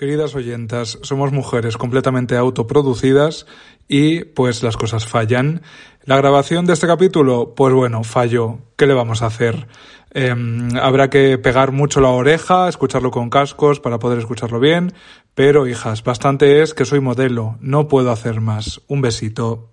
Queridas 0.00 0.34
oyentas, 0.34 0.98
somos 1.02 1.30
mujeres 1.30 1.76
completamente 1.76 2.34
autoproducidas 2.34 3.44
y 3.86 4.24
pues 4.24 4.62
las 4.62 4.78
cosas 4.78 5.06
fallan. 5.06 5.60
La 6.06 6.16
grabación 6.16 6.64
de 6.64 6.72
este 6.72 6.86
capítulo, 6.86 7.54
pues 7.54 7.74
bueno, 7.74 8.02
falló. 8.02 8.60
¿Qué 8.78 8.86
le 8.86 8.94
vamos 8.94 9.20
a 9.20 9.26
hacer? 9.26 9.68
Em, 10.12 10.74
habrá 10.80 11.10
que 11.10 11.36
pegar 11.36 11.72
mucho 11.72 12.00
la 12.00 12.08
oreja, 12.08 12.66
escucharlo 12.70 13.10
con 13.10 13.28
cascos 13.28 13.78
para 13.78 13.98
poder 13.98 14.18
escucharlo 14.20 14.58
bien, 14.58 14.94
pero 15.34 15.66
hijas, 15.66 16.02
bastante 16.02 16.62
es 16.62 16.72
que 16.72 16.86
soy 16.86 17.00
modelo, 17.00 17.58
no 17.60 17.86
puedo 17.86 18.10
hacer 18.10 18.40
más. 18.40 18.80
Un 18.88 19.02
besito. 19.02 19.68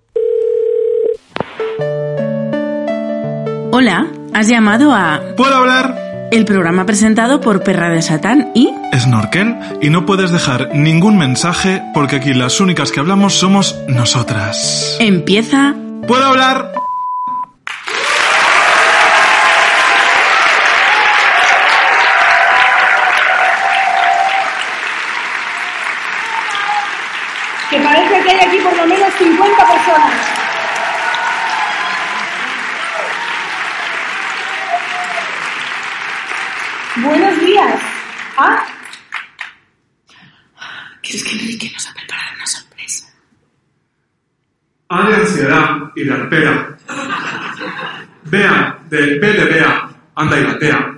Hola, 3.71 4.11
has 4.33 4.49
llamado 4.49 4.91
a... 4.91 5.21
¿Puedo 5.37 5.55
hablar? 5.55 6.06
El 6.29 6.43
programa 6.43 6.85
presentado 6.85 7.39
por 7.39 7.63
Perra 7.63 7.89
de 7.89 8.01
Satán 8.01 8.51
y... 8.53 8.73
Snorkel 8.93 9.55
y 9.81 9.89
no 9.89 10.05
puedes 10.05 10.29
dejar 10.29 10.75
ningún 10.75 11.17
mensaje 11.17 11.81
porque 11.93 12.17
aquí 12.17 12.33
las 12.33 12.59
únicas 12.59 12.91
que 12.91 12.99
hablamos 12.99 13.33
somos 13.33 13.75
nosotras. 13.87 14.97
Empieza... 14.99 15.73
¿Puedo 16.05 16.25
hablar? 16.25 16.73
Que 27.69 27.79
parece 27.79 28.21
que 28.23 28.31
hay 28.31 28.39
aquí 28.47 28.57
por 28.59 28.75
lo 28.75 28.85
menos 28.85 29.13
50 29.17 29.57
personas. 29.65 30.37
Buenos 37.03 37.39
días. 37.39 37.81
¿Ah? 38.37 38.65
¿Crees 41.01 41.23
que 41.23 41.31
Enrique 41.31 41.69
nos 41.71 41.87
ha 41.87 41.93
preparado 41.93 42.35
una 42.35 42.45
sorpresa? 42.47 43.07
A 44.89 45.09
de 45.09 45.15
ansiedad 45.15 45.91
y 45.95 46.03
de 46.05 46.13
arpera. 46.13 46.77
Bea 48.23 48.79
de 48.89 49.19
B 49.19 49.33
de 49.33 49.45
Bea, 49.45 49.89
anda 50.15 50.39
y 50.39 50.43
latea. 50.43 50.97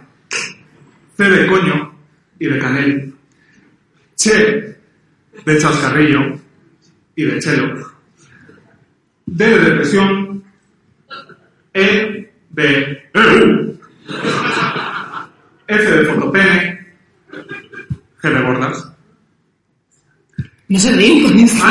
C 1.18 1.24
de 1.30 1.48
coño 1.48 1.94
y 2.40 2.48
de 2.48 2.60
canel. 2.60 3.14
Che 4.16 4.78
de 5.46 5.58
chascarrillo 5.58 6.40
y 7.16 7.24
de 7.26 7.40
chelo. 7.40 7.92
D 9.26 9.46
de 9.46 9.60
depresión. 9.60 10.44
E 11.74 12.32
de 12.50 13.10
EU. 13.14 13.80
F 15.68 15.92
de 15.92 16.06
fotopene. 16.06 16.88
G 18.22 18.30
de 18.34 18.42
gordas. 18.42 18.92
No 20.68 20.80
se 20.80 20.92
ríen 20.92 21.24
con 21.24 21.40
esto. 21.40 21.66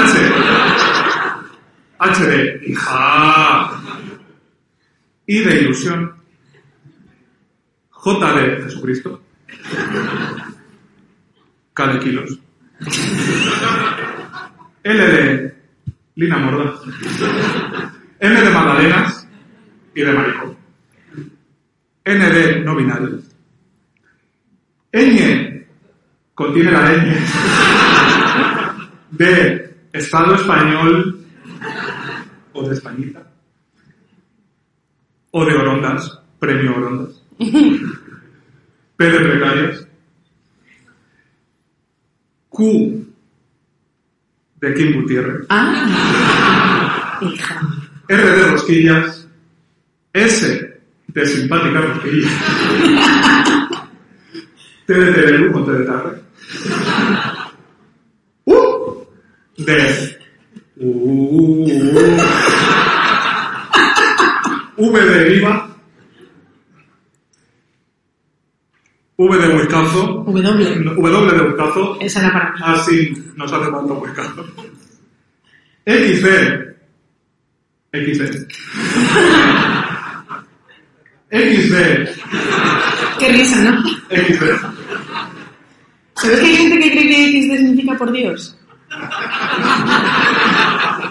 H. 1.99 2.25
De 2.25 2.61
hija. 2.67 3.71
I 5.27 5.39
de 5.41 5.61
ilusión. 5.63 6.15
J 7.91 8.33
de 8.35 8.63
Jesucristo. 8.63 9.21
K 11.75 11.87
de 11.87 11.99
kilos. 11.99 12.39
L 14.85 15.07
de 15.07 15.55
Lina 16.15 16.39
Morda. 16.39 16.75
M 18.21 18.41
de 18.41 18.51
magdalenas 18.51 19.29
y 19.95 20.01
de 20.01 20.13
maricón. 20.13 20.57
N 22.05 22.31
de 22.31 22.61
no 22.61 22.77
binario. 22.77 23.21
Ñ 24.93 25.67
contiene 26.35 26.73
la 26.73 26.93
ñ 26.95 27.17
de 29.11 29.75
Estado 29.93 30.35
español 30.37 31.18
o 32.53 32.63
de 32.69 32.75
Españita 32.75 33.27
o 35.31 35.45
de 35.45 35.55
Orondas, 35.55 36.21
premio 36.39 36.77
Orondas. 36.77 37.23
P 37.39 39.05
de 39.05 39.21
precarias. 39.21 39.87
Q 42.49 43.07
de 44.61 44.75
Kim 44.75 45.01
Gutiérrez. 45.01 45.47
Ah, 45.51 47.21
hija. 47.23 47.61
R 48.09 48.23
de 48.23 48.51
rosquillas. 48.51 49.29
S 50.13 50.81
de 51.07 51.27
simpática 51.27 51.81
rosquilla. 51.81 52.29
T 54.87 54.95
de 54.95 55.13
Terelu 55.13 55.57
o 55.57 55.65
T 55.65 55.73
de 55.73 55.85
tarde. 55.85 56.23
U 58.47 59.07
de. 59.59 60.18
V 60.81 61.67
de 64.77 65.25
Viva. 65.25 65.69
V 69.17 69.39
de 69.39 69.57
Huescazo. 69.57 70.23
W. 70.25 70.85
W 70.85 71.33
de 71.33 71.43
Huescazo. 71.43 71.99
Esa 72.01 72.21
era 72.21 72.33
para 72.33 72.53
mí. 72.53 72.61
Así 72.63 73.13
nos 73.35 73.53
hace 73.53 73.71
falta 73.73 73.93
Huescazo. 73.93 74.45
XD. 75.85 76.27
XD. 77.93 78.23
XD. 81.31 81.75
Qué 83.19 83.29
risa, 83.33 83.65
¿no? 83.65 83.83
XD. 84.11 84.45
¿Sabes 86.15 86.41
que 86.41 86.47
hay 86.47 86.57
gente 86.57 86.79
que 86.79 86.91
cree 86.93 87.09
que 87.09 87.43
XD 87.43 87.57
significa 87.57 87.99
por 87.99 88.13
Dios? 88.13 88.55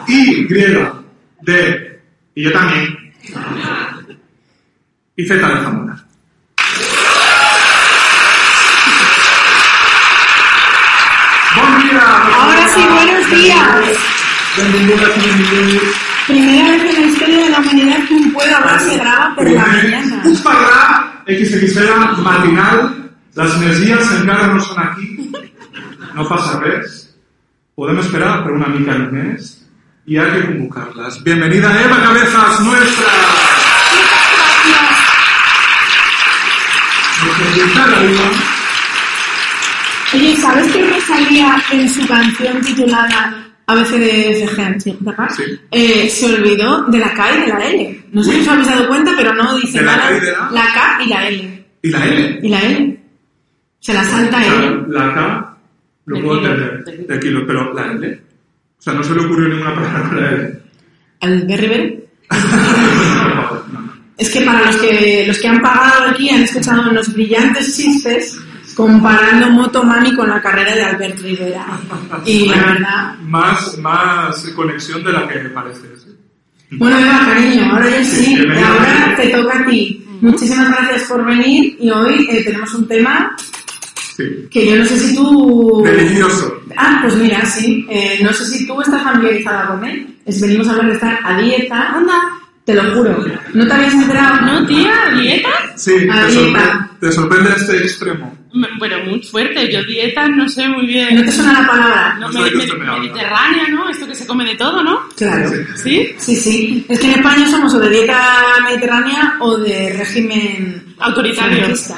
Y, 0.07 0.45
griega, 0.45 1.01
D, 1.41 2.01
y 2.35 2.43
yo 2.43 2.51
también. 2.53 3.13
Y 5.17 5.25
Z 5.25 5.35
de 5.35 5.63
Zamora. 5.63 5.97
¡Buen 11.55 11.81
día! 11.81 12.01
Ahora 12.01 12.67
sí, 12.73 12.81
buenos 12.89 13.31
días. 13.31 13.97
Primera 16.27 16.71
vez 16.71 16.95
en 16.95 17.01
la 17.01 17.07
historia 17.07 17.37
de 17.43 17.49
la 17.49 17.59
humanidad 17.59 18.07
que 18.07 18.13
un 18.13 18.33
pueblo 18.33 18.55
hablar 18.55 18.79
se 18.79 18.97
graba 18.97 19.35
por 19.35 19.51
la 19.51 19.65
mañana. 19.65 20.23
Puc 20.23 20.41
parlar 20.41 21.23
XXL 21.27 22.21
matinal? 22.23 23.11
Les 23.35 23.53
energies 23.53 24.11
encara 24.17 24.47
no 24.47 24.63
són 24.63 24.79
aquí. 24.81 25.11
No 26.15 26.25
passa 26.25 26.57
res. 26.63 27.03
Podem 27.77 27.99
esperar 28.01 28.41
per 28.45 28.55
una 28.55 28.71
mica 28.73 28.95
més 29.11 29.66
i 30.07 30.17
hay 30.17 30.31
que 30.31 30.45
convocar-les. 30.45 31.21
Bienvenida 31.21 31.69
Eva 31.83 32.01
Cabezas, 32.01 32.61
nuestra... 32.61 33.05
Oye, 40.13 40.35
¿sabes 40.37 40.71
que 40.71 40.89
Rosalía 40.89 41.61
en 41.73 41.89
su 41.89 42.07
canción 42.07 42.61
titulada 42.61 43.35
ABCDFG, 43.65 44.79
¿sí? 44.81 44.97
Sí. 45.35 45.59
Eh, 45.71 46.09
se 46.09 46.33
olvidó 46.33 46.83
de 46.83 46.99
la 46.99 47.13
K 47.13 47.35
y 47.35 47.41
de 47.41 47.47
la 47.47 47.65
L? 47.65 48.05
No 48.13 48.23
sé 48.23 48.31
si 48.31 48.39
os 48.39 48.47
habéis 48.47 48.67
dado 48.69 48.87
cuenta, 48.87 49.11
pero 49.17 49.33
no 49.33 49.57
dice 49.57 49.79
¿De 49.79 49.85
la 49.85 49.97
nada. 49.97 50.17
Y 50.17 50.19
de 50.21 50.31
la? 50.31 50.73
K 50.73 50.99
y 51.03 51.09
la 51.09 51.27
L. 51.27 51.65
¿Y 51.81 51.89
la 51.89 52.05
L? 52.05 52.39
¿Y 52.43 52.47
la 52.47 52.61
L? 52.61 52.99
Se 53.81 53.93
la 53.93 54.05
salta. 54.05 54.41
Claro, 54.41 54.85
la 54.87 55.13
K 55.13 55.57
lo 56.05 56.21
puedo 56.21 56.37
entender, 56.37 56.85
de 56.85 56.93
kilo. 56.93 57.07
de 57.07 57.19
kilo, 57.19 57.45
pero 57.45 57.73
la 57.73 57.91
L. 57.91 58.26
O 58.79 58.81
sea, 58.81 58.93
no 58.93 59.03
se 59.03 59.15
le 59.15 59.21
ocurrió 59.25 59.49
ninguna 59.49 59.75
palabra 59.75 60.03
con 60.07 60.21
la 60.21 60.29
L. 60.31 60.61
¿Al 61.21 61.47
no. 61.47 62.07
Es 64.17 64.31
que 64.31 64.41
para 64.41 64.65
los 64.65 64.77
que, 64.77 65.25
los 65.27 65.37
que 65.37 65.47
han 65.47 65.61
pagado 65.61 66.09
aquí 66.09 66.29
han 66.29 66.41
escuchado 66.41 66.89
unos 66.89 67.13
brillantes 67.13 67.77
chistes 67.77 68.35
comparando 68.75 69.49
Motomami 69.51 70.15
con 70.15 70.27
la 70.29 70.41
carrera 70.41 70.75
de 70.75 70.83
Albert 70.83 71.19
Rivera. 71.19 71.65
Y 72.25 72.47
la 72.47 72.57
verdad... 72.57 73.15
Más, 73.21 73.77
más 73.77 74.39
conexión 74.55 75.03
de 75.03 75.13
la 75.13 75.27
que 75.27 75.39
parece. 75.49 75.87
¿sí? 75.97 76.15
Bueno, 76.71 76.97
Eva, 76.97 77.21
cariño, 77.25 77.71
ahora 77.71 77.89
ya 77.89 78.03
sí, 78.03 78.35
bienvenida. 78.35 78.67
ahora 78.67 79.15
te 79.15 79.29
toca 79.29 79.59
a 79.59 79.65
ti. 79.65 80.05
Muchísimas 80.21 80.69
gracias 80.69 81.03
por 81.03 81.25
venir 81.25 81.77
y 81.79 81.89
hoy 81.89 82.27
eh, 82.29 82.43
tenemos 82.43 82.73
un 82.73 82.87
tema 82.87 83.35
Sí. 84.17 84.47
que 84.49 84.65
yo 84.67 84.75
no 84.77 84.85
sé 84.85 84.97
si 84.99 85.15
tú... 85.15 85.83
Delicioso. 85.85 86.59
Ah, 86.75 86.99
pues 87.03 87.15
mira, 87.17 87.45
sí. 87.45 87.85
Eh, 87.89 88.19
no 88.23 88.33
sé 88.33 88.45
si 88.47 88.65
tú 88.65 88.81
estás 88.81 89.03
familiarizada 89.03 89.67
con 89.67 89.85
él. 89.85 90.07
Es, 90.25 90.41
venimos 90.41 90.67
a 90.67 90.71
hablar 90.71 90.87
de 90.87 90.93
estar 90.93 91.19
a 91.23 91.39
dieta. 91.39 91.93
Anda, 91.93 92.13
te 92.65 92.73
lo 92.73 92.83
juro. 92.95 93.23
¿No 93.53 93.67
te 93.67 93.73
habías 93.73 93.93
enterado? 93.93 94.41
¿No, 94.41 94.65
tía? 94.65 94.91
¿Dieta? 95.21 95.49
Sí, 95.75 95.91
A 96.11 96.25
te, 96.25 96.31
dieta. 96.31 96.59
sorpre- 96.59 96.89
te 96.99 97.11
sorprende 97.11 97.49
este 97.57 97.77
extremo. 97.77 98.35
Bueno, 98.77 98.97
muy 99.05 99.21
fuerte. 99.21 99.71
Yo 99.71 99.83
dieta 99.83 100.27
no 100.27 100.47
sé 100.49 100.67
muy 100.67 100.85
bien. 100.87 101.15
¿No 101.15 101.23
te 101.23 101.31
suena 101.31 101.61
la 101.61 101.67
palabra? 101.67 102.17
No, 102.19 102.29
No 102.31 102.41
me- 102.41 102.51
mediterránea, 102.51 103.67
¿no? 103.69 103.89
Esto 103.89 104.07
que 104.07 104.15
se 104.15 104.25
come 104.27 104.45
de 104.45 104.55
todo, 104.55 104.83
¿no? 104.83 105.01
Claro. 105.15 105.49
¿Sí? 105.75 106.15
Sí, 106.17 106.35
sí. 106.35 106.85
Es 106.89 106.99
que 106.99 107.07
en 107.07 107.13
España 107.19 107.47
somos 107.49 107.73
o 107.73 107.79
de 107.79 107.89
dieta 107.89 108.19
mediterránea 108.63 109.35
o 109.39 109.57
de 109.57 109.95
régimen 109.97 110.83
Autoritario. 110.99 111.75
Sí, 111.75 111.93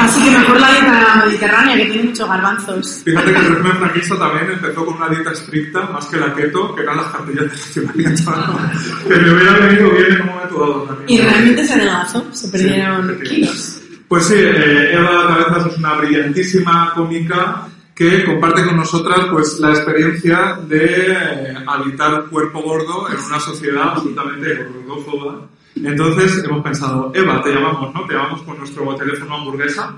Así 0.00 0.24
que 0.24 0.30
mejor 0.30 0.60
la 0.60 0.70
dieta 0.72 1.22
mediterránea, 1.24 1.76
que 1.76 1.84
tiene 1.86 2.02
muchos 2.08 2.28
garbanzos. 2.28 3.02
Fíjate 3.04 3.32
que 3.32 3.38
el 3.38 3.46
régimen 3.54 3.76
franquista 3.78 4.18
también 4.18 4.50
empezó 4.50 4.84
con 4.84 4.94
una 4.96 5.08
dieta 5.08 5.30
estricta, 5.30 5.80
más 5.92 6.06
que 6.06 6.16
la 6.16 6.34
keto, 6.34 6.74
que 6.74 6.82
eran 6.82 6.96
las 6.96 7.06
cartillas 7.06 7.44
de 7.74 7.82
que 9.08 9.16
me 9.20 9.32
hubiera 9.32 9.52
venido 9.58 9.90
bien 9.90 10.06
en 10.12 10.20
un 10.22 10.26
momento 10.26 10.58
dado 10.60 10.82
también. 10.82 11.08
Y 11.08 11.22
realmente 11.22 11.64
se 11.64 11.74
adelgazó, 11.74 12.26
se 12.32 12.48
perdieron 12.48 13.10
efectivamente. 13.10 13.24
kilos. 13.28 13.80
Pues 14.14 14.26
sí, 14.26 14.34
eh, 14.36 14.94
Eva 14.94 15.26
Cabezas 15.26 15.72
es 15.72 15.78
una 15.78 15.94
brillantísima 15.94 16.92
cómica 16.94 17.66
que 17.92 18.24
comparte 18.24 18.64
con 18.64 18.76
nosotras 18.76 19.26
pues 19.28 19.58
la 19.58 19.70
experiencia 19.70 20.60
de 20.68 21.10
eh, 21.10 21.54
habitar 21.66 22.26
cuerpo 22.26 22.62
gordo 22.62 23.08
en 23.10 23.18
una 23.18 23.40
sociedad 23.40 23.88
absolutamente 23.88 24.68
gordófoba. 24.86 25.40
Entonces 25.74 26.44
hemos 26.44 26.62
pensado, 26.62 27.10
Eva, 27.12 27.42
te 27.42 27.54
llamamos, 27.54 27.92
¿no? 27.92 28.06
Te 28.06 28.14
llamamos 28.14 28.42
con 28.42 28.56
nuestro 28.56 28.94
teléfono 28.94 29.34
hamburguesa, 29.34 29.96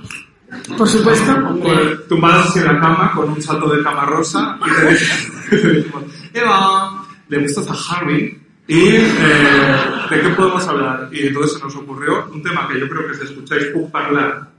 Por 0.79 0.89
supuesto. 0.89 1.59
pues, 1.63 2.09
tumbadas 2.09 2.57
en 2.57 2.65
la 2.65 2.81
cama 2.81 3.13
con 3.15 3.29
un 3.29 3.43
salto 3.43 3.69
de 3.69 3.83
cama 3.83 4.07
rosa 4.07 4.59
y 4.65 5.51
te 5.51 5.73
dijimos, 5.73 6.05
Eva, 6.33 7.05
¿le 7.29 7.43
gustas 7.43 7.69
a 7.69 7.97
Harry? 7.97 8.46
¿Y 8.69 8.79
eh, 8.97 9.77
de 10.11 10.21
qué 10.21 10.29
podemos 10.31 10.67
hablar? 10.67 11.09
Y 11.13 11.29
entonces 11.29 11.59
se 11.59 11.65
nos 11.65 11.77
ocurrió 11.77 12.27
un 12.33 12.43
tema 12.43 12.67
que 12.69 12.81
yo 12.81 12.89
creo 12.89 13.07
que 13.09 13.15
si 13.15 13.25
escucháis 13.25 13.67
Pug 13.67 13.91
hablar, 13.97 14.51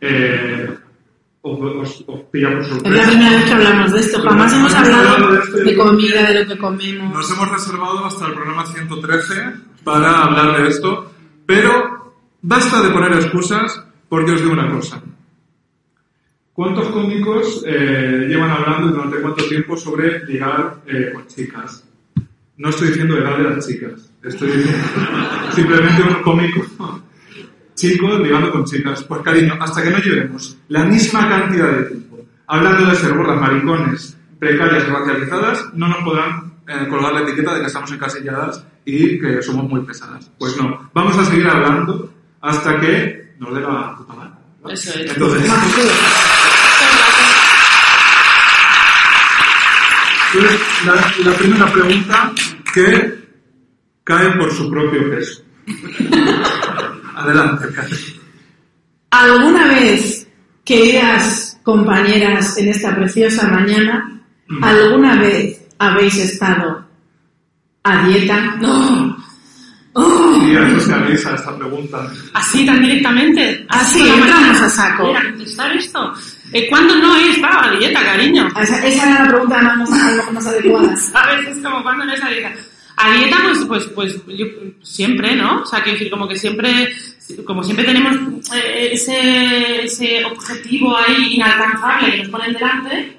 eh, 0.00 0.68
os, 1.40 2.04
os- 2.06 2.20
pilla 2.30 2.50
por 2.50 2.60
Es 2.60 2.68
la 2.68 2.74
sorpresa. 2.74 3.08
primera 3.08 3.30
vez 3.30 3.44
que 3.44 3.52
hablamos 3.52 3.92
de 3.92 4.00
esto. 4.00 4.20
Jamás 4.22 4.52
hemos 4.52 4.74
hablado 4.74 5.40
y 5.60 5.64
de 5.64 5.76
comida, 5.76 6.30
de 6.30 6.42
lo 6.44 6.48
que 6.54 6.58
comemos. 6.58 7.14
Nos 7.14 7.30
hemos 7.30 7.50
reservado 7.50 8.04
hasta 8.04 8.26
el 8.26 8.34
programa 8.34 8.66
113 8.66 9.34
para 9.82 10.22
hablar 10.24 10.62
de 10.62 10.68
esto, 10.68 11.12
pero 11.46 12.14
basta 12.42 12.82
de 12.82 12.90
poner 12.90 13.12
excusas 13.14 13.82
porque 14.08 14.32
os 14.32 14.40
digo 14.42 14.52
una 14.52 14.70
cosa. 14.70 15.02
¿Cuántos 16.52 16.88
cómicos 16.88 17.64
eh, 17.66 18.26
llevan 18.28 18.50
hablando 18.50 18.88
durante 18.88 19.20
cuánto 19.22 19.44
tiempo 19.48 19.74
sobre 19.76 20.22
ligar 20.26 20.82
eh, 20.86 21.10
con 21.14 21.26
chicas? 21.26 21.88
No 22.62 22.68
estoy 22.68 22.88
diciendo 22.88 23.18
edad 23.18 23.36
de 23.38 23.42
las 23.42 23.66
chicas, 23.66 24.08
estoy 24.22 24.52
diciendo 24.52 24.86
simplemente 25.52 26.00
un 26.00 26.22
cómico 26.22 26.64
chico 27.74 28.18
ligando 28.20 28.52
con 28.52 28.64
chicas. 28.64 29.02
Pues 29.02 29.20
cariño, 29.22 29.54
hasta 29.58 29.82
que 29.82 29.90
no 29.90 29.98
llevemos 29.98 30.56
la 30.68 30.84
misma 30.84 31.28
cantidad 31.28 31.72
de 31.72 31.82
tiempo 31.86 32.24
hablando 32.46 32.88
de 32.88 32.94
ser 32.94 33.16
gordas, 33.16 33.40
maricones, 33.40 34.16
precarias 34.38 34.84
y 34.86 34.90
racializadas, 34.92 35.74
no 35.74 35.88
nos 35.88 36.04
podrán 36.04 36.52
eh, 36.68 36.86
colgar 36.88 37.12
la 37.12 37.22
etiqueta 37.22 37.54
de 37.54 37.62
que 37.62 37.66
estamos 37.66 37.90
encasilladas 37.90 38.64
y 38.84 39.18
que 39.18 39.42
somos 39.42 39.68
muy 39.68 39.80
pesadas. 39.80 40.30
Pues 40.38 40.56
no, 40.56 40.88
vamos 40.94 41.18
a 41.18 41.24
seguir 41.24 41.48
hablando 41.48 42.14
hasta 42.42 42.78
que 42.78 43.34
nos 43.40 43.52
dé 43.56 43.60
la 43.60 43.96
puta 43.96 44.14
gana. 44.14 44.38
¿no? 44.62 44.70
Eso 44.70 44.92
es. 45.00 45.10
Entonces, 45.10 45.50
La, 50.34 50.94
la 51.30 51.36
primera 51.36 51.70
pregunta 51.70 52.32
que 52.72 53.22
cae 54.02 54.30
por 54.30 54.50
su 54.52 54.70
propio 54.70 55.10
peso. 55.10 55.42
Adelante. 57.14 57.66
¿Alguna 59.10 59.68
vez, 59.68 60.26
queridas 60.64 61.58
compañeras, 61.62 62.56
en 62.56 62.70
esta 62.70 62.94
preciosa 62.96 63.46
mañana, 63.48 64.22
alguna 64.62 65.16
vez 65.16 65.60
habéis 65.78 66.16
estado 66.16 66.86
a 67.84 68.06
dieta? 68.06 68.56
¡No! 68.60 69.11
¡Oh! 69.94 70.42
Y 70.46 70.56
a 70.56 70.66
eso 70.66 70.80
se 70.80 70.94
avisa 70.94 71.34
esta 71.34 71.56
pregunta. 71.56 72.10
Así 72.32 72.64
tan 72.64 72.82
directamente. 72.82 73.66
Así, 73.68 74.02
la 74.02 74.14
entramos 74.14 74.60
a 74.60 74.70
saco. 74.70 75.06
Mira, 75.08 75.22
contestar 75.22 75.76
esto. 75.76 76.14
Eh, 76.52 76.66
¿Cuándo 76.68 76.96
no 76.96 77.16
he 77.16 77.30
estado 77.30 77.60
a 77.60 77.76
dieta, 77.76 78.02
cariño? 78.02 78.48
Esa, 78.60 78.86
esa 78.86 79.10
era 79.10 79.24
la 79.24 79.30
pregunta 79.30 79.62
más, 79.62 79.90
más, 79.90 80.32
más 80.32 80.46
adecuada. 80.46 80.96
¿Sabes? 80.96 81.48
Es 81.48 81.62
como 81.62 81.82
cuando 81.82 82.04
no 82.04 82.12
es 82.12 82.22
a 82.22 82.28
dieta. 82.28 82.52
A 82.96 83.12
dieta, 83.12 83.36
pues, 83.42 83.64
pues, 83.66 83.84
pues, 83.94 84.36
yo, 84.36 84.46
siempre, 84.82 85.34
¿no? 85.34 85.62
O 85.62 85.66
sea, 85.66 85.82
quiero 85.82 85.98
decir, 85.98 86.10
como 86.10 86.28
que 86.28 86.38
siempre, 86.38 86.94
como 87.44 87.62
siempre 87.62 87.84
tenemos 87.84 88.16
eh, 88.54 88.90
ese, 88.92 89.84
ese 89.84 90.24
objetivo 90.24 90.96
ahí 90.96 91.34
inalcanzable 91.34 92.10
que 92.12 92.18
nos 92.18 92.28
ponen 92.28 92.52
delante, 92.52 93.16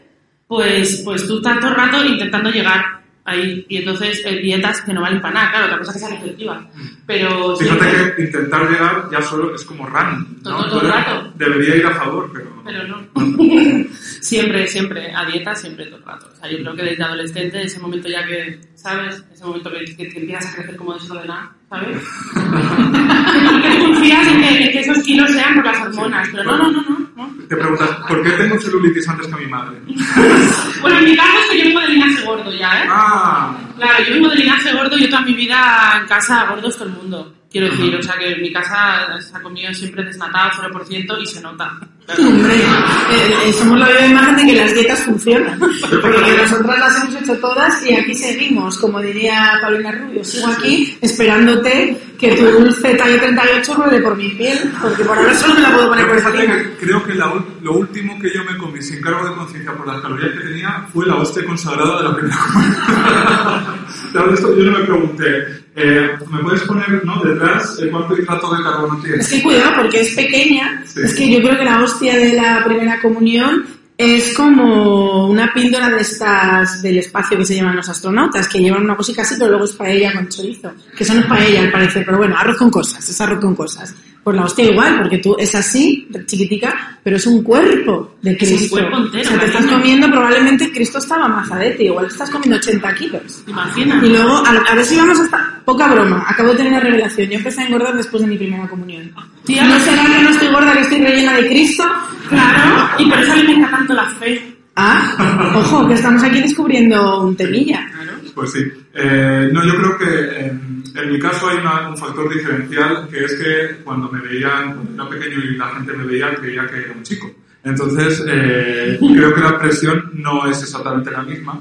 pues, 0.48 1.02
pues 1.04 1.28
tú 1.28 1.42
tanto 1.42 1.74
rato 1.74 2.06
intentando 2.06 2.52
llegar 2.52 2.93
ahí. 3.26 3.66
Y 3.70 3.78
entonces, 3.78 4.22
eh, 4.26 4.38
dietas 4.38 4.82
que 4.82 4.94
no 4.94 5.02
valen 5.02 5.22
para 5.22 5.34
nada, 5.34 5.52
claro, 5.52 5.66
otra 5.66 5.78
cosa 5.80 5.94
que 5.94 6.00
sean 6.00 6.14
efectivas. 6.14 6.64
Pero 7.06 7.56
siempre, 7.56 7.90
Fíjate 7.90 8.16
que 8.16 8.22
intentar 8.24 8.70
llegar 8.70 9.10
ya 9.12 9.22
solo 9.22 9.56
es 9.56 9.64
como 9.64 9.86
run, 9.86 10.40
¿no? 10.44 10.70
Todo 10.70 10.82
el 10.82 10.90
rato. 10.90 11.34
Debería 11.36 11.76
ir 11.76 11.86
a 11.86 11.96
favor, 11.96 12.30
pero... 12.34 12.64
pero 12.64 12.88
no. 12.88 13.08
siempre, 14.22 14.68
siempre, 14.68 15.14
a 15.14 15.26
dieta, 15.26 15.56
siempre 15.56 15.86
todo 15.86 15.98
el 15.98 16.04
rato. 16.04 16.30
O 16.32 16.36
sea, 16.36 16.50
yo 16.50 16.58
creo 16.60 16.76
que 16.76 16.84
desde 16.84 17.04
adolescente, 17.04 17.62
ese 17.62 17.80
momento 17.80 18.08
ya 18.08 18.26
que, 18.26 18.60
¿sabes? 18.76 19.24
Ese 19.34 19.46
momento 19.46 19.72
que, 19.72 19.86
que, 19.96 20.10
que 20.10 20.20
empiezas 20.20 20.54
a 20.54 20.56
crecer 20.56 20.76
como 20.76 20.94
desordenado, 20.94 21.50
¿sabes? 21.70 21.98
que 23.64 23.80
confías 23.80 24.28
en 24.28 24.42
que, 24.42 24.66
en 24.66 24.72
que 24.72 24.80
esos 24.80 25.04
kilos 25.04 25.32
sean 25.32 25.56
por 25.56 25.66
las 25.66 25.82
hormonas, 25.82 26.28
pero 26.32 26.44
no, 26.44 26.58
no, 26.58 26.72
no, 26.72 26.82
no. 26.82 27.03
No. 27.16 27.30
Te 27.48 27.56
preguntas, 27.56 27.90
¿por 28.08 28.24
qué 28.24 28.30
tengo 28.32 28.60
celulitis 28.60 29.08
antes 29.10 29.28
que 29.28 29.36
mi 29.36 29.48
madre? 29.48 29.78
Bueno, 30.82 31.00
en 31.00 31.06
mi 31.06 31.16
caso 31.16 31.30
es 31.44 31.50
que 31.52 31.58
yo 31.60 31.64
vengo 31.66 31.80
de 31.80 31.88
linaje 31.88 32.26
gordo 32.26 32.52
ya, 32.52 32.84
¿eh? 32.84 32.88
Ah, 32.90 33.56
Claro, 33.78 34.04
yo 34.04 34.14
vengo 34.16 34.30
de 34.30 34.36
linaje 34.36 34.74
gordo, 34.74 34.98
yo 34.98 35.10
toda 35.10 35.22
mi 35.22 35.34
vida 35.34 35.98
en 36.02 36.08
casa 36.08 36.46
gordos 36.50 36.76
todo 36.76 36.90
el 36.90 36.94
mundo. 36.96 37.34
Quiero 37.50 37.70
decir, 37.70 37.96
o 37.96 38.02
sea 38.02 38.16
que 38.18 38.32
en 38.32 38.42
mi 38.42 38.52
casa 38.52 39.08
se 39.22 39.38
ha 39.38 39.40
comido 39.40 39.72
siempre 39.74 40.04
desnatado 40.04 40.50
0% 40.60 41.22
y 41.22 41.26
se 41.28 41.40
nota. 41.40 41.72
Hombre, 42.18 42.56
eh, 42.56 43.34
eh, 43.46 43.54
somos 43.54 43.80
la 43.80 43.88
viva 43.90 44.06
imagen 44.08 44.36
de 44.38 44.54
que 44.54 44.60
las 44.60 44.74
dietas 44.74 45.00
funcionan. 45.04 45.60
Porque 45.60 46.36
nosotras 46.36 46.80
las 46.80 47.04
hemos 47.04 47.22
hecho 47.22 47.38
todas 47.38 47.86
y 47.86 47.94
aquí 47.94 48.16
seguimos. 48.16 48.80
Como 48.80 49.00
diría 49.02 49.60
Paulina 49.62 49.92
Rubio, 49.92 50.24
sigo 50.24 50.48
aquí 50.48 50.98
esperándote 51.00 52.13
que 52.24 52.36
tu 52.38 52.46
dulce 52.46 52.96
tallo 52.96 53.20
38 53.20 53.74
ruede 53.76 54.02
por 54.02 54.16
mi 54.16 54.30
piel. 54.30 54.72
Porque 54.82 55.04
por 55.04 55.18
ahora 55.18 55.34
solo 55.36 55.56
me 55.56 55.62
la 55.62 55.74
puedo 55.74 55.90
poner 55.90 56.08
por 56.08 56.18
encima. 56.18 56.58
que 56.58 56.86
creo 56.86 57.04
que 57.04 57.16
la 57.16 57.34
lo 57.62 57.74
último 57.74 58.20
que 58.20 58.34
yo 58.34 58.44
me 58.44 58.58
comí 58.58 58.82
sin 58.82 59.02
cargo 59.02 59.28
de 59.28 59.36
conciencia 59.36 59.74
por 59.74 59.88
las 59.88 60.02
calorías 60.02 60.32
que 60.34 60.48
tenía 60.48 60.88
fue 60.94 61.06
la 61.06 61.16
hostia 61.16 61.46
consagrada 61.46 61.98
de 61.98 62.04
la 62.04 62.16
primera 62.16 62.38
comunión. 62.38 64.34
Esto 64.34 64.58
yo 64.58 64.64
no 64.66 64.80
me 64.80 64.86
pregunté, 64.86 65.64
eh, 65.76 66.10
¿me 66.32 66.40
puedes 66.40 66.62
poner 66.62 67.04
¿no? 67.04 67.22
detrás 67.24 67.80
eh, 67.82 67.90
cuánto 67.90 68.16
hidrato 68.16 68.56
de 68.56 68.64
carbono 68.64 69.02
tiene? 69.02 69.26
Que 69.26 69.42
cuidado 69.42 69.72
porque 69.82 70.02
es 70.02 70.16
pequeña. 70.16 70.84
Sí. 70.86 71.02
Es 71.04 71.16
que 71.16 71.32
yo 71.32 71.42
creo 71.42 71.58
que 71.58 71.66
la 71.66 71.84
hostia 71.84 72.16
de 72.16 72.34
la 72.34 72.64
primera 72.64 73.02
comunión 73.02 73.66
es 73.98 74.34
como 74.34 75.28
una 75.28 75.54
píldora 75.54 75.90
de 75.90 76.02
estas 76.02 76.82
del 76.82 76.98
espacio 76.98 77.38
que 77.38 77.46
se 77.46 77.56
llaman 77.56 77.76
los 77.76 77.90
astronautas, 77.90 78.48
que 78.48 78.60
llevan 78.60 78.84
una 78.84 78.96
cosita 78.98 79.22
así, 79.22 79.36
pero 79.38 79.52
luego 79.52 79.66
es 79.66 79.74
paella 79.74 80.14
con 80.14 80.28
chorizo. 80.30 80.72
Que 80.98 81.04
eso 81.04 81.14
no 81.14 81.22
es 81.22 81.26
paella 81.28 81.62
al 81.62 81.72
parecer, 81.72 82.04
pero 82.06 82.18
bueno, 82.18 82.36
arroz 82.38 82.58
con 82.58 82.70
cosas, 82.72 83.08
es 83.08 83.22
arroz 83.22 83.40
con 83.40 83.56
cosas. 83.56 83.94
Pues 84.24 84.38
la 84.38 84.46
hostia 84.46 84.72
igual, 84.72 85.00
porque 85.00 85.18
tú 85.18 85.36
es 85.38 85.54
así, 85.54 86.08
chiquitica, 86.26 86.98
pero 87.04 87.18
es 87.18 87.28
un 87.28 87.44
cuerpo 87.44 88.16
de 88.22 88.32
un 88.32 88.38
Cristo. 88.38 88.70
cuerpo 88.78 88.98
entero, 88.98 89.24
o 89.26 89.28
sea, 89.32 89.40
te 89.40 89.46
estás 89.48 89.66
comiendo, 89.66 90.10
probablemente 90.10 90.72
Cristo 90.72 90.98
estaba 91.00 91.28
majadete, 91.28 91.84
igual 91.84 92.06
estás 92.06 92.30
comiendo 92.30 92.56
80 92.56 92.96
kilos. 92.96 93.42
¿Te 93.44 93.52
imaginas? 93.52 94.02
Y 94.02 94.08
luego, 94.08 94.38
a, 94.38 94.50
a 94.72 94.76
ver 94.76 94.86
si 94.86 94.96
vamos 94.96 95.20
hasta... 95.20 95.60
Poca 95.66 95.88
broma, 95.88 96.26
acabo 96.28 96.50
de 96.50 96.56
tener 96.56 96.72
una 96.74 96.82
revelación. 96.82 97.30
Yo 97.30 97.38
empecé 97.38 97.62
a 97.62 97.66
engordar 97.68 97.96
después 97.96 98.22
de 98.22 98.28
mi 98.28 98.38
primera 98.38 98.68
comunión. 98.68 99.14
Tía, 99.46 99.66
¿No 99.66 99.80
será 99.80 100.04
que 100.06 100.22
no 100.22 100.30
estoy 100.30 100.48
gorda, 100.50 100.74
que 100.74 100.82
estoy 100.82 101.00
rellena 101.00 101.34
de 101.38 101.48
Cristo? 101.48 101.84
Claro, 102.30 102.88
y 103.00 103.10
por 103.10 103.20
eso 103.20 103.34
alimenta 103.34 103.70
tanto 103.72 103.94
la 103.94 104.06
fe. 104.10 104.56
Ah, 104.76 105.52
ojo, 105.56 105.88
que 105.88 105.94
estamos 105.94 106.24
aquí 106.24 106.42
descubriendo 106.42 107.22
un 107.24 107.36
temilla. 107.36 107.86
Pues 108.34 108.52
sí. 108.54 108.64
Eh, 108.94 109.50
no, 109.54 109.64
yo 109.64 109.76
creo 109.76 109.98
que 110.00 110.40
en, 110.46 110.84
en 110.96 111.12
mi 111.12 111.20
caso 111.20 111.50
hay 111.50 111.58
una- 111.58 111.90
un 111.90 111.98
factor 111.98 112.34
diferencial 112.34 113.08
que 113.08 113.24
es 113.26 113.34
que 113.36 113.84
cuando 113.84 114.10
me 114.12 114.20
veían, 114.22 114.74
cuando 114.74 115.04
era 115.04 115.10
pequeño 115.10 115.44
y 115.44 115.58
la 115.58 115.68
gente 115.76 115.94
me 115.94 116.06
veía, 116.06 116.34
creía 116.36 116.66
que 116.68 116.78
era 116.80 116.92
un 116.94 117.04
chico. 117.04 117.30
Entonces, 117.64 118.24
eh, 118.28 118.98
creo 119.00 119.34
que 119.36 119.42
la 119.42 119.60
presión 119.60 120.10
no 120.16 120.48
es 120.48 120.62
exactamente 120.64 121.12
la 121.12 121.22
misma, 121.24 121.60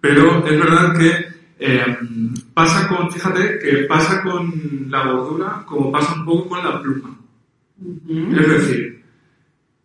pero 0.00 0.46
es 0.46 0.58
verdad 0.58 0.96
que 0.96 1.26
eh, 1.58 1.98
pasa 2.54 2.86
con, 2.88 3.10
fíjate, 3.10 3.58
que 3.58 3.72
pasa 3.88 4.22
con 4.22 4.86
la 4.88 5.04
gordura 5.08 5.62
como 5.66 5.90
pasa 5.92 6.14
un 6.14 6.24
poco 6.24 6.48
con 6.50 6.64
la 6.64 6.80
pluma. 6.80 7.10
Es 8.40 8.48
decir, 8.48 9.01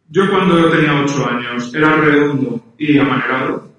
yo 0.10 0.30
cuando 0.30 0.70
tenía 0.70 1.02
8 1.04 1.30
años 1.30 1.74
era 1.74 1.96
redondo 1.98 2.62
y 2.78 2.98
amanerado, 2.98 3.72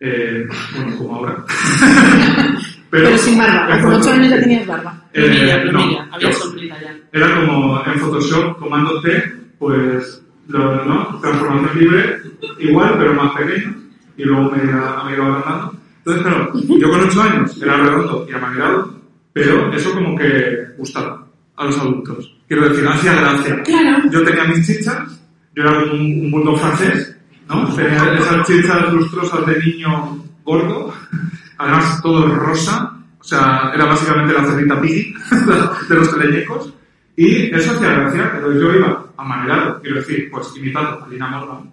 eh, 0.00 0.44
bueno, 0.76 0.96
como 0.98 1.14
ahora. 1.16 1.44
Pero 2.90 3.18
sin 3.18 3.36
barba. 3.38 3.68
Con 3.68 3.80
foto- 3.82 3.96
ocho 3.98 4.10
años 4.12 4.30
ya 4.30 4.40
tenías 4.40 4.66
barba. 4.66 5.02
Eh, 5.12 5.22
Plumilla, 5.22 5.64
no, 5.64 5.70
plumilla, 5.80 6.08
había 6.12 6.30
yo- 6.30 6.36
sombrita 6.38 6.80
ya. 6.80 6.96
Era 7.12 7.34
como 7.40 7.82
en 7.84 7.98
Photoshop, 8.00 8.58
comando 8.58 9.00
T, 9.02 9.22
pues 9.58 10.22
lo- 10.48 10.84
¿no? 10.84 11.18
Transformación 11.20 11.78
libre, 11.78 12.20
igual, 12.60 12.94
pero 12.98 13.14
más 13.14 13.32
pequeño, 13.36 13.74
y 14.16 14.24
luego 14.24 14.50
me 14.50 14.62
iba, 14.64 15.04
me 15.04 15.14
iba 15.16 15.26
agrandando. 15.26 15.74
Entonces, 15.98 16.22
claro, 16.22 16.52
yo 16.54 16.90
con 16.90 17.00
8 17.00 17.22
años 17.22 17.62
era 17.62 17.76
redondo 17.76 18.26
y 18.30 18.32
amanerado, 18.34 19.00
pero 19.32 19.72
eso 19.74 19.92
como 19.92 20.16
que 20.16 20.56
gustaba 20.78 21.26
a 21.56 21.64
los 21.64 21.78
adultos. 21.78 22.32
Quiero 22.46 22.68
decir, 22.68 22.86
hacía 22.86 23.14
gracia. 23.14 23.62
Claro. 23.64 24.02
Yo 24.12 24.22
tenía 24.22 24.44
mis 24.44 24.64
chichas, 24.64 25.20
yo 25.56 25.62
era 25.62 25.78
un, 25.78 25.90
un 25.90 26.30
bulldog 26.30 26.58
francés, 26.58 27.16
¿no? 27.48 27.74
Tenía 27.74 28.12
esas 28.12 28.46
chichas 28.46 28.92
lustrosas 28.92 29.46
de 29.46 29.58
niño 29.58 30.18
gordo, 30.44 30.92
además 31.58 32.00
todo 32.02 32.26
rosa, 32.34 32.92
o 33.18 33.24
sea, 33.24 33.72
era 33.74 33.86
básicamente 33.86 34.34
la 34.34 34.44
cerdita 34.44 34.80
piggy 34.80 35.14
de 35.88 35.94
los 35.94 36.10
teleñecos, 36.14 36.72
y 37.16 37.54
eso 37.54 37.72
hacía 37.72 37.94
gracia, 37.94 38.32
entonces 38.34 38.62
yo 38.62 38.74
iba 38.74 39.06
amanerado, 39.16 39.80
quiero 39.80 39.96
decir, 39.96 40.28
pues 40.30 40.54
imitando 40.56 41.02
a 41.02 41.08
Lina 41.08 41.28
Morgan, 41.28 41.72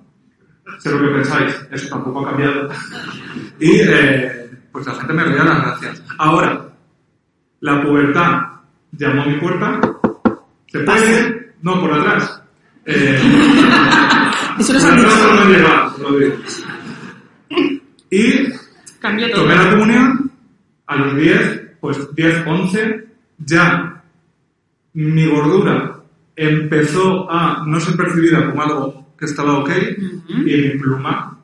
sé 0.80 0.90
lo 0.90 1.00
que 1.02 1.14
pensáis, 1.16 1.68
eso 1.70 1.90
tampoco 1.90 2.22
ha 2.22 2.30
cambiado, 2.30 2.70
y 3.60 3.82
eh, 3.82 4.50
pues 4.72 4.88
la 4.88 4.96
gente 4.96 5.14
me 5.14 5.24
reía 5.26 5.44
las 5.44 5.62
gracias. 5.62 6.04
Ahora, 6.18 6.70
la 7.60 7.82
pubertad 7.84 8.42
llamó 8.94 9.24
a 9.24 9.26
mi 9.26 9.38
puerta, 9.38 9.82
se 10.68 10.80
puede, 10.80 11.54
no, 11.62 11.82
por 11.82 11.94
atrás. 11.94 12.43
Eh, 12.86 13.20
Eso 14.60 14.74
no. 14.74 14.80
Y 18.10 18.50
Cambió 19.00 19.30
todo. 19.32 19.42
tomé 19.44 19.56
la 19.56 19.70
comunión 19.72 20.32
a 20.88 20.96
los 20.96 21.16
10, 21.18 21.62
pues 21.80 22.16
10, 22.16 22.44
11, 22.48 23.08
ya 23.40 24.04
mi 24.94 25.26
gordura 25.26 25.96
empezó 26.36 27.30
a 27.32 27.64
no 27.66 27.80
ser 27.80 27.96
percibida 27.98 28.50
como 28.50 28.62
algo 28.62 29.08
que 29.18 29.26
estaba 29.26 29.60
ok 29.60 29.70
y 30.30 30.34
mi 30.56 30.70
pluma 30.80 31.38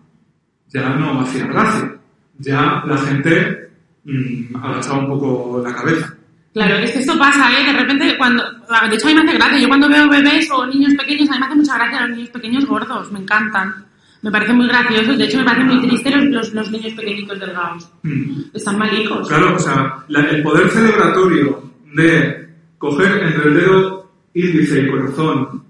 ya 0.68 0.90
no 0.90 1.22
hacía 1.22 1.48
gracia. 1.48 1.96
Ya 2.38 2.84
la 2.86 2.98
gente 2.98 3.70
mm, 4.06 4.56
agachaba 4.64 5.00
un 5.00 5.08
poco 5.08 5.62
la 5.66 5.76
cabeza. 5.76 6.14
Claro, 6.54 6.76
es 6.78 6.92
que 6.92 7.00
esto 7.00 7.18
pasa, 7.20 7.50
¿eh? 7.60 7.66
De 7.74 7.80
repente, 7.80 8.16
cuando. 8.18 8.44
De 8.90 8.96
hecho, 8.96 9.08
a 9.08 9.10
mí 9.10 9.16
me 9.16 9.22
hace 9.24 9.34
gracia. 9.38 9.60
Yo 9.60 9.68
cuando 9.68 9.90
veo 9.90 10.08
bebés 10.10 10.50
o 10.52 10.66
niños 10.68 10.94
pequeños, 10.96 11.30
a 11.30 11.34
mí 11.34 11.40
me 11.40 11.46
hace 11.48 11.56
mucha 11.56 11.76
gracia 11.78 12.02
los 12.08 12.16
niños 12.18 12.30
pequeños 12.30 12.66
gordos. 12.66 13.12
Me 13.12 13.20
encantan. 13.20 13.86
Me 14.22 14.32
parecen 14.32 14.58
muy 14.58 14.68
graciosos. 14.68 15.18
De 15.18 15.24
hecho, 15.26 15.38
me 15.40 15.46
parece 15.46 15.64
muy 15.66 15.82
triste 15.88 16.12
los, 16.12 16.26
los, 16.26 16.54
los 16.54 16.72
niños 16.72 16.94
pequeñitos 16.94 17.40
delgados. 17.40 17.90
Mm. 18.04 18.42
Están 18.54 18.78
malicos. 18.78 19.28
Claro, 19.28 19.56
o 19.56 19.60
sea, 19.60 20.04
la- 20.10 20.22
el 20.30 20.44
poder 20.44 20.70
celebratorio 20.70 21.64
de 21.94 22.50
coger 22.78 23.24
entre 23.24 23.50
el 23.50 23.56
dedo 23.56 24.12
índice 24.34 24.82
y 24.82 24.90
corazón 24.92 25.64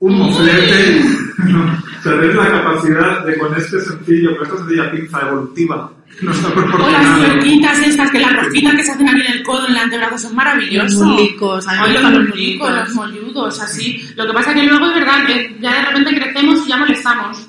un 0.00 0.18
moflete, 0.18 1.00
o 1.38 2.02
sea, 2.02 2.12
tener 2.20 2.34
la 2.34 2.50
capacidad 2.50 3.24
de 3.24 3.38
con 3.38 3.54
este 3.54 3.78
sencillo, 3.80 4.36
con 4.36 4.46
esta 4.46 4.58
sencilla 4.58 4.90
pinza 4.90 5.20
evolutiva 5.20 5.92
que 6.18 6.26
nos 6.26 6.36
ha 6.44 6.48
O 6.48 6.54
las 6.54 6.64
proporcionado. 6.64 7.24
florquitas 7.24 7.78
estas, 7.80 8.10
que 8.10 8.20
las 8.20 8.36
rosquitas 8.36 8.74
que 8.74 8.84
se 8.84 8.92
hacen 8.92 9.08
aquí 9.08 9.20
en 9.26 9.32
el 9.32 9.42
codo, 9.42 9.66
en 9.66 9.72
el 9.72 9.78
antebrazo, 9.78 10.18
son 10.18 10.36
maravillosas. 10.36 10.92
Los 10.92 11.02
mulicos, 11.02 11.68
a 11.68 11.86
mí 11.86 11.92
los 11.94 12.12
mulicos, 12.28 12.70
los 12.70 12.94
molludos, 12.94 13.60
así. 13.60 14.08
Lo 14.16 14.26
que 14.26 14.32
pasa 14.32 14.50
es 14.52 14.60
que 14.60 14.66
luego, 14.66 14.88
de 14.88 14.94
verdad, 14.94 15.26
que 15.26 15.56
ya 15.60 15.72
de 15.74 15.84
repente 15.86 16.20
crecemos 16.20 16.66
y 16.66 16.68
ya 16.68 16.76
molestamos. 16.76 17.48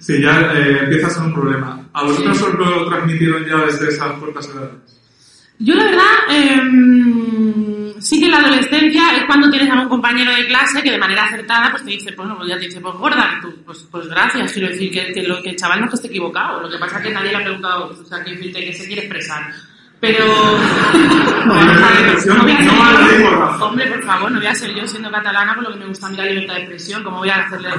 Sí, 0.00 0.20
ya 0.22 0.52
eh, 0.54 0.78
empieza 0.84 1.08
a 1.08 1.10
ser 1.10 1.22
un 1.24 1.34
problema. 1.34 1.80
¿A 1.92 2.04
vosotros 2.04 2.40
os 2.40 2.54
lo 2.54 2.88
transmitieron 2.88 3.44
ya 3.44 3.56
desde 3.66 3.88
esas 3.88 4.12
cortas 4.18 4.48
edades? 4.48 4.70
Yo 5.58 5.74
la 5.74 5.84
verdad, 5.84 6.02
eh, 6.30 6.60
sí 8.06 8.20
que 8.20 8.26
en 8.26 8.32
la 8.32 8.38
adolescencia 8.38 9.16
es 9.16 9.24
cuando 9.24 9.50
tienes 9.50 9.68
a 9.68 9.80
un 9.80 9.88
compañero 9.88 10.32
de 10.32 10.46
clase 10.46 10.82
que 10.82 10.92
de 10.92 10.98
manera 10.98 11.24
acertada 11.24 11.70
pues 11.72 11.84
te 11.84 11.90
dice, 11.90 12.12
pues 12.12 12.28
no, 12.28 12.36
pues 12.36 12.48
ya 12.48 12.56
te 12.56 12.66
dice, 12.66 12.80
pues 12.80 12.94
gorda, 12.94 13.38
tú, 13.42 13.52
pues, 13.64 13.86
pues 13.90 14.06
gracias, 14.08 14.52
quiero 14.52 14.68
decir 14.68 14.92
que, 14.92 15.12
que 15.12 15.22
lo, 15.24 15.42
que 15.42 15.50
el 15.50 15.56
chaval 15.56 15.80
no 15.80 15.86
es 15.86 15.90
que 15.90 15.96
esté 15.96 16.08
equivocado, 16.08 16.60
lo 16.60 16.70
que 16.70 16.78
pasa 16.78 16.98
es 16.98 17.02
que 17.02 17.12
nadie 17.12 17.30
le 17.30 17.36
ha 17.36 17.42
preguntado, 17.42 17.90
o 17.90 18.04
sea, 18.04 18.18
decirte 18.18 18.64
que 18.64 18.72
se 18.72 18.86
quiere 18.86 19.02
expresar. 19.02 19.52
Pero, 19.98 20.24
no, 21.46 21.54
voy 21.54 22.52
a 22.52 22.62
ser 22.62 23.18
yo, 23.18 23.64
hombre, 23.64 23.86
por 23.88 24.04
favor, 24.04 24.30
no 24.30 24.38
voy 24.38 24.46
a 24.46 24.54
ser 24.54 24.72
yo 24.74 24.86
siendo 24.86 25.10
catalana 25.10 25.54
por 25.54 25.64
lo 25.64 25.72
que 25.72 25.80
me 25.80 25.86
gusta 25.86 26.06
a 26.06 26.10
mí 26.10 26.16
la 26.16 26.26
libertad 26.26 26.54
de 26.54 26.60
expresión, 26.60 27.02
como 27.02 27.18
voy 27.18 27.30
a 27.30 27.44
hacerle, 27.44 27.70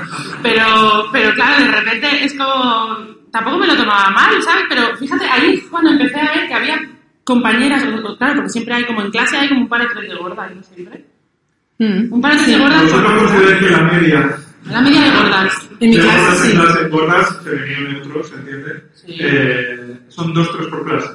pero, 0.43 1.05
pero 1.11 1.33
claro, 1.35 1.63
de 1.63 1.71
repente 1.71 2.25
es 2.25 2.33
como, 2.33 2.97
tampoco 3.31 3.59
me 3.59 3.67
lo 3.67 3.77
tomaba 3.77 4.09
mal, 4.09 4.43
¿sabes? 4.43 4.65
Pero 4.67 4.97
fíjate, 4.97 5.25
ahí 5.25 5.53
es 5.53 5.63
cuando 5.69 5.91
empecé 5.91 6.19
a 6.19 6.33
ver 6.33 6.47
que 6.47 6.53
había 6.53 6.96
compañeras, 7.27 7.83
claro, 8.17 8.35
porque 8.35 8.49
siempre 8.49 8.73
hay 8.73 8.85
como 8.85 9.01
en 9.01 9.11
clase 9.11 9.35
hay 9.37 9.49
como 9.49 9.61
un 9.61 9.67
par 9.67 9.81
de 9.81 9.87
tres 9.93 10.09
de 10.09 10.15
gordas, 10.15 10.55
¿no 10.55 10.63
siempre? 10.63 11.05
Mm. 11.77 12.13
Un 12.13 12.21
par 12.21 12.31
de 12.31 12.37
tres 12.37 12.51
de 12.55 12.63
gordas, 12.63 12.83
¿Vosotros 12.83 13.13
consideráis 13.13 13.57
que 13.59 13.69
la 13.69 13.83
media 13.83 14.37
la 14.63 14.81
media 14.81 15.01
de 15.01 15.11
gordas. 15.11 15.53
En 15.79 15.89
mi 15.89 15.97
de 15.97 16.01
clase 16.03 16.19
gordas 16.19 16.39
sí. 16.39 16.51
clase, 16.51 16.87
gordas, 16.89 17.37
femenino 17.43 17.91
neutro, 17.91 18.23
¿se 18.23 18.35
entiende? 18.35 18.83
Sí. 18.93 19.17
Eh, 19.19 19.97
son 20.07 20.33
dos, 20.33 20.51
tres 20.53 20.67
por 20.67 20.85
clase. 20.85 21.09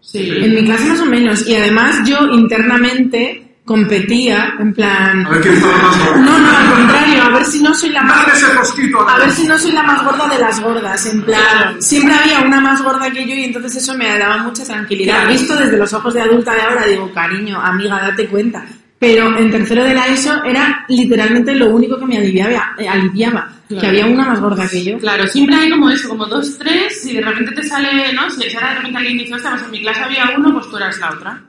Sí. 0.00 0.30
En 0.30 0.54
mi 0.54 0.64
clase 0.64 0.88
más 0.88 1.00
o 1.00 1.06
menos. 1.06 1.46
Y 1.46 1.56
además 1.56 2.08
yo 2.08 2.18
internamente 2.32 3.53
competía, 3.64 4.54
en 4.58 4.74
plan... 4.74 5.24
A 5.26 5.30
ver 5.30 5.40
quién 5.40 5.54
estaba 5.54 5.76
más 5.78 5.98
gordo. 5.98 6.16
No, 6.20 6.38
no, 6.38 6.56
al 6.56 6.70
contrario, 6.72 7.22
a 7.22 7.28
ver 7.30 7.44
si 7.46 7.62
no 7.62 7.74
soy 7.74 7.90
la 7.90 8.02
más... 8.02 8.26
Dale 8.26 8.32
ese 8.38 8.46
fosquito 8.46 9.08
A 9.08 9.18
ver 9.18 9.30
si 9.30 9.46
no 9.46 9.58
soy 9.58 9.72
la 9.72 9.82
más 9.82 10.04
gorda 10.04 10.28
de 10.28 10.38
las 10.38 10.60
gordas, 10.60 11.06
en 11.06 11.22
plan, 11.22 11.40
Claro. 11.40 11.76
siempre 11.82 12.14
había 12.14 12.40
una 12.40 12.60
más 12.60 12.82
gorda 12.82 13.10
que 13.10 13.26
yo 13.26 13.34
y 13.34 13.44
entonces 13.44 13.76
eso 13.76 13.94
me 13.96 14.18
daba 14.18 14.38
mucha 14.38 14.64
tranquilidad. 14.64 15.14
Claro. 15.22 15.30
Visto 15.30 15.56
desde 15.56 15.76
los 15.78 15.92
ojos 15.94 16.12
de 16.14 16.20
adulta 16.22 16.52
de 16.54 16.60
ahora, 16.60 16.86
digo, 16.86 17.10
cariño, 17.12 17.60
amiga, 17.60 18.00
date 18.00 18.26
cuenta. 18.28 18.64
Pero 18.98 19.36
en 19.36 19.50
tercero 19.50 19.84
de 19.84 19.92
la 19.94 20.06
ESO 20.08 20.44
era 20.44 20.84
literalmente 20.88 21.54
lo 21.54 21.68
único 21.68 21.98
que 21.98 22.06
me 22.06 22.16
aliviaba, 22.18 22.74
eh, 22.78 22.88
aliviaba 22.88 23.48
Claro. 23.68 23.80
que 23.80 23.86
había 23.88 24.06
una 24.06 24.26
más 24.26 24.40
gorda 24.40 24.68
que 24.68 24.84
yo. 24.84 24.98
Claro, 24.98 25.26
siempre 25.26 25.56
hay 25.56 25.70
como 25.70 25.88
eso, 25.90 26.08
como 26.10 26.26
dos, 26.26 26.56
tres, 26.58 27.04
y 27.06 27.14
de 27.14 27.20
repente 27.22 27.52
te 27.52 27.62
sale, 27.64 28.12
¿no? 28.12 28.28
Si 28.30 28.42
si 28.48 28.54
ahora 28.56 28.70
de 28.70 28.74
repente 28.76 28.98
alguien 28.98 29.18
dice, 29.18 29.34
ostras, 29.34 29.54
pues 29.54 29.64
en 29.64 29.70
mi 29.72 29.80
clase 29.82 30.00
había 30.02 30.30
uno, 30.36 30.52
pues 30.52 30.70
tú 30.70 30.76
eras 30.76 30.98
la 31.00 31.10
otra. 31.10 31.42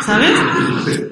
¿Sabes? 0.00 0.32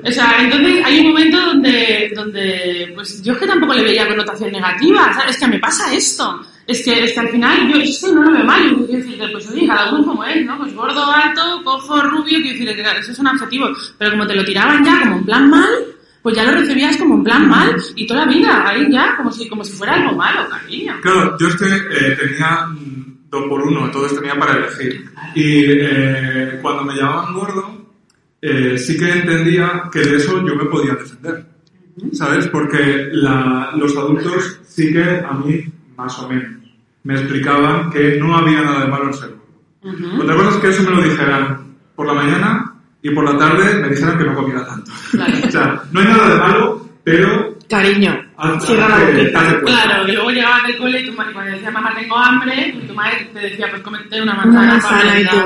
O 0.04 0.10
sea, 0.10 0.38
entonces 0.40 0.84
hay 0.84 1.00
un 1.00 1.08
momento 1.08 1.40
donde, 1.40 2.12
donde, 2.14 2.92
pues 2.94 3.22
yo 3.22 3.32
es 3.32 3.38
que 3.38 3.46
tampoco 3.46 3.74
le 3.74 3.82
veía 3.82 4.08
connotación 4.08 4.52
negativa, 4.52 5.12
¿sabes? 5.12 5.36
Es 5.36 5.40
que 5.40 5.48
me 5.48 5.58
pasa 5.58 5.92
esto. 5.92 6.40
Es 6.66 6.84
que, 6.84 7.04
es 7.04 7.12
que 7.14 7.20
al 7.20 7.28
final 7.30 7.72
yo 7.72 7.80
eso 7.80 8.12
no 8.14 8.22
lo 8.22 8.30
veo 8.30 8.44
mal, 8.44 8.70
yo 8.70 8.86
quiero 8.86 9.02
decir, 9.02 9.18
pues 9.32 9.48
oye, 9.48 9.66
cada 9.66 9.90
uno 9.90 10.04
como 10.04 10.24
es, 10.24 10.44
¿no? 10.44 10.58
Pues 10.58 10.74
gordo, 10.74 11.10
alto, 11.10 11.62
cojo, 11.64 12.02
rubio, 12.02 12.38
quiero 12.42 12.58
decir, 12.58 12.76
que 12.76 12.98
eso 13.00 13.12
es 13.12 13.18
un 13.18 13.26
adjetivo. 13.26 13.68
Pero 13.96 14.10
como 14.10 14.26
te 14.26 14.34
lo 14.34 14.44
tiraban 14.44 14.84
ya 14.84 15.00
como 15.00 15.16
en 15.16 15.24
plan 15.24 15.48
mal, 15.48 15.70
pues 16.22 16.36
ya 16.36 16.44
lo 16.44 16.52
recibías 16.52 16.98
como 16.98 17.14
en 17.14 17.24
plan 17.24 17.48
mal, 17.48 17.74
y 17.96 18.06
toda 18.06 18.26
la 18.26 18.32
vida, 18.32 18.68
ahí 18.68 18.86
ya, 18.90 19.16
como 19.16 19.32
si, 19.32 19.48
como 19.48 19.64
si 19.64 19.72
fuera 19.72 19.94
algo 19.94 20.14
malo, 20.14 20.46
cariño. 20.50 20.94
Claro, 21.00 21.36
yo 21.38 21.48
es 21.48 21.56
que 21.56 21.66
eh, 21.66 22.16
tenía 22.20 22.68
dos 23.30 23.44
por 23.48 23.62
uno, 23.62 23.86
entonces 23.86 24.18
tenía 24.18 24.38
para 24.38 24.56
elegir. 24.56 25.10
Y 25.34 25.64
eh, 25.70 26.58
cuando 26.60 26.84
me 26.84 26.94
llamaban 26.94 27.32
gordo, 27.32 27.77
eh, 28.40 28.78
sí 28.78 28.96
que 28.98 29.10
entendía 29.10 29.84
que 29.92 30.00
de 30.00 30.16
eso 30.16 30.46
yo 30.46 30.54
me 30.54 30.64
podía 30.66 30.94
defender. 30.94 31.46
¿Sabes? 32.12 32.46
Porque 32.46 33.08
la- 33.12 33.70
los 33.76 33.96
adultos 33.96 34.60
sí 34.66 34.92
que 34.92 35.02
a 35.02 35.32
mí, 35.32 35.64
más 35.96 36.16
o 36.20 36.28
menos, 36.28 36.52
me 37.02 37.14
explicaban 37.14 37.90
que 37.90 38.18
no 38.20 38.36
había 38.36 38.62
nada 38.62 38.80
de 38.84 38.88
malo 38.88 39.06
en 39.06 39.14
ser 39.14 39.30
gordo. 39.30 39.44
Ujú. 39.82 40.22
Otra 40.22 40.36
cosa 40.36 40.50
es 40.50 40.56
que 40.58 40.68
eso 40.68 40.82
me 40.84 40.96
lo 40.96 41.02
dijeran 41.02 41.74
por 41.96 42.06
la 42.06 42.12
mañana 42.14 42.74
y 43.02 43.10
por 43.10 43.24
la 43.24 43.36
tarde 43.36 43.80
me 43.80 43.88
dijeran 43.88 44.16
que 44.18 44.24
no 44.24 44.34
comiera 44.34 44.64
tanto. 44.66 44.92
Claro. 45.10 45.32
o 45.46 45.50
sea, 45.50 45.82
no 45.90 46.00
hay 46.00 46.06
nada 46.06 46.28
de 46.34 46.38
malo, 46.38 46.88
pero... 47.02 47.58
Cariño, 47.68 48.16
cierra 48.60 48.88
la 48.88 49.04
boquita. 49.04 49.60
Claro, 49.60 50.06
que 50.06 50.12
luego 50.12 50.30
llegabas 50.30 50.62
del 50.68 50.78
cole 50.78 51.00
y 51.02 51.06
tu 51.06 51.12
madre, 51.14 51.32
cuando 51.34 51.52
decía 51.52 51.70
mamá 51.70 51.94
tengo 51.94 52.16
hambre, 52.16 52.74
y 52.80 52.86
tu 52.86 52.94
madre 52.94 53.28
te 53.34 53.40
decía 53.40 53.66
pues 53.70 53.82
cómete 53.82 54.22
una 54.22 54.34
manzana. 54.34 54.60
Una 54.62 54.72
manzana 54.72 55.02
para 55.02 55.20
y 55.20 55.26
tú. 55.26 55.36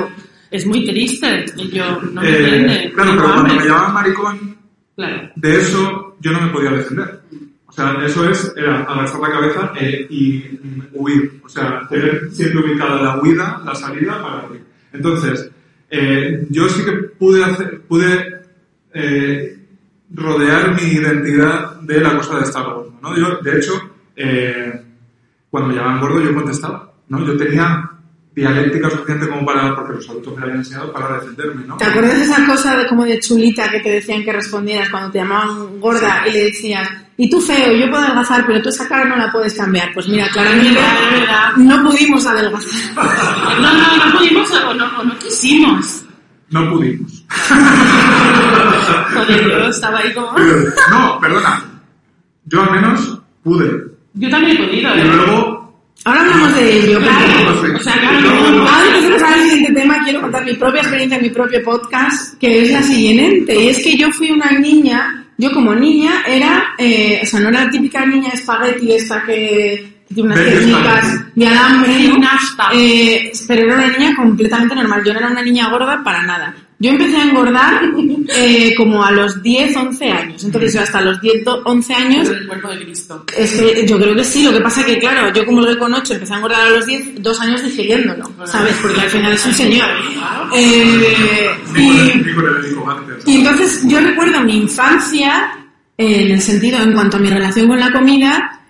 Es 0.52 0.66
muy 0.66 0.84
triste. 0.84 1.46
Y 1.56 1.70
yo, 1.70 2.00
no 2.12 2.20
me 2.20 2.28
Eh, 2.28 2.38
entiende. 2.44 2.92
claro, 2.94 3.10
tengo 3.10 3.22
pero 3.22 3.34
cuando 3.34 3.54
me 3.54 3.64
llamaban 3.64 3.94
maricón, 3.94 4.56
Claro. 4.94 5.30
de 5.36 5.56
eso 5.60 6.16
yo 6.20 6.32
no 6.32 6.40
me 6.42 6.48
podía 6.52 6.70
defender. 6.70 7.20
O 7.66 7.72
sea, 7.72 7.96
eso 8.04 8.28
es, 8.28 8.52
era 8.54 8.82
agachar 8.82 9.20
la 9.20 9.30
cabeza 9.30 9.72
eh, 9.80 10.06
y 10.10 10.44
huir. 10.92 11.40
O 11.42 11.48
sea, 11.48 11.80
tener 11.88 12.30
siempre 12.30 12.60
ubicada 12.60 13.00
la 13.02 13.18
huida, 13.20 13.62
la 13.64 13.74
salida 13.74 14.22
para 14.22 14.46
huir. 14.46 14.62
Entonces, 14.92 15.50
eh, 15.90 16.46
yo 16.50 16.68
sí 16.68 16.84
que 16.84 16.92
pude 16.92 17.42
hacer, 17.42 17.80
pude 17.88 18.42
eh, 18.92 19.58
rodear 20.14 20.74
mi 20.74 20.82
identidad 20.92 21.76
de 21.80 22.00
la 22.00 22.14
cosa 22.16 22.36
de 22.36 22.42
estar 22.44 22.62
gordo, 22.64 22.94
¿no? 23.02 23.16
Yo, 23.16 23.38
de 23.42 23.56
hecho, 23.58 23.72
eh, 24.16 24.82
cuando 25.48 25.70
me 25.70 25.74
llamaban 25.76 26.00
gordo 26.00 26.20
yo 26.22 26.34
contestaba, 26.34 26.92
¿no? 27.08 27.26
Yo 27.26 27.36
tenía 27.38 27.90
dialéctica 28.34 28.88
suficiente 28.88 29.28
como 29.28 29.44
para, 29.44 29.74
porque 29.74 29.94
los 29.94 30.08
adultos 30.08 30.36
me 30.36 30.42
habían 30.42 30.58
enseñado 30.58 30.92
para 30.92 31.20
defenderme, 31.20 31.66
¿no? 31.66 31.76
¿Te 31.76 31.84
acuerdas 31.84 32.18
de 32.18 32.24
esa 32.24 32.46
cosa 32.46 32.76
de 32.76 32.86
como 32.86 33.04
de 33.04 33.20
chulita 33.20 33.70
que 33.70 33.80
te 33.80 33.90
decían 33.90 34.24
que 34.24 34.32
respondieras 34.32 34.88
cuando 34.88 35.10
te 35.10 35.18
llamaban 35.18 35.78
gorda 35.80 36.24
y 36.26 36.32
le 36.32 36.44
decías, 36.44 36.88
y 37.16 37.28
tú 37.28 37.40
feo, 37.40 37.72
yo 37.72 37.90
puedo 37.90 38.02
adelgazar, 38.02 38.46
pero 38.46 38.62
tú 38.62 38.70
esa 38.70 38.88
cara 38.88 39.04
no 39.04 39.16
la 39.16 39.30
puedes 39.30 39.54
cambiar? 39.54 39.92
Pues 39.92 40.08
mira, 40.08 40.28
claramente 40.28 40.80
no 41.58 41.82
pudimos 41.84 42.26
adelgazar. 42.26 42.70
No, 43.60 43.72
no, 43.72 44.06
no 44.06 44.18
pudimos 44.18 44.50
o 44.50 44.74
no, 44.74 44.98
o 44.98 45.04
no 45.04 45.18
quisimos. 45.18 46.04
No 46.50 46.70
pudimos. 46.70 47.24
Joder, 49.14 49.44
yo 49.48 49.68
estaba 49.68 49.98
ahí 49.98 50.12
como... 50.12 50.34
Pero, 50.34 50.56
no, 50.90 51.18
perdona. 51.20 51.64
Yo 52.46 52.62
al 52.62 52.70
menos 52.72 53.20
pude. 53.42 53.92
Yo 54.14 54.30
también 54.30 54.56
he 54.56 54.66
podido, 54.66 54.96
Y 54.96 55.00
¿eh? 55.00 55.04
luego, 55.04 55.61
Ahora 56.04 56.20
hablamos 56.20 56.56
de 56.56 56.84
ello, 56.84 56.98
claro. 57.00 57.60
pues, 57.60 57.80
O 57.80 57.84
sea, 57.84 57.94
Ahora 57.94 59.00
que 59.00 59.08
pasar 59.10 59.34
al 59.34 59.40
siguiente 59.42 59.72
tema, 59.72 60.02
quiero 60.04 60.20
contar 60.20 60.44
mi 60.44 60.54
propia 60.54 60.80
experiencia 60.80 61.16
en 61.16 61.22
mi 61.22 61.30
propio 61.30 61.62
podcast, 61.62 62.38
que 62.38 62.62
es 62.62 62.70
la 62.72 62.82
siguiente. 62.82 63.54
Y 63.54 63.68
es 63.68 63.82
que 63.82 63.96
yo 63.96 64.10
fui 64.10 64.30
una 64.30 64.50
niña, 64.50 65.26
yo 65.38 65.52
como 65.52 65.74
niña 65.74 66.22
era, 66.26 66.74
eh, 66.78 67.20
o 67.22 67.26
sea, 67.26 67.40
no 67.40 67.50
era 67.50 67.64
la 67.64 67.70
típica 67.70 68.04
niña 68.04 68.30
espagueti 68.30 68.92
esta 68.92 69.22
que, 69.22 69.92
tiene 70.12 70.34
unas 70.34 70.44
técnicas 70.44 71.34
de 71.34 71.46
alambre, 71.46 72.08
¿no? 72.08 72.18
Eh, 72.74 73.32
pero 73.48 73.62
era 73.62 73.74
una 73.74 73.96
niña 73.96 74.14
completamente 74.14 74.74
normal. 74.74 75.02
Yo 75.04 75.12
no 75.12 75.20
era 75.20 75.30
una 75.30 75.42
niña 75.42 75.70
gorda 75.70 76.02
para 76.04 76.22
nada. 76.22 76.54
Yo 76.82 76.90
empecé 76.90 77.16
a 77.16 77.22
engordar 77.22 77.80
eh, 78.34 78.74
como 78.76 79.04
a 79.04 79.12
los 79.12 79.40
10, 79.40 79.76
11 79.76 80.10
años. 80.10 80.42
Entonces, 80.42 80.74
yo 80.74 80.80
hasta 80.80 81.00
los 81.00 81.20
10, 81.20 81.44
11 81.64 81.94
años 81.94 82.28
el 82.28 82.44
cuerpo 82.44 82.70
de 82.70 82.82
Cristo. 82.82 83.24
es 83.38 83.52
que 83.52 83.86
yo 83.86 84.00
creo 84.00 84.16
que 84.16 84.24
sí, 84.24 84.42
lo 84.42 84.52
que 84.52 84.60
pasa 84.60 84.84
que, 84.84 84.98
claro, 84.98 85.32
yo 85.32 85.46
como 85.46 85.60
lo 85.60 85.78
con 85.78 85.94
8 85.94 86.14
empecé 86.14 86.34
a 86.34 86.38
engordar 86.38 86.66
a 86.66 86.70
los 86.70 86.84
10, 86.84 87.22
dos 87.22 87.40
años 87.40 87.62
digiriéndolo, 87.62 88.28
¿sabes? 88.46 88.74
Porque 88.82 89.00
al 89.00 89.10
final 89.10 89.32
es 89.32 89.46
un 89.46 89.54
señor. 89.54 89.88
Eh, 90.56 91.50
y, 91.76 93.30
y 93.30 93.36
entonces 93.36 93.82
yo 93.86 94.00
recuerdo 94.00 94.40
mi 94.40 94.56
infancia, 94.56 95.52
en 95.96 96.32
el 96.32 96.40
sentido, 96.40 96.82
en 96.82 96.94
cuanto 96.94 97.16
a 97.16 97.20
mi 97.20 97.30
relación 97.30 97.68
con 97.68 97.78
la 97.78 97.92
comida, 97.92 98.60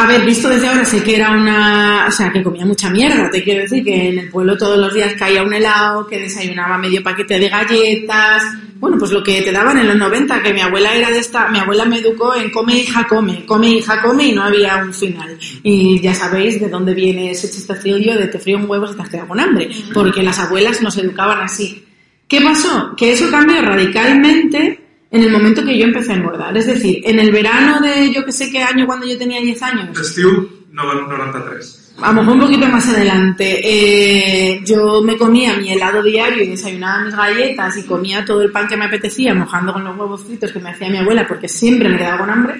haber 0.00 0.24
visto 0.24 0.48
desde 0.48 0.66
ahora 0.66 0.84
sé 0.84 1.02
que 1.02 1.16
era 1.16 1.30
una, 1.30 2.06
o 2.08 2.10
sea, 2.10 2.32
que 2.32 2.42
comía 2.42 2.64
mucha 2.64 2.90
mierda, 2.90 3.30
te 3.30 3.42
quiero 3.42 3.62
decir 3.62 3.84
que 3.84 4.08
en 4.08 4.18
el 4.18 4.30
pueblo 4.30 4.56
todos 4.56 4.78
los 4.78 4.92
días 4.94 5.14
caía 5.14 5.42
un 5.42 5.52
helado, 5.52 6.06
que 6.06 6.18
desayunaba 6.18 6.78
medio 6.78 7.02
paquete 7.02 7.38
de 7.38 7.48
galletas, 7.48 8.42
bueno, 8.80 8.96
pues 8.98 9.10
lo 9.10 9.22
que 9.22 9.42
te 9.42 9.52
daban 9.52 9.76
en 9.76 9.88
los 9.88 9.96
90, 9.96 10.42
que 10.42 10.54
mi 10.54 10.60
abuela 10.60 10.94
era 10.94 11.10
de 11.10 11.18
esta, 11.18 11.48
mi 11.50 11.58
abuela 11.58 11.84
me 11.84 11.98
educó 11.98 12.34
en 12.34 12.50
come 12.50 12.78
hija 12.78 13.06
come, 13.06 13.44
come 13.44 13.68
hija 13.68 14.00
come 14.00 14.28
y 14.28 14.32
no 14.32 14.42
había 14.42 14.76
un 14.76 14.94
final. 14.94 15.38
Y 15.62 16.00
ya 16.00 16.14
sabéis 16.14 16.58
de 16.58 16.68
dónde 16.68 16.94
viene 16.94 17.30
ese 17.30 17.50
chistecillo 17.50 18.16
de 18.16 18.28
te 18.28 18.38
frío 18.38 18.56
un 18.56 18.68
huevo 18.68 18.86
si 18.86 18.94
te 18.94 19.02
has 19.02 19.24
con 19.26 19.38
hambre, 19.38 19.68
porque 19.92 20.22
las 20.22 20.38
abuelas 20.38 20.80
nos 20.80 20.96
educaban 20.96 21.40
así. 21.40 21.84
¿Qué 22.26 22.40
pasó? 22.40 22.94
Que 22.96 23.12
eso 23.12 23.30
cambió 23.30 23.60
radicalmente 23.60 24.79
en 25.10 25.22
el 25.22 25.30
momento 25.30 25.64
que 25.64 25.76
yo 25.78 25.84
empecé 25.84 26.12
a 26.12 26.16
engordar. 26.16 26.56
Es 26.56 26.66
decir, 26.66 27.00
en 27.04 27.18
el 27.18 27.30
verano 27.32 27.80
de 27.80 28.12
yo 28.12 28.24
que 28.24 28.32
sé 28.32 28.50
qué 28.50 28.62
año, 28.62 28.86
cuando 28.86 29.06
yo 29.06 29.18
tenía 29.18 29.40
10 29.40 29.62
años, 29.62 29.98
Stew 30.08 30.48
93. 30.72 31.94
a 32.02 32.12
lo 32.12 32.20
mejor 32.20 32.34
un 32.34 32.40
poquito 32.40 32.66
más 32.68 32.88
adelante, 32.88 33.60
eh, 33.62 34.60
yo 34.64 35.02
me 35.02 35.16
comía 35.18 35.56
mi 35.56 35.72
helado 35.72 36.02
diario 36.02 36.42
y 36.44 36.48
desayunaba 36.48 37.04
mis 37.04 37.14
galletas 37.14 37.76
y 37.76 37.82
comía 37.84 38.24
todo 38.24 38.42
el 38.42 38.52
pan 38.52 38.68
que 38.68 38.76
me 38.76 38.84
apetecía, 38.86 39.34
mojando 39.34 39.72
con 39.72 39.84
los 39.84 39.96
huevos 39.98 40.22
fritos 40.24 40.52
que 40.52 40.60
me 40.60 40.70
hacía 40.70 40.88
mi 40.88 40.98
abuela 40.98 41.26
porque 41.26 41.48
siempre 41.48 41.88
me 41.88 41.98
quedaba 41.98 42.18
con 42.18 42.30
hambre. 42.30 42.54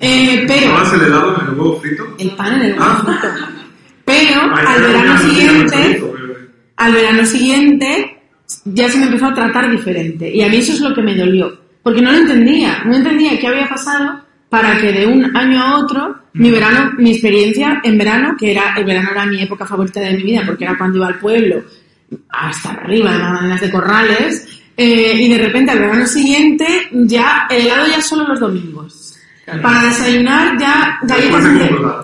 Eh, 0.00 0.44
pero 0.46 0.66
¿Tomabas 0.66 0.92
el 0.94 1.00
helado 1.02 1.36
en 1.40 1.46
el 1.48 1.52
huevo 1.54 1.80
frito? 1.80 2.14
el 2.18 2.30
pan 2.30 2.54
en 2.54 2.62
el 2.62 2.72
huevo 2.72 2.84
Ah. 2.84 3.02
frito. 3.04 3.34
Pero 4.04 4.40
Ay, 4.54 4.64
al 4.66 4.76
pero 4.76 4.86
verano 4.88 5.18
siguiente 5.18 6.02
al 6.76 6.92
verano 6.92 7.26
siguiente 7.26 8.18
ya 8.66 8.88
se 8.88 8.98
me 8.98 9.06
empezó 9.06 9.26
a 9.26 9.34
tratar 9.34 9.70
diferente. 9.70 10.30
Y 10.32 10.42
a 10.42 10.48
mí 10.48 10.58
eso 10.58 10.72
es 10.74 10.80
lo 10.80 10.94
que 10.94 11.02
me 11.02 11.16
dolió. 11.16 11.65
Porque 11.86 12.02
no 12.02 12.10
lo 12.10 12.18
entendía. 12.18 12.82
No 12.84 12.96
entendía 12.96 13.38
qué 13.38 13.46
había 13.46 13.68
pasado 13.68 14.20
para 14.48 14.76
que 14.80 14.90
de 14.90 15.06
un 15.06 15.36
año 15.36 15.62
a 15.62 15.78
otro, 15.78 16.16
mi 16.32 16.50
verano, 16.50 16.90
mi 16.98 17.12
experiencia 17.12 17.80
en 17.84 17.96
verano, 17.96 18.34
que 18.36 18.50
era, 18.50 18.74
el 18.76 18.84
verano 18.84 19.10
era 19.12 19.24
mi 19.24 19.40
época 19.40 19.64
favorita 19.64 20.00
de 20.00 20.14
mi 20.14 20.24
vida, 20.24 20.42
porque 20.44 20.64
era 20.64 20.76
cuando 20.76 20.96
iba 20.98 21.06
al 21.06 21.20
pueblo, 21.20 21.62
hasta 22.28 22.70
arriba 22.70 23.12
de 23.12 23.18
Magdalenas 23.20 23.60
de 23.60 23.70
Corrales, 23.70 24.48
eh, 24.76 25.14
y 25.14 25.28
de 25.28 25.38
repente 25.38 25.70
al 25.70 25.78
verano 25.78 26.06
siguiente, 26.08 26.66
ya, 26.90 27.46
el 27.48 27.66
helado 27.66 27.86
ya 27.86 28.02
solo 28.02 28.26
los 28.26 28.40
domingos. 28.40 29.16
Para 29.62 29.84
desayunar 29.84 30.58
ya 30.58 30.98
galletas, 31.04 31.44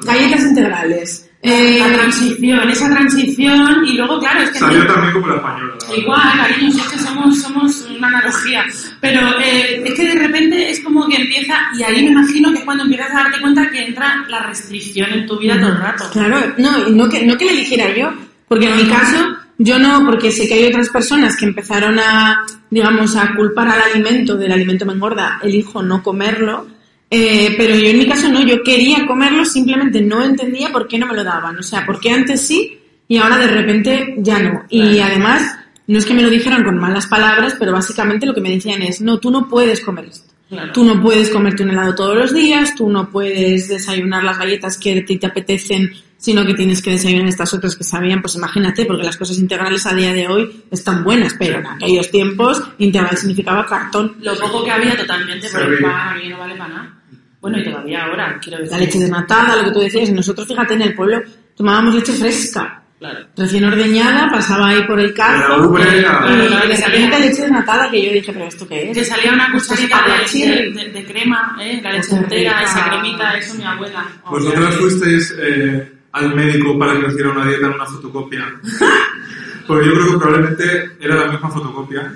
galletas 0.05 0.43
integrales. 0.45 1.29
Eh, 1.45 1.79
La 1.81 1.93
transición, 1.93 2.71
esa 2.71 2.89
transición, 2.89 3.85
y 3.85 3.95
luego, 3.95 4.21
claro, 4.21 4.43
es 4.43 4.51
que... 4.51 4.59
Salió 4.61 4.87
también 4.87 5.13
como 5.13 5.27
la 5.27 5.35
española. 5.35 5.75
la. 5.89 5.97
Igual, 5.97 6.69
es 6.69 6.89
que 6.89 6.99
somos, 7.01 7.43
somos 7.43 7.89
una 7.91 8.07
analogía. 8.07 8.65
Pero 9.01 9.21
eh, 9.41 9.83
es 9.85 9.95
que 9.95 10.05
de 10.07 10.15
repente 10.15 10.71
es 10.71 10.81
como 10.85 11.09
que 11.09 11.17
empieza, 11.17 11.55
y 11.77 11.83
ahí 11.83 12.05
me 12.05 12.13
imagino 12.13 12.53
que 12.53 12.59
es 12.59 12.65
cuando 12.65 12.85
empiezas 12.85 13.11
a 13.11 13.25
darte 13.25 13.41
cuenta 13.41 13.69
que 13.71 13.85
entra 13.87 14.25
la 14.29 14.45
restricción 14.45 15.13
en 15.13 15.27
tu 15.27 15.37
vida 15.37 15.59
todo 15.59 15.71
el 15.71 15.79
rato. 15.79 16.05
Claro, 16.13 16.55
no, 16.59 16.89
y 16.89 16.93
no 16.93 17.09
que, 17.09 17.27
no 17.27 17.37
que 17.37 17.45
le 17.47 17.53
eligiera 17.55 17.93
yo, 17.93 18.13
porque 18.47 18.69
en 18.69 18.77
mi 18.77 18.85
caso, 18.85 19.37
yo 19.59 19.81
no, 19.81 20.05
porque 20.05 20.31
sé 20.31 20.47
que 20.47 20.55
hay 20.55 20.67
otras 20.67 20.91
personas 20.91 21.37
que 21.37 21.47
empezaron 21.47 21.99
a, 21.99 22.47
digamos, 22.71 23.17
a 23.17 23.35
culpar 23.35 23.67
al 23.67 23.83
alimento, 23.83 24.37
del 24.37 24.53
alimento 24.53 24.87
me 24.87 24.93
engorda, 24.93 25.41
elijo 25.43 25.83
no 25.83 26.05
comerlo, 26.05 26.69
eh, 27.15 27.55
pero 27.59 27.77
yo 27.77 27.89
en 27.91 27.99
mi 27.99 28.07
caso 28.07 28.27
no, 28.31 28.41
yo 28.41 28.63
quería 28.63 29.07
comerlo, 29.07 29.45
simplemente 29.45 30.01
no 30.01 30.25
entendía 30.25 30.73
por 30.73 30.89
qué 30.89 30.99
no 30.99 31.07
me 31.07 31.15
lo 31.15 31.23
daban, 31.23 31.59
o 31.59 31.63
sea, 31.63 31.85
por 31.85 32.01
qué 32.01 32.11
antes 32.11 32.41
sí 32.41 32.79
y 33.07 33.19
ahora 33.19 33.37
de 33.37 33.49
repente 33.49 34.15
ya 34.17 34.39
no. 34.39 34.65
Y 34.71 34.99
además, 34.99 35.59
no 35.87 35.99
es 35.99 36.07
que 36.07 36.15
me 36.15 36.23
lo 36.23 36.31
dijeran 36.31 36.65
con 36.65 36.79
malas 36.79 37.07
palabras, 37.07 37.55
pero 37.59 37.71
básicamente 37.71 38.25
lo 38.25 38.33
que 38.33 38.41
me 38.41 38.49
decían 38.49 38.81
es, 38.81 39.03
no, 39.03 39.19
tú 39.19 39.31
no 39.31 39.47
puedes 39.47 39.83
comer 39.83 40.07
esto. 40.07 40.33
Claro. 40.49 40.73
Tú 40.73 40.85
no 40.85 41.03
puedes 41.03 41.29
comerte 41.29 41.63
un 41.63 41.71
helado 41.71 41.95
todos 41.95 42.17
los 42.17 42.33
días, 42.33 42.75
tú 42.75 42.89
no 42.89 43.11
puedes 43.11 43.69
desayunar 43.69 44.25
las 44.25 44.39
galletas 44.39 44.79
que 44.79 45.01
a 45.01 45.05
ti 45.05 45.19
te 45.19 45.27
apetecen, 45.27 45.93
sino 46.17 46.47
que 46.47 46.55
tienes 46.55 46.81
que 46.81 46.93
desayunar 46.93 47.29
estas 47.29 47.53
otras 47.53 47.77
que 47.77 47.85
sabían, 47.85 48.23
pues 48.23 48.37
imagínate, 48.37 48.87
porque 48.87 49.05
las 49.05 49.19
cosas 49.19 49.37
integrales 49.37 49.85
a 49.85 49.95
día 49.95 50.15
de 50.15 50.29
hoy 50.29 50.65
están 50.71 51.05
buenas, 51.05 51.35
pero 51.39 51.59
en 51.59 51.67
aquellos 51.67 52.11
tiempos 52.11 52.63
integral 52.79 53.19
significaba 53.19 53.67
cartón. 53.67 54.17
Lo 54.23 54.35
poco 54.39 54.65
que 54.65 54.71
había 54.71 54.97
totalmente 54.97 55.47
el 55.47 55.53
Sí. 55.53 56.29
no 56.31 56.39
vale 56.39 56.55
para 56.55 56.69
nada. 56.73 57.02
Bueno, 57.43 57.59
y 57.59 57.65
todavía 57.65 58.05
ahora, 58.05 58.39
quiero 58.43 58.59
decir. 58.59 58.73
La 58.73 58.79
leche 58.79 58.99
desnatada, 59.01 59.57
lo 59.57 59.65
que 59.65 59.71
tú 59.73 59.81
decías, 59.81 60.11
nosotros, 60.11 60.49
fíjate, 60.49 60.73
en 60.75 60.83
el 60.83 60.95
pueblo 60.95 61.21
tomábamos 61.57 61.95
leche 61.97 62.13
fresca, 62.15 62.79
Claro. 62.99 63.27
recién 63.37 63.65
ordeñada, 63.65 64.31
pasaba 64.31 64.69
ahí 64.69 64.85
por 64.87 64.99
el 65.01 65.09
De 65.09 65.15
la 65.15 65.21
y 65.21 66.03
Claro, 66.03 66.69
de 66.69 66.77
repente 66.77 67.21
leche 67.21 67.43
desnatada, 67.43 67.91
que 67.91 68.07
yo 68.07 68.13
dije, 68.13 68.33
pero 68.33 68.45
¿esto 68.47 68.67
qué 68.69 68.93
Que 68.95 69.01
es? 69.01 69.09
salía 69.09 69.33
una 69.33 69.51
cucharita 69.53 70.05
de, 70.33 70.39
de, 70.49 70.71
de- 70.73 70.91
de 70.93 71.05
crema, 71.05 71.57
¿eh? 71.61 71.81
la 71.83 71.93
leche 71.93 72.15
entera, 72.15 72.63
esa 72.63 72.89
cremita, 72.89 73.37
eso 73.37 73.55
mi 73.57 73.65
abuela. 73.65 74.07
Vosotros 74.31 74.77
fuisteis 74.77 75.35
eh, 75.39 75.93
al 76.13 76.35
médico 76.37 76.79
para 76.79 76.93
que 76.99 77.07
os 77.07 77.13
hiciera 77.13 77.31
una 77.33 77.45
dieta 77.49 77.67
en 77.67 77.73
una 77.75 77.87
fotocopia. 77.87 78.47
Porque 79.67 79.87
yo 79.87 79.95
creo 79.95 80.07
que 80.13 80.19
probablemente 80.19 80.91
era 81.01 81.15
la 81.17 81.27
misma 81.33 81.49
fotocopia. 81.51 82.13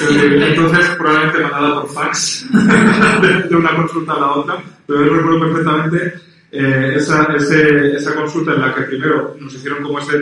Eh, 0.00 0.46
Entonces, 0.50 0.88
probablemente 0.96 1.42
mandada 1.42 1.80
por 1.82 1.90
fax 1.92 2.46
de, 3.50 3.56
una 3.56 3.74
consulta 3.76 4.12
a 4.12 4.20
la 4.20 4.30
otra. 4.32 4.56
Pero 4.86 5.04
yo 5.06 5.12
recuerdo 5.14 5.40
perfectamente 5.40 6.14
eh, 6.52 6.92
esa, 6.96 7.24
ese- 7.36 7.96
esa 7.96 8.14
consulta 8.14 8.52
en 8.54 8.60
la 8.60 8.74
que 8.74 8.82
primero 8.82 9.36
nos 9.40 9.52
hicieron 9.54 9.82
como 9.82 9.98
ese 9.98 10.14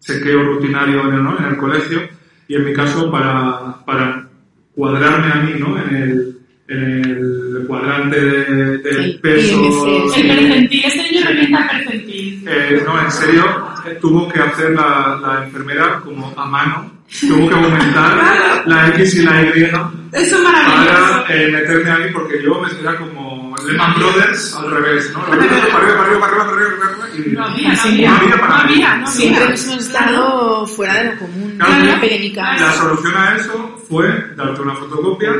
chequeo 0.00 0.42
rutinario 0.42 1.02
en 1.06 1.14
el, 1.14 1.22
¿no? 1.22 1.38
en 1.38 1.44
el 1.44 1.56
colegio 1.56 2.00
y 2.48 2.56
en 2.56 2.64
mi 2.64 2.72
caso 2.72 3.10
para, 3.10 3.84
para 3.86 4.28
cuadrarme 4.74 5.32
a 5.32 5.36
mí 5.36 5.52
¿no? 5.60 5.78
en, 5.80 5.94
el, 5.94 6.38
en 6.68 7.04
el 7.04 7.64
cuadrante 7.68 8.20
de, 8.20 8.78
del 8.78 9.12
Sí, 9.12 9.18
peso. 9.22 9.62
IMC, 9.62 10.16
El 10.18 10.26
percentil, 10.36 10.84
este 10.84 11.02
niño 11.12 11.26
revienta 11.28 11.68
percentil. 11.70 12.44
Eh, 12.48 12.82
no, 12.84 13.00
en 13.02 13.10
serio, 13.12 13.44
eh, 13.86 13.98
tuvo 14.00 14.28
que 14.28 14.40
hacer 14.40 14.70
la, 14.72 15.18
la 15.22 15.44
enfermera 15.44 16.00
como 16.00 16.32
a 16.36 16.46
mano, 16.46 16.92
tuvo 17.20 17.48
que 17.48 17.54
aumentar 17.54 18.62
la 18.66 18.88
X 18.88 19.14
y 19.16 19.22
la 19.22 19.42
Y 19.42 19.62
Eso 20.12 20.36
es 20.36 20.42
maravilloso. 20.42 21.22
para 21.22 21.34
eh, 21.34 21.48
meterme 21.52 21.90
ahí 21.90 22.12
porque 22.12 22.42
yo 22.42 22.60
me 22.60 22.68
era 22.80 22.96
como 22.98 23.54
Lehman 23.66 23.94
Brothers 23.94 24.54
al 24.56 24.70
revés, 24.70 25.10
¿no? 25.12 25.20
Para 25.26 25.34
arriba, 25.42 25.56
para 25.72 25.84
arriba, 25.84 25.96
para 25.98 26.04
arriba, 26.06 26.20
para 26.20 26.32
arriba, 26.32 26.44
para 26.44 26.52
arriba, 26.52 26.78
para 26.78 27.04
arriba, 27.04 27.26
y 27.26 27.30
No 27.32 27.44
había, 27.44 27.68
no 27.68 27.74
Sí, 27.76 27.88
había, 27.88 28.10
no 28.10 28.16
había 28.16 28.36
no 28.36 28.64
mí. 28.64 28.72
había, 28.72 28.96
no 28.96 29.06
Siempre 29.08 29.44
hemos 29.44 29.66
estado 29.68 30.66
fuera 30.66 30.94
de 30.94 31.04
lo 31.12 31.18
común, 31.18 31.54
Claro. 31.58 31.82
una 31.84 32.00
pequeñica. 32.00 32.56
La 32.58 32.72
solución 32.72 33.14
a 33.16 33.36
eso 33.36 33.78
fue 33.88 34.06
darte 34.36 34.60
una 34.62 34.74
fotocopia 34.74 35.30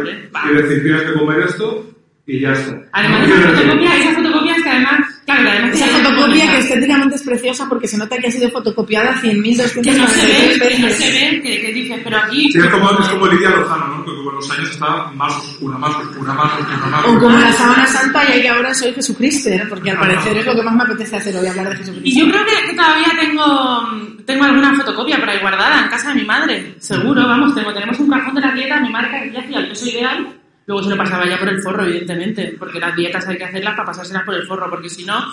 y 0.50 0.54
decir 0.54 0.82
tienes 0.82 1.02
que 1.02 1.12
comer 1.14 1.40
esto 1.40 1.86
y 2.26 2.40
ya 2.40 2.52
está. 2.52 2.76
Además, 2.92 3.20
No 3.20 3.24
esa 3.26 3.34
quiero 3.34 3.50
decir- 3.52 3.56
fotocopia, 3.66 3.96
esas 3.96 4.14
fotocopias 4.16 4.62
que 4.62 4.70
además, 4.70 5.00
claro, 5.40 5.50
además 5.50 5.80
Esa 5.80 5.86
fotocopia 5.98 6.50
que 6.50 6.58
estéticamente 6.58 7.16
es 7.16 7.22
preciosa 7.22 7.66
porque 7.68 7.88
se 7.88 7.98
nota 7.98 8.16
que 8.18 8.26
ha 8.28 8.30
sido 8.30 8.50
fotocopiada 8.50 9.14
100.293 9.22 9.82
que 9.82 9.92
no 9.92 10.06
se 10.08 10.26
ve, 10.26 10.68
que 10.68 10.78
no 10.78 10.88
se 10.88 11.04
veces. 11.04 11.12
ve, 11.12 11.40
que, 11.42 11.60
que 11.66 11.72
dices, 11.72 12.00
pero 12.04 12.16
aquí... 12.18 12.52
Sí, 12.52 12.58
es 12.58 12.66
como, 12.66 12.90
es 12.90 13.08
como 13.08 13.26
Lidia 13.26 13.50
Lozano, 13.50 13.86
¿no? 13.88 14.04
Que 14.04 14.10
con 14.24 14.34
los 14.34 14.50
años 14.50 14.70
está 14.70 15.10
más 15.14 15.36
oscura, 15.36 15.78
más 15.78 15.96
oscura, 15.96 16.32
más 16.34 16.52
oscura, 16.58 16.86
más 16.86 17.00
O 17.00 17.06
como 17.06 17.16
oscura. 17.26 17.40
la 17.40 17.52
sábana 17.52 17.86
santa 17.86 18.36
y 18.36 18.42
que 18.42 18.48
ahora 18.48 18.74
soy 18.74 18.92
Jesucristo, 18.92 19.48
¿eh? 19.50 19.64
porque 19.68 19.90
al 19.90 19.98
parecer 19.98 20.36
es 20.38 20.46
lo 20.46 20.54
que 20.54 20.62
más 20.62 20.74
me 20.74 20.82
apetece 20.82 21.16
hacer 21.16 21.36
hoy, 21.36 21.46
hablar 21.46 21.68
de 21.70 21.76
Jesucristo. 21.76 22.08
Y 22.08 22.18
yo 22.20 22.30
creo 22.30 22.44
que, 22.44 22.68
que 22.70 22.76
todavía 22.76 23.08
tengo, 23.20 23.88
tengo 24.26 24.44
alguna 24.44 24.74
fotocopia 24.74 25.18
por 25.18 25.30
ahí 25.30 25.38
guardada 25.40 25.82
en 25.84 25.88
casa 25.88 26.08
de 26.10 26.14
mi 26.16 26.24
madre. 26.24 26.74
Seguro, 26.78 27.26
vamos, 27.26 27.54
tengo, 27.54 27.72
tenemos 27.72 27.98
un 28.00 28.10
cajón 28.10 28.34
de 28.34 28.40
la 28.40 28.52
dieta, 28.52 28.80
mi 28.80 28.90
marca 28.90 29.20
que 29.22 29.32
ya 29.32 29.40
hacía 29.40 29.58
el 29.58 29.68
peso 29.68 29.86
ideal, 29.88 30.26
luego 30.66 30.82
se 30.82 30.90
lo 30.90 30.96
pasaba 30.96 31.26
ya 31.26 31.38
por 31.38 31.48
el 31.48 31.60
forro, 31.62 31.84
evidentemente, 31.84 32.54
porque 32.58 32.78
las 32.80 32.94
dietas 32.96 33.26
hay 33.28 33.36
que 33.38 33.44
hacerlas 33.44 33.74
para 33.74 33.86
pasárselas 33.86 34.22
por 34.24 34.34
el 34.34 34.46
forro, 34.46 34.68
porque 34.70 34.88
si 34.88 35.04
no, 35.04 35.24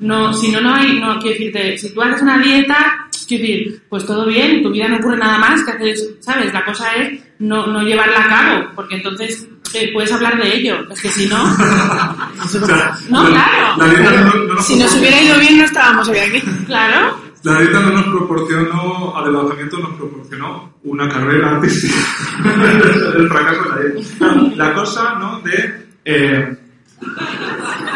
no, 0.00 0.32
si 0.32 0.50
no, 0.50 0.60
no 0.60 0.74
hay, 0.74 0.98
no, 1.00 1.18
quiero 1.18 1.30
decirte, 1.38 1.78
si 1.78 1.94
tú 1.94 2.02
haces 2.02 2.22
una 2.22 2.38
dieta, 2.38 3.06
quiero 3.28 3.42
decir, 3.42 3.82
pues 3.88 4.04
todo 4.04 4.26
bien, 4.26 4.62
tu 4.62 4.70
vida 4.70 4.88
no 4.88 4.96
ocurre 4.96 5.16
nada 5.18 5.38
más 5.38 5.62
que 5.64 5.70
hacer, 5.72 5.96
¿sabes? 6.20 6.52
La 6.52 6.64
cosa 6.64 6.94
es 6.96 7.20
no, 7.38 7.66
no 7.66 7.82
llevarla 7.82 8.24
a 8.24 8.28
cabo, 8.28 8.70
porque 8.74 8.96
entonces 8.96 9.46
eh, 9.74 9.90
puedes 9.92 10.12
hablar 10.12 10.36
de 10.40 10.54
ello. 10.56 10.86
Es 10.90 11.00
que 11.00 11.08
si 11.08 11.26
no, 11.26 11.42
No, 13.08 13.28
la- 13.28 13.74
claro. 13.76 14.62
Si 14.62 14.76
nos 14.76 14.94
hubiera 14.96 15.20
ido 15.20 15.38
bien, 15.38 15.58
no 15.58 15.64
estábamos 15.64 16.08
hoy 16.08 16.18
aquí. 16.18 16.40
claro, 16.66 17.20
La 17.44 17.60
dieta 17.60 17.80
no 17.80 17.90
nos 17.92 18.04
proporcionó, 18.06 19.14
adelgazamiento 19.16 19.78
nos 19.78 19.92
proporcionó 19.96 20.74
una 20.84 21.08
carrera 21.08 21.50
artística. 21.56 21.94
el 23.16 23.28
fracaso 23.28 23.62
de 23.62 23.68
la 23.68 23.76
dieta. 23.94 24.56
La 24.56 24.72
cosa, 24.74 25.14
¿no? 25.18 25.40
De, 25.40 25.86
eh, 26.06 26.56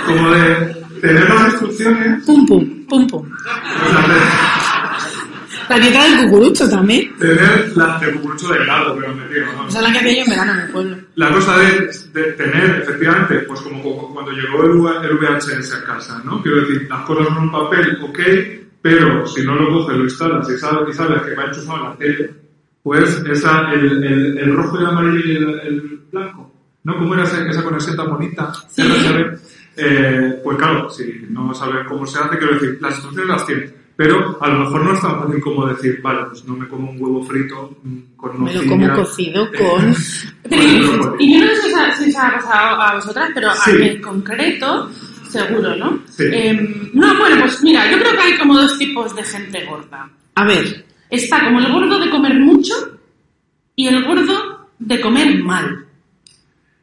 como 0.06 0.30
de 0.30 0.76
tener 1.00 1.28
las 1.30 1.48
instrucciones, 1.52 2.24
Pum, 2.24 2.46
pum, 2.46 2.86
pum, 2.86 3.06
pum. 3.06 3.26
o 3.32 3.90
sea, 3.90 4.06
La 5.70 5.78
dieta 5.78 6.04
del 6.04 6.24
cucurucho 6.28 6.68
también. 6.68 7.16
tener 7.18 7.72
la 7.76 7.98
de 7.98 8.12
cucurucho 8.12 8.48
de 8.48 8.58
helado, 8.62 8.96
pero 9.00 9.14
me 9.14 9.28
digo, 9.28 9.46
¿no? 9.56 9.68
Esa 9.68 9.78
es 9.78 9.84
la 9.84 9.92
que 9.92 9.98
hacía 9.98 10.12
yo 10.16 10.22
en 10.24 10.30
verano 10.30 10.52
en 10.52 10.60
el 10.60 10.70
pueblo. 10.70 10.96
La 11.14 11.30
cosa 11.30 11.58
de, 11.58 11.90
de 12.12 12.32
tener, 12.32 12.80
efectivamente, 12.82 13.38
pues 13.48 13.60
como 13.62 13.82
cu- 13.82 14.12
cuando 14.12 14.30
llegó 14.32 14.64
el, 14.64 15.06
el 15.10 15.16
VHS 15.18 15.74
a 15.74 15.84
casa, 15.84 16.20
¿no? 16.24 16.42
Quiero 16.42 16.60
decir, 16.60 16.86
las 16.90 17.00
cosas 17.02 17.28
en 17.28 17.36
un 17.44 17.50
papel, 17.52 17.98
ok, 18.02 18.18
pero 18.96 19.26
si 19.26 19.44
no 19.44 19.54
lo 19.54 19.68
coges, 19.72 19.96
lo 19.98 20.04
instalas 20.04 20.48
y 20.50 20.56
sabes, 20.58 20.94
y 20.94 20.96
sabes 20.96 21.22
que 21.22 21.34
va 21.34 21.44
enchufado 21.44 21.78
en 21.78 21.84
la 21.90 21.96
tele, 21.96 22.30
pues 22.82 23.22
esa, 23.30 23.72
el, 23.72 24.02
el, 24.04 24.38
el 24.38 24.54
rojo 24.56 24.76
y 24.78 24.80
el 24.82 24.86
amarillo 24.86 25.20
y 25.26 25.36
el, 25.36 25.60
el 25.60 26.00
blanco, 26.10 26.50
¿no? 26.84 26.96
¿Cómo 26.98 27.14
era 27.14 27.24
esa, 27.24 27.46
esa 27.48 27.62
conexión 27.62 27.96
tan 27.96 28.10
bonita? 28.10 28.52
Sí. 28.70 28.82
Eh, 29.76 30.40
pues 30.42 30.56
claro, 30.58 30.88
si 30.90 31.26
no 31.30 31.54
sabes 31.54 31.86
cómo 31.86 32.04
se 32.06 32.18
hace, 32.18 32.36
quiero 32.38 32.54
decir, 32.54 32.78
las 32.80 32.92
instrucciones 32.94 33.28
las 33.28 33.46
tienes. 33.46 33.72
Pero 33.94 34.38
a 34.40 34.48
lo 34.48 34.60
mejor 34.60 34.84
no 34.84 34.92
es 34.94 35.00
tan 35.00 35.20
fácil 35.20 35.40
como 35.40 35.66
decir, 35.66 36.00
vale, 36.02 36.20
pues 36.28 36.44
no 36.46 36.54
me 36.56 36.68
como 36.68 36.90
un 36.90 37.02
huevo 37.02 37.22
frito 37.24 37.76
con 38.16 38.44
Me 38.44 38.54
lo 38.54 38.64
como 38.64 38.94
cocido 38.94 39.48
con... 39.58 39.94
Pero, 40.48 40.62
Bueno, 40.88 41.16
y, 41.18 41.34
y 41.34 41.40
yo 41.40 41.46
no 41.46 41.54
sé 41.56 41.62
si 41.62 41.72
os 41.72 41.78
ha, 41.80 41.94
si 41.96 42.10
os 42.10 42.16
ha 42.16 42.30
pasado 42.32 42.80
a 42.80 42.94
vosotras, 42.94 43.30
pero 43.34 43.52
Sí. 43.54 43.70
a 43.70 43.74
mí 43.74 43.88
en 43.88 44.00
concreto, 44.02 44.90
seguro, 45.28 45.76
¿no? 45.76 46.02
Sí. 46.08 46.24
Em, 46.32 46.90
no, 46.94 47.16
bueno, 47.18 47.36
pues 47.40 47.62
mira, 47.62 47.90
yo 47.90 47.98
creo 47.98 48.12
que 48.12 48.22
hay 48.22 48.38
como 48.38 48.56
dos 48.56 48.78
tipos 48.78 49.14
de 49.14 49.22
gente 49.22 49.64
gorda. 49.64 50.10
A 50.34 50.44
ver, 50.44 50.84
Está 51.10 51.44
como 51.44 51.58
el 51.58 51.72
gordo 51.72 51.98
de 51.98 52.10
comer 52.10 52.34
mucho 52.34 52.74
y 53.74 53.86
el 53.86 54.04
gordo 54.04 54.68
de 54.78 55.00
comer 55.00 55.42
mal. 55.42 55.86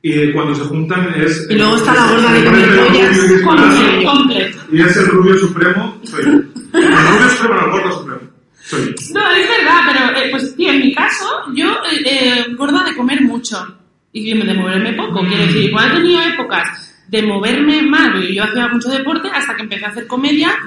Y 0.02 0.32
cuando 0.34 0.56
se 0.56 0.64
juntan 0.64 1.14
es... 1.16 1.48
Y 1.50 1.56
luego 1.56 1.76
está 1.78 1.94
la 1.94 2.08
gorda 2.08 2.34
de 2.34 2.46
comer 2.46 2.70
pollas. 2.70 3.20
Completo, 3.44 4.12
completo. 4.12 4.58
Y 4.72 4.82
es 4.82 4.98
el 4.98 5.08
rubio 5.08 5.38
supremo, 5.38 5.98
soy 6.04 6.26
yo. 6.26 6.32
El 6.32 6.44
rubio 6.74 7.30
supremo, 7.30 7.66
el 7.66 7.72
gordo 7.72 8.00
supremo, 8.00 8.22
soy. 8.64 8.96
No, 9.14 9.32
es 9.32 9.48
verdad, 9.48 9.80
pero 9.88 10.20
eh, 10.20 10.28
pues 10.32 10.56
tío, 10.56 10.72
en 10.72 10.80
mi 10.80 10.94
caso, 10.94 11.26
yo 11.54 11.72
eh, 11.92 12.04
eh, 12.06 12.46
gorda 12.56 12.84
de 12.84 12.96
comer 12.96 13.22
mucho 13.22 13.78
y 14.12 14.34
de 14.34 14.54
moverme 14.54 14.94
poco. 14.94 15.22
Quiero 15.28 15.46
decir, 15.46 15.70
igual 15.70 15.92
he 15.92 15.96
tenido 15.98 16.22
épocas 16.22 16.95
de 17.08 17.22
moverme 17.22 17.82
mal, 17.84 18.14
porque 18.14 18.34
yo 18.34 18.44
hacía 18.44 18.68
mucho 18.68 18.90
deporte 18.90 19.30
hasta 19.34 19.56
que 19.56 19.64
empecé 19.64 19.86
a 19.86 19.90
hacer 19.90 20.08
comedia. 20.08 20.58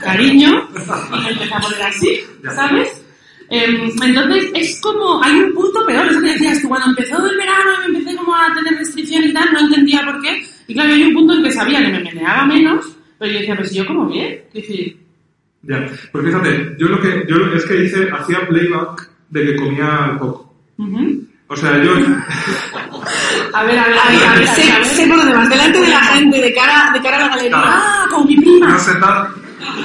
Cariño, 0.00 0.68
y 1.12 1.20
me 1.22 1.30
empecé 1.30 1.54
a 1.54 1.60
poner 1.60 1.82
así. 1.82 2.20
¿sabes? 2.54 3.04
Em, 3.50 3.90
entonces 4.02 4.50
es 4.54 4.80
como, 4.80 5.22
hay 5.22 5.40
un 5.40 5.54
punto 5.54 5.84
peor, 5.86 6.06
eso 6.06 6.20
que 6.20 6.32
decías 6.32 6.60
tú, 6.60 6.68
cuando 6.68 6.88
empezó 6.88 7.24
el 7.26 7.36
verano 7.36 7.70
y 7.86 7.92
me 7.92 7.98
empecé 7.98 8.16
como 8.16 8.34
a 8.34 8.52
tener 8.54 8.78
restricciones 8.78 9.30
y 9.30 9.32
tal, 9.32 9.52
no 9.52 9.60
entendía 9.60 10.04
por 10.04 10.20
qué. 10.20 10.44
Y 10.66 10.74
claro, 10.74 10.92
hay 10.92 11.02
un 11.04 11.14
punto 11.14 11.34
en 11.34 11.44
que 11.44 11.50
sabía 11.50 11.80
que 11.82 11.88
me 11.92 12.00
meneaba 12.04 12.44
menos, 12.44 12.84
pero 13.18 13.32
yo 13.32 13.38
decía, 13.38 13.56
pues 13.56 13.74
yo 13.74 13.86
como 13.86 14.06
bien, 14.06 14.40
Ya, 15.62 15.86
pues 16.12 16.24
fíjate, 16.26 16.76
yo 16.78 16.88
lo 16.88 17.00
que, 17.00 17.24
yo 17.26 17.36
es 17.54 17.64
que 17.64 17.84
hice, 17.84 18.10
hacía 18.10 18.46
playback 18.46 19.10
de 19.30 19.44
que 19.46 19.56
comía 19.56 20.16
poco. 20.18 20.54
ujú. 20.76 21.27
O 21.50 21.56
sea, 21.56 21.82
yo, 21.82 21.92
A 23.54 23.64
ver, 23.64 23.78
a 23.78 23.84
ver, 23.88 23.98
a 23.98 24.10
ver, 24.10 24.22
a 24.24 24.34
ver, 24.34 24.46
sé, 24.48 24.84
sé 24.84 25.06
por 25.08 25.24
demás, 25.24 25.48
delante 25.48 25.78
de 25.80 25.88
la 25.88 26.00
gente, 26.04 26.40
de 26.40 26.54
cara, 26.54 26.90
de 26.92 27.00
cara 27.00 27.16
a 27.16 27.20
la 27.20 27.28
galería. 27.28 27.50
Claro. 27.50 27.66
Ah, 27.72 28.06
con 28.10 28.26
mi 28.26 28.36
prima. 28.36 28.68
no 28.68 28.78
sé 28.78 28.94
tal, 28.96 29.28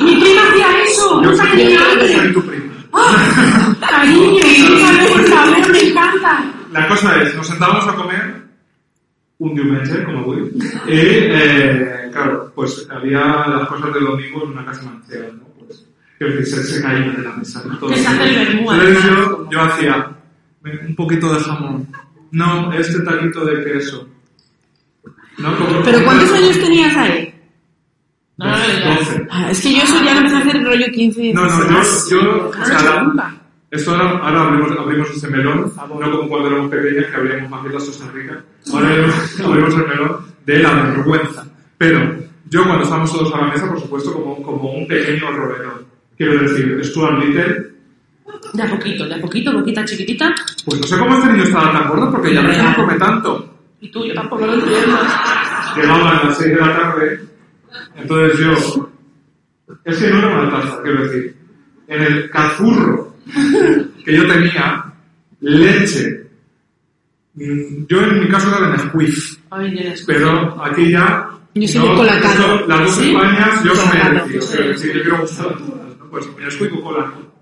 Mi 0.01 0.15
prima 0.21 0.41
hacía 0.51 0.83
eso. 0.83 1.21
yo 1.23 1.31
No 1.31 1.37
sabía 1.37 1.79
antes. 1.91 2.11
soy 2.11 2.33
tu 2.33 2.41
primo. 2.45 2.73
¡Ah! 2.93 3.75
Cariño, 3.89 4.43
por 5.13 5.27
favor, 5.27 5.71
me 5.71 5.79
encanta. 5.79 6.43
La 6.71 6.87
cosa 6.87 7.21
es, 7.21 7.35
nos 7.35 7.47
sentábamos 7.47 7.87
a 7.87 7.95
comer 7.95 8.43
un 9.39 9.55
diumenge, 9.55 10.03
como 10.03 10.23
voy, 10.23 10.51
y, 10.87 10.91
eh, 10.91 12.09
claro, 12.11 12.51
pues 12.55 12.87
había 12.91 13.19
las 13.47 13.67
cosas 13.67 13.93
del 13.93 14.05
domingo 14.05 14.43
en 14.43 14.51
una 14.51 14.65
casa 14.65 14.83
mancera, 14.83 15.27
¿no? 15.33 15.43
Pues, 15.57 15.85
decir, 16.19 16.45
se, 16.45 16.63
se 16.63 16.81
caían 16.81 17.15
de 17.15 17.21
la 17.23 17.31
mesa. 17.31 17.61
Todo 17.79 17.89
Que 17.89 18.01
yo, 18.01 19.49
yo 19.49 19.61
hacía 19.61 20.07
un 20.63 20.95
poquito 20.95 21.33
de 21.33 21.39
jamón, 21.39 21.87
no, 22.31 22.71
este 22.73 22.99
taquito 23.01 23.45
de 23.45 23.63
queso. 23.63 24.07
¿No? 25.37 25.57
Como- 25.57 25.83
¿Pero 25.83 26.03
cuántos 26.05 26.31
años 26.31 26.59
tenías 26.59 26.95
ahí? 26.95 27.33
No, 28.37 28.47
no, 28.47 28.57
ya. 28.57 28.95
12. 28.97 29.27
Ah, 29.29 29.51
es 29.51 29.61
que 29.61 29.73
yo 29.73 29.83
eso 29.83 30.03
ya 30.03 30.13
lo 30.13 30.17
empecé 30.19 30.35
a 30.35 30.39
hacer 30.39 30.63
rollo 30.63 30.85
15 30.91 31.33
No, 31.33 31.45
no, 31.45 31.69
yo, 31.83 32.09
yo, 32.09 32.49
o 32.49 32.65
sea, 32.65 33.13
esto 33.71 33.91
ahora, 33.91 34.19
ahora 34.19 34.41
abrimos, 34.47 34.79
abrimos 34.79 35.09
ese 35.11 35.27
melón, 35.29 35.71
no 35.75 36.11
como 36.11 36.29
cuando 36.29 36.47
éramos 36.49 36.69
pequeños 36.71 37.05
que 37.07 37.15
abríamos 37.15 37.49
más 37.49 37.61
bien 37.63 37.73
la 37.73 37.79
Costa 37.79 38.11
Rica, 38.11 38.43
ahora 38.71 38.89
abrimos, 38.89 39.39
abrimos 39.45 39.73
el 39.75 39.87
melón 39.87 40.17
de 40.45 40.59
la 40.59 40.73
vergüenza. 40.73 41.47
Pero 41.77 42.15
yo 42.49 42.63
cuando 42.65 42.83
estábamos 42.83 43.11
todos 43.11 43.33
a 43.33 43.37
la 43.41 43.47
mesa, 43.47 43.67
por 43.67 43.79
supuesto, 43.79 44.13
como, 44.13 44.41
como 44.43 44.71
un 44.73 44.87
pequeño 44.87 45.31
roedor. 45.31 45.85
Quiero 46.17 46.39
decir, 46.39 46.79
Stuart 46.85 47.23
Little, 47.23 47.72
De 48.53 48.61
a 48.63 48.69
poquito, 48.69 49.07
de 49.07 49.15
a 49.15 49.19
poquito, 49.21 49.51
boquita 49.53 49.83
chiquitita. 49.85 50.33
pues 50.65 50.79
no 50.79 50.87
sé 50.87 50.97
cómo 50.97 51.15
este 51.17 51.31
niño 51.31 51.43
estaba 51.43 51.71
tan 51.73 51.87
gordo 51.89 52.11
porque 52.11 52.33
ya 52.33 52.41
ves 52.41 52.57
que 52.57 52.63
no 52.63 52.75
come 52.75 52.95
tanto. 52.99 53.49
Y 53.81 53.89
tú, 53.91 54.05
yo 54.05 54.13
tampoco 54.13 54.45
lo 54.45 54.53
entiendo. 54.53 54.97
Llegaba 55.75 56.09
a 56.19 56.23
las 56.25 56.37
6 56.37 56.49
de 56.49 56.55
la 56.61 56.75
tarde, 56.77 57.21
entonces 57.95 58.39
yo, 58.39 58.89
es 59.85 59.97
que 59.97 60.07
no 60.11 60.17
era 60.19 60.39
una 60.41 60.51
taza, 60.51 60.81
quiero 60.83 61.03
decir, 61.03 61.35
en 61.87 62.01
el 62.03 62.29
cazurro 62.29 63.15
que 64.05 64.15
yo 64.15 64.27
tenía, 64.27 64.85
leche. 65.41 66.21
Mm, 67.35 67.85
Yo 67.89 68.01
en 68.03 68.19
mi 68.19 68.27
caso 68.29 68.47
era 68.49 68.67
de 68.67 68.73
eres- 69.79 70.03
pero 70.05 70.63
aquí 70.63 70.91
ya... 70.91 71.27
Yo 71.55 71.67
soy 71.67 71.81
de 71.89 71.95
Colacao. 71.95 72.31
eso, 72.31 72.67
Las 72.67 72.79
dos 72.81 72.95
¿Sí? 72.95 73.09
Españas, 73.15 73.63
yo 73.63 73.73
no 73.73 73.85
me 73.87 73.99
he 73.99 74.67
decidido, 74.69 74.93
yo 74.97 75.01
quiero 75.01 75.17
gustar 75.21 75.47
a 75.47 75.49
todas, 75.57 75.97
¿no? 75.97 76.05
Pues 76.11 76.27
Nesquik 76.39 76.73
o 76.75 76.81
cola, 76.83 77.05
¿no? 77.07 77.32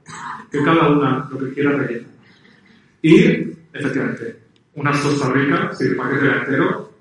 Que 0.51 0.63
cada 0.63 0.89
una 0.89 1.27
lo 1.31 1.39
que 1.39 1.53
quiera 1.53 1.71
rellena. 1.71 2.07
Y, 3.01 3.15
efectivamente, 3.73 4.37
unas 4.75 5.01
tostas 5.01 5.29
ricas, 5.31 5.77
sí, 5.77 5.85
el 5.85 5.95
paquete 5.95 6.27
entero, 6.27 6.91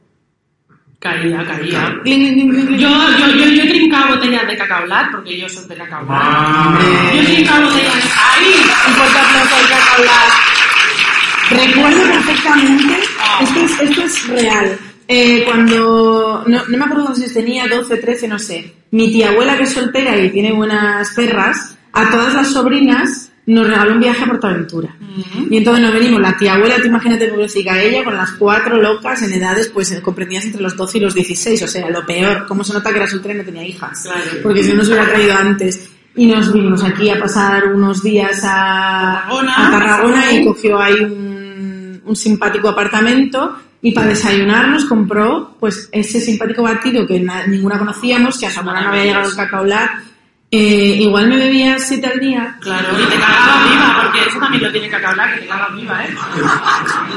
Caía, 1.00 1.42
caía. 1.46 1.96
Yo, 2.04 2.14
yo, 2.14 2.78
yo, 2.78 3.46
yo 3.46 3.62
he 3.62 3.68
trincado 3.70 4.16
botellas 4.16 4.46
de 4.46 4.54
cacao 4.58 4.84
lat, 4.84 5.10
porque 5.10 5.40
yo 5.40 5.48
soy 5.48 5.66
de 5.66 5.74
cacao 5.76 6.02
lat. 6.02 6.10
Ah, 6.10 6.78
Yo 7.14 7.22
he 7.22 7.24
trincado 7.24 7.70
botellas. 7.70 8.12
¡Ay! 8.34 8.44
Un 8.86 8.94
fuerte 8.94 9.18
aplauso 9.18 9.56
al 9.56 9.68
Cacao 9.70 10.04
Lat. 10.04 10.32
Recuerdo 11.50 12.02
perfectamente, 12.12 12.98
esto 13.40 13.60
es, 13.60 13.80
esto 13.80 14.02
es 14.02 14.28
real. 14.28 14.78
Eh, 15.08 15.42
cuando, 15.46 16.44
no, 16.46 16.62
no 16.68 16.78
me 16.78 16.84
acuerdo 16.84 17.14
si 17.14 17.32
tenía 17.32 17.66
12, 17.66 17.96
13, 17.96 18.28
no 18.28 18.38
sé. 18.38 18.74
Mi 18.90 19.10
tía 19.10 19.30
abuela, 19.30 19.56
que 19.56 19.62
es 19.64 19.72
soltera 19.72 20.18
y 20.18 20.28
tiene 20.28 20.52
buenas 20.52 21.14
perras, 21.14 21.78
a 21.94 22.10
todas 22.10 22.34
las 22.34 22.52
sobrinas 22.52 23.29
nos 23.50 23.66
regaló 23.66 23.92
un 23.94 24.00
viaje 24.00 24.22
a 24.24 24.26
Portaventura. 24.26 24.94
Y 25.50 25.56
entonces 25.56 25.82
nos 25.84 25.92
venimos, 25.92 26.20
la 26.20 26.36
tía 26.36 26.54
abuela, 26.54 26.76
tú 26.80 26.86
imagínate 26.86 27.28
pobrecita 27.28 27.80
ella, 27.80 28.04
con 28.04 28.14
las 28.16 28.30
cuatro 28.32 28.80
locas 28.80 29.22
en 29.22 29.32
edades, 29.32 29.68
pues 29.68 29.90
eh, 29.92 30.00
comprendidas 30.00 30.44
entre 30.46 30.62
los 30.62 30.76
12 30.76 30.98
y 30.98 31.00
los 31.00 31.14
16, 31.14 31.62
o 31.62 31.66
sea, 31.68 31.90
lo 31.90 32.04
peor. 32.06 32.46
¿Cómo 32.46 32.62
se 32.64 32.72
nota 32.72 32.90
que 32.90 32.96
era 32.96 33.06
soltera 33.06 33.34
y 33.34 33.38
no 33.38 33.44
tenía 33.44 33.66
hijas? 33.66 34.02
Claro. 34.02 34.20
Porque 34.42 34.62
si 34.62 34.70
no 34.70 34.76
nos 34.76 34.88
hubiera 34.88 35.06
traído 35.08 35.34
antes. 35.36 35.88
Y 36.16 36.26
nos 36.26 36.52
vinimos 36.52 36.82
aquí 36.82 37.08
a 37.10 37.18
pasar 37.20 37.68
unos 37.72 38.02
días 38.02 38.40
a 38.44 39.24
Tarragona. 39.28 39.54
a 39.68 39.70
Tarragona 39.70 40.32
y 40.32 40.44
cogió 40.44 40.78
ahí 40.80 40.94
un, 41.00 42.02
un 42.04 42.16
simpático 42.16 42.68
apartamento 42.68 43.56
y 43.82 43.92
para 43.92 44.08
desayunar 44.08 44.68
nos 44.68 44.84
compró 44.86 45.56
pues 45.58 45.88
ese 45.92 46.20
simpático 46.20 46.62
batido 46.62 47.06
que 47.06 47.20
na- 47.20 47.46
ninguna 47.46 47.78
conocíamos, 47.78 48.38
que 48.38 48.46
a 48.46 48.50
Zamora 48.50 48.82
no 48.82 48.88
había 48.90 49.04
llegado 49.04 49.30
el 49.30 49.36
cacao 49.36 49.64
lat. 49.64 49.90
Eh, 50.52 50.96
igual 51.02 51.28
me 51.28 51.36
bebía 51.36 51.78
siete 51.78 52.08
al 52.08 52.18
día. 52.18 52.56
Claro, 52.60 52.88
y 53.00 53.04
te 53.04 53.16
cagaba 53.20 53.68
viva, 53.70 54.02
porque 54.02 54.28
eso 54.28 54.38
también 54.40 54.64
lo 54.64 54.72
tiene 54.72 54.88
cacao 54.88 55.14
lat, 55.14 55.34
que 55.34 55.40
te 55.42 55.46
cagas 55.46 55.74
viva, 55.76 56.04
¿eh? 56.04 56.14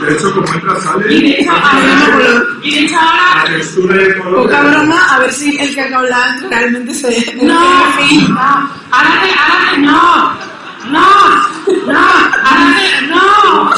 de 0.06 0.14
hecho, 0.14 0.34
como 0.36 0.54
entra, 0.54 0.80
sale... 0.80 1.14
Y 1.16 1.22
de 1.22 1.42
hecho, 1.42 1.52
ahora, 1.52 2.44
y 2.62 2.76
de 2.76 2.80
hecho 2.82 2.96
ahora 3.00 4.24
color... 4.24 4.44
Poca 4.44 4.62
broma, 4.62 5.16
a 5.16 5.20
ver 5.20 5.34
si 5.34 5.58
el 5.58 5.76
cacao 5.76 6.04
realmente 6.48 6.94
se... 6.94 7.36
No, 7.42 7.54
no, 8.30 8.70
ahora 8.92 9.10
ahora 9.40 9.78
no, 9.80 10.53
no, 10.92 11.92
no, 11.92 12.00
ahora 12.00 12.76
te, 12.78 13.08
no, 13.08 13.72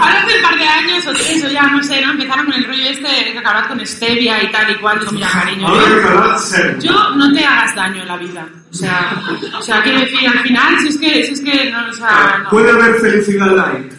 Ahora 0.00 0.22
hace 0.24 0.36
un 0.36 0.42
par 0.42 0.58
de 0.58 0.66
años 0.66 1.06
o 1.06 1.12
tres, 1.12 1.44
o 1.44 1.48
ya 1.48 1.62
no 1.62 1.82
sé, 1.82 2.00
¿no? 2.04 2.12
Empezaron 2.12 2.46
con 2.46 2.54
el 2.54 2.64
rollo 2.64 2.84
este 2.88 3.08
de 3.08 3.42
con 3.68 3.86
stevia 3.86 4.42
y 4.42 4.50
tal 4.50 4.70
y 4.70 4.74
cual. 4.76 4.98
Digo, 5.00 5.12
mira, 5.12 5.28
cariño, 5.30 5.66
Ahora 5.68 6.36
yo- 6.78 7.10
no 7.16 7.32
te 7.32 7.44
hagas 7.44 7.74
daño 7.74 8.02
en 8.02 8.08
la 8.08 8.16
vida. 8.16 8.46
O 8.70 8.74
sea, 8.74 9.12
o 9.58 9.62
sea, 9.62 9.82
quiero 9.82 10.00
decir, 10.00 10.26
al 10.28 10.40
final, 10.40 10.78
si 10.80 10.88
es 10.88 10.98
que, 10.98 11.24
si 11.26 11.32
es 11.34 11.40
que, 11.42 11.70
no, 11.70 11.86
o 11.88 11.92
sea, 11.92 12.40
no. 12.44 12.50
¿Puede 12.50 12.70
haber 12.70 12.94
felicidad 13.00 13.54
light? 13.54 13.92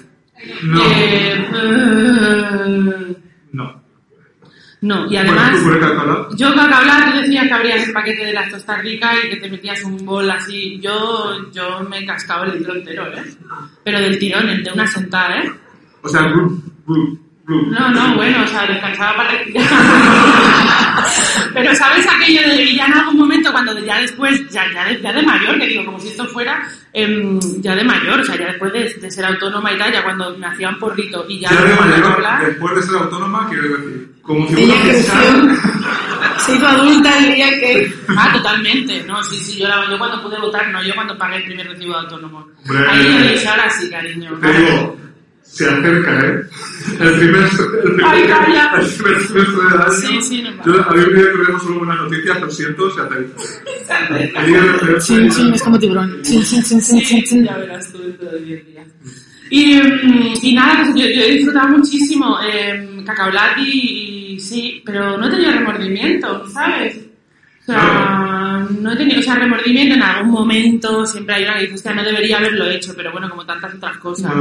No. 0.64 0.82
Eh, 0.84 1.50
eh, 1.54 3.16
No. 3.52 3.83
No, 4.84 5.10
y 5.10 5.16
además, 5.16 5.58
¿tú 5.64 5.70
por 5.70 5.82
hablar? 5.82 6.28
yo 6.36 7.12
tú 7.14 7.18
decías 7.22 7.48
que 7.48 7.54
abrías 7.54 7.88
el 7.88 7.94
paquete 7.94 8.26
de 8.26 8.34
las 8.34 8.50
tostas 8.50 8.82
ricas 8.82 9.16
y 9.24 9.30
que 9.30 9.38
te 9.38 9.50
metías 9.50 9.82
un 9.86 10.06
bol 10.06 10.30
así. 10.30 10.78
Yo, 10.82 11.50
yo 11.54 11.80
me 11.90 12.00
he 12.00 12.06
cascado 12.06 12.44
el 12.44 12.58
litro 12.58 12.76
entero, 12.76 13.08
¿eh? 13.08 13.24
Pero 13.82 14.02
del 14.02 14.20
tirón, 14.20 14.50
el 14.50 14.62
de 14.62 14.74
una 14.74 14.86
sentada, 14.86 15.38
¿eh? 15.38 15.50
O 16.02 16.10
sea. 16.10 16.30
No, 17.46 17.90
no, 17.90 18.16
bueno, 18.16 18.42
o 18.44 18.48
sea, 18.48 18.66
descansaba 18.66 19.18
para 19.18 19.32
Pero 21.54 21.76
¿sabes 21.76 22.08
aquello 22.08 22.42
de 22.48 22.74
ya 22.74 22.86
en 22.86 22.94
algún 22.94 23.18
momento 23.18 23.52
cuando 23.52 23.78
ya 23.86 24.00
después, 24.00 24.50
ya, 24.50 24.64
ya, 24.74 24.86
de, 24.86 25.02
ya 25.02 25.12
de 25.12 25.22
mayor, 25.24 25.60
que 25.60 25.68
digo, 25.68 25.84
como 25.86 26.00
si 26.00 26.08
esto 26.08 26.26
fuera 26.28 26.64
em, 26.94 27.38
ya 27.62 27.76
de 27.76 27.84
mayor, 27.84 28.22
o 28.22 28.24
sea, 28.24 28.38
ya 28.38 28.46
después 28.46 28.72
de, 28.72 28.94
de 28.94 29.12
ser 29.12 29.26
autónoma 29.26 29.74
y 29.74 29.78
tal, 29.78 29.92
ya 29.92 30.04
cuando 30.04 30.38
me 30.38 30.48
hacían 30.48 30.80
porrito 30.80 31.26
y 31.28 31.42
ya 31.42 31.50
Ya 31.52 31.64
de 31.66 31.76
mayor, 31.76 32.06
hablar, 32.14 32.46
después 32.46 32.76
de 32.76 32.82
ser 32.84 32.96
autónoma, 32.96 33.50
quiero 33.50 33.78
decir, 33.78 34.12
como 34.22 34.48
si 34.48 34.56
fuera 34.56 34.74
se 36.40 36.56
hizo 36.56 36.68
adulta 36.68 37.18
el 37.20 37.36
día 37.36 37.50
que... 37.60 37.94
Ah, 38.18 38.32
totalmente, 38.34 39.04
no, 39.06 39.22
sí, 39.24 39.38
sí, 39.38 39.60
yo, 39.60 39.68
la- 39.68 39.86
yo 39.90 39.98
cuando 39.98 40.22
pude 40.24 40.40
votar, 40.40 40.68
no, 40.70 40.82
yo 40.84 40.94
cuando 40.96 41.18
pagué 41.18 41.38
el 41.38 41.44
primer 41.44 41.68
recibo 41.68 41.94
de 41.94 42.00
autónomo. 42.00 42.48
Hombre. 42.68 42.90
Ahí 42.90 43.04
yo 43.04 43.32
dije, 43.34 43.48
ahora 43.48 43.70
sí, 43.70 43.90
cariño. 43.90 44.32
Te 44.42 44.54
digo, 44.54 44.98
se 45.54 45.68
acerca, 45.70 46.20
¿eh? 46.26 46.42
El 47.00 47.14
primer, 47.20 47.44
el 47.44 47.82
primer, 47.84 48.06
Ay, 48.06 48.24
calla. 48.28 48.72
el 48.82 48.88
primer 48.88 49.22
semestre 49.22 49.64
del 49.70 49.82
año. 49.82 49.94
Sí, 49.94 50.22
sí, 50.22 50.42
no 50.42 50.58
pasa. 50.58 50.72
Yo, 50.72 50.90
a 50.90 50.94
mí 50.94 51.00
me 51.00 51.06
que 51.22 51.28
tenemos 51.38 51.64
solo 51.64 51.78
buenas 51.80 51.98
noticias, 51.98 52.42
lo 52.42 52.50
siento, 52.50 52.90
se 52.90 53.02
Chin, 53.02 53.34
semestre- 55.00 55.36
chin, 55.36 55.54
es 55.54 55.64
como 55.64 55.80
tiburón. 55.80 56.22
Chin, 56.24 56.44
chin, 56.44 56.64
chin, 56.64 56.82
chin, 56.82 57.02
chin, 57.02 57.24
chin. 57.24 57.46
ya 57.46 57.58
verás 57.58 57.92
tú 57.92 57.98
dentro 58.00 58.30
de 58.32 58.40
10 58.40 58.66
días. 58.68 58.88
Y, 59.50 59.76
mm, 59.82 60.34
y 60.42 60.54
nada, 60.56 60.84
pues 60.84 60.96
yo, 60.96 61.10
yo 61.12 61.22
he 61.24 61.32
disfrutado 61.38 61.70
muchísimo 61.78 62.38
eh, 62.44 63.04
Cacaolat 63.06 63.58
y, 63.60 64.34
y 64.36 64.40
sí, 64.40 64.82
pero 64.86 65.18
no 65.18 65.28
he 65.28 65.32
tenido 65.32 65.52
remordimiento, 65.52 66.48
¿sabes? 66.50 66.98
O 67.64 67.72
sea, 67.72 68.68
no 68.82 68.92
he 68.92 68.96
tenido, 68.98 69.20
o 69.20 69.24
sea, 69.24 69.36
remordimiento 69.36 69.96
en 69.96 70.04
algún 70.04 70.32
momento, 70.32 71.06
siempre 71.06 71.36
hay 71.36 71.44
una 71.46 71.54
que 71.56 71.62
dice, 71.62 71.76
hostia, 71.76 71.94
no 71.94 72.04
debería 72.04 72.38
haberlo 72.38 72.70
hecho, 72.70 72.94
pero 72.96 73.12
bueno, 73.12 73.30
como 73.30 73.46
tantas 73.46 73.74
otras 73.76 73.98
cosas. 73.98 74.32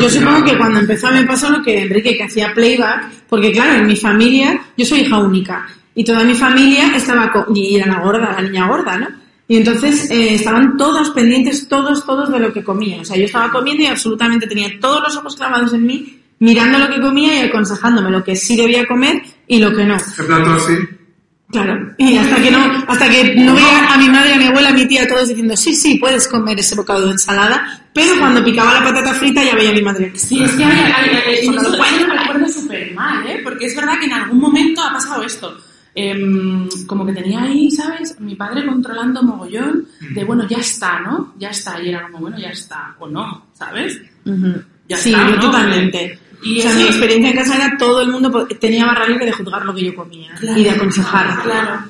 Yo 0.00 0.08
supongo 0.10 0.44
que 0.44 0.58
cuando 0.58 0.80
empezó 0.80 1.10
me 1.12 1.24
pasó 1.24 1.50
lo 1.50 1.62
que 1.62 1.82
Enrique, 1.82 2.16
que 2.16 2.24
hacía 2.24 2.52
playback, 2.52 3.10
porque 3.28 3.52
claro, 3.52 3.74
en 3.78 3.86
mi 3.86 3.94
familia, 3.96 4.60
yo 4.76 4.84
soy 4.84 5.00
hija 5.00 5.18
única, 5.18 5.68
y 5.94 6.02
toda 6.04 6.24
mi 6.24 6.34
familia 6.34 6.96
estaba, 6.96 7.30
co- 7.32 7.46
y 7.54 7.76
era 7.76 7.86
la 7.86 8.00
gorda, 8.00 8.32
la 8.32 8.42
niña 8.42 8.66
gorda, 8.66 8.98
¿no? 8.98 9.08
Y 9.46 9.56
entonces 9.56 10.10
eh, 10.10 10.34
estaban 10.34 10.76
todos 10.76 11.10
pendientes, 11.10 11.68
todos, 11.68 12.04
todos 12.04 12.30
de 12.30 12.38
lo 12.38 12.52
que 12.52 12.62
comía. 12.62 13.00
O 13.00 13.04
sea, 13.04 13.16
yo 13.16 13.24
estaba 13.24 13.50
comiendo 13.50 13.82
y 13.84 13.86
absolutamente 13.86 14.46
tenía 14.46 14.68
todos 14.78 15.02
los 15.02 15.16
ojos 15.16 15.36
clavados 15.36 15.72
en 15.72 15.86
mí, 15.86 16.20
mirando 16.40 16.76
lo 16.78 16.88
que 16.90 17.00
comía 17.00 17.34
y 17.44 17.48
aconsejándome 17.48 18.10
lo 18.10 18.22
que 18.22 18.36
sí 18.36 18.56
debía 18.56 18.86
comer 18.86 19.22
y 19.46 19.58
lo 19.58 19.74
que 19.74 19.84
no. 19.84 19.96
En 20.18 20.26
plato 20.26 20.50
así. 20.52 20.72
Claro. 21.50 21.94
Y 21.96 22.16
hasta 22.16 22.42
que 22.42 22.50
no, 22.50 22.58
hasta 22.86 23.08
que 23.08 23.34
no 23.36 23.54
veía 23.54 23.94
a 23.94 23.96
mi 23.96 24.08
madre, 24.10 24.34
a 24.34 24.36
mi 24.36 24.44
abuela, 24.44 24.68
a 24.68 24.72
mi 24.72 24.86
tía, 24.86 25.08
todos 25.08 25.28
diciendo, 25.28 25.56
sí, 25.56 25.74
sí, 25.74 25.96
puedes 25.98 26.28
comer 26.28 26.60
ese 26.60 26.76
bocado 26.76 27.06
de 27.06 27.12
ensalada, 27.12 27.88
pero 27.94 28.18
cuando 28.18 28.44
picaba 28.44 28.74
la 28.74 28.84
patata 28.84 29.14
frita 29.14 29.42
ya 29.42 29.54
veía 29.54 29.70
a 29.70 29.72
mi 29.72 29.82
madre. 29.82 30.12
Sí, 30.14 30.42
es 30.42 30.52
que 30.52 30.64
puede 30.64 31.40
eso 31.40 32.06
me 32.06 32.18
recuerdo 32.18 32.48
súper 32.48 32.92
mal, 32.94 33.26
¿eh? 33.26 33.40
Porque 33.42 33.66
es 33.66 33.74
verdad 33.74 33.98
que 33.98 34.06
en 34.06 34.12
algún 34.12 34.38
momento 34.38 34.82
ha 34.82 34.92
pasado 34.92 35.22
esto. 35.22 35.56
Em, 35.94 36.68
como 36.86 37.04
que 37.04 37.12
tenía 37.12 37.42
ahí, 37.42 37.70
¿sabes? 37.70 38.20
Mi 38.20 38.36
padre 38.36 38.64
controlando 38.66 39.22
mogollón 39.22 39.88
de, 40.14 40.24
bueno, 40.24 40.46
ya 40.46 40.58
está, 40.58 41.00
¿no? 41.00 41.34
Ya 41.38 41.48
está. 41.48 41.82
Y 41.82 41.88
era 41.88 42.02
como, 42.02 42.18
bueno, 42.18 42.38
ya 42.38 42.50
está. 42.50 42.94
O 43.00 43.08
no, 43.08 43.46
¿sabes? 43.54 44.00
Ujú. 44.24 44.62
Ya 44.88 44.96
sí, 44.96 45.12
está, 45.12 45.28
yo 45.28 45.36
¿no? 45.36 45.40
totalmente. 45.40 46.18
Y 46.42 46.60
o 46.60 46.62
sea, 46.62 46.74
mi 46.74 46.82
experiencia 46.82 47.30
en 47.30 47.36
casa 47.36 47.56
era 47.56 47.76
todo 47.76 48.02
el 48.02 48.08
mundo 48.08 48.46
tenía 48.60 48.86
barra 48.86 49.06
libre 49.06 49.26
de 49.26 49.32
juzgar 49.32 49.64
lo 49.64 49.74
que 49.74 49.84
yo 49.84 49.94
comía 49.94 50.30
y 50.42 50.62
de 50.62 50.70
aconsejar. 50.70 51.42
Claro, 51.42 51.80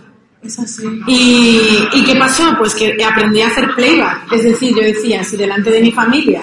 es 0.42 0.58
así. 0.58 0.84
¿Y, 1.06 1.88
¿Y 1.92 2.04
qué 2.04 2.14
pasó? 2.16 2.54
Pues 2.58 2.74
que 2.74 2.96
aprendí 3.04 3.42
a 3.42 3.48
hacer 3.48 3.74
playback. 3.74 4.32
Es 4.32 4.44
decir, 4.44 4.74
yo 4.74 4.82
decía, 4.82 5.22
si 5.24 5.37
delante 5.37 5.70
de 5.70 5.80
mi 5.80 5.92
familia 5.92 6.42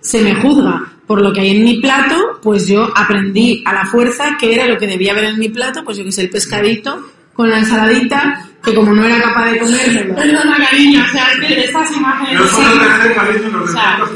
se 0.00 0.22
me 0.22 0.34
juzga 0.36 0.92
por 1.06 1.22
lo 1.22 1.32
que 1.32 1.40
hay 1.40 1.56
en 1.56 1.64
mi 1.64 1.80
plato, 1.80 2.40
pues 2.42 2.66
yo 2.66 2.90
aprendí 2.94 3.62
a 3.64 3.72
la 3.72 3.86
fuerza 3.86 4.36
que 4.38 4.54
era 4.54 4.66
lo 4.66 4.76
que 4.76 4.86
debía 4.86 5.12
haber 5.12 5.24
en 5.24 5.38
mi 5.38 5.48
plato, 5.48 5.84
pues 5.84 5.96
yo 5.96 6.04
que 6.04 6.12
sé, 6.12 6.22
el 6.22 6.30
pescadito 6.30 7.12
con 7.32 7.50
la 7.50 7.58
ensaladita, 7.58 8.48
que 8.64 8.74
como 8.74 8.94
no 8.94 9.04
era 9.04 9.20
capaz 9.20 9.50
de 9.50 9.58
comérmelo. 9.58 10.14
Perdona, 10.14 10.56
cariño, 10.56 11.04
o 11.06 11.12
sea, 11.12 11.32
es 11.32 11.38
que 11.40 11.64
estas 11.64 11.94
imágenes... 11.94 12.50
Son 12.50 12.62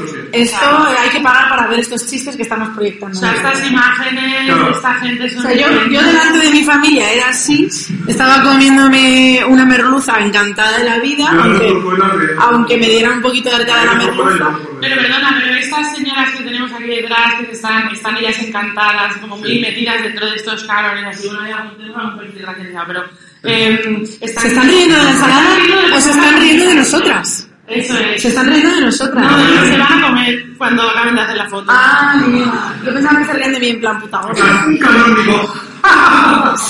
sí. 0.07 0.20
De 0.31 0.39
los 0.39 0.47
O 0.49 0.51
de 0.53 0.59
sea. 0.59 0.59
Esto 0.59 1.01
hay 1.01 1.09
que 1.09 1.19
pagar 1.19 1.49
para 1.49 1.67
ver 1.67 1.79
estos 1.79 2.07
chistes 2.07 2.35
que 2.35 2.43
estamos 2.43 2.69
proyectando. 2.69 3.17
O 3.17 3.19
sea, 3.21 3.33
estas 3.33 3.69
imágenes, 3.69 4.45
Claro. 4.45 4.71
esta 4.71 4.93
gente 4.95 5.29
son... 5.29 5.39
O 5.39 5.41
sea, 5.41 5.53
yo, 5.53 5.67
yo 5.89 6.01
delante 6.03 6.39
de 6.39 6.49
mi 6.51 6.63
familia 6.63 7.11
era 7.11 7.29
así, 7.29 7.67
estaba 8.07 8.41
comiéndome 8.43 9.43
una 9.47 9.65
merluza 9.65 10.19
encantada 10.19 10.77
de 10.79 10.83
la 10.85 10.99
vida, 10.99 11.29
Yo 11.33 11.41
aunque, 11.41 11.67
no 11.73 12.17
de- 12.17 12.35
aunque 12.39 12.77
me 12.77 12.87
diera 12.87 13.11
un 13.11 13.21
poquito 13.21 13.49
de 13.49 13.55
arcada 13.57 13.85
la 13.85 13.93
no 13.95 14.03
merluza. 14.05 14.37
no 14.43 14.59
Pero 14.79 14.95
perdona, 15.01 15.39
pero 15.43 15.55
estas 15.57 15.95
señoras 15.95 16.31
que 16.37 16.43
tenemos 16.43 16.71
aquí 16.73 16.83
detrás, 16.85 17.33
que 17.35 17.51
están, 17.51 17.87
están 17.89 18.17
ellas 18.17 18.37
encantadas, 18.39 19.17
como 19.17 19.37
muy 19.37 19.49
Sí. 19.55 19.59
metidas 19.59 20.01
dentro 20.03 20.29
de 20.29 20.35
estos 20.35 20.63
cánones, 20.63 21.05
así, 21.17 21.27
bueno, 21.27 21.47
ya 21.47 21.71
tengo 21.77 22.03
un 22.03 22.17
perfil 22.17 22.41
gracioso, 22.41 22.83
pero... 22.87 23.03
Eh, 23.43 24.03
¿Se 24.19 24.25
están 24.47 24.67
riendo 24.69 24.95
de 24.95 25.03
la 25.03 25.09
ensalada 25.11 25.55
o 25.95 25.99
se 25.99 26.11
están 26.11 26.39
riendo 26.39 26.65
de 26.67 26.75
nosotras? 26.75 27.47
Eso 27.67 27.97
es. 27.97 28.21
Se 28.21 28.27
están 28.29 28.47
riendo 28.47 28.69
de 28.75 28.81
nosotras. 28.81 29.23
No, 29.23 29.37
no, 29.37 29.65
se 29.65 29.77
van 29.77 30.03
a 30.03 30.07
comer 30.07 30.45
cuando 30.57 30.89
acaben 30.89 31.15
de 31.15 31.21
hacer 31.21 31.37
la 31.37 31.49
foto. 31.49 31.65
Ah, 31.69 32.21
mira. 32.27 32.75
Yo 32.85 32.93
pensaba 32.93 33.19
que 33.19 33.25
se 33.25 33.33
rían 33.33 33.53
de 33.53 33.59
mí 33.59 33.69
en 33.69 33.79
plan 33.79 34.01
puta 34.01 34.21
gorda. 34.21 34.65
un 34.67 34.77
canónico. 34.77 35.53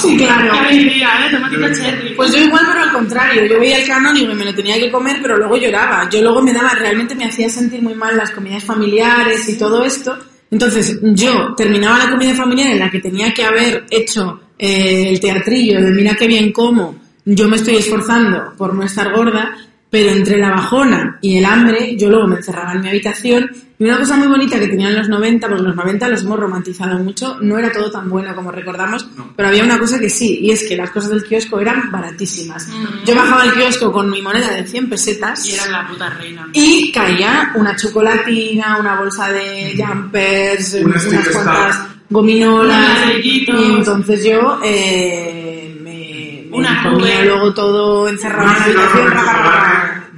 Sí, 0.02 0.18
claro. 0.18 0.54
¿eh? 0.70 1.74
Cherry. 1.76 2.14
Pues 2.16 2.32
yo 2.32 2.40
igual, 2.40 2.64
pero 2.68 2.84
al 2.84 2.92
contrario. 2.92 3.46
Yo 3.46 3.60
veía 3.60 3.80
el 3.80 3.88
canónigo 3.88 4.32
y 4.32 4.36
me 4.36 4.46
lo 4.46 4.56
tenía 4.56 4.76
que 4.80 4.92
comer, 4.92 5.20
pero 5.22 5.38
luego 5.38 5.58
lloraba. 5.58 6.10
Yo 6.10 6.22
luego 6.22 6.42
me 6.42 6.54
daba, 6.54 6.74
realmente 6.76 7.16
me 7.16 7.26
hacía 7.26 7.50
sentir 7.50 7.82
muy 7.82 7.96
mal 7.96 8.16
las 8.16 8.32
comidas 8.32 8.64
familiares 8.64 9.48
y 9.50 9.58
todo 9.58 9.84
esto. 9.84 10.18
Entonces, 10.52 11.00
yo 11.02 11.54
terminaba 11.56 11.98
la 11.98 12.10
comida 12.10 12.34
familiar 12.36 12.72
en 12.72 12.80
la 12.80 12.92
que 12.92 13.00
tenía 13.00 13.34
que 13.34 13.46
haber 13.46 13.86
hecho 13.90 14.42
eh, 14.60 15.10
el 15.10 15.20
teatrillo 15.20 15.82
de 15.82 15.92
mira 15.92 16.14
qué 16.16 16.28
bien 16.28 16.52
como, 16.52 16.96
yo 17.24 17.48
me 17.48 17.56
estoy 17.56 17.78
esforzando 17.78 18.54
por 18.58 18.74
no 18.76 18.84
estar 18.84 19.12
gorda, 19.12 19.56
pero 19.92 20.10
entre 20.12 20.38
la 20.40 20.50
bajona 20.52 21.20
y 21.22 21.38
el 21.38 21.46
hambre, 21.46 21.96
yo 21.98 22.10
luego 22.10 22.26
me 22.26 22.38
encerraba 22.38 22.72
en 22.74 22.82
mi 22.82 22.88
habitación. 22.90 23.52
Y 23.78 23.84
una 23.84 23.98
cosa 23.98 24.16
muy 24.16 24.28
bonita 24.28 24.58
que 24.60 24.68
tenían 24.68 24.96
los 24.96 25.10
90, 25.10 25.48
porque 25.50 25.64
los 25.64 25.76
90 25.76 26.08
los 26.08 26.22
hemos 26.22 26.40
romantizado 26.40 26.98
mucho, 27.00 27.38
no 27.42 27.58
era 27.58 27.72
todo 27.72 27.92
tan 27.92 28.10
bueno 28.10 28.34
como 28.36 28.52
recordamos, 28.52 29.08
pero 29.36 29.50
había 29.50 29.64
una 29.64 29.78
cosa 29.80 30.00
que 30.00 30.10
sí, 30.10 30.40
y 30.42 30.52
es 30.52 30.64
que 30.68 30.78
las 30.78 30.92
cosas 30.92 31.10
del 31.10 31.24
kiosco 31.26 31.60
eran 31.60 31.92
baratísimas. 31.92 32.68
Mm. 32.68 33.06
Yo 33.06 33.16
bajaba 33.16 33.42
al 33.42 33.54
kiosco 33.54 33.92
con 33.92 34.10
mi 34.10 34.22
moneda 34.22 34.52
de 34.52 34.66
100 34.66 34.88
pesetas 34.90 35.46
Y 35.46 35.54
era 35.56 35.68
la 35.68 35.88
puta 35.88 36.10
reina. 36.12 36.48
y 36.54 36.92
caía 36.92 37.52
una 37.56 37.76
chocolatina, 37.76 38.78
una 38.80 38.98
bolsa 39.00 39.30
de 39.30 39.74
jumpers, 39.76 40.76
Un 40.76 40.86
unas 40.86 41.06
cuantas 41.34 41.80
gominolas. 42.10 43.16
Y 43.24 43.46
entonces 43.50 44.24
yo 44.24 44.60
eh, 44.64 46.48
Una 46.52 46.84
comía 46.84 47.26
luego 47.26 47.52
todo 47.54 48.08
encerrado 48.08 48.48
en 48.48 48.58
la 48.58 48.64
habitación. 48.64 49.14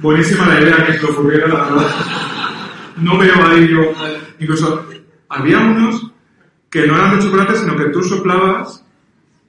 Buenísima 0.00 0.46
la 0.46 0.60
idea 0.60 0.86
que 0.86 0.98
se 0.98 1.06
ocurriera, 1.06 1.48
la 1.48 1.54
verdad. 1.64 1.86
No 2.96 3.18
veo 3.18 3.34
ahí 3.46 3.68
yo. 3.68 3.80
Incluso 4.38 4.86
había 5.28 5.58
unos 5.60 6.10
que 6.70 6.86
no 6.86 6.96
eran 6.96 7.16
de 7.18 7.24
chocolate, 7.24 7.56
sino 7.56 7.76
que 7.76 7.84
tú 7.86 8.02
soplabas. 8.02 8.80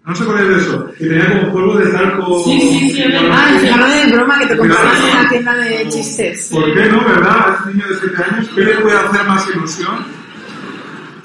¿No 0.06 0.16
se 0.16 0.22
acordáis 0.24 0.50
de 0.50 0.58
eso? 0.58 0.92
Y 1.00 1.08
tenía 1.10 1.28
como 1.42 1.52
polvo 1.54 1.78
de 1.78 1.88
talco. 1.92 2.44
Sí, 2.46 2.60
sí, 2.62 2.90
sí, 2.92 3.02
es 3.02 3.12
verdad. 3.12 3.30
Ah, 3.34 3.50
el 3.54 3.60
cigarro 3.60 3.90
de 3.90 4.12
broma 4.16 4.40
que 4.40 4.46
te 4.46 4.58
comprabas 4.58 5.00
en 5.02 5.24
la 5.24 5.30
tienda 5.30 5.56
de 5.56 5.90
chistes. 5.90 6.50
¿Por 6.52 6.74
qué 6.76 6.86
no, 6.86 7.04
verdad? 7.06 7.58
Es 7.68 7.74
niño 7.74 7.88
de 7.88 7.96
7 8.00 8.24
años. 8.24 8.50
¿Qué 8.54 8.62
le 8.62 8.76
puede 8.76 8.98
hacer 8.98 9.28
más 9.28 9.48
ilusión 9.50 9.96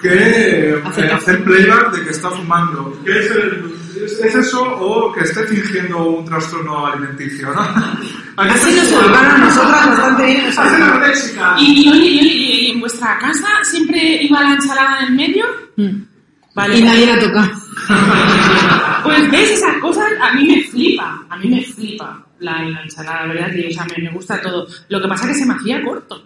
que 0.00 0.08
eh, 0.10 0.82
Hacer- 0.82 1.12
hacer 1.12 1.44
playback 1.44 1.92
de 1.92 2.04
que 2.04 2.10
está 2.10 2.30
fumando? 2.30 2.98
¿Qué 3.04 3.18
es, 3.18 3.30
el- 3.30 3.74
es- 4.04 4.18
es 4.20 4.34
eso 4.34 4.62
o 4.62 5.12
que 5.12 5.20
esté 5.20 5.44
fingiendo 5.46 6.04
un 6.04 6.24
trastorno 6.24 6.86
alimenticio? 6.86 7.52
¿no? 7.54 7.60
Así 8.36 8.74
nos 8.74 8.90
educaron 8.90 9.30
a 9.32 9.38
nosotras 9.38 9.88
bastante 9.88 10.26
bien. 10.26 10.42
Y, 11.58 11.84
y 11.84 11.88
oye, 11.90 12.08
y, 12.08 12.70
en 12.72 12.80
vuestra 12.80 13.18
casa 13.18 13.46
siempre 13.64 14.22
iba 14.22 14.40
la 14.42 14.54
ensalada 14.54 15.00
en 15.00 15.06
el 15.06 15.12
medio. 15.14 15.44
Mm. 15.76 16.02
Vale. 16.54 16.78
Y 16.78 16.82
nadie 16.82 17.06
la 17.06 17.20
toca. 17.20 17.50
Pues 19.02 19.30
ves 19.30 19.50
esas 19.52 19.76
cosas, 19.78 20.04
a 20.20 20.34
mí 20.34 20.44
me 20.46 20.62
flipa, 20.64 21.24
a 21.30 21.36
mí 21.38 21.48
me 21.48 21.62
flipa 21.64 22.22
la, 22.40 22.62
la 22.64 22.82
ensalada, 22.82 23.26
la 23.26 23.32
verdad, 23.32 23.50
que 23.54 23.68
o 23.68 23.70
sea, 23.72 23.86
me, 23.96 24.04
me 24.04 24.10
gusta 24.10 24.40
todo. 24.42 24.66
Lo 24.90 25.00
que 25.00 25.08
pasa 25.08 25.24
es 25.26 25.32
que 25.32 25.38
se 25.38 25.46
me 25.46 25.54
hacía 25.54 25.82
corto. 25.82 26.22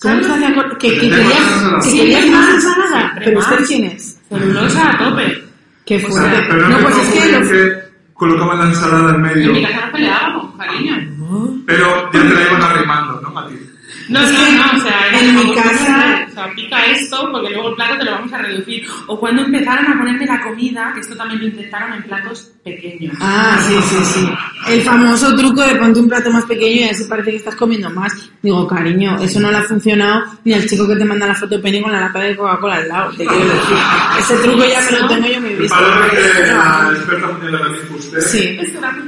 ¿Cómo 0.00 0.22
se 0.22 0.32
hacía 0.32 0.54
cor- 0.54 0.78
que, 0.78 0.88
que 0.94 1.00
querías, 1.00 1.84
que 1.84 1.90
querías 1.92 2.26
más 2.28 2.40
más, 2.46 2.54
ensalada? 2.54 3.12
¿Pero 3.18 3.38
más. 3.38 3.50
usted 3.52 3.66
quién 3.66 3.84
es? 3.84 4.18
Celulosa 4.30 4.90
a 4.92 4.98
tope. 4.98 5.44
Qué 5.86 5.96
O 5.96 6.00
sea, 6.00 6.08
fuerte. 6.10 6.46
pero 6.48 6.68
No, 6.68 6.78
no, 6.78 6.84
pues 6.84 6.96
es 6.96 7.08
que 7.12 7.20
que, 7.20 7.38
lo- 7.38 7.48
que 7.48 7.72
colocaban 8.14 8.58
la 8.58 8.64
ensalada 8.66 9.08
en 9.10 9.14
En 9.16 9.22
medio, 9.22 9.52
mi 9.52 9.62
casa 9.62 9.80
nos 9.82 9.90
peleábamos, 9.90 10.54
cariño. 10.56 10.94
pero 11.66 12.10
ya 12.12 12.20
te 12.22 12.34
la 12.34 12.42
iban 12.42 12.62
arrimando, 12.62 13.03
¿no? 14.08 14.20
No, 14.20 14.26
Es 14.26 14.32
no, 14.32 14.38
que 14.44 14.52
no, 14.52 14.78
o 14.78 14.80
sea, 14.80 15.20
en 15.20 15.34
mi 15.36 15.54
casa- 15.54 16.26
O 16.28 16.32
sea, 16.34 16.52
pica 16.54 16.84
esto 16.86 17.28
porque 17.30 17.50
luego 17.52 17.68
el 17.70 17.74
plato 17.76 17.96
te 17.98 18.04
lo 18.04 18.10
vamos 18.12 18.32
a 18.32 18.38
reducir. 18.38 18.84
O 19.06 19.18
cuando 19.20 19.42
empezaron 19.42 19.86
a 19.86 19.96
ponerme 19.98 20.26
la 20.26 20.42
comida, 20.42 20.90
que 20.94 21.00
esto 21.00 21.14
también 21.16 21.40
lo 21.40 21.46
intentaron 21.46 21.92
en 21.92 22.02
platos 22.02 22.50
pequeños. 22.64 23.16
Ah, 23.20 23.56
sí, 23.64 23.74
sí, 23.82 23.96
sí. 24.04 24.28
El 24.68 24.80
famoso 24.82 25.36
truco 25.36 25.62
de 25.62 25.76
ponte 25.76 26.00
un 26.00 26.08
plato 26.08 26.30
más 26.32 26.44
pequeño 26.44 26.80
y 26.86 26.88
así 26.88 27.04
parece 27.04 27.30
que 27.30 27.36
estás 27.36 27.54
comiendo 27.54 27.88
más. 27.90 28.12
Digo, 28.42 28.66
cariño, 28.66 29.16
eso 29.22 29.38
no 29.38 29.50
le 29.52 29.58
ha 29.58 29.62
funcionado 29.62 30.24
ni 30.44 30.54
al 30.54 30.66
chico 30.68 30.88
que 30.88 30.96
te 30.96 31.04
manda 31.04 31.26
la 31.28 31.34
foto 31.34 31.56
de 31.56 31.62
Penny 31.62 31.80
con 31.80 31.92
la 31.92 32.00
lata 32.00 32.18
de 32.18 32.36
Coca-Cola 32.36 32.74
al 32.76 32.88
lado. 32.88 33.10
Te 33.12 33.24
quiero 33.24 33.44
decir. 33.44 33.76
Ese 34.18 34.36
truco 34.38 34.64
ya 34.66 34.80
me 34.90 34.98
lo 34.98 35.08
tengo 35.08 35.26
yo 35.28 35.34
en 35.34 35.42
mi 35.44 35.54
vista. 35.54 35.76
Que 36.10 36.20
la 36.20 36.92
experta 36.96 37.26
la 37.50 37.58
dijo 37.68 37.94
usted. 37.96 38.20
Sí. 38.20 38.58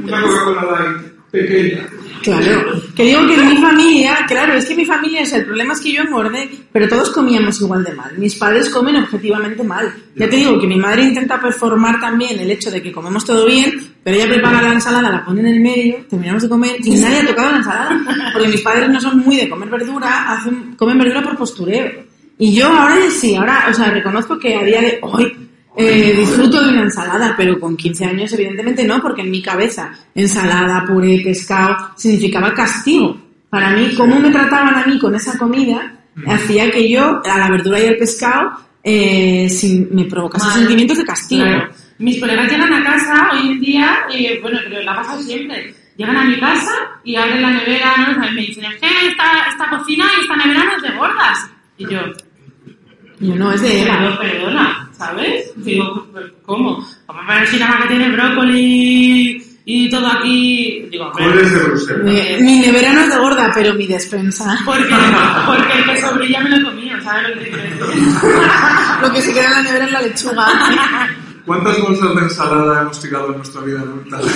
Una 0.05 0.23
Coca-Cola 0.23 0.63
Light 0.63 1.13
pequeña. 1.33 1.87
Claro, 2.23 2.73
que 2.97 3.05
digo 3.05 3.27
que 3.27 3.37
mi 3.37 3.59
familia, 3.59 4.25
claro, 4.27 4.55
es 4.55 4.65
que 4.65 4.75
mi 4.75 4.87
familia 4.87 5.21
es 5.21 5.33
el 5.35 5.45
problema 5.45 5.75
es 5.75 5.81
que 5.81 5.93
yo 5.93 6.03
engordé, 6.03 6.49
pero 6.73 6.89
todos 6.89 7.11
comíamos 7.11 7.61
igual 7.61 7.85
de 7.85 7.93
mal. 7.93 8.17
Mis 8.17 8.35
padres 8.37 8.71
comen 8.71 8.97
objetivamente 8.97 9.63
mal. 9.63 9.95
Ya 10.15 10.31
te 10.31 10.37
digo 10.37 10.59
que 10.59 10.67
mi 10.67 10.77
madre 10.77 11.03
intenta 11.03 11.39
performar 11.39 12.01
también 12.01 12.41
el 12.41 12.51
hecho 12.51 12.71
de 12.71 12.83
que 12.83 12.91
comemos 12.91 13.27
todo 13.27 13.45
bien, 13.45 13.71
pero 14.03 14.17
ella 14.17 14.29
prepara 14.29 14.63
la 14.63 14.73
ensalada, 14.73 15.11
la 15.11 15.25
pone 15.27 15.41
en 15.41 15.47
el 15.47 15.61
medio, 15.61 16.07
terminamos 16.09 16.45
de 16.45 16.49
comer 16.49 16.77
y 16.83 16.91
nadie 16.93 17.21
ha 17.21 17.27
tocado 17.27 17.51
la 17.51 17.59
ensalada, 17.59 18.01
porque 18.33 18.49
mis 18.49 18.63
padres 18.63 18.89
no 18.89 18.99
son 18.99 19.19
muy 19.19 19.37
de 19.37 19.51
comer 19.51 19.69
verdura, 19.69 20.33
hacen, 20.33 20.75
comen 20.75 20.99
verdura 20.99 21.23
por 21.23 21.37
postureo. 21.37 22.07
Y 22.39 22.55
yo 22.55 22.67
ahora 22.67 22.97
sí, 23.11 23.35
ahora, 23.35 23.67
o 23.71 23.75
sea, 23.75 23.91
reconozco 23.91 24.39
que 24.39 24.55
a 24.55 24.63
día 24.63 24.81
de 24.81 24.99
hoy 25.03 25.46
eh, 25.77 26.15
disfruto 26.17 26.63
de 26.63 26.71
una 26.71 26.83
ensalada, 26.83 27.35
pero 27.37 27.59
con 27.61 27.77
15 27.77 28.05
años 28.05 28.33
evidentemente 28.33 28.85
no, 28.85 29.01
porque 29.01 29.23
en 29.23 29.31
mi 29.31 29.43
cabeza 29.43 29.93
ensalada, 30.15 30.85
puré, 30.87 31.21
pescado 31.25 31.77
significaba 31.97 32.53
castigo. 32.55 33.17
Para 33.51 33.71
mí, 33.71 33.95
cómo 33.97 34.19
me 34.19 34.31
trataban 34.31 34.75
a 34.75 34.87
mí 34.87 34.99
con 34.99 35.15
esa 35.15 35.37
comida 35.39 35.93
hacía 36.27 36.71
que 36.71 36.89
yo 36.89 37.21
a 37.25 37.39
la 37.39 37.51
verdura 37.51 37.79
y 37.79 37.87
al 37.87 37.97
pescado 37.97 38.53
eh, 38.83 39.49
sin- 39.51 39.89
me 39.93 40.05
provocase 40.05 40.51
sentimientos 40.59 40.97
de 40.99 41.05
castigo. 41.05 41.45
Claro. 41.45 41.69
Mis 41.99 42.21
colegas 42.21 42.51
llegan 42.51 42.73
a 42.73 42.85
casa 42.85 43.31
hoy 43.33 43.53
en 43.53 43.61
día, 43.61 43.99
bueno, 44.43 44.59
pero 44.65 44.83
la 44.83 44.93
ha 44.93 44.97
pasado 44.97 45.21
siempre. 45.23 45.75
Llegan 45.97 46.17
a 46.17 46.25
mi 46.25 46.39
casa 46.39 46.73
y 47.05 47.17
abren 47.17 47.41
la 47.43 47.51
nevera, 47.53 47.95
¿no? 48.19 48.27
Y 48.29 48.35
me 48.35 48.41
dicen, 48.43 48.65
es 48.67 48.75
que 48.81 48.87
esta, 49.09 49.49
esta 49.51 49.71
cocina 49.71 50.05
y 50.17 50.23
esta 50.23 50.37
nevera 50.37 50.65
no 50.65 50.77
es 50.77 50.83
de 50.83 50.91
gordas. 50.99 51.51
Y 51.79 51.85
yo, 51.89 52.01
yo 53.21 53.35
no, 53.35 53.51
es 53.53 53.63
de 53.63 53.83
Eva. 53.83 53.97
pero 53.99 54.19
perdona, 54.19 54.86
¿sabes? 54.97 55.53
Digo, 55.57 56.07
¿cómo? 56.45 56.85
¿Cómo 57.07 57.21
pero 57.27 57.47
si 57.47 57.59
nada 57.59 57.83
que 57.83 57.89
tiene 57.89 58.09
brócoli 58.11 59.43
y 59.65 59.91
todo 59.91 60.07
aquí? 60.07 60.87
Digo, 60.91 61.07
hombre, 61.07 61.25
Coles 61.25 61.53
de 61.53 61.59
Bruselas. 61.61 62.05
Mi, 62.05 62.45
mi 62.45 62.59
nevera 62.61 62.93
no 62.93 63.01
es 63.01 63.11
de 63.11 63.19
gorda, 63.19 63.51
pero 63.55 63.75
mi 63.75 63.87
despensa. 63.87 64.59
porque, 64.65 64.95
porque 65.47 65.79
el 65.79 65.85
que 65.85 66.01
sobrilla 66.01 66.41
me 66.41 66.51
lo 66.59 66.71
comido, 66.71 67.01
¿sabes 67.03 67.29
lo 67.37 67.43
que? 67.43 67.51
Lo 69.03 69.13
que 69.13 69.21
se 69.21 69.35
queda 69.35 69.45
en 69.47 69.53
la 69.53 69.63
nevera 69.63 69.85
es 69.85 69.93
la 69.93 70.03
lechuga. 70.03 70.47
¿Cuántas 71.45 71.81
bolsas 71.81 72.15
de 72.17 72.23
ensalada 72.23 72.83
hemos 72.83 73.01
tirado 73.01 73.31
en 73.31 73.37
nuestra 73.37 73.61
vida 73.61 73.81
adulta? 73.81 74.19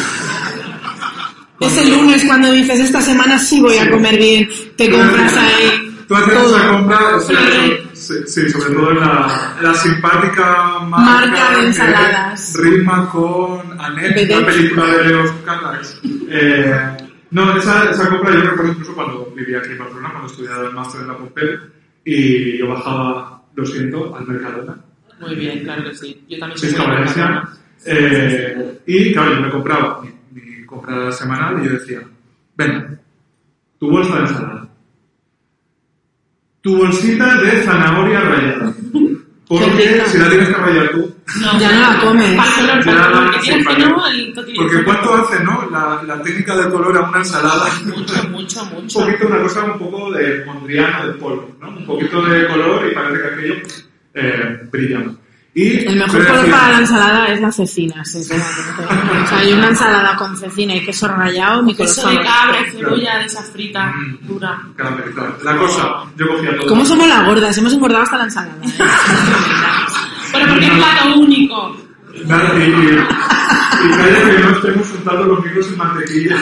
Es 1.60 1.76
el 1.76 1.90
lunes 1.90 2.24
cuando 2.24 2.50
dices, 2.52 2.80
esta 2.80 3.02
semana 3.02 3.38
sí 3.38 3.60
voy 3.60 3.76
a 3.76 3.90
comer 3.90 4.16
bien, 4.16 4.48
te 4.78 4.90
compras 4.90 5.36
ahí 5.36 5.94
Tú 6.08 6.14
haces 6.14 6.32
todo. 6.32 6.56
esa 6.56 6.68
compra, 6.70 6.98
sí, 7.20 7.34
Sí. 7.34 7.89
Sí, 8.10 8.42
sí, 8.42 8.50
sobre 8.50 8.74
todo 8.74 8.90
en 8.90 9.00
la, 9.00 9.56
la 9.60 9.74
simpática 9.74 10.80
marca, 10.80 10.88
Marca 10.88 11.58
de 11.58 11.66
ensaladas. 11.66 12.56
Rima 12.58 13.08
con 13.10 13.80
Annette, 13.80 14.28
la 14.28 14.46
película 14.46 14.86
de 14.86 15.04
Leos 15.04 15.32
Carax. 15.44 16.00
Eh, 16.28 16.96
no, 17.30 17.56
esa, 17.56 17.90
esa 17.90 18.08
compra 18.08 18.34
yo 18.34 18.40
recuerdo 18.42 18.72
incluso 18.72 18.94
cuando 18.94 19.32
vivía 19.36 19.58
aquí 19.58 19.70
en 19.70 19.78
Barcelona, 19.78 20.10
cuando 20.10 20.28
estudiaba 20.28 20.66
el 20.66 20.74
máster 20.74 21.00
en 21.02 21.06
la 21.08 21.16
Pompeu, 21.16 21.58
y 22.04 22.58
yo 22.58 22.68
bajaba, 22.68 23.42
lo 23.54 23.66
siento, 23.66 24.16
al 24.16 24.26
Mercadona, 24.26 24.76
Muy 25.20 25.34
bien, 25.36 25.62
claro 25.62 25.84
que 25.84 25.94
sí. 25.94 26.24
Yo 26.28 26.38
también 26.38 26.58
soy 26.58 26.74
Valencia, 26.74 27.48
eh, 27.86 28.80
y 28.86 29.12
claro, 29.12 29.34
yo 29.34 29.40
me 29.42 29.50
compraba 29.50 30.02
mi, 30.02 30.40
mi 30.40 30.66
compra 30.66 31.12
semanal 31.12 31.60
y 31.62 31.66
yo 31.66 31.72
decía, 31.72 32.00
venga, 32.56 32.98
tu 33.78 33.90
bolsa 33.90 34.16
de 34.16 34.20
ensalada, 34.20 34.59
tu 36.62 36.76
bolsita 36.76 37.36
de 37.36 37.62
zanahoria 37.62 38.20
rallada, 38.20 38.72
Qué 38.92 39.16
porque 39.46 40.02
si 40.06 40.18
la 40.18 40.28
tienes 40.28 40.48
que 40.48 40.54
rallar 40.54 40.90
tú, 40.90 41.14
No, 41.40 41.58
Ya 41.58 41.72
no 41.72 41.80
la 41.80 42.00
comes. 42.00 42.40
Sí, 43.42 43.50
que 43.50 43.78
no, 43.78 44.06
el 44.06 44.32
porque 44.56 44.84
cuánto 44.84 45.14
hace, 45.14 45.42
¿no? 45.42 45.68
La, 45.70 46.02
la 46.06 46.22
técnica 46.22 46.56
del 46.56 46.70
color 46.70 46.96
a 46.98 47.08
una 47.08 47.18
ensalada. 47.18 47.66
Mucho, 47.84 48.28
mucho, 48.28 48.62
un 48.62 48.82
mucho. 48.82 49.00
poquito 49.00 49.26
una 49.26 49.42
cosa 49.42 49.64
un 49.64 49.78
poco 49.78 50.10
de 50.12 50.44
mondriana 50.44 51.06
del 51.06 51.14
polvo, 51.16 51.50
¿no? 51.60 51.68
Un 51.68 51.86
poquito 51.86 52.22
de 52.22 52.46
color 52.46 52.86
y 52.90 52.94
parece 52.94 53.22
que 53.22 53.28
aquello 53.28 53.54
eh, 54.14 54.68
brilla 54.70 54.98
más. 55.00 55.14
Y 55.52 55.84
El 55.84 55.96
mejor 55.96 56.24
color 56.26 56.48
para 56.50 56.68
la 56.70 56.78
ensalada 56.78 57.26
es 57.26 57.40
la 57.40 57.50
cecina, 57.50 58.04
sinceramente. 58.04 58.60
O 59.24 59.26
sea, 59.26 59.38
hay 59.38 59.52
una 59.52 59.68
ensalada 59.68 60.14
con 60.16 60.36
cecina 60.36 60.76
y 60.76 60.84
queso 60.84 61.08
rallado, 61.08 61.62
mi 61.64 61.74
color 61.74 61.88
Queso 61.92 62.08
de 62.08 62.16
cabra 62.22 62.60
y 62.60 62.70
cebolla 62.70 63.18
de 63.18 63.24
esa 63.24 63.42
frita 63.42 63.86
Mm. 63.92 64.26
dura. 64.28 64.62
La 65.42 65.56
cosa, 65.56 66.04
yo 66.16 66.28
cogía 66.28 66.56
todo. 66.56 66.68
¿Cómo 66.68 66.84
somos 66.84 67.08
las 67.08 67.26
gordas? 67.26 67.58
Hemos 67.58 67.72
engordado 67.72 68.02
hasta 68.04 68.18
la 68.18 68.24
ensalada. 68.24 68.56
¿eh? 68.64 68.72
Bueno, 70.32 70.46
porque 70.52 70.66
es 70.66 70.72
plato 70.72 71.14
único. 71.18 71.76
Nada, 72.26 72.54
y, 72.56 72.62
y, 72.62 72.64
y 72.64 73.90
calla 73.96 74.36
que 74.36 74.38
no 74.44 74.50
estemos 74.50 74.90
untando 74.92 75.24
los 75.24 75.44
micros 75.44 75.66
en 75.66 75.76
mantequilla. 75.76 76.36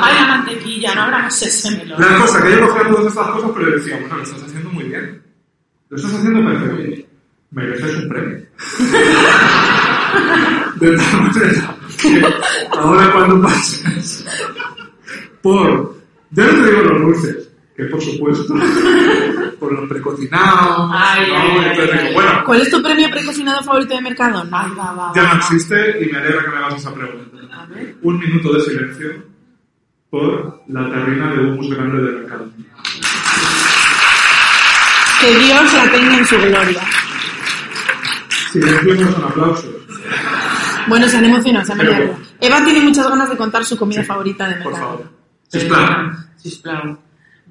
Ay, 0.00 0.14
la 0.14 0.26
mantequilla, 0.28 0.94
no 0.94 1.02
abramos 1.02 1.42
ese 1.42 1.70
melón. 1.72 2.00
La 2.00 2.18
cosa, 2.18 2.40
que 2.42 2.50
yo 2.52 2.68
cogía 2.68 2.88
todas 2.88 3.06
estas 3.06 3.26
cosas, 3.28 3.50
pero 3.56 3.70
decía, 3.72 3.96
bueno, 3.98 4.16
lo 4.18 4.22
estás 4.22 4.42
haciendo 4.44 4.70
muy 4.70 4.84
bien. 4.84 5.22
Lo 5.88 5.96
estás 5.96 6.14
haciendo 6.14 6.44
perfecto. 6.48 7.05
Mereces 7.50 7.96
un 8.02 8.08
premio. 8.08 8.38
De 10.76 10.96
tal 10.96 11.20
manera 11.22 11.76
que 12.00 12.22
ahora 12.76 13.12
cuando 13.12 13.42
pases 13.42 14.24
por, 15.42 15.96
ya 16.30 16.44
no 16.44 16.50
te 16.50 16.70
digo 16.70 16.82
los 16.82 17.00
dulces, 17.02 17.48
que 17.76 17.84
por 17.84 18.02
supuesto, 18.02 18.54
por 19.58 19.72
los 19.72 19.88
precocinados, 19.88 20.90
Ay, 20.94 21.28
¿no? 21.30 21.36
ay, 21.36 21.66
Entonces 21.70 22.14
bueno, 22.14 22.42
¿Cuál 22.44 22.60
es 22.62 22.70
tu 22.70 22.82
premio 22.82 23.10
precocinado 23.10 23.62
favorito 23.62 23.94
de 23.94 24.00
Mercadona? 24.02 24.62
Ay, 24.64 24.70
va, 24.78 24.92
va, 24.92 25.12
ya 25.14 25.22
va. 25.22 25.28
no 25.34 25.38
existe 25.40 26.02
y 26.02 26.06
me 26.12 26.18
alegra 26.18 26.42
que 26.44 26.50
me 26.50 26.56
hagas 26.56 26.74
esa 26.74 26.94
pregunta. 26.94 27.36
A 27.56 27.66
ver. 27.66 27.96
Un 28.02 28.18
minuto 28.18 28.52
de 28.52 28.60
silencio 28.60 29.22
por 30.10 30.62
la 30.68 30.88
terrina 30.90 31.32
de 31.32 31.40
humus 31.40 31.70
grande 31.74 32.02
del 32.02 32.14
mercado. 32.20 32.48
Que 35.20 35.34
Dios 35.38 35.72
la 35.74 35.90
tenga 35.90 36.16
en 36.18 36.26
su 36.26 36.36
gloria. 36.36 36.82
Son 38.52 39.24
aplausos. 39.24 39.66
Bueno, 40.88 41.08
se 41.08 41.16
han 41.16 41.24
emocionado, 41.24 41.64
se 41.66 41.72
han. 41.72 41.80
Eva 42.40 42.64
tiene 42.64 42.80
muchas 42.80 43.08
ganas 43.08 43.28
de 43.30 43.36
contar 43.36 43.64
su 43.64 43.76
comida 43.76 44.04
favorita 44.04 44.48
de 44.48 44.56
Por 44.56 44.72
Mercadona. 44.72 44.98
favor. 44.98 45.12
Sisplau. 45.48 46.12
Sisplau. 46.36 46.98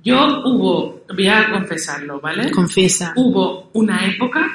Yo 0.04 0.42
hubo, 0.46 1.04
voy 1.14 1.28
a 1.28 1.50
confesarlo, 1.52 2.20
¿vale? 2.22 2.52
Confiesa. 2.52 3.12
Hubo 3.16 3.70
una 3.74 4.06
época 4.06 4.48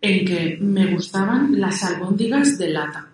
en 0.00 0.24
que 0.24 0.58
me 0.60 0.86
gustaban 0.94 1.60
las 1.60 1.82
albóndigas 1.84 2.56
de 2.56 2.68
lata. 2.70 3.06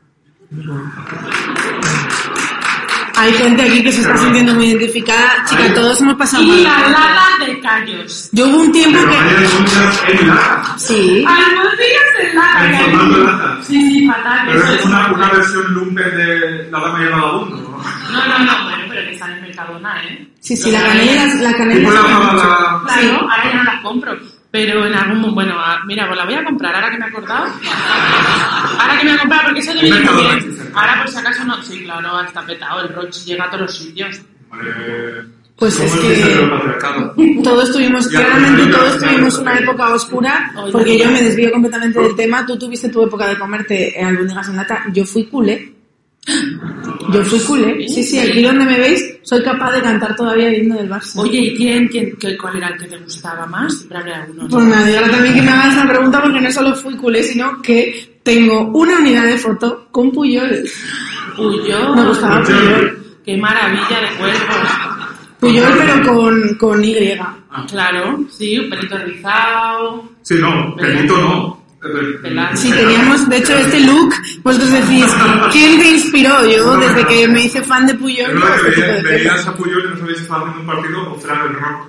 Hay 3.18 3.32
gente 3.32 3.62
aquí 3.62 3.82
que 3.82 3.90
se 3.90 4.02
está 4.02 4.16
sintiendo 4.18 4.54
muy 4.54 4.66
identificada. 4.66 5.42
Chica, 5.48 5.72
todos 5.74 5.98
hemos 6.02 6.14
pasado 6.16 6.42
Y 6.42 6.48
mal. 6.48 6.64
la 6.64 6.90
lata 6.90 7.46
de 7.46 7.60
callos. 7.60 8.28
Yo 8.32 8.46
hubo 8.48 8.58
un 8.60 8.72
tiempo 8.72 8.98
Pero 9.00 9.10
que... 9.12 9.16
hay 9.18 9.48
muchas 9.58 10.02
en 10.08 10.28
lata. 10.28 10.74
Sí. 10.78 11.24
Albóndigas 11.26 11.75
Sí, 13.62 13.90
sí, 13.90 14.06
fatal. 14.06 14.46
Pero 14.46 14.62
es 14.64 14.84
una, 14.84 15.12
una 15.12 15.28
versión 15.30 15.74
lumpen 15.74 16.16
de 16.16 16.68
La 16.70 16.80
Dama 16.80 17.00
y 17.00 17.04
el 17.04 17.10
Vagabundo. 17.10 17.56
¿no? 17.56 17.78
No, 18.12 18.28
no, 18.28 18.38
no, 18.44 18.64
bueno, 18.64 18.84
pero 18.88 19.02
que 19.06 19.12
están 19.12 19.32
en 19.32 19.42
Mercadona, 19.42 20.02
¿eh? 20.04 20.28
Sí, 20.40 20.56
sí, 20.56 20.70
la 20.70 20.82
canela, 20.82 21.24
la 21.26 21.52
¿Cómo 21.52 21.56
canela. 21.58 21.90
la? 21.90 22.82
Claro, 22.84 23.00
Sí. 23.00 23.08
ahora 23.20 23.44
ya 23.44 23.54
no 23.56 23.64
las 23.64 23.80
compro. 23.82 24.16
Pero 24.50 24.86
en 24.86 24.94
algún 24.94 25.18
momento, 25.20 25.34
bueno, 25.34 25.60
a- 25.60 25.80
mira, 25.84 26.06
pues 26.06 26.16
la 26.18 26.24
voy 26.24 26.34
a 26.34 26.44
comprar 26.44 26.74
ahora 26.74 26.90
que 26.90 26.98
me 26.98 27.04
he 27.04 27.08
acordado. 27.08 27.46
Ahora 28.78 28.98
que 28.98 29.04
me 29.04 29.14
he 29.14 29.18
comprado, 29.18 29.42
porque 29.44 29.60
eso 29.60 29.74
muy 29.74 29.90
Mercadona, 29.90 30.34
bien. 30.36 30.70
Ahora 30.74 30.98
por 31.02 31.08
si 31.08 31.18
acaso 31.18 31.44
no, 31.44 31.62
sí, 31.62 31.84
claro, 31.84 32.20
está 32.22 32.42
petado, 32.46 32.80
el 32.82 32.94
Roche 32.94 33.20
llega 33.24 33.44
a 33.44 33.50
todos 33.50 33.62
los 33.62 33.76
sitios. 33.76 34.16
Eh, 34.16 35.22
Pues 35.56 35.74
¿cómo 35.76 35.88
es 35.88 36.20
que 36.20 36.46
patriarcado? 36.50 37.14
todos 37.42 37.72
tuvimos, 37.72 38.06
claramente 38.08 38.66
todos 38.66 38.98
tuvimos 38.98 39.38
una 39.38 39.58
época 39.58 39.94
oscura, 39.94 40.52
porque 40.70 40.98
yo 40.98 41.10
me 41.10 41.22
desvío 41.22 41.50
completamente 41.50 41.98
del 41.98 42.14
tema. 42.14 42.44
Tú 42.44 42.58
tuviste 42.58 42.90
tu 42.90 43.02
época 43.02 43.26
de 43.26 43.38
comerte 43.38 43.98
albóndigas 44.02 44.48
en 44.48 44.56
lata, 44.56 44.84
yo 44.92 45.04
fui 45.04 45.24
culé. 45.24 45.72
Yo 47.12 47.24
fui 47.24 47.38
culé. 47.40 47.88
Sí, 47.88 48.04
sí, 48.04 48.18
aquí 48.18 48.42
donde 48.42 48.66
me 48.66 48.78
veis, 48.78 49.18
soy 49.22 49.42
capaz 49.42 49.72
de 49.72 49.80
cantar 49.80 50.14
todavía 50.14 50.48
el 50.48 50.62
himno 50.62 50.76
del 50.76 50.90
Barça. 50.90 51.20
Oye, 51.20 51.38
¿y 51.38 51.56
quién, 51.56 51.88
quién, 51.88 52.16
qué, 52.18 52.36
cuál 52.36 52.56
era 52.56 52.68
el 52.68 52.78
que 52.78 52.86
te 52.86 52.98
gustaba 52.98 53.46
más? 53.46 53.78
Siempre 53.78 53.98
habrá 53.98 54.22
alguno. 54.24 54.48
Pues 54.48 54.64
me 54.64 54.74
alegra 54.74 55.10
también 55.10 55.34
que 55.36 55.42
me 55.42 55.50
hagas 55.50 55.74
esa 55.74 55.88
pregunta 55.88 56.22
porque 56.22 56.40
no 56.40 56.52
solo 56.52 56.74
fui 56.74 56.96
culé, 56.96 57.22
sino 57.22 57.62
que 57.62 58.18
tengo 58.22 58.68
una 58.74 58.98
unidad 58.98 59.24
de 59.24 59.38
foto 59.38 59.88
con 59.90 60.10
Puyol. 60.10 60.68
Puyol. 61.34 61.96
Me 61.96 62.08
gustaba 62.08 62.42
Puyol. 62.42 63.20
Qué 63.24 63.36
maravilla 63.36 64.00
de 64.00 64.16
cuerpo. 64.18 64.54
Puyol, 65.46 65.74
pero 65.78 66.14
con, 66.14 66.54
con 66.56 66.84
Y. 66.84 66.94
Claro, 67.70 68.20
sí, 68.30 68.58
un 68.58 68.68
pelito 68.70 68.98
rizado. 68.98 70.08
Sí, 70.22 70.34
no, 70.40 70.74
pelito 70.76 71.16
no. 71.18 71.66
Pelado. 72.20 72.56
Sí, 72.56 72.70
teníamos, 72.72 73.28
de 73.28 73.36
hecho, 73.36 73.56
este 73.56 73.78
look, 73.80 74.12
vosotros 74.42 74.72
decís, 74.72 75.06
¿quién 75.52 75.78
te 75.78 75.88
inspiró? 75.90 76.44
Yo, 76.44 76.76
desde 76.78 77.06
que 77.06 77.28
me 77.28 77.44
hice 77.44 77.62
fan 77.62 77.86
de 77.86 77.94
Puyol, 77.94 78.26
que 78.32 78.34
veía- 78.34 78.86
de 78.86 78.96
cosas. 78.96 79.02
veías 79.04 79.46
a 79.46 79.54
Puyol 79.54 79.84
y 79.84 79.88
no 79.90 79.96
sabías 80.00 80.16
si 80.18 80.22
estaba 80.24 80.48
haciendo 80.48 80.60
un 80.62 80.66
partido 80.66 81.12
o 81.12 81.14
fuera 81.14 81.42
del 81.44 81.54
rock. 81.54 81.88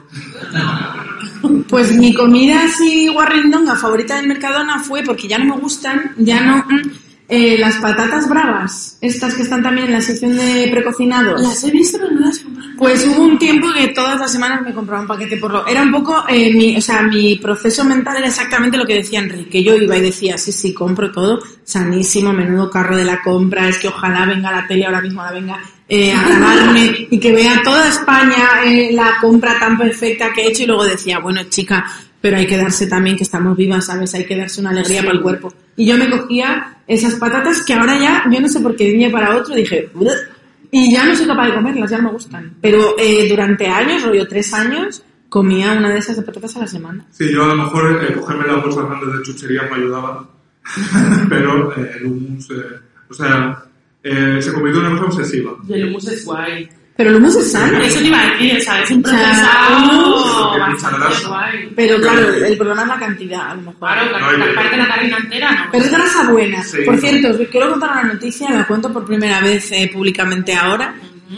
Pues 1.69 1.91
mi 1.95 2.13
comida 2.13 2.63
así 2.63 3.07
guarrindonga 3.09 3.75
favorita 3.75 4.15
del 4.17 4.27
Mercadona 4.27 4.79
fue, 4.79 5.03
porque 5.03 5.27
ya 5.27 5.37
no 5.37 5.55
me 5.55 5.61
gustan, 5.61 6.13
ya 6.17 6.41
no... 6.41 6.57
mm, 6.57 6.81
eh, 7.29 7.57
las 7.59 7.75
patatas 7.77 8.29
bravas, 8.29 8.97
estas 9.01 9.33
que 9.35 9.41
están 9.43 9.61
también 9.61 9.87
en 9.87 9.93
la 9.93 10.01
sección 10.01 10.35
de 10.37 10.69
precocinados. 10.71 11.41
Las 11.41 11.61
he 11.65 11.71
visto, 11.71 11.97
pero 11.99 12.11
no 12.13 12.21
las 12.21 12.37
he. 12.39 12.46
Pues 12.77 13.05
hubo 13.07 13.23
un 13.23 13.39
tiempo 13.39 13.67
que 13.73 13.87
todas 13.87 14.19
las 14.19 14.31
semanas 14.31 14.61
me 14.61 14.73
compraba 14.73 15.01
un 15.01 15.07
paquete 15.07 15.37
por 15.37 15.51
lo... 15.51 15.65
Era 15.65 15.81
un 15.81 15.91
poco, 15.91 16.23
eh, 16.29 16.53
mi, 16.53 16.77
o 16.77 16.81
sea, 16.81 17.01
mi 17.01 17.35
proceso 17.37 17.83
mental 17.83 18.17
era 18.17 18.27
exactamente 18.27 18.77
lo 18.77 18.85
que 18.85 18.95
decía 18.95 19.19
Enrique. 19.19 19.63
Yo 19.63 19.75
iba 19.75 19.97
y 19.97 20.01
decía, 20.01 20.37
sí, 20.37 20.51
sí, 20.51 20.73
compro 20.73 21.11
todo, 21.11 21.39
sanísimo, 21.63 22.31
menudo 22.33 22.69
carro 22.69 22.95
de 22.95 23.03
la 23.03 23.21
compra, 23.21 23.67
es 23.67 23.79
que 23.79 23.87
ojalá 23.87 24.25
venga 24.25 24.51
la 24.51 24.67
tele 24.67 24.85
ahora 24.85 25.01
mismo, 25.01 25.23
la 25.23 25.31
venga 25.31 25.59
eh, 25.89 26.11
a 26.11 26.23
grabarme 26.27 27.07
y 27.11 27.19
que 27.19 27.31
vea 27.31 27.61
toda 27.63 27.87
España 27.87 28.63
eh, 28.65 28.89
la 28.91 29.17
compra 29.21 29.57
tan 29.59 29.77
perfecta 29.77 30.31
que 30.33 30.41
he 30.41 30.49
hecho 30.49 30.63
y 30.63 30.67
luego 30.67 30.85
decía, 30.85 31.19
bueno, 31.19 31.41
chica, 31.49 31.85
pero 32.21 32.37
hay 32.37 32.45
que 32.45 32.57
darse 32.57 32.87
también 32.87 33.15
que 33.15 33.23
estamos 33.23 33.55
vivas, 33.55 33.85
¿sabes? 33.85 34.13
Hay 34.13 34.25
que 34.25 34.35
darse 34.35 34.61
una 34.61 34.71
alegría 34.71 35.01
para 35.01 35.13
el 35.13 35.21
cuerpo. 35.21 35.53
Y 35.75 35.85
yo 35.85 35.97
me 35.97 36.09
cogía 36.09 36.77
esas 36.87 37.15
patatas 37.15 37.63
que 37.63 37.73
ahora 37.73 37.97
ya, 37.99 38.23
yo 38.31 38.39
no 38.39 38.47
sé 38.49 38.59
por 38.59 38.75
qué 38.75 38.85
de 38.85 38.93
un 38.93 38.99
día 38.99 39.11
para 39.11 39.35
otro 39.35 39.55
dije, 39.55 39.89
y 40.71 40.91
ya 40.91 41.05
no 41.05 41.15
soy 41.15 41.27
capaz 41.27 41.47
de 41.47 41.55
comerlas, 41.55 41.89
ya 41.89 41.97
no 41.97 42.05
me 42.05 42.11
gustan. 42.11 42.55
Pero 42.61 42.95
eh, 42.97 43.27
durante 43.29 43.67
años, 43.67 44.03
rollo 44.03 44.27
tres 44.27 44.53
años, 44.53 45.03
comía 45.29 45.73
una 45.73 45.89
de 45.89 45.99
esas 45.99 46.17
patatas 46.23 46.55
a 46.57 46.59
la 46.59 46.67
semana. 46.67 47.05
Sí, 47.11 47.31
yo 47.31 47.43
a 47.43 47.47
lo 47.47 47.63
mejor 47.63 48.03
eh, 48.03 48.13
cogerme 48.13 48.47
las 48.47 48.63
bolsas 48.63 48.85
grandes 48.85 49.13
de 49.13 49.23
chuchería 49.23 49.63
me 49.63 49.77
ayudaba, 49.77 50.29
pero 51.29 51.73
eh, 51.77 51.91
el 51.97 52.05
hummus, 52.05 52.49
eh, 52.51 52.79
o 53.09 53.13
sea, 53.13 53.63
eh, 54.03 54.39
se 54.41 54.53
convirtió 54.53 54.81
en 54.81 54.91
una 54.91 55.01
cosa 55.01 55.19
obsesiva. 55.19 55.55
Y 55.67 55.73
el 55.73 55.87
hummus 55.87 56.07
es 56.07 56.25
guay. 56.25 56.69
Pero 56.97 57.11
el 57.11 57.15
hummus 57.17 57.35
es 57.35 57.51
sano. 57.51 57.77
Eso 57.79 57.99
te 57.99 58.05
iba 58.07 58.19
a 58.21 58.25
decir, 58.31 58.61
¿sabes? 58.61 58.89
Un 58.91 58.99
O 58.99 59.03
procesado 59.03 60.59
bastante 60.59 60.99
grasa. 60.99 61.27
guay. 61.27 61.71
Pero 61.75 61.97
claro, 62.01 62.33
el 62.33 62.57
problema 62.57 62.81
es 62.81 62.87
la 62.87 62.99
cantidad, 62.99 63.51
a 63.51 63.55
lo 63.55 63.61
mejor. 63.61 63.75
Claro, 63.79 64.37
No, 64.37 64.45
que 64.45 64.51
parte 64.53 64.77
la 64.77 64.87
carne 64.87 65.15
entera, 65.17 65.51
¿no? 65.51 65.71
Pero 65.71 65.83
es 65.85 65.91
grasa 65.91 66.31
buena. 66.31 66.63
Sí. 66.63 66.77
Por 66.85 66.97
cierto, 66.99 67.29
os 67.29 67.47
quiero 67.49 67.69
contar 67.69 67.91
una 67.91 68.13
noticia, 68.13 68.49
la 68.49 68.65
cuento 68.65 68.91
por 68.91 69.05
primera 69.05 69.39
vez 69.41 69.71
eh, 69.71 69.89
públicamente 69.93 70.55
ahora. 70.55 70.95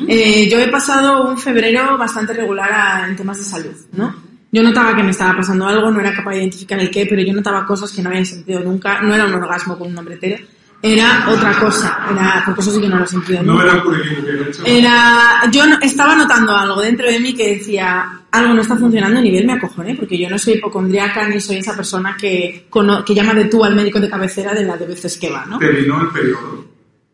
Eh, 0.08 0.48
yo 0.50 0.60
he 0.60 0.68
pasado 0.68 1.28
un 1.30 1.38
febrero 1.38 1.98
bastante 1.98 2.32
regular 2.34 2.72
a- 2.72 3.08
en 3.08 3.16
temas 3.16 3.38
de 3.40 3.44
salud, 3.44 3.76
¿no? 3.94 4.16
Yo 4.52 4.64
notaba 4.64 4.96
que 4.96 5.04
me 5.04 5.12
estaba 5.12 5.36
pasando 5.38 5.68
algo, 5.68 5.92
no 5.92 6.00
era 6.00 6.14
capaz 6.14 6.32
de 6.32 6.38
identificar 6.38 6.80
el 6.80 6.90
qué, 6.90 7.06
pero 7.08 7.22
yo 7.22 7.34
notaba 7.34 7.66
cosas 7.66 7.92
que 7.92 8.02
no 8.02 8.10
había 8.10 8.24
sentido 8.26 8.60
nunca. 8.62 9.02
No 9.02 9.14
era 9.14 9.26
un 9.26 9.34
orgasmo 9.34 9.78
con 9.78 9.90
un 9.90 9.98
hombre 9.98 10.16
hetero, 10.16 10.38
era 10.82 11.26
otra 11.30 11.60
cosa. 11.60 12.00
Era, 12.12 12.42
porque 12.46 12.62
eso 12.62 12.72
sí 12.72 12.82
que 12.82 12.88
no 12.88 12.98
lo 13.00 13.04
he 13.04 13.08
sentido 13.08 13.44
No 13.44 13.54
nunca. 13.54 13.66
era 13.66 14.48
hecho. 14.50 14.64
Era, 14.66 15.42
yo 15.52 15.68
no- 15.68 15.80
estaba 15.82 16.16
notando 16.16 16.56
algo 16.56 16.82
dentro 16.82 17.08
de 17.08 17.20
mí 17.20 17.34
que 17.36 17.56
decía, 17.56 18.06
algo 18.32 18.54
no 18.54 18.62
está 18.62 18.76
funcionando 18.78 19.20
a 19.20 19.22
nivel 19.22 19.46
me 19.46 19.54
acojoné, 19.54 19.96
porque 19.96 20.18
yo 20.18 20.30
no 20.30 20.38
soy 20.40 20.54
hipocondriaca 20.54 21.28
ni 21.28 21.40
soy 21.42 21.58
esa 21.58 21.76
persona 21.76 22.16
que, 22.20 22.68
que 23.06 23.14
llama 23.16 23.34
de 23.34 23.46
tú 23.46 23.64
al 23.66 23.76
médico 23.76 24.00
de 24.00 24.10
cabecera 24.10 24.54
de 24.54 24.64
las 24.64 24.80
de 24.80 24.86
veces 24.88 25.18
que 25.18 25.30
va, 25.30 25.46
¿no? 25.46 25.60
Te 25.60 25.70
vino 25.70 26.02
el 26.02 26.08
periodo. 26.10 26.66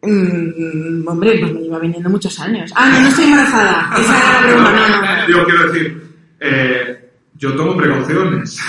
Mm, 0.04 1.08
hombre, 1.08 1.40
pues 1.40 1.54
me 1.54 1.62
lleva 1.62 1.80
viniendo 1.80 2.10
muchos 2.12 2.40
años. 2.40 2.72
Ah, 2.76 2.90
no, 2.92 3.02
no 3.02 3.08
estoy 3.08 3.26
embarazada. 3.26 3.90
Esa 4.00 4.18
era 4.20 4.34
la 4.34 4.48
pregunta, 4.48 4.72
no, 4.72 4.90
no, 4.90 5.02
no. 5.02 5.28
Yo 5.28 5.46
quiero 5.46 5.72
decir, 5.72 6.16
eh, 6.40 7.10
yo 7.34 7.56
tomo 7.56 7.76
precauciones. 7.76 8.60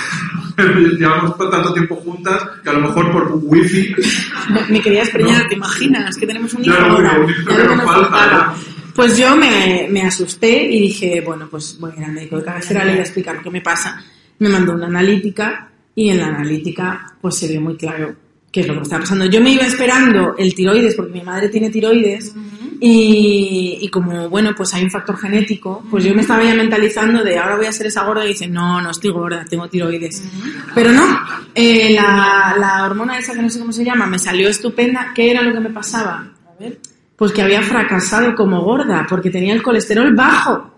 Llevamos 0.98 1.36
tanto 1.36 1.72
tiempo 1.72 1.96
juntas 1.96 2.42
que 2.62 2.70
a 2.70 2.72
lo 2.72 2.80
mejor 2.80 3.12
por 3.12 3.40
wifi 3.42 3.94
Me, 4.70 4.80
querías 4.80 5.10
preñar, 5.10 5.46
¿te 5.48 5.54
imaginas? 5.54 6.16
Que 6.16 6.26
tenemos 6.26 6.52
un 6.54 6.64
hijo 6.64 6.74
lo 6.74 6.86
ahora. 6.86 7.18
un 7.18 7.30
hijo 7.30 7.44
que 7.46 7.76
nos 7.76 7.84
falta. 7.84 8.54
Pues 8.94 9.18
yo 9.18 9.36
me, 9.36 9.88
me 9.90 10.02
asusté 10.02 10.64
y 10.64 10.80
dije, 10.80 11.20
bueno, 11.20 11.48
pues 11.50 11.78
voy 11.78 11.92
a 11.92 11.98
ir 11.98 12.04
al 12.04 12.12
médico 12.12 12.38
de 12.38 12.44
cabecera, 12.44 12.84
le 12.84 12.92
voy 12.92 13.00
a 13.00 13.02
explicar 13.02 13.34
lo 13.34 13.42
que 13.42 13.50
me 13.50 13.60
pasa. 13.60 14.02
Me 14.38 14.48
mandó 14.48 14.72
una 14.72 14.86
analítica 14.86 15.70
y 15.94 16.08
en 16.08 16.18
la 16.18 16.28
analítica 16.28 17.14
pues 17.20 17.36
se 17.36 17.48
vio 17.48 17.60
muy 17.60 17.76
claro 17.76 18.14
qué 18.50 18.60
es 18.60 18.66
lo 18.66 18.74
que 18.74 18.80
me 18.80 18.84
estaba 18.84 19.02
pasando. 19.02 19.26
Yo 19.26 19.42
me 19.42 19.50
iba 19.50 19.66
esperando 19.66 20.34
el 20.38 20.54
tiroides 20.54 20.94
porque 20.94 21.12
mi 21.12 21.22
madre 21.22 21.50
tiene 21.50 21.68
tiroides 21.68 22.34
y, 22.80 23.78
y 23.80 23.88
como, 23.88 24.28
bueno, 24.28 24.54
pues 24.56 24.74
hay 24.74 24.84
un 24.84 24.90
factor 24.90 25.16
genético, 25.16 25.84
pues 25.90 26.04
yo 26.04 26.14
me 26.14 26.22
estaba 26.22 26.44
ya 26.44 26.54
mentalizando 26.54 27.22
de 27.22 27.38
ahora 27.38 27.56
voy 27.56 27.66
a 27.66 27.72
ser 27.72 27.86
esa 27.86 28.04
gorda 28.04 28.24
y 28.24 28.28
dice, 28.28 28.48
no, 28.48 28.80
no 28.80 28.90
estoy 28.90 29.10
gorda, 29.10 29.44
tengo 29.48 29.68
tiroides. 29.68 30.22
Pero 30.74 30.92
no, 30.92 31.18
eh, 31.54 31.90
la, 31.94 32.54
la 32.58 32.84
hormona 32.84 33.18
esa 33.18 33.34
que 33.34 33.42
no 33.42 33.50
sé 33.50 33.58
cómo 33.58 33.72
se 33.72 33.84
llama 33.84 34.06
me 34.06 34.18
salió 34.18 34.48
estupenda. 34.48 35.12
¿Qué 35.14 35.30
era 35.30 35.42
lo 35.42 35.52
que 35.52 35.60
me 35.60 35.70
pasaba? 35.70 36.28
Pues 37.16 37.32
que 37.32 37.42
había 37.42 37.62
fracasado 37.62 38.34
como 38.34 38.62
gorda 38.62 39.06
porque 39.08 39.30
tenía 39.30 39.54
el 39.54 39.62
colesterol 39.62 40.14
bajo. 40.14 40.75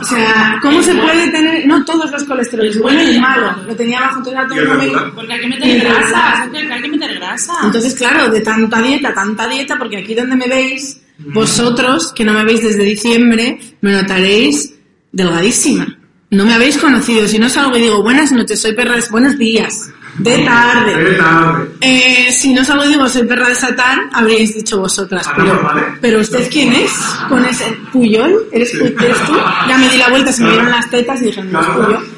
O 0.00 0.04
sea, 0.04 0.58
¿cómo 0.62 0.82
se 0.82 0.94
puede 0.94 1.28
tener? 1.30 1.66
No 1.66 1.84
todos 1.84 2.10
los 2.10 2.22
colesteroles, 2.24 2.78
bueno 2.80 3.02
y 3.02 3.18
malo. 3.18 3.54
Lo 3.66 3.74
tenía 3.74 4.00
bajo, 4.00 4.18
entonces 4.18 4.44
regular. 4.50 4.78
medio- 4.78 5.14
Porque 5.14 5.32
hay 5.32 5.40
que 5.40 5.46
meter 5.48 5.80
grasa, 5.80 6.42
hay 6.42 6.82
que 6.82 6.88
meter 6.88 7.14
grasa. 7.18 7.52
entonces, 7.64 7.94
claro, 7.94 8.28
de 8.30 8.40
tanta 8.40 8.80
dieta, 8.82 9.12
tanta 9.14 9.48
dieta, 9.48 9.76
porque 9.78 9.96
aquí 9.98 10.14
donde 10.14 10.36
me 10.36 10.46
veis, 10.46 11.00
vosotros, 11.18 12.12
que 12.14 12.24
no 12.24 12.32
me 12.32 12.44
veis 12.44 12.62
desde 12.62 12.84
diciembre, 12.84 13.58
me 13.80 13.92
notaréis 13.92 14.74
delgadísima. 15.12 15.86
No 16.30 16.44
me 16.44 16.54
habéis 16.54 16.76
conocido. 16.78 17.26
Si 17.28 17.38
no 17.38 17.48
salgo 17.48 17.76
y 17.76 17.82
digo, 17.82 18.02
buenas 18.02 18.32
noches, 18.32 18.60
soy 18.60 18.72
perra 18.72 18.96
de... 18.96 19.04
Buenos 19.10 19.38
días. 19.38 19.90
De 20.18 20.38
tarde. 20.44 20.94
de 21.04 21.14
tarde. 21.16 21.68
Eh, 21.80 22.32
si 22.32 22.52
no 22.54 22.64
salgo 22.64 22.84
y 22.84 22.88
digo, 22.88 23.08
soy 23.08 23.26
perra 23.26 23.48
de 23.48 23.54
Satán, 23.54 24.08
habríais 24.12 24.54
dicho 24.54 24.78
vosotras. 24.78 25.26
Ah, 25.28 25.32
Pero, 25.36 25.54
no, 25.54 25.62
vale. 25.62 25.82
pero 26.00 26.20
¿usted 26.20 26.48
quién 26.50 26.72
es? 26.72 26.90
¿Con 27.28 27.44
ese 27.44 27.66
Puyol? 27.92 28.46
¿Eres, 28.52 28.74
Pu- 28.74 29.04
eres 29.04 29.18
tú? 29.26 29.34
Ya 29.68 29.76
me 29.78 29.88
di 29.88 29.98
la 29.98 30.08
vuelta, 30.08 30.32
se 30.32 30.42
me 30.42 30.50
vieron 30.50 30.70
las 30.70 30.88
tetas 30.90 31.20
y 31.22 31.26
dije, 31.26 31.42
no 31.44 31.60
es. 31.60 31.66
Puyol. 31.68 32.08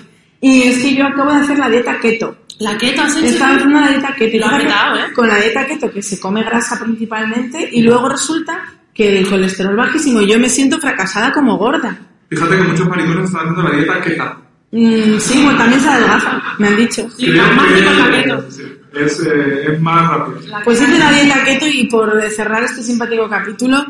Y 0.41 0.63
es 0.63 0.79
que 0.79 0.95
yo 0.95 1.07
acabo 1.07 1.33
de 1.33 1.41
hacer 1.41 1.59
la 1.59 1.69
dieta 1.69 1.99
keto. 1.99 2.37
La 2.61 2.77
keto 2.79 3.03
has 3.03 3.17
hecho. 3.17 3.27
Estaba 3.27 3.55
haciendo 3.57 3.81
la 3.81 3.89
dieta 3.89 4.15
keto. 4.15 4.37
y 4.37 4.39
Lo 4.39 4.47
has 4.47 4.53
fíjate, 4.53 4.67
petado, 4.73 4.97
¿eh? 4.99 5.13
Con 5.15 5.29
la 5.29 5.37
dieta 5.37 5.67
keto 5.67 5.91
que 5.91 6.03
se 6.03 6.21
come 6.21 6.43
grasa 6.45 6.79
principalmente 6.79 7.69
y 7.73 7.83
luego 7.83 8.09
resulta 8.09 8.61
que 8.95 9.19
el 9.19 9.29
colesterol 9.29 9.77
bajísimo 9.77 10.21
y 10.23 10.29
yo 10.29 10.39
me 10.39 10.49
siento 10.49 10.79
fracasada 10.79 11.33
como 11.33 11.57
gorda. 11.57 11.97
Fíjate 12.31 12.57
que 12.57 12.63
muchos 12.65 12.89
maricones 12.89 13.25
están 13.27 13.49
haciendo 13.49 13.63
la 13.63 13.77
dieta 13.77 14.01
keto. 14.01 14.43
Mm, 14.71 15.19
sí, 15.19 15.43
bueno, 15.43 15.59
también 15.59 15.81
se 15.81 15.89
adelgaza, 15.89 16.43
me 16.59 16.69
han 16.69 16.77
dicho. 16.77 17.09
Sí, 17.17 17.27
la 17.29 17.47
más 17.53 17.69
rica 17.71 18.41
es 18.49 18.61
es, 18.95 19.21
eh, 19.27 19.73
es 19.73 19.81
más 19.81 20.09
rápido. 20.11 20.41
Pues 20.65 20.79
keto. 20.79 20.91
hice 20.91 20.99
la 20.99 21.13
dieta 21.13 21.45
keto 21.45 21.67
y 21.67 21.87
por 21.89 22.23
cerrar 22.31 22.65
este 22.65 22.83
simpático 22.83 23.29
capítulo, 23.29 23.85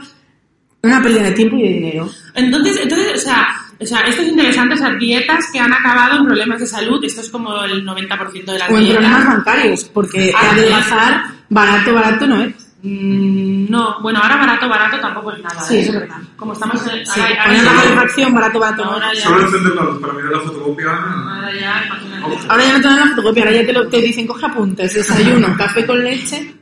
una 0.83 1.03
pérdida 1.03 1.22
de 1.24 1.33
tiempo 1.33 1.57
y 1.57 1.62
de 1.62 1.68
dinero. 1.68 2.09
Entonces, 2.35 2.79
entonces, 2.83 3.12
o 3.14 3.18
sea, 3.18 3.49
o 3.81 3.87
sea, 3.87 4.01
esto 4.03 4.22
es 4.22 4.29
interesante, 4.29 4.74
o 4.74 4.79
sea, 4.79 4.91
dietas 4.95 5.47
que 5.53 5.59
han 5.59 5.72
acabado 5.72 6.18
en 6.18 6.26
problemas 6.26 6.61
de 6.61 6.66
salud, 6.66 7.03
esto 7.05 7.20
es 7.22 7.31
como 7.31 7.64
el 7.64 7.85
90% 7.85 8.53
de 8.53 8.59
las 8.59 8.70
O 8.70 8.76
en 8.76 8.85
dietas. 8.85 8.97
problemas 9.05 9.26
bancarios, 9.26 9.85
porque 9.85 10.33
Ah, 10.37 10.51
adelgazar 10.51 11.24
barato, 11.49 11.95
barato 11.95 12.26
no 12.26 12.43
es. 12.43 12.55
Mm, 12.81 13.68
no, 13.68 14.01
bueno, 14.01 14.20
ahora 14.22 14.37
barato, 14.37 14.68
barato 14.68 15.01
tampoco 15.01 15.33
es 15.33 15.43
nada. 15.43 15.61
Sí, 15.62 15.76
¿eh? 15.76 15.81
eso 15.81 15.93
es 15.93 16.01
verdad. 16.01 16.18
Como 16.37 16.53
estamos 16.53 16.81
en... 16.87 17.05
Sí, 17.07 17.20
ahora, 17.20 17.45
poner 17.45 17.64
la 17.64 17.70
ahora, 17.70 17.83
calefacción 17.83 18.35
barato, 18.35 18.61
barato 18.61 18.85
no 18.85 18.91
ahora 18.93 19.14
ya, 19.14 19.22
Solo 19.22 19.43
encender 19.43 19.74
la 19.74 19.83
luz 19.83 20.01
para 20.01 20.12
mirar 20.12 20.31
la 20.31 20.41
fotocopia. 20.41 20.87
ahora 20.87 21.53
ya, 21.53 21.85
imagínate. 21.87 22.49
Ahora 22.49 22.64
ya 22.64 22.72
no 22.72 22.81
te 22.81 22.89
dan 22.89 23.01
la 23.01 23.07
fotocopia, 23.16 23.43
ahora 23.43 23.57
ya 23.57 23.66
te, 23.66 23.72
lo, 23.72 23.89
te 23.89 24.01
dicen 24.01 24.26
coge 24.29 24.47
apuntes, 24.47 24.95
desayuno, 24.95 25.57
café 25.57 25.87
con 25.87 26.05
leche. 26.05 26.55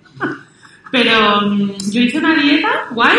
Pero 0.90 1.40
mm, 1.42 1.72
yo 1.90 2.00
hice 2.00 2.18
una 2.18 2.34
dieta 2.34 2.86
guay. 2.92 3.18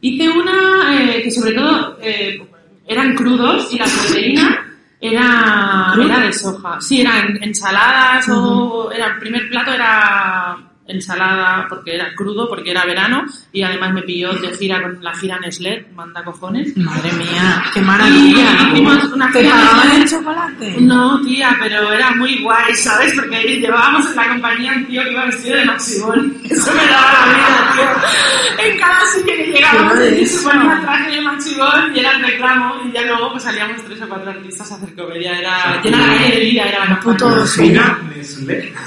Hice 0.00 0.28
una 0.28 0.96
eh, 0.96 1.22
que 1.22 1.30
sobre 1.30 1.52
todo 1.52 1.98
eh, 2.00 2.40
eran 2.86 3.14
crudos 3.14 3.72
y 3.72 3.78
la 3.78 3.84
proteína 3.84 4.64
era, 5.00 5.94
era 5.96 6.18
de 6.20 6.32
soja. 6.32 6.80
Sí, 6.80 7.00
eran 7.00 7.40
ensaladas 7.40 8.28
o 8.30 8.90
era 8.90 9.06
el 9.06 9.18
primer 9.18 9.48
plato 9.48 9.72
era 9.72 10.56
ensalada, 10.88 11.66
porque 11.68 11.94
era 11.94 12.14
crudo, 12.14 12.48
porque 12.48 12.70
era 12.70 12.84
verano, 12.84 13.24
y 13.52 13.62
además 13.62 13.92
me 13.92 14.02
pilló 14.02 14.32
de 14.32 14.48
gira 14.56 14.80
con 14.82 15.02
la 15.02 15.14
gira 15.14 15.38
Nestlé, 15.38 15.86
manda 15.94 16.24
cojones. 16.24 16.76
Madre 16.76 17.12
mía, 17.12 17.62
qué 17.72 17.80
Y 17.80 17.82
maravilla. 17.82 18.70
hicimos 18.72 19.04
una 19.12 19.30
¿Te 19.30 19.44
pagaban 19.44 19.90
el 20.02 20.08
chocolate? 20.08 20.76
No, 20.80 21.20
tía, 21.22 21.56
pero 21.62 21.92
era 21.92 22.10
muy 22.12 22.42
guay, 22.42 22.74
¿sabes? 22.74 23.12
Porque 23.14 23.60
llevábamos 23.60 24.08
en 24.10 24.16
la 24.16 24.28
compañía 24.28 24.72
un 24.76 24.86
tío 24.86 25.02
que 25.04 25.12
iba 25.12 25.24
vestido 25.26 25.56
de 25.56 25.64
Maximón. 25.66 26.36
Eso 26.44 26.72
me 26.74 26.86
daba 26.86 27.12
la 27.12 27.34
vida, 27.34 27.72
tío. 27.74 28.64
En 28.66 28.78
cada 28.80 29.06
sitio 29.06 29.34
que 29.36 29.46
llegábamos, 29.52 29.94
tío 30.16 30.26
se 30.26 30.42
ponía 30.48 30.80
traje 30.82 31.10
de 31.10 31.20
Maximón 31.20 31.94
y 31.94 31.98
era 32.00 32.10
el 32.12 32.22
reclamo. 32.22 32.74
Y 32.88 32.92
ya 32.92 33.02
luego 33.02 33.30
pues 33.32 33.42
salíamos 33.42 33.84
tres 33.84 34.00
o 34.02 34.08
cuatro 34.08 34.30
artistas 34.30 34.72
a 34.72 34.74
hacer 34.76 34.94
comedia. 34.94 35.38
Era 35.38 35.80
llena 35.82 35.98
la 35.98 36.06
calle 36.16 36.34
de 36.34 36.40
vida, 36.40 36.62
era 36.64 36.84
la 36.86 37.00
Puto. 37.00 37.28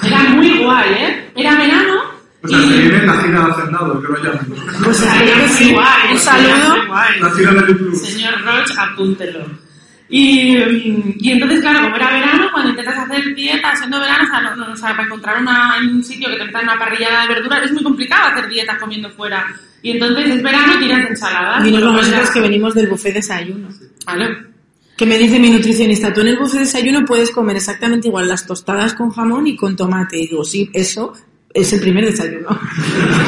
Era 0.03 0.29
muy 0.35 0.57
guay, 0.63 0.93
¿eh? 0.93 1.31
Era 1.35 1.55
verano. 1.55 1.90
O 2.43 2.47
sea, 2.47 2.57
que 2.59 2.65
y... 2.65 2.69
viene 2.89 3.05
la 3.05 3.13
gira 3.21 3.45
de 3.45 3.51
Hacendado, 3.51 4.01
que 4.01 4.07
lo 4.07 4.17
llaman. 4.23 4.47
Pues 4.83 4.99
muy 5.01 5.47
sí. 5.49 5.73
guay, 5.73 6.11
Un 6.11 6.17
saludo. 6.17 6.75
La 7.19 7.31
gira 7.35 7.53
de 7.53 7.75
Plus. 7.75 8.01
Señor 8.01 8.33
Roch, 8.43 8.71
apúntelo. 8.77 9.45
Y, 10.13 10.57
y 11.19 11.31
entonces, 11.31 11.61
claro, 11.61 11.83
como 11.83 11.95
era 11.95 12.11
verano, 12.11 12.47
cuando 12.51 12.71
intentas 12.71 12.97
hacer 12.97 13.33
dieta 13.33 13.73
siendo 13.77 13.97
verano, 13.99 14.23
o 14.25 14.27
sea, 14.27 14.41
no- 14.41 14.55
no- 14.57 14.73
o 14.73 14.75
sea, 14.75 14.89
para 14.91 15.03
encontrar 15.03 15.41
una, 15.41 15.77
en 15.79 15.87
un 15.95 16.03
sitio 16.03 16.29
que 16.29 16.35
te 16.35 16.43
metan 16.45 16.63
una 16.63 16.77
parrillada 16.77 17.21
de 17.27 17.33
verduras, 17.35 17.63
es 17.63 17.71
muy 17.71 17.83
complicado 17.83 18.27
hacer 18.27 18.49
dietas 18.49 18.77
comiendo 18.77 19.09
fuera. 19.11 19.45
Y 19.81 19.91
entonces 19.91 20.25
es 20.35 20.43
verano 20.43 20.73
y 20.75 20.79
tiras 20.79 21.09
ensaladas. 21.09 21.63
Pero 21.63 21.91
nosotros 21.93 22.29
que 22.31 22.41
venimos 22.41 22.73
del 22.75 22.87
buffet 22.87 23.13
desayuno. 23.13 23.69
Vale. 24.05 24.37
Que 24.97 25.05
me 25.05 25.17
dice 25.17 25.39
mi 25.39 25.49
nutricionista, 25.49 26.13
tú 26.13 26.21
en 26.21 26.27
el 26.27 26.37
buffet 26.37 26.59
desayuno 26.59 27.05
puedes 27.05 27.31
comer 27.31 27.55
exactamente 27.55 28.09
igual 28.09 28.27
las 28.27 28.45
tostadas 28.45 28.93
con 28.93 29.11
jamón 29.11 29.47
y 29.47 29.55
con 29.55 29.75
tomate. 29.77 30.17
Y 30.17 30.27
digo, 30.27 30.43
sí, 30.43 30.69
eso 30.73 31.13
es 31.53 31.73
el 31.73 31.81
primer 31.81 32.05
desayuno. 32.05 32.49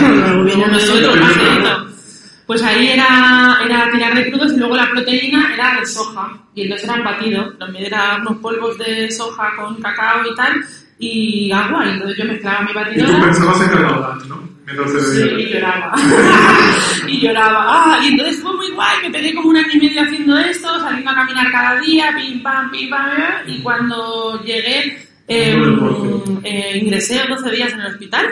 Nosotros, 0.01 0.71
nosotros. 0.71 1.19
paseíto. 1.19 1.87
Pues 2.45 2.61
ahí 2.61 2.87
era, 2.89 3.57
era 3.65 3.89
tirar 3.91 4.13
de 4.15 4.29
crudos 4.29 4.51
y 4.53 4.57
luego 4.57 4.75
la 4.75 4.89
proteína 4.89 5.53
era 5.53 5.79
de 5.79 5.85
soja. 5.85 6.29
Y 6.53 6.63
entonces 6.63 6.87
era 6.89 6.97
un 6.97 7.05
batido. 7.05 7.53
También 7.53 7.85
eran 7.85 8.21
unos 8.21 8.37
polvos 8.39 8.77
de 8.79 9.09
soja 9.11 9.51
con 9.55 9.75
cacao 9.81 10.21
y 10.29 10.35
tal. 10.35 10.53
Y 10.99 11.51
agua. 11.51 11.85
Y 11.85 11.89
entonces 11.91 12.17
yo 12.17 12.25
mezclaba 12.25 12.61
mi 12.61 12.71
Y 12.71 12.73
batidora. 12.73 13.11
tú 13.17 13.21
pensabas 13.25 13.61
en 13.61 13.69
Carnaval, 13.69 14.29
¿no? 14.29 14.53
Mientras 14.65 14.91
Sí, 14.91 15.21
y 15.21 15.53
lloraba. 15.53 15.93
y 17.07 17.19
lloraba. 17.21 17.65
Ah, 17.67 17.99
y 18.03 18.07
entonces 18.07 18.41
fue 18.41 18.55
muy 18.55 18.69
guay, 18.71 18.97
me 19.03 19.09
pegué 19.11 19.33
como 19.35 19.49
un 19.49 19.57
año 19.57 19.69
y 19.73 19.77
medio 19.79 20.01
haciendo 20.01 20.37
esto, 20.37 20.79
saliendo 20.79 21.11
a 21.11 21.15
caminar 21.15 21.51
cada 21.51 21.79
día, 21.81 22.13
pim 22.15 22.41
pam, 22.41 22.71
pim 22.71 22.89
pam, 22.89 23.09
eh, 23.09 23.43
y 23.47 23.61
cuando 23.61 24.41
llegué, 24.43 25.05
eh, 25.27 25.55
eh, 26.43 26.79
ingresé 26.81 27.21
12 27.27 27.51
días 27.51 27.73
en 27.73 27.79
el 27.81 27.87
hospital. 27.87 28.25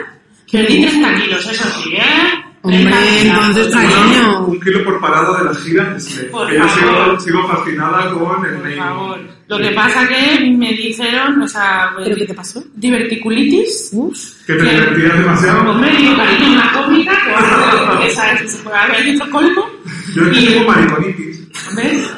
Perdí 0.50 0.82
30 0.82 1.14
kilos, 1.22 1.46
eso 1.50 1.64
sí, 1.82 1.94
¿eh? 1.94 2.02
Hombre, 2.64 2.80
30 2.84 2.98
kilos. 3.00 3.46
entonces, 3.48 3.74
cariño. 3.74 4.46
un 4.46 4.60
kilo 4.60 4.84
por 4.84 5.00
parada 5.00 5.38
de 5.38 5.44
la 5.46 5.54
gira. 5.54 5.96
Por 6.30 6.48
Que 6.48 6.56
yo 6.58 6.68
sigo, 6.68 7.20
sigo 7.20 7.48
fascinada 7.48 8.10
con 8.12 8.44
el 8.46 8.60
Por 8.60 8.72
favor. 8.76 9.20
Lo 9.48 9.58
que 9.58 9.70
pasa 9.70 10.08
que 10.08 10.40
me 10.50 10.72
dijeron, 10.72 11.42
o 11.42 11.48
sea, 11.48 11.90
¿Pero 12.04 12.14
qué 12.16 12.26
te 12.26 12.34
pasó? 12.34 12.62
diverticulitis. 12.74 13.90
Uf. 13.92 14.46
Que 14.46 14.54
te 14.54 14.62
divertías 14.62 15.18
demasiado. 15.18 15.70
Hombre, 15.70 15.96
digo, 15.96 16.16
cariño, 16.16 16.52
una 16.52 16.72
cómica 16.72 17.12
que 17.24 17.32
va 17.32 17.38
a 17.40 18.02
ser, 18.02 18.10
¿sabes? 18.12 18.52
Se 18.52 18.58
puede 18.62 18.76
haber 18.76 19.08
hecho 19.08 19.30
colmo. 19.30 19.66
Yo 20.14 20.22
Y- 20.30 20.46
tengo 20.46 20.66
mariconitis. 20.70 21.42
¿Ves? 21.74 22.10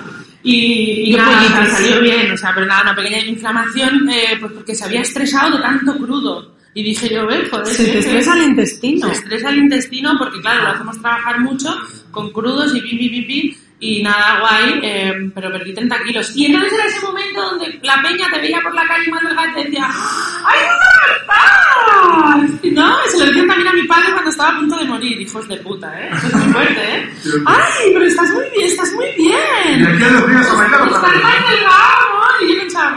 Y, 0.45 1.07
y 1.09 1.12
Yo 1.12 1.18
nada, 1.18 1.38
o 1.40 1.40
sea, 1.49 1.57
pollitis. 1.57 1.72
salió 1.78 2.01
bien, 2.03 2.30
o 2.32 2.36
sea, 2.36 2.53
pero 2.55 2.66
nada, 2.66 2.82
una 2.82 2.95
pequeña 2.95 3.18
inflamación, 3.24 4.09
eh, 4.11 4.36
pues 4.38 4.53
porque 4.53 4.74
se 4.74 4.84
había 4.84 5.01
estresado 5.01 5.57
de 5.57 5.62
tanto 5.62 5.97
crudo. 5.97 6.53
Y 6.74 6.82
dije 6.82 7.09
yo, 7.14 7.26
ves, 7.26 7.49
joder, 7.51 7.66
Se 7.66 7.84
te 7.84 7.99
estresa 8.01 8.34
el 8.36 8.42
intestino. 8.51 9.07
Se 9.09 9.12
estresa 9.14 9.49
el 9.51 9.59
intestino 9.59 10.14
porque, 10.18 10.40
claro, 10.40 10.62
lo 10.64 10.68
hacemos 10.70 11.01
trabajar 11.01 11.40
mucho 11.40 11.74
con 12.11 12.30
crudos 12.32 12.74
y 12.74 12.80
pi, 12.80 12.97
pi, 12.99 13.22
pi, 13.22 13.59
y 13.80 14.03
nada 14.03 14.40
guay, 14.40 14.80
eh, 14.82 15.30
pero 15.34 15.51
perdí 15.53 15.72
30 15.72 15.97
kilos. 16.05 16.32
Y 16.36 16.47
entonces 16.47 16.72
era 16.72 16.84
ese 16.86 17.01
momento 17.01 17.40
donde 17.42 17.78
la 17.82 18.03
peña 18.03 18.28
te 18.32 18.40
veía 18.40 18.61
por 18.61 18.74
la 18.74 18.86
calle 18.86 19.09
más 19.11 19.22
delgada 19.22 19.51
y 19.51 19.55
te 19.55 19.64
decía, 19.64 19.86
¡ay, 19.88 20.59
no 20.68 20.74
me 20.90 21.12
verdad! 21.12 22.61
No, 22.72 22.97
se 23.11 23.18
lo 23.18 23.26
decían 23.26 23.47
también 23.47 23.68
a 23.68 23.72
mi 23.72 23.82
padre 23.84 24.12
cuando 24.12 24.30
estaba 24.30 24.51
a 24.51 24.57
punto 24.59 24.76
de 24.76 24.84
morir, 24.84 25.20
hijos 25.20 25.47
de 25.49 25.57
puta, 25.59 26.01
¿eh? 26.01 26.11
Eso 26.12 26.26
es 26.26 26.34
muy 26.34 26.53
fuerte, 26.53 26.97
¿eh? 26.97 27.09
¡Ay, 27.47 27.90
pero 27.92 28.07
estás 28.07 28.30
muy 28.32 28.45
bien, 28.51 28.66
estás 28.68 28.92
muy 28.95 29.07
bien! 29.16 29.80
Y 29.80 29.84
aquí 29.84 30.03
a 30.03 30.11
los 30.11 30.28
días 30.28 30.51
a 30.51 30.55
bailar 30.55 30.82
otra 30.82 30.97
Estás 30.97 31.12
vez. 31.14 31.22
más 31.22 31.51
delgado, 31.51 32.09
amor. 32.11 32.42
Y 32.42 32.53
yo 32.55 32.61
pensaba, 32.61 32.95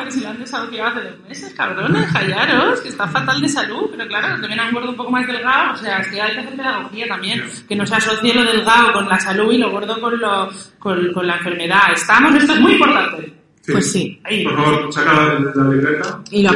desahuciado 0.69 0.89
hace 0.89 1.09
dos 1.09 1.19
meses, 1.27 1.53
cabrones, 1.53 2.11
callaros, 2.11 2.81
que 2.81 2.89
está 2.89 3.07
fatal 3.07 3.41
de 3.41 3.49
salud. 3.49 3.89
Pero 3.91 4.07
claro, 4.07 4.41
ven 4.41 4.59
a 4.59 4.65
un 4.65 4.73
gordo 4.73 4.89
un 4.89 4.95
poco 4.95 5.11
más 5.11 5.27
delgado, 5.27 5.73
o 5.73 5.77
sea, 5.77 5.99
es 5.99 6.07
que 6.07 6.21
hay 6.21 6.33
que 6.33 6.39
hacer 6.39 6.55
pedagogía 6.55 7.07
también. 7.07 7.43
Que 7.67 7.75
no 7.75 7.85
se 7.85 7.95
asocie 7.95 8.33
lo 8.33 8.43
delgado 8.43 8.93
con 8.93 9.07
la 9.07 9.19
salud 9.19 9.51
y 9.51 9.57
lo 9.57 9.71
gordo 9.71 9.99
con, 9.99 10.19
lo, 10.19 10.49
con, 10.79 11.13
con 11.13 11.27
la 11.27 11.37
enfermedad. 11.37 11.93
Estamos, 11.93 12.35
esto 12.35 12.53
es 12.53 12.59
muy 12.59 12.73
importante. 12.73 13.33
Pues 13.71 13.91
sí. 13.91 14.19
Ahí. 14.23 14.43
Por 14.43 14.55
favor, 14.55 14.93
saca 14.93 15.13
la, 15.13 15.39
la 15.55 15.69
libreta. 15.69 16.19
Y 16.31 16.43
lo 16.43 16.51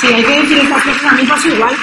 Sí, 0.00 0.06
hay 0.08 0.24
que 0.24 0.40
decir 0.42 0.58
estas 0.58 0.82
cosas, 0.82 1.04
a 1.04 1.12
mí 1.14 1.22
pasó 1.26 1.48
igual. 1.48 1.74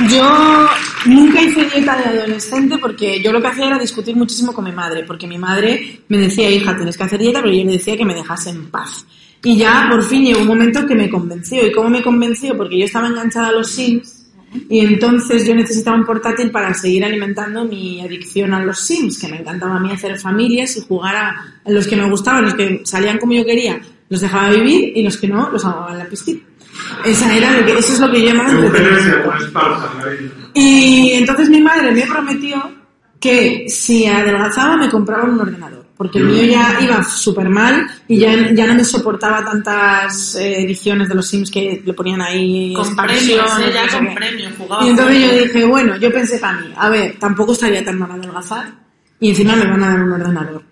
Yo 0.00 0.68
nunca 1.06 1.42
hice 1.42 1.64
dieta 1.64 1.96
de 1.96 2.20
adolescente 2.20 2.78
porque 2.78 3.22
yo 3.22 3.32
lo 3.32 3.40
que 3.40 3.48
hacía 3.48 3.66
era 3.66 3.78
discutir 3.78 4.16
muchísimo 4.16 4.52
con 4.52 4.64
mi 4.64 4.72
madre, 4.72 5.04
porque 5.04 5.26
mi 5.26 5.38
madre 5.38 6.00
me 6.08 6.18
decía, 6.18 6.50
hija, 6.50 6.76
tienes 6.76 6.96
que 6.96 7.04
hacer 7.04 7.20
dieta, 7.20 7.40
pero 7.40 7.54
yo 7.54 7.64
le 7.64 7.72
decía 7.72 7.96
que 7.96 8.04
me 8.04 8.14
dejase 8.14 8.50
en 8.50 8.70
paz. 8.70 9.06
Y 9.42 9.58
ya 9.58 9.88
por 9.90 10.02
fin 10.02 10.24
llegó 10.24 10.40
un 10.40 10.46
momento 10.46 10.86
que 10.86 10.94
me 10.94 11.10
convenció. 11.10 11.66
¿Y 11.66 11.72
cómo 11.72 11.90
me 11.90 12.02
convenció? 12.02 12.56
Porque 12.56 12.78
yo 12.78 12.86
estaba 12.86 13.08
enganchada 13.08 13.48
a 13.48 13.52
los 13.52 13.70
Sims 13.70 14.24
y 14.70 14.80
entonces 14.80 15.46
yo 15.46 15.54
necesitaba 15.54 15.96
un 15.96 16.06
portátil 16.06 16.50
para 16.50 16.72
seguir 16.72 17.04
alimentando 17.04 17.64
mi 17.64 18.00
adicción 18.00 18.54
a 18.54 18.64
los 18.64 18.78
Sims, 18.80 19.18
que 19.18 19.28
me 19.28 19.38
encantaba 19.38 19.76
a 19.76 19.80
mí 19.80 19.92
hacer 19.92 20.18
familias 20.18 20.76
y 20.76 20.80
jugar 20.82 21.16
a, 21.16 21.60
los 21.66 21.86
que 21.86 21.96
me 21.96 22.08
gustaban, 22.08 22.44
los 22.44 22.54
que 22.54 22.80
salían 22.84 23.18
como 23.18 23.32
yo 23.32 23.44
quería, 23.44 23.80
los 24.08 24.20
dejaba 24.20 24.50
vivir 24.50 24.92
y 24.96 25.02
los 25.02 25.16
que 25.18 25.28
no, 25.28 25.50
los 25.50 25.64
ahogaba 25.64 25.92
en 25.92 25.98
la 25.98 26.06
piscina. 26.06 26.40
Esa 27.04 27.36
era 27.36 27.52
lo 27.58 27.66
que, 27.66 27.78
eso 27.78 27.92
es 27.92 28.00
lo 28.00 28.10
que 28.10 28.22
yo 28.22 28.28
llamaba 28.28 28.50
Y 30.54 31.10
entonces 31.12 31.48
mi 31.50 31.60
madre 31.60 31.90
me 31.92 32.06
prometió 32.06 32.70
que 33.20 33.64
si 33.68 34.06
adelgazaba 34.06 34.76
me 34.76 34.88
compraba 34.88 35.24
un 35.24 35.40
ordenador, 35.40 35.84
porque 35.96 36.18
el 36.18 36.26
mío 36.26 36.44
ya 36.44 36.78
iba 36.80 37.02
súper 37.02 37.48
mal 37.48 37.86
y 38.06 38.18
ya, 38.18 38.52
ya 38.52 38.66
no 38.66 38.74
me 38.74 38.84
soportaba 38.84 39.44
tantas 39.44 40.34
eh, 40.36 40.62
ediciones 40.62 41.08
de 41.08 41.14
los 41.14 41.26
Sims 41.26 41.50
que 41.50 41.82
le 41.84 41.92
ponían 41.94 42.20
ahí 42.20 42.74
Con 42.74 42.94
premios, 42.94 43.50
sé 43.52 43.96
con 43.96 44.06
qué. 44.06 44.14
premios, 44.14 44.52
jugaba 44.58 44.84
Y 44.84 44.90
entonces 44.90 45.20
yo 45.22 45.44
dije, 45.44 45.64
bueno, 45.64 45.96
yo 45.96 46.12
pensé 46.12 46.38
para 46.38 46.60
mí, 46.60 46.66
a 46.76 46.88
ver, 46.90 47.16
tampoco 47.18 47.52
estaría 47.52 47.84
tan 47.84 47.98
mal 47.98 48.10
adelgazar 48.10 48.74
y 49.20 49.30
encima 49.30 49.56
me 49.56 49.66
van 49.66 49.82
a 49.82 49.88
dar 49.88 50.02
un 50.02 50.12
ordenador. 50.12 50.62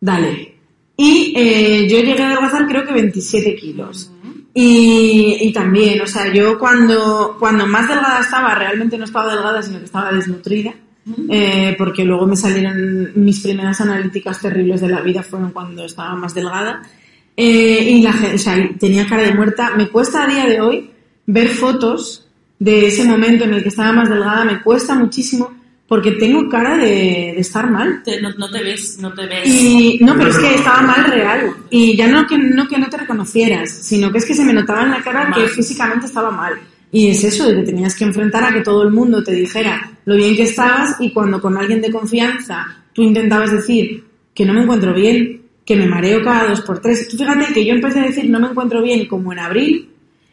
Dale. 0.00 0.56
Y 0.96 1.32
eh, 1.36 1.86
yo 1.88 1.98
llegué 1.98 2.22
a 2.22 2.28
adelgazar 2.28 2.66
creo 2.66 2.86
que 2.86 2.92
27 2.92 3.54
kilos. 3.56 4.10
Y, 4.54 5.36
y 5.40 5.52
también, 5.52 6.00
o 6.00 6.06
sea, 6.06 6.32
yo 6.32 6.58
cuando, 6.58 7.36
cuando 7.38 7.66
más 7.66 7.88
delgada 7.88 8.20
estaba, 8.20 8.54
realmente 8.54 8.98
no 8.98 9.04
estaba 9.04 9.32
delgada, 9.32 9.62
sino 9.62 9.78
que 9.78 9.84
estaba 9.84 10.12
desnutrida, 10.12 10.74
eh, 11.30 11.74
porque 11.78 12.04
luego 12.04 12.26
me 12.26 12.36
salieron 12.36 13.12
mis 13.14 13.40
primeras 13.40 13.80
analíticas 13.80 14.40
terribles 14.40 14.80
de 14.80 14.88
la 14.88 15.00
vida, 15.00 15.22
fueron 15.22 15.52
cuando 15.52 15.84
estaba 15.84 16.14
más 16.14 16.34
delgada. 16.34 16.82
Eh, 17.36 17.90
y 17.90 18.02
la 18.02 18.12
gente, 18.12 18.34
o 18.34 18.38
sea, 18.38 18.56
tenía 18.80 19.06
cara 19.06 19.22
de 19.22 19.34
muerta. 19.34 19.70
Me 19.76 19.88
cuesta 19.88 20.24
a 20.24 20.26
día 20.26 20.46
de 20.46 20.60
hoy 20.60 20.90
ver 21.26 21.48
fotos 21.48 22.26
de 22.58 22.88
ese 22.88 23.04
momento 23.04 23.44
en 23.44 23.54
el 23.54 23.62
que 23.62 23.68
estaba 23.68 23.92
más 23.92 24.08
delgada, 24.08 24.44
me 24.44 24.60
cuesta 24.60 24.94
muchísimo 24.94 25.57
porque 25.88 26.12
tengo 26.12 26.48
cara 26.50 26.76
de, 26.76 27.32
de 27.34 27.40
estar 27.40 27.70
mal. 27.70 28.02
Te- 28.04 28.20
no, 28.20 28.30
no 28.38 28.50
te 28.50 28.62
ves, 28.62 28.98
no 29.00 29.12
te 29.14 29.26
ves. 29.26 29.46
Y 29.46 29.98
no, 30.02 30.14
pero 30.16 30.28
es 30.30 30.38
que 30.38 30.54
estaba 30.54 30.82
mal 30.82 31.04
real. 31.06 31.50
Y 31.70 31.96
ya 31.96 32.06
no 32.06 32.26
que, 32.26 32.36
no 32.38 32.68
que 32.68 32.78
no 32.78 32.88
te 32.90 32.98
reconocieras, 32.98 33.70
sino 33.70 34.12
que 34.12 34.18
es 34.18 34.26
que 34.26 34.34
se 34.34 34.44
me 34.44 34.52
notaba 34.52 34.82
en 34.82 34.90
la 34.90 35.02
cara 35.02 35.32
que 35.34 35.48
físicamente 35.48 36.06
estaba 36.06 36.30
mal. 36.30 36.54
Y 36.92 37.08
es 37.08 37.24
eso, 37.24 37.48
de 37.48 37.56
que 37.56 37.62
tenías 37.62 37.94
que 37.94 38.04
enfrentar 38.04 38.44
a 38.44 38.52
que 38.52 38.60
todo 38.60 38.82
el 38.82 38.90
mundo 38.90 39.22
te 39.24 39.32
dijera 39.32 39.90
lo 40.04 40.14
bien 40.14 40.36
que 40.36 40.44
estabas 40.44 40.96
y 41.00 41.10
cuando 41.12 41.40
con 41.40 41.56
alguien 41.56 41.80
de 41.82 41.90
confianza 41.90 42.66
tú 42.92 43.02
intentabas 43.02 43.52
decir 43.52 44.04
que 44.34 44.44
no 44.46 44.54
me 44.54 44.62
encuentro 44.62 44.94
bien, 44.94 45.42
que 45.64 45.76
me 45.76 45.86
mareo 45.86 46.22
cada 46.22 46.48
dos 46.48 46.60
por 46.62 46.80
tres. 46.80 47.08
Tú 47.08 47.16
fíjate 47.18 47.52
que 47.52 47.64
yo 47.64 47.74
empecé 47.74 48.00
a 48.00 48.04
decir 48.04 48.28
no 48.30 48.40
me 48.40 48.48
encuentro 48.48 48.82
bien 48.82 49.06
como 49.06 49.32
en 49.32 49.38
abril 49.38 49.90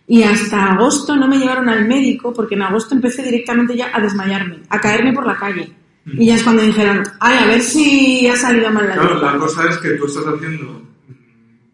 y 0.07 0.23
hasta 0.23 0.73
agosto 0.73 1.15
no 1.15 1.27
me 1.27 1.37
llevaron 1.37 1.67
al 1.69 1.85
médico 1.87 2.33
porque 2.33 2.55
en 2.55 2.61
agosto 2.61 2.93
empecé 2.95 3.23
directamente 3.23 3.75
ya 3.75 3.89
a 3.93 3.99
desmayarme, 4.01 4.59
a 4.69 4.79
caerme 4.79 5.13
por 5.13 5.25
la 5.25 5.35
calle. 5.35 5.71
Y 6.05 6.27
ya 6.27 6.35
es 6.35 6.43
cuando 6.43 6.61
dijeron, 6.61 7.01
ay, 7.19 7.37
a 7.43 7.47
ver 7.47 7.61
si 7.61 8.27
ha 8.27 8.35
salido 8.35 8.69
mal 8.69 8.87
la 8.87 8.93
Claro, 8.93 9.19
la 9.19 9.37
cosa 9.37 9.67
es 9.67 9.77
que 9.77 9.89
tú 9.91 10.05
estás 10.05 10.23
haciendo 10.27 10.63
mm, 10.73 11.13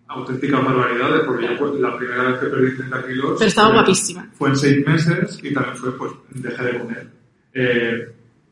auténticas 0.08 0.64
barbaridades, 0.64 1.22
porque 1.26 1.48
yo 1.58 1.76
la 1.80 1.98
primera 1.98 2.24
vez 2.24 2.40
que 2.40 2.46
perdí 2.48 2.78
30 2.78 3.08
kilos... 3.08 3.36
Pero 3.38 3.48
estaba 3.50 3.68
fue- 3.68 3.76
guapísima. 3.78 4.30
Fue 4.38 4.48
en 4.50 4.56
seis 4.56 4.88
meses 4.88 5.40
y 5.44 5.54
también 5.54 5.76
fue, 5.76 5.98
pues, 5.98 6.12
dejé 6.30 6.64
de 6.64 6.80
comer. 6.80 7.08
Eh, 7.54 8.10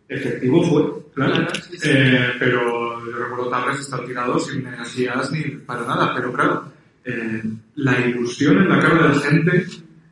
efectivo 0.09 0.63
fue, 0.63 0.83
claro. 1.13 1.33
Claro, 1.35 1.47
sí, 1.55 1.77
sí. 1.77 1.89
Eh, 1.89 2.29
pero 2.39 3.05
yo 3.05 3.17
recuerdo 3.17 3.49
tardes 3.49 3.79
estar 3.79 4.03
tirado 4.05 4.37
sin 4.39 4.67
energías 4.67 5.31
ni 5.31 5.43
para 5.65 5.85
nada, 5.85 6.13
pero 6.13 6.33
claro, 6.33 6.65
eh, 7.03 7.43
la 7.75 7.99
ilusión 7.99 8.57
en 8.57 8.69
la 8.69 8.79
cara 8.79 9.07
de 9.07 9.15
la 9.15 9.21
gente 9.21 9.65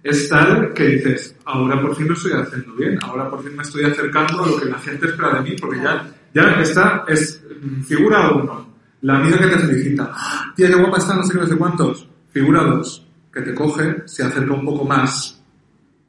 es 0.03 0.29
tal 0.29 0.73
que 0.73 0.85
dices, 0.85 1.35
ahora 1.45 1.81
por 1.81 1.95
fin 1.95 2.07
lo 2.07 2.13
estoy 2.13 2.31
haciendo 2.33 2.73
bien, 2.75 2.97
ahora 3.01 3.29
por 3.29 3.43
fin 3.43 3.55
me 3.55 3.63
estoy 3.63 3.83
acercando 3.83 4.43
a 4.43 4.47
lo 4.47 4.57
que 4.57 4.65
la 4.65 4.79
gente 4.79 5.07
espera 5.07 5.33
de 5.33 5.49
mí, 5.49 5.55
porque 5.59 5.81
ya, 5.81 6.09
ya 6.33 6.61
está, 6.61 7.03
es 7.07 7.43
mm, 7.61 7.81
figura 7.81 8.31
uno, 8.31 8.73
la 9.01 9.17
amiga 9.17 9.37
que 9.37 9.47
te 9.47 9.59
felicita, 9.59 10.11
¡Ah, 10.13 10.53
tía, 10.55 10.67
qué 10.67 10.75
guapa 10.75 10.97
está, 10.97 11.15
no 11.15 11.23
sé 11.23 11.33
qué, 11.33 11.39
no 11.39 11.47
sé 11.47 11.57
cuántos, 11.57 12.07
figura 12.31 12.63
dos, 12.63 13.05
que 13.33 13.41
te 13.41 13.53
coge, 13.53 14.03
se 14.05 14.23
acerca 14.23 14.53
un 14.53 14.65
poco 14.65 14.85
más 14.85 15.43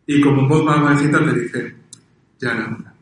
y 0.07 0.21
como 0.23 0.49
voz 0.49 0.65
más 0.65 0.81
bajita 0.81 1.19
te 1.19 1.41
dice, 1.41 1.77
ya 2.39 2.53
era 2.53 2.67
hora. 2.67 2.95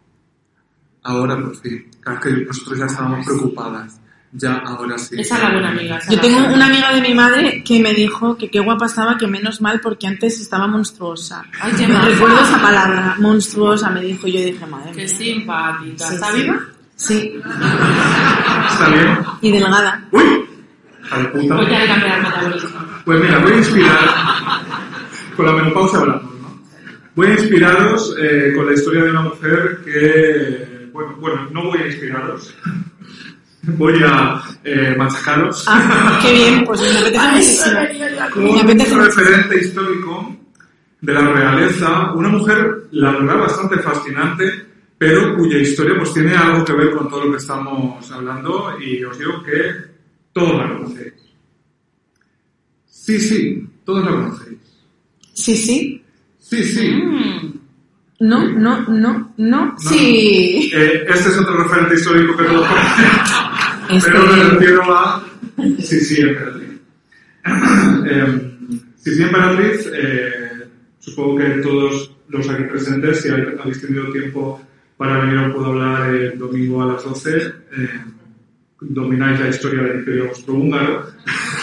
Ahora 1.03 1.41
por 1.41 1.57
fin, 1.57 1.87
claro 2.01 2.21
que 2.21 2.31
nosotros 2.33 2.79
ya 2.79 2.87
estábamos 2.87 3.25
preocupadas, 3.25 4.01
ya 4.39 4.57
ahora 4.59 4.99
sí. 4.99 5.17
Esa 5.21 5.37
es 5.37 5.43
la 5.43 5.51
buena 5.51 5.69
amiga. 5.71 5.99
esa 5.99 6.13
Yo 6.13 6.21
tengo 6.21 6.39
buena. 6.41 6.55
una 6.55 6.67
amiga 6.67 6.95
de 6.95 7.01
mi 7.01 7.15
madre 7.15 7.63
que 7.65 7.81
me 7.81 7.95
dijo 7.95 8.37
que 8.37 8.51
qué 8.51 8.61
guapa 8.61 8.87
estaba, 8.87 9.17
que 9.17 9.27
menos 9.27 9.61
mal 9.61 9.81
porque 9.81 10.07
antes 10.07 10.41
estaba 10.41 10.67
monstruosa. 10.67 11.45
Ay, 11.61 11.73
qué 11.77 11.87
Me 11.87 12.01
recuerdo 12.01 12.39
esa 12.41 12.61
palabra, 12.61 13.17
monstruosa, 13.19 13.91
me 13.91 14.03
dijo. 14.03 14.27
Yo 14.27 14.41
dije, 14.41 14.67
madre 14.67 14.91
Qué 14.93 14.99
mía. 14.99 15.09
simpática. 15.09 16.09
Sí, 16.09 16.15
¿Está 16.15 16.33
sí. 16.33 16.43
viva? 16.43 16.61
Sí, 16.97 17.41
¿Está 18.73 18.89
bien? 18.89 19.19
y 19.43 19.53
delgada. 19.53 20.05
¡Uy! 20.13 20.25
Voy 21.35 21.51
a 21.51 21.87
cambiar 21.87 22.19
el 22.19 22.23
metabolismo. 22.25 22.71
Pues 23.05 23.21
mira, 23.21 23.39
voy 23.39 23.53
a 23.53 23.57
inspirar, 23.59 23.99
con 25.37 25.47
la 25.47 25.53
menopausia 25.53 25.99
hablamos, 26.01 26.25
¿no? 26.25 26.59
Voy 27.15 27.27
a 27.29 27.31
inspiraros 27.35 28.15
eh, 28.21 28.53
con 28.57 28.67
la 28.67 28.73
historia 28.73 29.05
de 29.05 29.11
una 29.11 29.21
mujer 29.23 29.81
que, 29.85 30.89
bueno, 30.93 31.15
bueno 31.21 31.49
no 31.53 31.65
voy 31.65 31.79
a 31.81 31.87
inspiraros, 31.87 32.55
voy 33.67 34.01
a 34.05 34.43
eh, 34.65 34.95
machacaros 34.97 35.65
Ah, 35.69 36.19
qué 36.23 36.33
bien, 36.33 36.65
pues 36.65 36.81
me 36.81 36.99
apetece 36.99 37.31
muchísimo. 37.33 37.81
Me 38.37 38.51
un 38.51 38.59
apetece 38.59 38.95
muchísimo. 38.95 39.03
referente 39.03 39.59
histórico 39.59 40.37
de 41.01 41.13
la 41.13 41.21
realeza, 41.21 42.13
una 42.13 42.29
mujer, 42.29 42.89
la 42.93 43.13
verdad, 43.13 43.39
bastante 43.39 43.79
fascinante, 43.79 44.51
pero 44.99 45.37
cuya 45.37 45.59
historia 45.59 45.95
pues 45.99 46.13
tiene 46.15 46.35
algo 46.35 46.65
que 46.65 46.73
ver 46.73 46.91
con 46.93 47.09
todo 47.09 47.25
lo 47.27 47.33
que 47.33 47.39
estamos 47.39 48.11
hablando 48.11 48.77
y 48.81 49.05
os 49.05 49.19
digo 49.19 49.43
que 49.43 49.73
todos 50.33 50.55
la 50.57 50.69
conocéis. 50.69 51.13
Sí, 52.87 53.21
sí, 53.21 53.67
todos 53.85 54.05
la 54.05 54.11
conocéis. 54.11 54.59
Sí, 55.35 55.57
sí. 55.57 56.03
Sí, 56.39 56.65
sí. 56.65 56.91
Mm. 56.91 57.53
No, 58.21 58.43
no, 58.49 58.81
no, 58.89 59.33
no. 59.37 59.75
Sí. 59.79 60.71
Eh, 60.73 61.05
este 61.07 61.29
es 61.29 61.39
otro 61.39 61.63
referente 61.65 61.95
histórico 61.97 62.37
que 62.37 62.45
todos 62.45 62.67
conocéis. 62.67 63.35
Este- 63.91 64.11
Pero 64.11 64.27
me 64.27 64.43
refiero 64.45 64.83
a 64.97 65.25
Sí, 65.81 66.01
sí, 66.01 66.21
emperatriz. 66.23 66.69
eh, 68.07 68.51
sí, 68.97 69.15
sí, 69.15 69.23
emperatriz, 69.23 69.91
eh, 69.95 70.69
supongo 70.99 71.39
que 71.39 71.45
todos 71.63 72.13
los 72.29 72.49
aquí 72.49 72.65
presentes, 72.65 73.21
si 73.23 73.29
habéis 73.31 73.81
tenido 73.81 74.11
tiempo 74.13 74.61
para 74.97 75.21
venir, 75.21 75.39
os 75.39 75.53
puedo 75.55 75.67
hablar 75.67 76.15
el 76.15 76.39
domingo 76.39 76.83
a 76.83 76.87
las 76.93 77.05
12. 77.05 77.37
eh, 77.37 77.91
domináis 78.81 79.41
la 79.41 79.49
historia 79.49 79.83
del 79.83 79.99
Imperio 80.01 80.29
Austrohúngaro. 80.29 81.07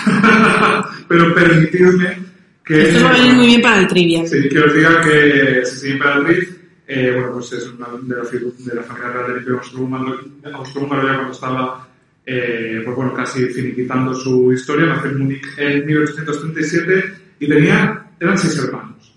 Pero 1.08 1.34
permitidme 1.36 2.18
que... 2.66 2.90
Esto 2.90 3.04
va 3.04 3.10
a 3.12 3.14
venir 3.14 3.34
muy 3.36 3.46
bien 3.48 3.62
para 3.62 3.80
el 3.82 3.88
trivial. 3.88 4.28
Sí, 4.28 4.50
que 4.50 4.60
os 4.60 4.74
diga 4.74 5.02
que 5.02 5.62
Sisi 5.66 5.92
Emperatriz, 5.92 6.58
eh, 6.88 7.12
bueno, 7.14 7.34
pues 7.34 7.52
es 7.54 7.68
una 7.68 7.88
de 8.02 8.16
la, 8.16 8.24
figu- 8.30 8.56
de 8.58 8.76
la 8.76 8.82
familia 8.84 9.10
real 9.12 9.28
del 9.28 9.38
Imperio 9.38 9.60
Austrohúngaro, 9.60 10.20
Austrohúngaro 10.54 11.08
ya 11.08 11.14
cuando 11.16 11.34
estaba, 11.34 11.88
eh, 12.26 12.82
pues 12.84 12.96
bueno, 12.96 13.14
casi 13.14 13.46
finiquitando 13.48 14.14
su 14.14 14.52
historia, 14.54 14.86
nació 14.88 15.12
en 15.12 15.20
Múnich 15.20 15.46
en 15.58 15.86
1837 15.86 17.14
y 17.40 17.48
tenía, 17.48 18.06
eran 18.20 18.38
seis 18.38 18.58
hermanos. 18.60 19.14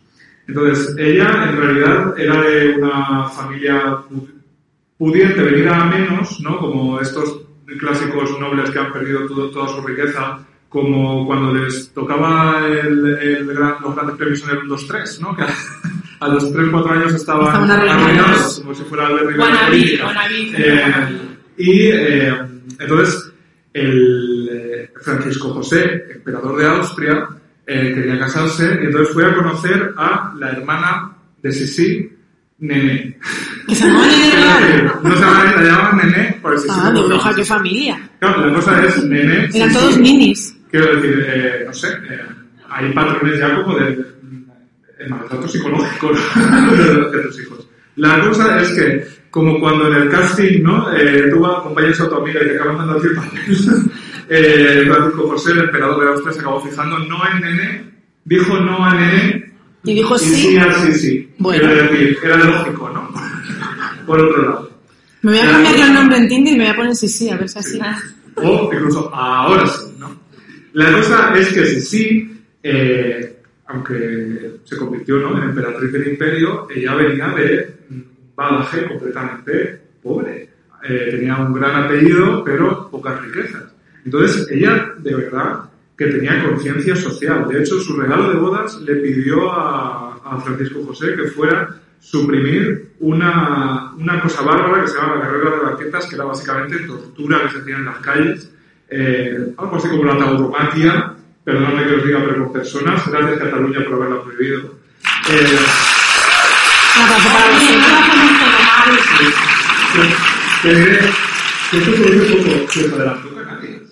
Entonces, 0.49 0.95
ella 0.99 1.49
en 1.51 1.57
realidad 1.57 2.15
era 2.19 2.41
de 2.43 2.75
una 2.79 3.29
familia 3.29 3.97
pu- 4.09 4.29
pudiente, 4.97 5.43
venida 5.43 5.77
a 5.83 5.85
menos, 5.87 6.41
¿no? 6.41 6.59
Como 6.59 7.01
estos 7.01 7.41
clásicos 7.79 8.39
nobles 8.41 8.71
que 8.71 8.79
han 8.79 8.93
perdido 8.93 9.27
todo- 9.27 9.51
toda 9.51 9.69
su 9.69 9.83
riqueza, 9.83 10.39
como 10.69 11.27
cuando 11.27 11.53
les 11.55 11.91
tocaba 11.93 12.61
el, 12.69 13.07
el 13.21 13.47
gran- 13.47 13.77
los 13.83 13.95
grandes 13.95 14.17
premios 14.17 14.43
en 14.45 14.51
el 14.51 14.59
1-2-3, 14.63 15.21
¿no? 15.21 15.35
Que 15.37 15.43
a, 15.43 15.49
a 16.21 16.29
los 16.29 16.53
3-4 16.55 16.91
años 16.91 17.15
estaban 17.15 17.69
arruinados. 17.71 18.61
como 18.61 18.75
si 18.75 18.83
fuera 18.85 19.09
el 19.11 19.17
de 19.17 19.35
política. 19.69 20.07
Eh, 20.59 21.19
y 21.59 21.89
eh, 21.89 22.35
entonces 22.79 23.33
el 23.73 24.49
eh, 24.51 24.91
Francisco 25.03 25.53
José, 25.55 26.05
emperador 26.15 26.57
de 26.57 26.67
Austria, 26.67 27.29
eh, 27.67 27.93
quería 27.95 28.19
casarse 28.19 28.79
y 28.83 28.87
entonces 28.87 29.13
fue 29.13 29.27
a 29.27 29.35
conocer 29.35 29.93
a 29.97 30.33
la 30.39 30.51
hermana 30.51 31.13
de 31.43 31.53
Sisi, 31.53 32.09
Nené. 32.59 33.19
Que 33.67 33.75
se 33.75 33.87
llama 33.87 34.07
Nene 34.07 34.31
Real. 34.35 35.01
No 35.03 35.15
se 35.15 35.21
llama, 35.21 35.45
la 35.57 35.63
llamaban 35.63 35.97
Nené 35.99 36.39
por 36.41 36.53
el 36.55 36.59
Sisi. 36.61 36.75
Ah, 36.75 36.91
lo 36.91 37.17
hija, 37.17 37.35
qué 37.35 37.45
familia. 37.45 38.11
Claro, 38.19 38.47
la 38.47 38.55
cosa 38.55 38.85
es 38.85 39.05
Nené. 39.05 39.35
Eran 39.35 39.53
Sisi. 39.53 39.75
todos 39.75 39.99
ninis. 39.99 40.57
Quiero 40.71 40.97
decir, 40.97 41.27
eh, 41.29 41.65
no 41.67 41.73
sé, 41.73 41.89
eh, 41.89 42.21
hay 42.71 42.93
patrones 42.93 43.39
ya 43.39 43.63
como 43.63 43.79
de, 43.79 43.97
de 44.99 45.09
maltrato 45.09 45.49
psicológico 45.49 46.13
de 47.13 47.23
tus 47.23 47.41
hijos. 47.41 47.56
La 47.97 48.21
cosa 48.21 48.61
es 48.61 48.69
que, 48.71 49.07
como 49.31 49.59
cuando 49.59 49.89
en 49.89 50.03
el 50.03 50.11
casting, 50.11 50.63
¿no? 50.63 50.95
Eh, 50.95 51.31
tú 51.31 51.45
acompañas 51.47 52.01
a 52.01 52.09
tu 52.09 52.17
amiga 52.17 52.41
y 52.43 52.49
te 52.49 52.55
acaban 52.57 52.79
dando 52.79 52.93
a 52.95 53.01
ti 53.01 53.07
el 53.07 53.15
papel, 53.15 53.91
eh, 54.29 54.85
Francisco 54.87 55.29
José, 55.29 55.53
el 55.53 55.59
emperador 55.61 56.03
de 56.03 56.09
Austria, 56.11 56.33
se 56.33 56.41
acabó 56.41 56.61
fijando 56.61 56.99
no 56.99 57.19
en 57.31 57.41
Nené, 57.41 57.91
dijo 58.25 58.59
no 58.59 58.85
a 58.85 58.95
Nené 58.95 59.53
Y 59.85 59.95
dijo 59.95 60.17
y 60.17 60.19
sí. 60.19 60.35
sí 60.35 60.57
a 60.57 60.73
sí, 60.75 60.93
sí. 60.93 61.35
Bueno. 61.39 61.71
Era 61.71 62.37
lógico, 62.37 62.91
¿no? 62.91 63.09
Por 64.07 64.21
otro 64.21 64.43
lado. 64.43 64.71
Me 65.23 65.33
voy 65.33 65.41
a 65.41 65.51
cambiar 65.51 65.75
el 65.77 65.95
nombre 65.95 66.19
en 66.19 66.29
Tinder 66.29 66.55
y 66.55 66.57
me 66.57 66.65
voy 66.65 66.73
a 66.73 66.77
poner 66.77 66.95
sí, 66.95 67.09
sí, 67.09 67.31
a 67.31 67.37
ver 67.37 67.49
si 67.49 67.59
así. 67.59 67.81
O 68.37 68.71
incluso 68.73 69.13
ahora 69.15 69.67
sí, 69.67 69.95
¿no? 69.99 70.15
La 70.75 70.93
cosa 70.93 71.35
es 71.37 71.53
que 71.53 71.65
sí, 71.65 71.81
sí, 71.81 72.41
eh, 72.63 73.36
aunque 73.69 74.61
se 74.65 74.77
convirtió 74.77 75.17
¿no? 75.17 75.37
en 75.37 75.51
emperatriz 75.51 75.93
del 75.93 76.09
imperio, 76.09 76.69
ella 76.75 76.95
venía 76.95 77.29
de 77.29 77.77
un 77.91 78.89
completamente 78.89 79.81
pobre. 80.03 80.51
Eh, 80.89 81.09
tenía 81.11 81.37
un 81.37 81.53
gran 81.53 81.85
apellido, 81.85 82.45
pero 82.45 82.89
pocas 82.91 83.21
riquezas. 83.23 83.65
Entonces, 84.05 84.49
ella 84.51 84.93
de 84.99 85.15
verdad 85.15 85.61
que 85.97 86.07
tenía 86.07 86.45
conciencia 86.45 86.95
social. 86.95 87.49
De 87.49 87.61
hecho, 87.61 87.81
su 87.81 87.97
regalo 87.97 88.31
de 88.31 88.39
bodas 88.39 88.81
le 88.83 88.97
pidió 88.97 89.51
a, 89.51 90.21
a 90.25 90.41
Francisco 90.41 90.85
José 90.85 91.15
que 91.17 91.25
fuera 91.29 91.81
suprimir 91.99 92.93
una, 93.01 93.93
una 93.97 94.21
cosa 94.21 94.43
bárbara 94.43 94.83
que 94.83 94.89
se 94.89 94.97
llama 94.97 95.17
la 95.17 95.23
carrera 95.23 95.51
de 95.51 95.63
barquetas, 95.63 96.07
que 96.07 96.15
era 96.15 96.25
básicamente 96.25 96.79
tortura 96.87 97.43
que 97.43 97.51
se 97.51 97.59
hacía 97.59 97.77
en 97.77 97.85
las 97.85 97.99
calles, 97.99 98.53
eh, 98.89 99.55
algo 99.57 99.77
así 99.77 99.89
como 99.89 100.05
la 100.05 100.19
tauromaquia, 100.19 101.15
perdóname 101.47 101.87
que 101.87 101.95
os 101.95 102.05
diga, 102.05 102.19
pero 102.27 102.45
con 102.45 102.53
personas, 102.53 103.07
gracias 103.07 103.39
Cataluña 103.39 103.85
por 103.85 103.95
haberla 103.95 104.23
prohibido. 104.23 104.75
Eh, 105.31 105.59
Un 106.99 107.09
esto 111.73 111.91
se 111.97 112.11
dice 112.11 112.37
poco, 112.37 112.73
se 112.73 112.87
os 112.87 112.93
adelantó 112.93 113.35
Canarias. 113.35 113.83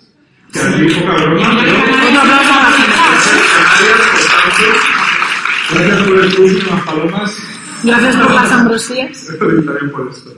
Que 0.51 0.59
aquí 0.59 0.95
poca 0.95 1.13
broma, 1.15 1.61
pero... 1.61 1.77
Otro 1.77 2.21
aplauso 2.21 2.53
a 2.53 2.61
la 2.63 2.69
Gracias 5.71 6.07
por 6.07 6.17
el 6.19 6.35
curso, 6.35 6.69
unas 6.69 6.85
palomas. 6.85 7.37
Gracias 7.83 8.15
por 8.15 8.31
las 8.33 8.51
ambrosías. 8.51 9.27
también 9.39 9.91
por 9.91 10.09
esto. 10.09 10.37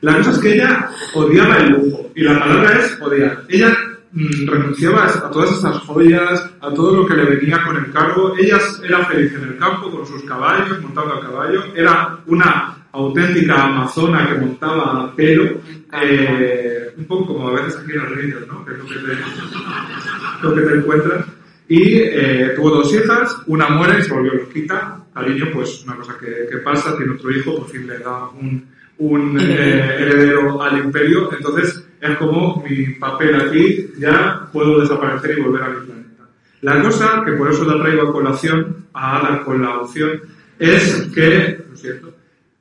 La 0.00 0.16
cosa 0.18 0.30
es 0.30 0.38
que 0.38 0.54
ella 0.54 0.90
odiaba 1.14 1.56
el 1.58 1.70
lujo, 1.70 2.10
y 2.14 2.22
la 2.22 2.38
palabra 2.38 2.78
es 2.78 3.00
odiar. 3.00 3.42
Ella 3.48 3.68
mm, 3.68 3.85
renunciaba 4.16 5.04
a 5.06 5.30
todas 5.30 5.52
estas 5.52 5.78
joyas, 5.80 6.50
a 6.60 6.72
todo 6.72 6.96
lo 6.96 7.06
que 7.06 7.14
le 7.14 7.36
venía 7.36 7.62
con 7.62 7.76
el 7.76 7.92
cargo. 7.92 8.34
Ella 8.38 8.58
era 8.82 9.04
feliz 9.04 9.34
en 9.34 9.44
el 9.44 9.58
campo 9.58 9.90
con 9.90 10.06
sus 10.06 10.22
caballos, 10.22 10.80
montando 10.80 11.14
a 11.14 11.20
caballo. 11.20 11.64
Era 11.74 12.18
una 12.26 12.76
auténtica 12.92 13.64
amazona 13.64 14.26
que 14.26 14.38
montaba 14.38 15.04
a 15.04 15.14
pelo, 15.14 15.60
eh, 16.02 16.94
un 16.96 17.04
poco 17.04 17.34
como 17.34 17.48
a 17.48 17.60
veces 17.60 17.76
aquí 17.76 17.92
en 17.92 17.98
los 17.98 18.16
ríos, 18.16 18.48
¿no? 18.48 18.64
Que 18.64 18.72
es 18.72 18.78
lo 18.78 18.84
que 18.86 18.94
te, 18.94 20.42
lo 20.42 20.54
que 20.54 20.60
te 20.62 20.74
encuentras. 20.78 21.26
Y 21.68 21.94
eh, 21.98 22.52
tuvo 22.56 22.70
dos 22.70 22.94
hijas, 22.94 23.36
una 23.46 23.68
muere 23.68 23.98
y 23.98 24.02
se 24.02 24.14
volvió 24.14 24.34
loquita. 24.34 25.02
Cariño, 25.12 25.46
pues 25.52 25.82
una 25.84 25.96
cosa 25.96 26.16
que, 26.18 26.46
que 26.50 26.58
pasa, 26.58 26.96
tiene 26.96 27.12
otro 27.12 27.30
hijo, 27.30 27.56
por 27.56 27.68
fin 27.68 27.86
le 27.86 27.98
da 27.98 28.28
un, 28.30 28.66
un 28.98 29.38
eh, 29.40 29.96
heredero 29.98 30.62
al 30.62 30.78
imperio. 30.78 31.30
Entonces 31.32 31.85
es 32.00 32.16
como 32.16 32.62
mi 32.68 32.86
papel 32.94 33.34
aquí, 33.36 33.90
ya 33.98 34.48
puedo 34.52 34.80
desaparecer 34.80 35.38
y 35.38 35.42
volver 35.42 35.62
a 35.62 35.68
mi 35.68 35.86
planeta. 35.86 36.24
La 36.62 36.82
cosa, 36.82 37.22
que 37.24 37.32
por 37.32 37.50
eso 37.50 37.64
la 37.64 37.82
traigo 37.82 38.08
a 38.08 38.12
colación, 38.12 38.86
a 38.92 39.18
Ada 39.18 39.44
con 39.44 39.62
la 39.62 39.78
opción, 39.78 40.20
es 40.58 41.08
que, 41.14 41.64
lo 41.70 41.76
siento, 41.76 42.14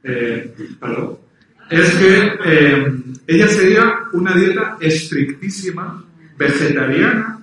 eh, 0.03 0.53
perdón, 0.79 1.17
es 1.69 1.95
que 1.95 2.33
eh, 2.45 2.93
ella 3.27 3.47
seguía 3.47 3.99
una 4.13 4.35
dieta 4.35 4.77
estrictísima, 4.79 6.03
vegetariana, 6.37 7.39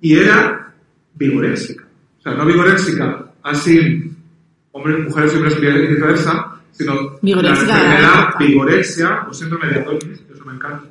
y 0.00 0.16
era 0.16 0.72
vigorésica. 1.14 1.84
O 2.18 2.22
sea, 2.22 2.34
no 2.34 2.46
vigorésica 2.46 3.26
así 3.42 4.12
hombres, 4.72 5.04
mujeres 5.04 5.32
y 5.32 5.36
hombres 5.36 5.56
y 5.58 5.86
viceversa, 5.88 6.56
sino 6.72 7.18
Vigorexia. 7.22 7.66
la 7.66 7.80
enfermedad 7.80 8.34
vigorexia 8.38 9.26
o 9.28 9.32
síndrome 9.32 9.68
de 9.68 9.80
Adonis, 9.80 10.22
eso 10.32 10.44
me 10.44 10.54
encanta, 10.54 10.84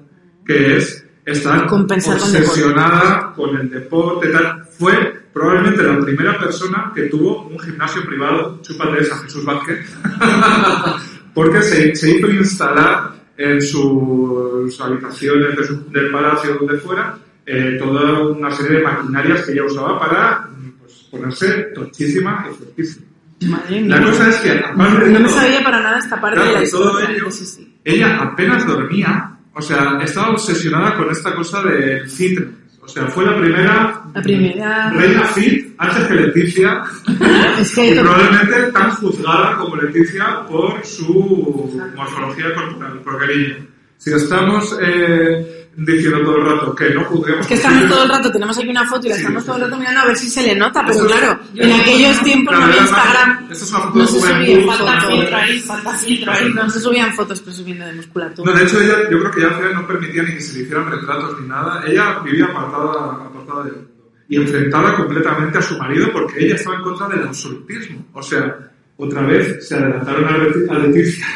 que 0.45 0.77
es 0.77 1.05
estar 1.25 1.65
con 1.67 1.81
obsesionada 1.91 3.33
con, 3.35 3.55
el 3.57 3.69
deporte, 3.69 4.29
tal. 4.29 4.63
Fue 4.77 5.21
probablemente 5.33 5.83
la 5.83 5.99
primera 5.99 6.37
persona 6.37 6.91
que 6.93 7.03
tuvo 7.03 7.47
un 7.47 7.59
gimnasio 7.59 8.05
privado, 8.05 8.59
chúpate 8.61 9.01
esa 9.01 9.17
Jesús 9.17 9.43
Vázquez, 9.43 9.79
porque 11.33 11.61
se, 11.61 11.95
se 11.95 12.11
hizo 12.17 12.29
instalar 12.29 13.13
en 13.37 13.61
sus 13.61 14.79
habitaciones 14.79 15.57
de 15.57 15.63
su- 15.65 15.89
del 15.91 16.09
palacio 16.11 16.55
donde 16.55 16.77
fuera 16.77 17.17
eh, 17.45 17.75
toda 17.77 18.27
una 18.29 18.49
serie 18.51 18.77
de 18.77 18.83
maquinarias 18.83 19.41
que 19.45 19.51
ella 19.51 19.65
usaba 19.65 19.99
para 19.99 20.49
pues, 20.79 20.93
ponerse 21.11 21.51
tochísima 21.75 22.47
y 22.49 22.55
fuertísima. 22.55 23.05
Madre 23.47 23.81
La 23.81 24.01
cosa 24.01 24.29
es 24.29 24.35
que, 24.37 24.51
aparte 24.51 25.05
de 25.05 25.11
No 25.11 25.19
me 25.19 25.29
sabía 25.29 25.63
para 25.63 25.81
nada 25.81 25.99
esta 25.99 26.19
parte 26.21 26.37
Claro, 26.37 26.51
de 26.53 26.57
la 26.57 26.63
historia. 26.63 27.09
ello, 27.11 27.31
Sí, 27.31 27.45
sí. 27.45 27.77
ella 27.83 28.17
apenas 28.21 28.65
dormía, 28.65 29.34
o 29.55 29.61
sea, 29.61 29.99
estaba 30.03 30.31
obsesionada 30.31 30.95
con 30.95 31.09
esta 31.09 31.33
cosa 31.33 31.61
del 31.63 32.09
fitness. 32.09 32.49
O 32.81 32.87
sea, 32.87 33.07
fue 33.07 33.25
la 33.25 33.35
primera, 33.35 34.03
La 34.13 34.21
primera- 34.21 34.89
reina 34.91 35.23
fit 35.23 35.73
antes 35.79 36.03
que 36.03 36.13
Leticia 36.13 36.83
Es 37.59 37.75
y 37.79 37.93
que 37.95 37.99
probablemente 37.99 38.71
tan 38.71 38.91
juzgada 38.91 39.57
como 39.57 39.75
Leticia 39.77 40.45
por 40.47 40.85
su 40.85 41.71
morfología 41.95 42.53
corporal. 42.53 43.01
Porque, 43.03 43.27
niño, 43.35 43.55
si 43.97 44.13
estamos 44.13 44.77
eh, 44.83 45.64
diciendo 45.77 46.21
todo 46.23 46.37
el 46.37 46.45
rato 46.45 46.73
que 46.75 46.89
no 46.91 47.03
juzguemos... 47.05 47.41
Es 47.41 47.47
que 47.47 47.53
estamos 47.55 47.89
todo 47.89 48.03
el 48.03 48.09
rato, 48.09 48.31
tenemos 48.31 48.57
aquí 48.57 48.69
una 48.69 48.87
foto 48.87 49.05
y 49.07 49.09
la 49.09 49.15
estamos 49.17 49.45
todo 49.45 49.55
el 49.57 49.61
rato 49.63 49.77
mirando 49.77 49.99
a 50.01 50.05
ver 50.05 50.15
si 50.15 50.29
se 50.29 50.43
le 50.43 50.55
nota, 50.55 50.83
pero 50.87 51.05
claro, 51.05 51.39
en 51.53 51.71
aquellos 51.73 52.23
tiempos 52.23 52.57
no 52.57 52.63
había 52.65 52.77
Instagram, 52.81 53.41
más- 53.43 53.51
esto 53.51 53.65
es 53.65 53.71
una 53.71 53.79
foto 53.81 53.95
no 53.97 54.01
de 54.01 54.07
se 54.07 54.19
subían 54.19 54.65
Falta 54.67 55.01
fotos, 55.01 55.09
filtro 55.19 55.37
ahí, 55.37 55.59
falta 55.59 55.93
filtro 55.97 56.31
ahí. 56.31 56.53
no 56.53 56.69
se 56.69 56.79
subían 56.79 57.13
fotos 57.13 57.41
presumiendo 57.41 57.85
de 57.85 57.93
musculatura. 57.93 58.51
No, 58.51 58.57
de 58.57 58.63
hecho, 58.65 58.79
ella, 58.81 58.95
yo 59.11 59.19
creo 59.19 59.31
que 59.31 59.41
ya 59.41 59.47
al 59.47 59.55
final 59.55 59.73
no 59.75 59.87
permitía 59.87 60.23
ni 60.23 60.31
que 60.33 60.41
se 60.41 60.53
le 60.57 60.63
hicieran 60.63 60.89
retratos 60.91 61.41
ni 61.41 61.47
nada. 61.47 61.83
Ella 61.85 62.19
vivía 62.23 62.45
apartada, 62.45 63.11
apartada 63.25 63.63
del 63.65 63.73
mundo 63.73 63.91
y 64.29 64.37
enfrentada 64.37 64.95
completamente 64.95 65.57
a 65.57 65.61
su 65.61 65.77
marido 65.77 66.11
porque 66.11 66.43
ella 66.45 66.55
estaba 66.55 66.77
en 66.77 66.81
contra 66.83 67.07
del 67.09 67.23
absolutismo. 67.27 68.05
O 68.13 68.23
sea, 68.23 68.55
otra 68.97 69.21
vez 69.23 69.67
se 69.67 69.75
adelantaron 69.75 70.25
a, 70.25 70.37
Leti- 70.37 70.69
a 70.69 70.79
Leticia. 70.79 71.25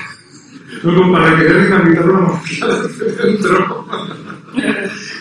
No 0.83 1.11
para 1.11 1.35
querer 1.35 1.63
dinamitar 1.65 2.07
una 2.09 2.19
monarquía 2.19 2.67
dentro. 3.23 3.87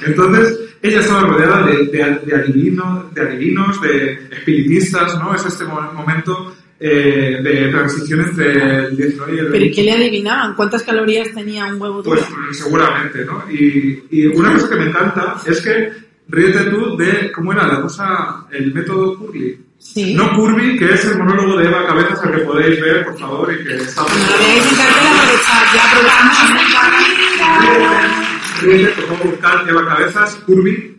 Entonces, 0.07 0.59
ella 0.83 1.01
estaba 1.01 1.23
rodeada 1.23 1.67
de, 1.67 1.85
de, 1.87 2.21
de 2.25 2.35
adivinos, 2.37 3.13
de 3.15 3.21
adivinos, 3.23 3.81
de 3.83 4.13
espiritistas, 4.31 5.19
¿no? 5.19 5.35
Es 5.35 5.45
este 5.47 5.65
mo- 5.65 5.93
momento 5.93 6.55
eh, 6.81 7.39
de 7.43 7.69
transición 7.71 8.21
entre 8.21 8.87
el 8.87 8.97
19 8.97 9.35
y 9.35 9.39
el 9.39 9.45
20. 9.49 9.59
¿Pero 9.59 9.75
qué 9.75 9.83
le 9.83 9.93
adivinaban? 9.93 10.55
¿Cuántas 10.55 10.83
calorías 10.85 11.33
tenía 11.35 11.67
un 11.67 11.81
huevo 11.83 12.03
duro? 12.03 12.21
Pues 12.47 12.59
seguramente, 12.59 13.25
¿no? 13.25 13.43
Y, 13.51 14.05
y 14.11 14.27
una 14.27 14.53
cosa 14.53 14.69
que 14.71 14.77
me 14.77 14.87
encanta 14.87 15.37
es 15.47 15.61
que 15.61 15.93
ríete 16.29 16.65
tú 16.71 16.97
de 16.97 17.33
cómo 17.33 17.53
era 17.53 17.67
la 17.67 17.81
cosa, 17.83 18.47
el 18.53 18.73
método 18.73 19.19
Curly. 19.19 19.65
Sí. 19.81 20.13
No 20.15 20.33
Curvy, 20.35 20.77
que 20.79 20.93
es 20.93 21.05
el 21.07 21.19
monólogo 21.19 21.57
de 21.59 21.67
Eva 21.69 21.87
Cabezas 21.87 22.21
al 22.23 22.33
que 22.35 22.39
podéis 22.43 22.81
ver, 22.81 23.05
por 23.05 23.19
favor, 23.19 23.53
y 23.53 23.65
que 23.65 23.75
está... 23.77 24.03
Cuando 24.03 24.27
lo 24.27 24.39
veáis 24.39 24.65
en 28.21 28.25
por 28.61 29.07
favor, 29.07 29.31
buscar 29.31 29.69
Eva 29.69 29.87
Cabezas, 29.87 30.35
Curvy. 30.47 30.95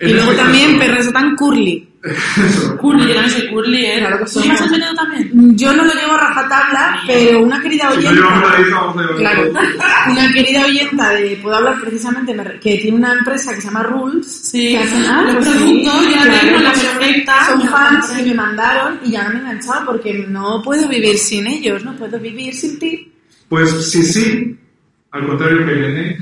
Y 0.00 0.12
luego 0.12 0.32
también 0.32 0.78
perros 0.78 1.12
tan 1.12 1.34
curly. 1.34 1.84
Eso. 2.04 2.76
Curly, 2.78 3.12
también 3.12 3.30
soy 3.30 3.48
curly, 3.48 3.84
¿eh? 3.84 3.96
Claro 3.98 4.18
que 4.18 4.24
¿Tú 4.26 4.30
somos. 4.30 4.46
llevas 4.46 4.60
el 4.62 4.70
veneno 4.70 4.94
también? 4.94 5.56
Yo 5.58 5.72
no 5.72 5.84
lo 5.84 5.92
llevo 5.92 6.12
a 6.12 6.18
rajatabla, 6.18 7.00
pero 7.08 7.42
una 7.42 7.60
querida 7.60 7.90
Si 7.90 8.04
no 8.04 8.12
llevamos 8.12 8.40
la 8.40 8.46
oyenta... 8.46 8.58
lista, 8.60 8.80
vamos 8.80 8.96
a 9.10 9.16
Claro, 9.16 9.52
una 10.12 10.32
querida 10.32 10.64
oyenta 10.66 11.10
de 11.10 11.36
Puedo 11.42 11.56
hablar 11.56 11.80
precisamente, 11.80 12.32
me 12.32 12.44
re- 12.44 12.60
que 12.60 12.78
tiene 12.78 12.96
una 12.96 13.12
empresa 13.14 13.52
que 13.52 13.60
se 13.60 13.66
llama 13.66 13.82
Rules. 13.82 14.26
Sí, 14.30 14.68
que 14.68 14.78
hacen, 14.78 15.04
ah, 15.04 15.22
los 15.22 15.48
productos, 15.48 15.92
sí, 16.04 16.10
ya 16.14 16.22
claro, 16.22 16.40
tengo 16.40 16.58
la 16.60 16.72
perfecta. 16.72 17.46
Son 17.46 17.68
fans 17.68 18.14
y 18.20 18.22
me 18.28 18.34
mandaron 18.34 19.00
y 19.04 19.10
ya 19.10 19.24
no 19.24 19.30
me 19.30 19.34
he 19.34 19.40
enganchado 19.40 19.84
porque 19.86 20.14
no 20.28 20.62
puedo 20.62 20.86
vivir 20.88 21.18
sin 21.18 21.48
ellos, 21.48 21.84
no 21.84 21.96
puedo 21.96 22.20
vivir 22.20 22.54
sin 22.54 22.78
ti. 22.78 23.12
Pues 23.48 23.68
sí, 23.90 24.04
sí, 24.04 24.56
al 25.10 25.26
contrario 25.26 25.66
que 25.66 25.72
Irene, 25.72 26.18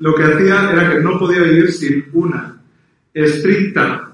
lo 0.00 0.14
que 0.14 0.24
hacía 0.24 0.70
era 0.72 0.90
que 0.90 1.00
no 1.00 1.18
podía 1.18 1.42
vivir 1.42 1.70
sin 1.72 2.04
una 2.12 2.56
estricta 3.14 4.08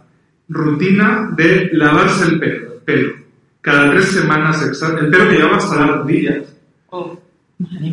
rutina 0.49 1.31
de 1.37 1.71
lavarse 1.73 2.27
el 2.27 2.39
pelo. 2.39 2.67
pelo. 2.85 3.13
Cada 3.61 3.91
tres 3.91 4.07
semanas 4.07 4.63
exactas, 4.65 5.03
el 5.05 5.11
pelo 5.11 5.29
que 5.29 5.37
llevaba 5.37 5.57
hasta 5.57 5.81
las 5.87 5.97
rodillas, 5.97 6.45
Oh. 6.91 7.21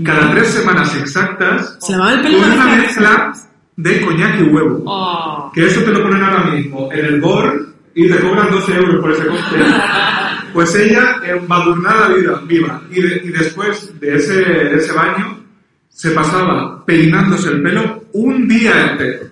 cada 0.06 0.32
tres 0.34 0.48
semanas 0.50 0.96
exactas, 0.98 1.78
Se 1.82 1.94
lavaba 1.94 2.14
el 2.14 2.22
pelo 2.22 2.38
con 2.40 2.52
una 2.52 2.76
mezcla 2.76 3.34
de 3.76 4.02
coñac 4.02 4.40
y 4.40 4.44
huevo. 4.44 4.84
Oh. 4.86 5.52
Que 5.54 5.66
eso 5.66 5.82
te 5.82 5.92
lo 5.92 6.04
ponen 6.04 6.22
ahora 6.24 6.52
mismo 6.52 6.90
en 6.92 7.06
el 7.06 7.20
BOR 7.22 7.74
y 7.96 8.08
te 8.08 8.20
cobran 8.20 8.52
12 8.52 8.76
euros 8.76 9.02
por 9.02 9.12
ese 9.12 9.26
cóctel. 9.28 9.64
Pues 10.54 10.76
ella, 10.76 11.16
embadurnada 11.26 12.10
vida, 12.10 12.40
viva, 12.46 12.80
y, 12.92 13.02
de- 13.02 13.22
y 13.24 13.30
después 13.30 14.00
de 14.00 14.16
ese, 14.18 14.36
de 14.36 14.76
ese 14.76 14.94
baño, 14.94 15.43
se 15.94 16.12
pasaba 16.12 16.84
peinándose 16.86 17.50
el 17.50 17.62
pelo 17.62 18.04
un 18.14 18.48
día 18.48 18.92
entero. 18.92 19.28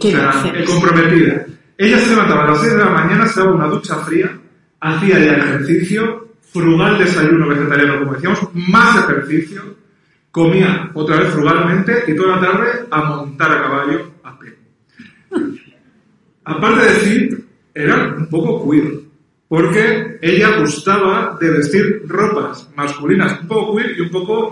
¿Qué 0.00 0.08
o 0.08 0.32
sea, 0.32 0.64
comprometida. 0.66 1.46
Ella 1.78 1.98
se 1.98 2.10
levantaba 2.10 2.44
a 2.44 2.50
las 2.50 2.60
6 2.60 2.72
de 2.72 2.78
la 2.78 2.90
mañana, 2.90 3.26
se 3.26 3.40
daba 3.40 3.54
una 3.54 3.66
ducha 3.68 3.96
fría, 4.00 4.30
hacía 4.80 5.18
ya 5.18 5.32
ejercicio, 5.32 6.28
frugal 6.52 6.98
desayuno 6.98 7.48
vegetariano, 7.48 8.00
como 8.00 8.14
decíamos, 8.14 8.40
más 8.52 9.04
ejercicio, 9.04 9.62
comía 10.30 10.90
otra 10.94 11.20
vez 11.20 11.30
frugalmente 11.30 12.04
y 12.06 12.14
toda 12.14 12.36
la 12.36 12.40
tarde 12.40 12.86
a 12.90 13.02
montar 13.04 13.52
a 13.52 13.62
caballo 13.62 14.10
a 14.22 14.38
pie. 14.38 14.54
Aparte 16.44 16.84
de 16.84 16.92
decir, 16.92 17.44
era 17.72 18.14
un 18.16 18.26
poco 18.26 18.68
queer, 18.68 19.00
porque 19.48 20.18
ella 20.20 20.58
gustaba 20.60 21.38
de 21.40 21.50
vestir 21.50 22.02
ropas 22.06 22.68
masculinas 22.76 23.40
un 23.40 23.48
poco 23.48 23.76
queer 23.76 23.96
y 23.96 24.00
un 24.02 24.10
poco 24.10 24.50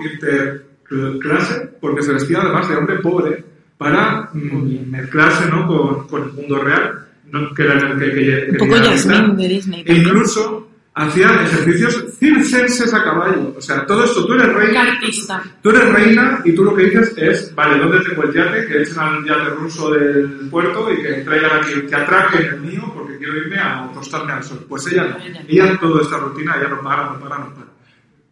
interclase, 0.91 1.71
porque 1.81 2.03
se 2.03 2.13
vestía 2.13 2.41
además 2.41 2.69
de 2.69 2.77
hombre 2.77 2.99
pobre 3.01 3.45
para 3.77 4.29
mm, 4.33 4.91
mezclarse 4.91 5.49
¿no? 5.51 5.67
con, 5.67 6.09
con 6.09 6.23
el 6.25 6.33
mundo 6.33 6.59
real, 6.63 7.07
¿no? 7.31 7.55
que 7.55 7.63
era 7.63 7.75
en 7.79 7.87
el 7.93 7.99
que, 7.99 8.15
que- 8.15 8.51
Un 8.53 8.57
poco 8.59 8.75
Jasmine 8.83 9.35
de 9.37 9.49
Disney 9.49 9.85
E 9.87 9.95
incluso 9.95 10.65
hacía 10.95 11.29
ejercicios 11.45 12.05
circenses 12.19 12.93
a 12.93 13.05
caballo. 13.05 13.55
O 13.57 13.61
sea, 13.61 13.87
todo 13.87 14.03
esto, 14.03 14.27
tú 14.27 14.33
eres 14.33 14.53
reina, 14.53 14.83
artista. 14.95 15.41
Tú 15.63 15.71
eres 15.71 15.93
reina 15.93 16.41
y 16.45 16.53
tú 16.53 16.65
lo 16.65 16.75
que 16.75 16.87
dices 16.87 17.15
es, 17.17 17.55
vale, 17.55 17.79
¿dónde 17.79 18.01
tengo 18.01 18.25
el 18.25 18.33
yate? 18.33 18.67
Que 18.67 18.83
echen 18.83 18.99
al 18.99 19.25
yate 19.25 19.51
ruso 19.51 19.91
del 19.93 20.49
puerto 20.51 20.93
y 20.93 21.01
que 21.01 21.13
traigan 21.23 21.51
aquí, 21.63 21.83
que 21.89 21.95
atraquen 21.95 22.43
el 22.47 22.61
mío 22.63 22.93
porque 22.93 23.17
quiero 23.19 23.37
irme 23.37 23.59
a 23.61 23.89
tostarme 23.95 24.33
al 24.33 24.43
sol. 24.43 24.67
Pues 24.69 24.89
ella 24.89 25.05
no. 25.05 25.19
Ella 25.25 25.41
no. 25.41 25.49
Ella 25.49 25.79
toda 25.81 26.03
esta 26.03 26.17
rutina, 26.17 26.57
ella 26.59 26.69
no 26.71 26.81
para, 26.83 27.05
no 27.11 27.21
para, 27.21 27.39
no 27.39 27.55
para. 27.55 27.67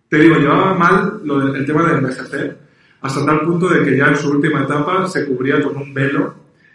Te 0.08 0.18
digo, 0.18 0.36
llevaba 0.36 0.74
mal 0.74 1.20
lo 1.24 1.38
del, 1.40 1.56
el 1.56 1.66
tema 1.66 1.82
de 1.84 1.94
envejecer 1.98 2.66
hasta 3.06 3.24
tal 3.24 3.40
punto 3.40 3.68
de 3.68 3.84
que 3.84 3.96
ya 3.96 4.06
en 4.06 4.16
su 4.16 4.30
última 4.30 4.62
etapa 4.62 5.06
se 5.08 5.26
cubría 5.26 5.62
con 5.62 5.76
un 5.76 5.94
velo. 5.94 6.34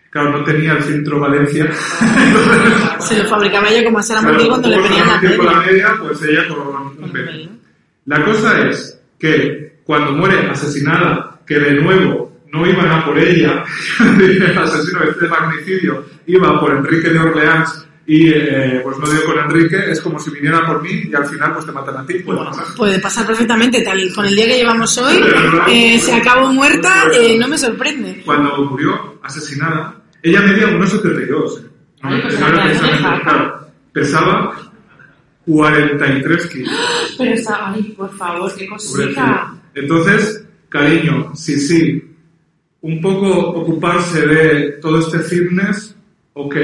Claro, 0.10 0.38
no 0.38 0.44
tenía 0.44 0.74
el 0.74 0.84
filtro 0.84 1.20
Valencia. 1.20 1.70
Se 3.00 3.18
lo 3.24 3.30
fabricaba 3.30 3.70
ella 3.70 3.86
como 3.86 4.00
a 4.00 4.04
Sara 4.04 4.22
Claro, 4.22 4.48
cuando 4.50 4.70
le 4.70 4.78
ponían 4.78 5.08
la 5.08 5.38
con 5.38 5.46
la 5.46 5.54
media. 5.54 5.72
media, 5.72 5.96
pues 6.02 6.22
ella 6.24 6.48
con 6.48 7.04
un 7.04 7.14
velo. 7.14 7.50
La 8.06 8.26
cosa 8.26 8.68
es 8.68 9.00
que 9.18 9.80
cuando 9.84 10.12
muere 10.12 10.50
asesinada, 10.50 11.40
que 11.46 11.60
de 11.60 11.76
nuevo 11.82 12.32
no 12.52 12.68
iban 12.68 12.90
a 12.92 13.06
por 13.06 13.18
ella, 13.18 13.64
el 14.20 14.58
asesino 14.58 15.04
este 15.04 15.26
de 15.26 15.30
magnicidio 15.30 16.06
iba 16.26 16.60
por 16.60 16.76
Enrique 16.76 17.10
de 17.10 17.20
Orleans 17.20 17.88
y 18.14 18.28
eh, 18.28 18.82
pues 18.84 18.98
no 18.98 19.10
dio 19.10 19.24
con 19.24 19.40
Enrique, 19.40 19.90
es 19.90 20.02
como 20.02 20.20
si 20.20 20.32
viniera 20.32 20.68
por 20.68 20.84
mí 20.84 21.04
y 21.10 21.16
al 21.16 21.26
final 21.26 21.54
pues 21.54 21.66
te 21.66 21.72
matan 21.72 21.96
a 21.96 22.06
ti. 22.06 22.16
Pues, 22.16 22.40
Puede 22.76 23.00
pasar 23.00 23.26
perfectamente, 23.26 23.82
tal 23.84 24.14
con 24.14 24.26
el 24.26 24.36
día 24.36 24.48
que 24.48 24.58
llevamos 24.58 24.98
hoy, 24.98 25.16
eh, 25.70 25.98
se 25.98 26.14
acabó 26.14 26.52
muerta, 26.52 27.06
eh, 27.14 27.38
no 27.40 27.48
me 27.48 27.58
sorprende. 27.58 28.22
Cuando 28.26 28.66
murió 28.66 29.18
asesinada, 29.24 29.96
ella 30.22 30.42
medía 30.42 30.68
1,72. 30.68 31.60
¿eh? 31.60 31.70
No, 32.04 32.10
Ay, 32.10 32.22
pues 32.22 32.82
deja. 32.82 33.22
claro, 33.22 33.68
pesaba 33.94 34.72
43 35.46 36.48
kilos. 36.48 36.74
Pero 37.18 37.34
está, 37.34 37.72
ay, 37.72 37.84
por 37.96 38.14
favor, 38.18 38.54
qué 38.58 38.68
cosita. 38.68 39.56
Entonces, 39.74 40.46
cariño, 40.68 41.32
sí, 41.34 41.58
sí, 41.62 42.04
un 42.82 43.00
poco 43.00 43.52
ocuparse 43.52 44.28
de 44.28 44.72
todo 44.82 45.00
este 45.00 45.20
fitness, 45.20 45.96
ok, 46.34 46.56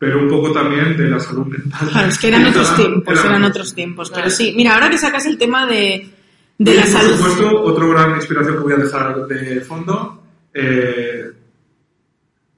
pero 0.00 0.18
un 0.22 0.28
poco 0.30 0.50
también 0.50 0.96
de 0.96 1.10
la 1.10 1.20
salud 1.20 1.44
mental. 1.46 1.88
Claro, 1.90 2.08
es 2.08 2.18
que 2.18 2.28
eran 2.28 2.46
otros 2.48 2.74
tiempos, 2.74 3.12
Eran 3.18 3.26
eran 3.26 3.44
otros. 3.44 3.74
tiempos. 3.74 4.08
Pero 4.08 4.22
Claro. 4.22 4.36
sí, 4.36 4.54
mira, 4.56 4.74
ahora 4.74 4.88
que 4.88 4.96
sacas 4.98 5.26
el 5.26 5.36
tema 5.36 5.66
de, 5.66 6.08
de 6.56 6.74
la 6.74 6.86
Y, 6.86 6.90
salud. 6.90 7.10
Por 7.20 7.30
supuesto, 7.30 7.62
otro 7.64 7.90
gran 7.90 8.16
inspiración 8.16 8.56
que 8.56 8.62
voy 8.62 8.72
a 8.72 8.76
dejar 8.76 9.26
de 9.26 9.60
fondo, 9.60 10.22
eh, 10.54 11.24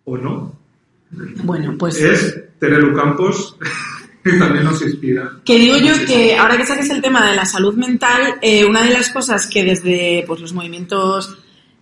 o 0.04 0.16
no, 0.16 0.56
Bueno, 1.42 1.74
pues 1.76 2.00
es 2.00 2.42
Terelu 2.60 2.94
Campos 2.94 3.56
y 4.24 4.38
también 4.38 4.64
nos 4.64 4.80
inspira. 4.82 5.32
Que 5.44 5.58
digo 5.58 5.76
yo 5.78 5.94
que 6.06 6.36
ahora 6.36 6.56
que 6.56 6.64
saques 6.64 6.90
el 6.90 7.02
tema 7.02 7.28
de 7.28 7.34
la 7.34 7.44
salud 7.44 7.74
mental, 7.74 8.36
eh, 8.40 8.64
una 8.64 8.84
de 8.84 8.92
las 8.92 9.10
cosas 9.10 9.48
que 9.48 9.64
desde 9.64 10.22
pues, 10.28 10.40
los 10.40 10.52
movimientos 10.52 11.36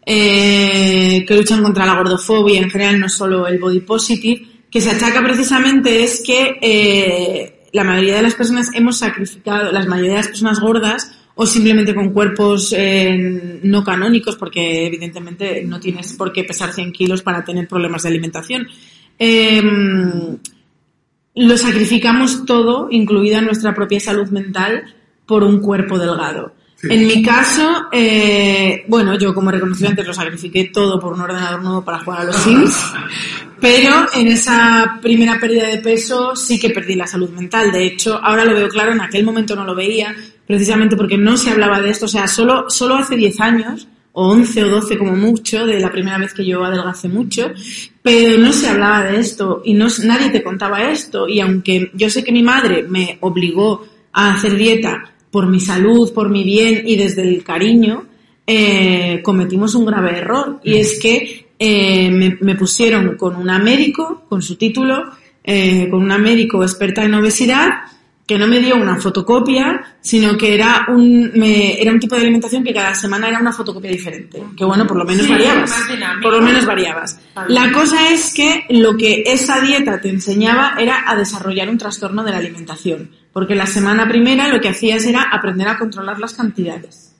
eh, 0.06 1.22
que 1.28 1.36
luchan 1.36 1.62
contra 1.62 1.84
la 1.86 1.96
gordofobia, 1.96 2.60
en 2.62 2.70
general 2.70 2.98
no 2.98 3.08
solo 3.10 3.46
el 3.46 3.58
body 3.58 3.80
positive, 3.80 4.46
que 4.70 4.80
se 4.80 4.90
achaca 4.90 5.22
precisamente 5.22 6.04
es 6.04 6.22
que 6.24 6.58
eh, 6.60 7.60
la 7.72 7.84
mayoría 7.84 8.16
de 8.16 8.22
las 8.22 8.34
personas 8.34 8.70
hemos 8.74 8.98
sacrificado, 8.98 9.72
las 9.72 9.86
mayoría 9.86 10.12
de 10.12 10.18
las 10.18 10.28
personas 10.28 10.60
gordas 10.60 11.12
o 11.34 11.46
simplemente 11.46 11.94
con 11.94 12.10
cuerpos 12.10 12.74
eh, 12.76 13.60
no 13.62 13.82
canónicos, 13.82 14.36
porque 14.36 14.86
evidentemente 14.86 15.64
no 15.64 15.80
tienes 15.80 16.12
por 16.14 16.32
qué 16.32 16.44
pesar 16.44 16.72
100 16.72 16.92
kilos 16.92 17.22
para 17.22 17.44
tener 17.44 17.66
problemas 17.66 18.02
de 18.02 18.08
alimentación. 18.10 18.68
Em, 19.18 20.38
lo 21.34 21.56
sacrificamos 21.56 22.44
todo, 22.44 22.88
incluida 22.90 23.40
nuestra 23.40 23.74
propia 23.74 24.00
salud 24.00 24.28
mental, 24.28 24.84
por 25.26 25.44
un 25.44 25.60
cuerpo 25.60 25.98
delgado. 25.98 26.54
Sí. 26.80 26.88
En 26.90 27.06
mi 27.06 27.22
caso, 27.22 27.88
eh, 27.92 28.84
bueno, 28.88 29.18
yo 29.18 29.34
como 29.34 29.50
reconocí 29.50 29.84
antes 29.84 30.06
lo 30.06 30.14
sacrifiqué 30.14 30.70
todo 30.72 30.98
por 30.98 31.12
un 31.12 31.20
ordenador 31.20 31.62
nuevo 31.62 31.84
para 31.84 31.98
jugar 31.98 32.22
a 32.22 32.24
los 32.24 32.36
Sims, 32.36 32.74
pero 33.60 34.06
en 34.14 34.28
esa 34.28 34.98
primera 35.02 35.38
pérdida 35.38 35.66
de 35.66 35.76
peso 35.78 36.34
sí 36.34 36.58
que 36.58 36.70
perdí 36.70 36.94
la 36.94 37.06
salud 37.06 37.28
mental. 37.30 37.70
De 37.70 37.84
hecho, 37.84 38.18
ahora 38.22 38.46
lo 38.46 38.54
veo 38.54 38.68
claro, 38.70 38.92
en 38.92 39.02
aquel 39.02 39.24
momento 39.24 39.54
no 39.54 39.66
lo 39.66 39.74
veía, 39.74 40.16
precisamente 40.46 40.96
porque 40.96 41.18
no 41.18 41.36
se 41.36 41.50
hablaba 41.50 41.82
de 41.82 41.90
esto. 41.90 42.06
O 42.06 42.08
sea, 42.08 42.26
solo, 42.26 42.70
solo 42.70 42.94
hace 42.94 43.14
10 43.14 43.40
años, 43.40 43.86
o 44.12 44.30
11 44.30 44.64
o 44.64 44.68
12 44.70 44.96
como 44.96 45.14
mucho, 45.14 45.66
de 45.66 45.80
la 45.80 45.92
primera 45.92 46.16
vez 46.16 46.32
que 46.32 46.46
yo 46.46 46.64
adelgacé 46.64 47.08
mucho, 47.08 47.52
pero 48.02 48.38
no 48.38 48.54
se 48.54 48.70
hablaba 48.70 49.04
de 49.04 49.20
esto 49.20 49.60
y 49.66 49.74
no, 49.74 49.88
nadie 50.04 50.30
te 50.30 50.42
contaba 50.42 50.90
esto. 50.90 51.28
Y 51.28 51.40
aunque 51.40 51.90
yo 51.92 52.08
sé 52.08 52.24
que 52.24 52.32
mi 52.32 52.42
madre 52.42 52.86
me 52.88 53.18
obligó 53.20 53.86
a 54.12 54.34
hacer 54.34 54.56
dieta 54.56 55.12
por 55.30 55.46
mi 55.46 55.60
salud, 55.60 56.12
por 56.12 56.28
mi 56.28 56.44
bien 56.44 56.82
y 56.84 56.96
desde 56.96 57.22
el 57.22 57.42
cariño, 57.44 58.04
eh, 58.46 59.20
cometimos 59.22 59.74
un 59.74 59.86
grave 59.86 60.18
error. 60.18 60.60
Y 60.64 60.76
es 60.76 60.98
que 61.00 61.48
eh, 61.58 62.10
me, 62.10 62.36
me, 62.40 62.54
pusieron 62.56 63.16
con 63.16 63.36
una 63.36 63.58
médico, 63.58 64.24
con 64.28 64.42
su 64.42 64.56
título, 64.56 65.10
eh, 65.44 65.88
con 65.90 66.02
una 66.02 66.18
médico 66.18 66.62
experta 66.62 67.04
en 67.04 67.14
obesidad, 67.14 67.68
que 68.30 68.38
no 68.38 68.46
me 68.46 68.60
dio 68.60 68.76
una 68.76 68.94
fotocopia, 68.94 69.96
sino 70.00 70.38
que 70.38 70.54
era 70.54 70.86
un, 70.88 71.32
me, 71.34 71.82
era 71.82 71.90
un 71.90 71.98
tipo 71.98 72.14
de 72.14 72.20
alimentación 72.20 72.62
que 72.62 72.72
cada 72.72 72.94
semana 72.94 73.28
era 73.28 73.40
una 73.40 73.52
fotocopia 73.52 73.90
diferente. 73.90 74.40
Que 74.56 74.64
bueno, 74.64 74.86
por 74.86 74.98
lo 74.98 75.04
menos 75.04 75.26
Sí, 75.26 75.32
variabas. 75.32 75.74
Por 76.22 76.34
lo 76.34 76.40
menos 76.40 76.64
variabas. 76.64 77.18
La 77.48 77.72
cosa 77.72 78.12
es 78.12 78.32
que 78.32 78.66
lo 78.70 78.96
que 78.96 79.24
esa 79.26 79.60
dieta 79.60 80.00
te 80.00 80.10
enseñaba 80.10 80.74
era 80.78 81.10
a 81.10 81.16
desarrollar 81.16 81.68
un 81.68 81.78
trastorno 81.78 82.22
de 82.22 82.30
la 82.30 82.36
alimentación. 82.36 83.10
Porque 83.32 83.54
la 83.54 83.66
semana 83.66 84.08
primera 84.08 84.48
lo 84.48 84.60
que 84.60 84.68
hacías 84.68 85.04
era 85.04 85.22
aprender 85.22 85.68
a 85.68 85.78
controlar 85.78 86.18
las 86.18 86.34
cantidades. 86.34 87.14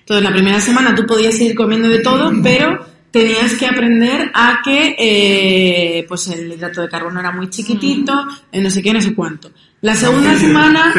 Entonces, 0.00 0.22
la 0.22 0.32
primera 0.32 0.60
semana 0.60 0.94
tú 0.94 1.06
podías 1.06 1.38
ir 1.40 1.54
comiendo 1.54 1.88
de 1.88 2.00
todo, 2.00 2.30
pero 2.42 2.84
tenías 3.10 3.54
que 3.54 3.66
aprender 3.66 4.30
a 4.34 4.60
que 4.62 4.96
eh, 4.98 6.04
pues 6.06 6.28
el 6.28 6.52
hidrato 6.52 6.82
de 6.82 6.88
carbono 6.88 7.20
era 7.20 7.30
muy 7.30 7.48
chiquitito, 7.48 8.12
eh, 8.52 8.60
no 8.60 8.68
sé 8.68 8.82
qué, 8.82 8.92
no 8.92 9.00
sé 9.00 9.14
cuánto. 9.14 9.50
La 9.80 9.94
segunda 9.94 10.34
semana, 10.34 10.92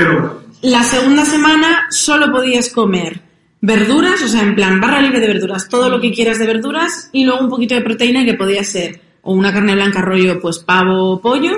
la 0.62 0.84
segunda 0.84 1.26
semana 1.26 1.88
solo 1.92 2.32
podías 2.32 2.70
comer 2.70 3.22
verduras, 3.60 4.22
o 4.22 4.28
sea, 4.28 4.44
en 4.44 4.56
plan 4.56 4.80
barra 4.80 5.02
libre 5.02 5.20
de 5.20 5.28
verduras, 5.28 5.68
todo 5.68 5.90
lo 5.90 6.00
que 6.00 6.14
quieras 6.14 6.40
de 6.40 6.48
verduras 6.48 7.10
y 7.12 7.26
luego 7.26 7.42
un 7.42 7.50
poquito 7.50 7.76
de 7.76 7.82
proteína 7.82 8.24
que 8.24 8.36
podía 8.36 8.64
ser 8.64 9.02
o 9.22 9.34
una 9.34 9.52
carne 9.52 9.76
blanca 9.76 10.02
rollo 10.02 10.40
pues 10.40 10.60
pavo 10.60 11.12
o 11.12 11.22
pollo 11.22 11.58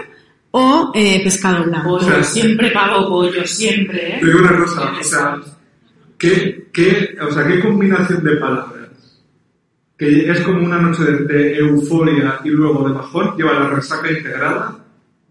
o 0.57 0.91
eh, 0.93 1.21
pescado 1.23 1.65
blanco. 1.65 1.99
Pollo, 1.99 2.23
siempre 2.23 2.71
pago 2.71 3.07
pollo, 3.07 3.45
siempre, 3.45 4.15
¿eh? 4.15 4.17
Te 4.19 4.25
digo 4.25 4.39
una 4.39 4.57
cosa, 4.57 4.91
o 4.99 5.03
sea, 5.03 5.37
¿qué, 6.17 6.67
qué, 6.73 7.17
o 7.21 7.31
sea, 7.31 7.47
¿qué 7.47 7.59
combinación 7.59 8.23
de 8.23 8.35
palabras? 8.37 8.89
Que 9.97 10.29
es 10.31 10.39
como 10.41 10.63
una 10.63 10.79
noche 10.79 11.03
de, 11.03 11.25
de 11.25 11.57
euforia 11.57 12.39
y 12.43 12.49
luego 12.49 12.87
de 12.87 12.95
bajón, 12.95 13.35
lleva 13.37 13.53
la 13.53 13.69
resaca 13.69 14.11
integrada, 14.11 14.77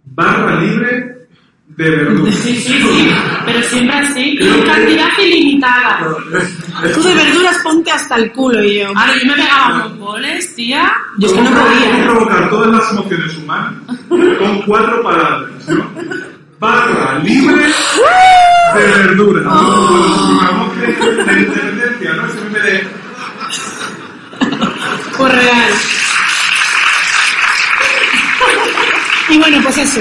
barra 0.05 0.61
libre 0.61 1.16
de 1.69 1.91
verduras. 1.91 2.35
Sí, 2.37 2.57
sí, 2.57 2.83
sí, 2.83 3.11
pero 3.45 3.63
siempre 3.63 3.97
así, 3.99 4.39
cantidad 4.65 5.09
ilimitada. 5.19 5.99
Tú 6.95 7.03
de 7.03 7.15
verduras 7.15 7.59
ponte 7.63 7.91
hasta 7.91 8.17
el 8.17 8.33
culo 8.33 8.63
y 8.63 8.81
yo. 8.81 8.89
Ahora, 8.89 9.13
yo 9.19 9.27
me 9.27 9.35
pegaba 9.35 9.75
unos 9.75 9.99
boles, 9.99 10.55
tía. 10.55 10.93
Yo 11.19 11.29
es 11.29 11.35
que 11.35 11.43
no 11.43 11.51
podía. 11.51 12.05
provocar 12.05 12.51
todas 12.51 12.71
las 12.71 12.91
emociones 12.93 13.37
humanas 13.37 13.75
con 14.09 14.63
cuatro 14.63 15.03
palabras, 15.03 15.69
¿no? 15.69 15.91
Barra 16.59 17.19
libre 17.19 17.67
de 18.75 18.81
verduras. 18.81 19.45
Supongamos 19.45 20.73
que 20.75 20.87
de 20.87 21.41
independencia, 21.41 22.13
¿no? 22.15 22.23
En 22.23 22.53
vez 22.53 22.63
de 22.63 22.89
Pues 25.19 25.35
real. 25.35 25.73
Y 29.29 29.39
bueno, 29.39 29.59
pues 29.63 29.79
eso. 29.79 30.01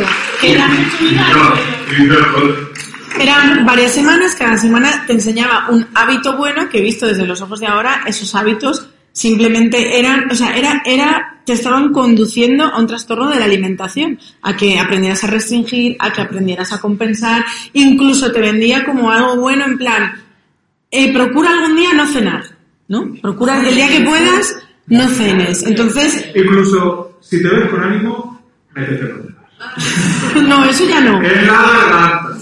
Eran, 3.19 3.65
varias 3.65 3.93
semanas, 3.93 4.35
cada 4.35 4.57
semana 4.57 5.05
te 5.07 5.13
enseñaba 5.13 5.69
un 5.69 5.87
hábito 5.93 6.35
bueno 6.37 6.67
que 6.69 6.81
visto 6.81 7.07
desde 7.07 7.25
los 7.25 7.41
ojos 7.41 7.59
de 7.59 7.67
ahora, 7.67 8.03
esos 8.05 8.33
hábitos 8.35 8.89
simplemente 9.11 9.97
eran, 9.97 10.29
o 10.29 10.35
sea, 10.35 10.57
era, 10.57 10.81
era, 10.85 11.39
te 11.45 11.53
estaban 11.53 11.93
conduciendo 11.93 12.65
a 12.65 12.79
un 12.79 12.87
trastorno 12.87 13.29
de 13.29 13.39
la 13.39 13.45
alimentación, 13.45 14.19
a 14.41 14.57
que 14.57 14.77
aprendieras 14.77 15.23
a 15.23 15.27
restringir, 15.27 15.95
a 15.99 16.11
que 16.11 16.21
aprendieras 16.21 16.73
a 16.73 16.81
compensar, 16.81 17.45
incluso 17.71 18.31
te 18.31 18.41
vendía 18.41 18.83
como 18.83 19.09
algo 19.09 19.37
bueno 19.37 19.65
en 19.65 19.77
plan, 19.77 20.21
eh, 20.91 21.13
procura 21.13 21.51
algún 21.51 21.77
día 21.77 21.93
no 21.93 22.07
cenar, 22.07 22.43
¿no? 22.89 23.13
Procura 23.21 23.65
el 23.65 23.75
día 23.75 23.87
que 23.87 24.01
puedas, 24.01 24.57
no 24.87 25.07
cenes. 25.07 25.63
Entonces, 25.63 26.31
Incluso 26.35 27.17
si 27.21 27.41
te 27.41 27.47
ves 27.47 27.69
con 27.69 27.81
ánimo, 27.81 28.41
métetelo. 28.73 29.34
no, 30.47 30.65
eso 30.65 30.85
ya 30.87 31.01
no. 31.01 31.21
En 31.23 31.47
la 31.47 31.53
garganta. 31.53 32.37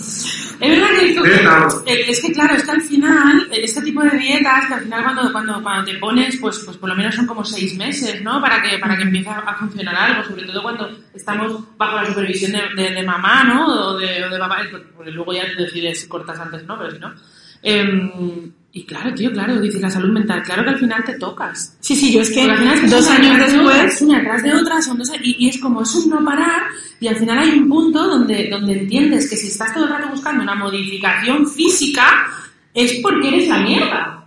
Es 0.59 0.69
verdad 0.79 0.89
que 0.97 1.09
Eh, 1.09 1.39
claro. 1.41 1.83
eh, 1.85 2.05
es 2.07 2.21
que 2.21 2.31
claro, 2.31 2.55
es 2.55 2.63
que 2.63 2.71
al 2.71 2.81
final, 2.81 3.49
este 3.51 3.81
tipo 3.81 4.01
de 4.01 4.17
dietas, 4.17 4.65
que 4.67 4.73
al 4.75 4.81
final 4.81 5.03
cuando, 5.03 5.31
cuando, 5.33 5.61
cuando 5.61 5.91
te 5.91 5.97
pones, 5.97 6.37
pues, 6.37 6.59
pues 6.59 6.77
por 6.77 6.87
lo 6.87 6.95
menos 6.95 7.15
son 7.15 7.25
como 7.27 7.43
seis 7.43 7.75
meses, 7.75 8.21
¿no? 8.21 8.39
Para 8.39 8.61
que, 8.61 8.77
para 8.77 8.95
que 8.95 9.03
empiece 9.03 9.29
a, 9.29 9.55
funcionar 9.55 9.93
algo, 9.95 10.23
sobre 10.23 10.45
todo 10.45 10.63
cuando 10.63 10.89
estamos 11.13 11.77
bajo 11.77 11.97
la 11.97 12.05
supervisión 12.05 12.53
de, 12.53 12.81
de, 12.81 12.91
de 12.91 13.03
mamá, 13.03 13.43
¿no? 13.43 13.67
O 13.67 13.97
de, 13.97 14.23
o 14.23 14.29
de 14.29 14.39
papá, 14.39 14.59
porque 14.95 15.11
luego 15.11 15.33
ya 15.33 15.43
decides 15.57 15.99
si 15.99 16.07
cortas 16.07 16.39
antes, 16.39 16.63
¿no? 16.65 16.77
Pero 16.77 16.91
si 16.91 16.99
no. 16.99 17.13
Em, 17.61 18.51
y 18.75 18.85
claro, 18.85 19.13
tío, 19.13 19.31
claro, 19.31 19.59
dices 19.61 19.79
la 19.81 19.89
salud 19.91 20.09
mental, 20.11 20.41
claro 20.41 20.63
que 20.63 20.71
al 20.71 20.79
final 20.79 21.03
te 21.05 21.13
tocas. 21.19 21.77
Sí, 21.79 21.95
sí, 21.95 22.11
yo 22.11 22.21
es 22.21 22.29
que 22.31 22.39
Porque 22.39 22.51
al 22.53 22.57
final 22.57 22.73
es 22.75 22.81
que 22.81 22.87
dos 22.87 23.07
años 23.07 23.37
después, 23.37 24.01
una 24.01 24.17
atrás 24.17 24.43
de 24.43 24.53
otra, 24.55 24.81
son 24.81 24.97
dos 24.97 25.09
a- 25.11 25.15
y, 25.17 25.35
y 25.37 25.49
es 25.49 25.59
como 25.59 25.83
es 25.83 25.93
un 25.93 26.09
no 26.09 26.25
parar 26.25 26.63
y 26.99 27.07
al 27.07 27.15
final 27.15 27.37
hay 27.37 27.51
un 27.51 27.69
punto 27.69 28.03
donde, 28.03 28.49
donde 28.49 28.73
entiendes 28.79 29.29
que 29.29 29.35
si 29.37 29.47
estás 29.47 29.73
todo 29.75 29.83
el 29.85 29.91
rato 29.91 30.09
buscando 30.09 30.41
una 30.41 30.55
modificación 30.55 31.47
física 31.47 32.25
es 32.73 32.93
porque 33.03 33.27
eres 33.27 33.47
la 33.47 33.59
mierda. 33.59 34.19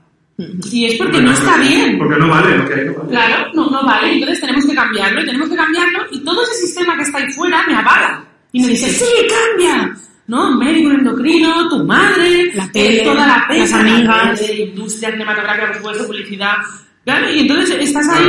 Y 0.71 0.85
es 0.85 0.95
porque 0.97 1.21
no 1.21 1.33
está 1.33 1.57
bien. 1.57 1.99
Porque 1.99 2.17
no 2.21 2.29
vale, 2.29 2.59
lo 2.59 2.69
que 2.69 2.75
hay 2.75 2.85
no 2.87 2.95
vale. 2.95 3.09
Claro, 3.11 3.53
no, 3.55 3.71
no 3.71 3.83
vale. 3.85 4.13
Entonces 4.13 4.39
tenemos 4.41 4.65
que 4.67 4.75
cambiarlo 4.75 5.23
y 5.23 5.27
tenemos 5.27 5.49
que 5.49 5.57
cambiarlo 5.57 5.99
y 6.13 6.21
todo 6.25 6.43
ese 6.45 6.67
sistema 6.67 6.95
que 6.95 7.03
está 7.03 7.19
ahí 7.19 7.31
fuera 7.33 7.65
me 7.67 7.75
avala. 7.75 8.23
Y 8.53 8.61
me 8.61 8.69
dice, 8.69 8.91
sí, 8.91 9.05
cambia. 9.29 9.97
¿No? 10.29 10.59
Médico 10.59 10.91
endocrino, 10.91 11.69
tu 11.69 11.85
madre, 11.85 12.53
La 12.55 12.65
eh, 12.65 12.71
tele, 12.73 13.03
toda 13.05 13.15
la 13.15 13.27
las 13.27 13.47
prensa, 13.47 13.81
amigas. 13.81 14.27
la 14.27 14.35
tele, 14.35 14.63
industria 14.65 15.13
cinematográfica, 15.13 15.67
por 15.69 15.77
supuesto, 15.77 16.07
publicidad. 16.07 16.57
Claro, 17.05 17.33
y 17.33 17.39
entonces 17.39 17.77
estás 17.81 18.09
ahí. 18.09 18.27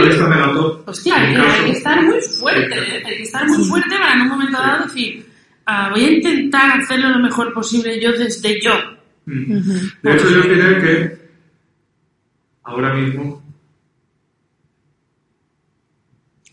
Hostia, 0.85 1.31
en 1.31 1.41
hay, 1.41 1.65
que 1.65 1.71
estar 1.71 2.03
muy 2.03 2.21
fuerte, 2.21 2.75
¿eh? 2.77 3.03
hay 3.03 3.17
que 3.17 3.23
estar 3.23 3.47
muy 3.47 3.63
fuerte 3.63 3.89
para 3.97 4.13
en 4.13 4.21
un 4.21 4.27
momento 4.27 4.57
dado 4.59 4.83
decir, 4.85 5.25
ah, 5.65 5.89
voy 5.91 6.05
a 6.05 6.11
intentar 6.11 6.79
hacerlo 6.79 7.09
lo 7.09 7.19
mejor 7.19 7.51
posible 7.53 7.99
yo 7.99 8.11
desde 8.11 8.61
yo. 8.61 8.73
Mm. 9.25 9.59
De 10.03 10.13
hecho, 10.13 10.29
yo 10.29 10.41
diré 10.43 10.79
que 10.79 11.17
ahora 12.63 12.93
mismo 12.93 13.43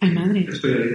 ay 0.00 0.10
madre. 0.12 0.46
estoy 0.48 0.72
ahí. 0.72 0.90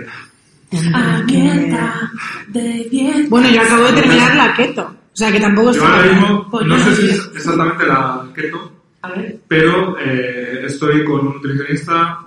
De. 2.47 3.25
Bueno, 3.29 3.49
yo 3.49 3.61
acabo 3.61 3.83
de 3.85 3.93
terminar 4.01 4.35
la 4.35 4.53
keto, 4.55 4.81
o 4.83 5.15
sea 5.15 5.31
que 5.31 5.39
tampoco 5.39 5.71
Yo 5.73 5.85
ahora 5.85 6.11
mismo, 6.11 6.49
no 6.65 6.77
sé 6.79 6.95
si 6.95 7.05
es 7.09 7.29
exactamente 7.35 7.85
la 7.85 8.27
keto, 8.35 8.71
A 9.01 9.09
ver. 9.09 9.39
pero 9.47 9.97
eh, 9.99 10.63
estoy 10.65 11.03
con 11.05 11.27
un 11.27 11.33
nutricionista, 11.35 12.19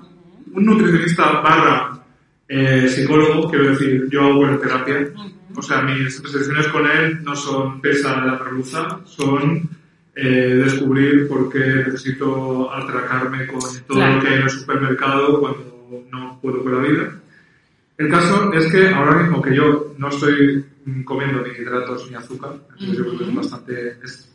un 0.53 0.65
nutricionista 0.65 1.41
barra 1.41 1.93
eh, 2.49 2.89
psicólogo, 2.89 3.49
quiero 3.51 3.71
decir, 3.71 4.09
yo 4.11 4.23
hago 4.25 4.59
terapia. 4.59 5.09
O 5.55 5.61
sea, 5.61 5.83
mis 5.83 6.17
sesiones 6.17 6.67
con 6.69 6.87
él 6.91 7.23
no 7.23 7.37
son 7.37 7.81
pesa 7.83 8.15
de 8.21 8.27
la 8.27 8.39
merluza, 8.43 9.01
son 9.05 9.69
eh, 10.17 10.61
descubrir 10.65 11.29
por 11.29 11.51
qué 11.53 11.59
necesito 11.87 12.73
atracarme 12.73 13.47
con 13.47 13.61
todo 13.61 13.99
Claro. 13.99 14.15
lo 14.17 14.21
que 14.23 14.29
hay 14.29 14.35
en 14.37 14.43
el 14.43 14.51
supermercado 14.51 15.41
cuando 15.41 16.05
no 16.11 16.39
puedo 16.41 16.63
con 16.63 16.83
la 16.83 16.89
vida. 16.89 17.15
El 18.05 18.11
caso 18.11 18.53
es 18.53 18.67
que 18.73 18.89
ahora 18.89 19.17
mismo 19.23 19.41
que 19.43 19.55
yo 19.55 19.95
no 19.99 20.09
estoy 20.09 20.65
comiendo 21.05 21.43
ni 21.43 21.51
hidratos 21.63 22.11
ni 22.11 22.17
azúcar, 22.17 22.53
entonces 22.73 22.97
yo 22.99 23.05
creo 23.05 23.19
que 23.19 23.25
es 23.25 23.35
bastante... 23.35 23.97
Es, 24.05 24.29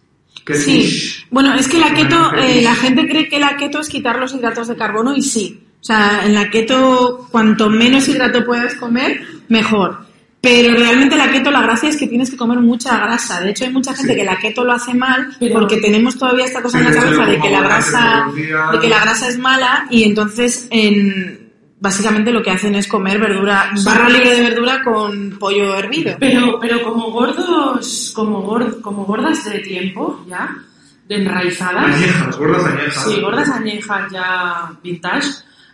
que 0.46 0.54
Sí, 0.56 1.14
bueno, 1.32 1.54
es 1.56 1.68
que 1.68 1.78
la 1.80 1.94
keto, 1.94 2.32
eh, 2.38 2.62
la 2.62 2.76
gente 2.76 3.08
cree 3.10 3.28
que 3.28 3.40
la 3.40 3.58
keto 3.58 3.80
es 3.80 3.90
quitar 3.90 4.18
los 4.20 4.34
hidratos 4.34 4.68
de 4.70 4.76
carbono 4.78 5.14
y 5.16 5.22
sí. 5.22 5.64
O 5.82 5.84
sea, 5.84 6.22
en 6.26 6.34
la 6.36 6.50
keto, 6.50 7.28
cuanto 7.32 7.70
menos 7.70 8.08
hidrato 8.08 8.46
puedas 8.46 8.76
comer, 8.76 9.22
mejor. 9.50 10.06
Pero 10.40 10.76
realmente 10.78 11.18
la 11.18 11.32
keto, 11.32 11.52
la 11.52 11.64
gracia 11.64 11.90
es 11.90 11.98
que 11.98 12.08
tienes 12.08 12.30
que 12.30 12.38
comer 12.38 12.60
mucha 12.60 12.98
grasa. 12.98 13.42
De 13.42 13.50
hecho, 13.50 13.66
hay 13.66 13.74
mucha 13.74 13.94
gente 13.94 14.14
Sí. 14.14 14.20
que 14.20 14.24
la 14.26 14.38
keto 14.38 14.64
lo 14.64 14.72
hace 14.74 14.94
mal 14.94 15.36
Pero- 15.40 15.54
porque 15.54 15.78
tenemos 15.78 16.18
todavía 16.18 16.46
esta 16.46 16.62
cosa 16.62 16.80
Sí, 16.80 16.86
en 16.86 16.94
la 16.96 17.02
cabeza 17.02 17.26
de 17.26 17.40
que 17.42 17.50
la 17.50 17.62
grasa, 17.62 18.26
de 18.72 18.80
que 18.80 18.88
la 18.88 19.02
grasa 19.02 19.28
es 19.28 19.38
mala 19.40 19.88
y 19.90 20.04
entonces 20.04 20.68
en, 20.72 21.47
básicamente 21.80 22.32
lo 22.32 22.42
que 22.42 22.52
hacen 22.52 22.76
es 22.76 22.88
comer 22.88 23.20
verdura, 23.20 23.72
barra 23.84 24.10
libre 24.10 24.36
de 24.36 24.42
verdura 24.42 24.82
con 24.84 25.38
pollo 25.40 25.76
hervido. 25.78 26.16
Pero, 26.20 26.60
pero 26.60 26.82
como 26.84 27.12
gordos, 27.12 28.12
como, 28.16 28.44
gor- 28.44 28.82
como 28.82 29.06
gordas 29.06 29.46
de 29.46 29.60
tiempo, 29.60 30.24
ya, 30.28 30.50
de 31.08 31.16
enraizadas. 31.16 31.96
Añejas, 31.96 32.38
gordas 32.38 32.66
añejas. 32.66 33.04
Sí, 33.06 33.22
gordas 33.22 33.50
añejas 33.50 34.12
ya 34.12 34.72
vintage. 34.84 35.28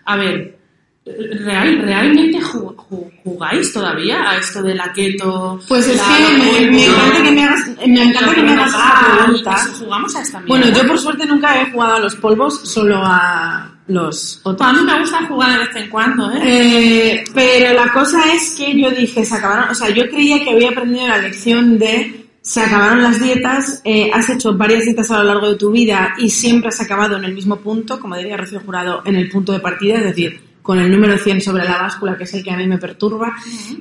A 0.05 0.15
ver, 0.17 0.59
real, 1.05 1.79
¿realmente 1.81 2.39
ju- 2.39 2.75
ju- 2.75 3.11
jugáis 3.23 3.73
todavía 3.73 4.29
a 4.29 4.37
esto 4.37 4.61
de 4.61 4.75
la 4.75 4.91
keto? 4.93 5.59
Pues 5.67 5.87
es 5.87 5.97
la- 5.97 6.17
que 6.17 6.61
me, 6.65 6.71
me 6.71 6.85
encanta 6.85 7.23
que 7.23 7.31
me 7.31 7.43
hagas, 7.43 7.67
me 7.87 8.03
encanta 8.03 8.35
que 8.35 8.41
me 8.43 8.51
hagas 8.53 8.67
esta 8.67 9.01
la- 9.17 9.23
pregunta. 9.25 9.57
Jugamos 9.79 10.15
a 10.15 10.21
esta 10.21 10.39
Bueno, 10.47 10.65
mierda. 10.65 10.81
yo 10.81 10.87
por 10.87 10.99
suerte 10.99 11.25
nunca 11.25 11.61
he 11.61 11.71
jugado 11.71 11.95
a 11.95 11.99
los 11.99 12.15
polvos, 12.15 12.59
solo 12.69 13.01
a 13.03 13.69
los 13.87 14.41
otros. 14.43 14.69
A 14.69 14.73
mí 14.73 14.79
me 14.81 14.99
gusta 14.99 15.25
jugar 15.27 15.51
de 15.51 15.65
vez 15.65 15.75
en 15.75 15.89
cuando, 15.89 16.31
¿eh? 16.31 16.39
Eh, 16.43 17.23
pero 17.33 17.73
la 17.73 17.91
cosa 17.91 18.33
es 18.33 18.55
que 18.55 18.79
yo 18.79 18.89
dije, 18.91 19.25
se 19.25 19.35
acabaron, 19.35 19.69
o 19.69 19.75
sea, 19.75 19.89
yo 19.89 20.09
creía 20.09 20.43
que 20.43 20.51
había 20.51 20.69
aprendido 20.69 21.07
la 21.07 21.17
lección 21.17 21.77
de 21.77 22.23
se 22.41 22.59
acabaron 22.59 23.01
las 23.01 23.21
dietas, 23.21 23.81
eh, 23.85 24.11
has 24.13 24.29
hecho 24.29 24.57
varias 24.57 24.83
dietas 24.83 25.09
a 25.11 25.19
lo 25.19 25.23
largo 25.23 25.49
de 25.49 25.55
tu 25.55 25.71
vida 25.71 26.13
y 26.17 26.29
siempre 26.29 26.69
has 26.69 26.81
acabado 26.81 27.15
en 27.15 27.23
el 27.23 27.33
mismo 27.33 27.55
punto, 27.55 27.99
como 27.99 28.17
diría 28.17 28.35
Rocío 28.35 28.59
Jurado, 28.59 29.01
en 29.05 29.15
el 29.15 29.29
punto 29.29 29.53
de 29.53 29.61
partida, 29.61 29.95
es 29.95 30.03
decir, 30.03 30.41
con 30.61 30.77
el 30.77 30.91
número 30.91 31.17
100 31.17 31.41
sobre 31.41 31.63
la 31.63 31.77
báscula, 31.77 32.17
que 32.17 32.25
es 32.25 32.33
el 32.33 32.43
que 32.43 32.51
a 32.51 32.57
mí 32.57 32.67
me 32.67 32.77
perturba. 32.77 33.33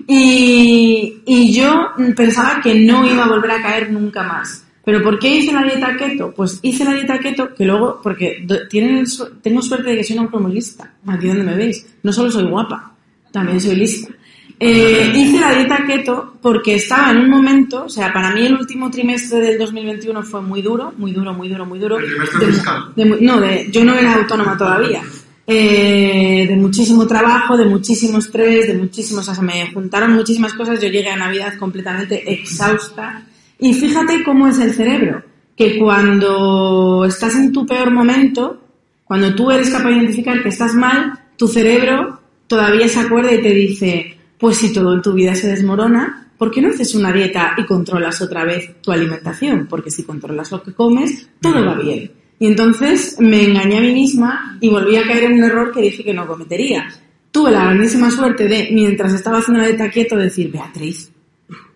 Y, 0.06 1.22
y 1.26 1.52
yo 1.52 1.90
pensaba 2.14 2.60
que 2.60 2.74
no 2.74 3.04
iba 3.04 3.24
a 3.24 3.28
volver 3.28 3.50
a 3.50 3.62
caer 3.62 3.90
nunca 3.90 4.22
más. 4.22 4.61
¿Pero 4.84 5.02
por 5.02 5.18
qué 5.18 5.36
hice 5.36 5.52
la 5.52 5.62
dieta 5.62 5.96
keto? 5.96 6.32
Pues 6.34 6.58
hice 6.62 6.84
la 6.84 6.94
dieta 6.94 7.18
keto 7.18 7.54
que 7.54 7.64
luego, 7.64 8.00
porque 8.02 8.44
tienen, 8.68 9.04
tengo 9.40 9.62
suerte 9.62 9.90
de 9.90 9.96
que 9.98 10.04
soy 10.04 10.16
una 10.16 10.24
mujer 10.24 10.40
muy 10.40 10.52
lista, 10.52 10.92
aquí 11.06 11.28
donde 11.28 11.44
me 11.44 11.56
veis. 11.56 11.86
No 12.02 12.12
solo 12.12 12.30
soy 12.30 12.44
guapa, 12.44 12.92
también 13.30 13.60
soy 13.60 13.76
lista. 13.76 14.12
Eh, 14.58 15.12
hice 15.16 15.40
la 15.40 15.52
dieta 15.52 15.84
keto 15.84 16.34
porque 16.40 16.76
estaba 16.76 17.10
en 17.10 17.18
un 17.18 17.30
momento, 17.30 17.84
o 17.86 17.88
sea, 17.88 18.12
para 18.12 18.32
mí 18.32 18.46
el 18.46 18.54
último 18.54 18.90
trimestre 18.90 19.40
del 19.40 19.58
2021 19.58 20.22
fue 20.22 20.40
muy 20.40 20.62
duro, 20.62 20.92
muy 20.96 21.12
duro, 21.12 21.32
muy 21.32 21.48
duro, 21.48 21.66
muy 21.66 21.78
duro. 21.78 21.98
¿El 21.98 22.06
trimestre 22.06 22.46
De 22.46 22.52
fiscal? 22.52 22.92
de 22.94 23.04
no, 23.04 23.40
de, 23.40 23.68
yo 23.70 23.84
no 23.84 23.94
era 23.94 24.14
autónoma 24.14 24.56
todavía. 24.56 25.02
Eh, 25.44 26.46
de 26.48 26.56
muchísimo 26.56 27.06
trabajo, 27.06 27.56
de 27.56 27.66
muchísimo 27.66 28.18
estrés, 28.18 28.68
de 28.68 28.74
muchísimos, 28.74 29.28
o 29.28 29.34
sea, 29.34 29.42
me 29.42 29.72
juntaron 29.72 30.12
muchísimas 30.12 30.52
cosas, 30.54 30.80
yo 30.80 30.88
llegué 30.88 31.10
a 31.10 31.16
Navidad 31.16 31.58
completamente 31.58 32.32
exhausta. 32.32 33.26
Y 33.62 33.74
fíjate 33.74 34.24
cómo 34.24 34.48
es 34.48 34.58
el 34.58 34.74
cerebro, 34.74 35.22
que 35.56 35.78
cuando 35.78 37.04
estás 37.04 37.36
en 37.36 37.52
tu 37.52 37.64
peor 37.64 37.92
momento, 37.92 38.60
cuando 39.04 39.36
tú 39.36 39.52
eres 39.52 39.70
capaz 39.70 39.90
de 39.90 39.98
identificar 39.98 40.42
que 40.42 40.48
estás 40.48 40.74
mal, 40.74 41.12
tu 41.36 41.46
cerebro 41.46 42.20
todavía 42.48 42.88
se 42.88 42.98
acuerda 42.98 43.32
y 43.32 43.40
te 43.40 43.54
dice, 43.54 44.18
pues 44.36 44.56
si 44.56 44.72
todo 44.72 44.92
en 44.92 45.00
tu 45.00 45.12
vida 45.12 45.36
se 45.36 45.46
desmorona, 45.46 46.32
¿por 46.38 46.50
qué 46.50 46.60
no 46.60 46.70
haces 46.70 46.96
una 46.96 47.12
dieta 47.12 47.54
y 47.56 47.64
controlas 47.64 48.20
otra 48.20 48.44
vez 48.44 48.82
tu 48.82 48.90
alimentación? 48.90 49.68
Porque 49.70 49.92
si 49.92 50.02
controlas 50.02 50.50
lo 50.50 50.60
que 50.60 50.72
comes, 50.72 51.28
todo 51.40 51.64
va 51.64 51.76
bien. 51.76 52.10
Y 52.40 52.48
entonces 52.48 53.14
me 53.20 53.44
engañé 53.44 53.78
a 53.78 53.82
mí 53.82 53.94
misma 53.94 54.58
y 54.60 54.70
volví 54.70 54.96
a 54.96 55.04
caer 55.04 55.22
en 55.22 55.34
un 55.34 55.44
error 55.44 55.70
que 55.70 55.82
dije 55.82 56.02
que 56.02 56.12
no 56.12 56.26
cometería. 56.26 56.88
Tuve 57.30 57.52
la 57.52 57.62
grandísima 57.66 58.10
suerte 58.10 58.48
de, 58.48 58.70
mientras 58.72 59.14
estaba 59.14 59.38
haciendo 59.38 59.60
la 59.60 59.68
dieta 59.68 59.88
quieto, 59.88 60.16
decir, 60.16 60.50
Beatriz, 60.50 61.11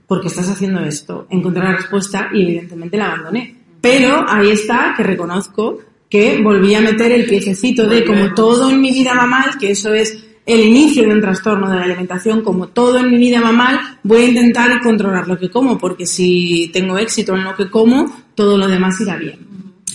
¿por 0.06 0.20
qué 0.20 0.28
estás 0.28 0.48
haciendo 0.48 0.80
esto? 0.80 1.26
Encontré 1.30 1.62
la 1.62 1.76
respuesta 1.76 2.28
y 2.32 2.42
evidentemente 2.42 2.96
la 2.96 3.06
abandoné. 3.06 3.56
Pero 3.80 4.24
ahí 4.28 4.50
está, 4.50 4.94
que 4.96 5.02
reconozco 5.02 5.78
que 6.08 6.40
volví 6.42 6.74
a 6.74 6.80
meter 6.80 7.12
el 7.12 7.26
piececito 7.26 7.86
de 7.86 8.04
como 8.04 8.32
todo 8.34 8.70
en 8.70 8.80
mi 8.80 8.90
vida 8.90 9.14
va 9.14 9.26
mal, 9.26 9.58
que 9.58 9.72
eso 9.72 9.92
es 9.92 10.24
el 10.46 10.60
inicio 10.60 11.02
de 11.02 11.12
un 11.12 11.20
trastorno 11.20 11.68
de 11.68 11.76
la 11.76 11.82
alimentación, 11.82 12.42
como 12.42 12.68
todo 12.68 12.98
en 12.98 13.10
mi 13.10 13.18
vida 13.18 13.40
va 13.40 13.50
mal, 13.50 13.80
voy 14.04 14.22
a 14.22 14.28
intentar 14.28 14.80
controlar 14.80 15.26
lo 15.26 15.36
que 15.36 15.50
como, 15.50 15.76
porque 15.76 16.06
si 16.06 16.70
tengo 16.72 16.96
éxito 16.98 17.34
en 17.34 17.42
lo 17.42 17.54
que 17.54 17.68
como, 17.68 18.06
todo 18.36 18.56
lo 18.56 18.68
demás 18.68 19.00
irá 19.00 19.16
bien. 19.16 19.40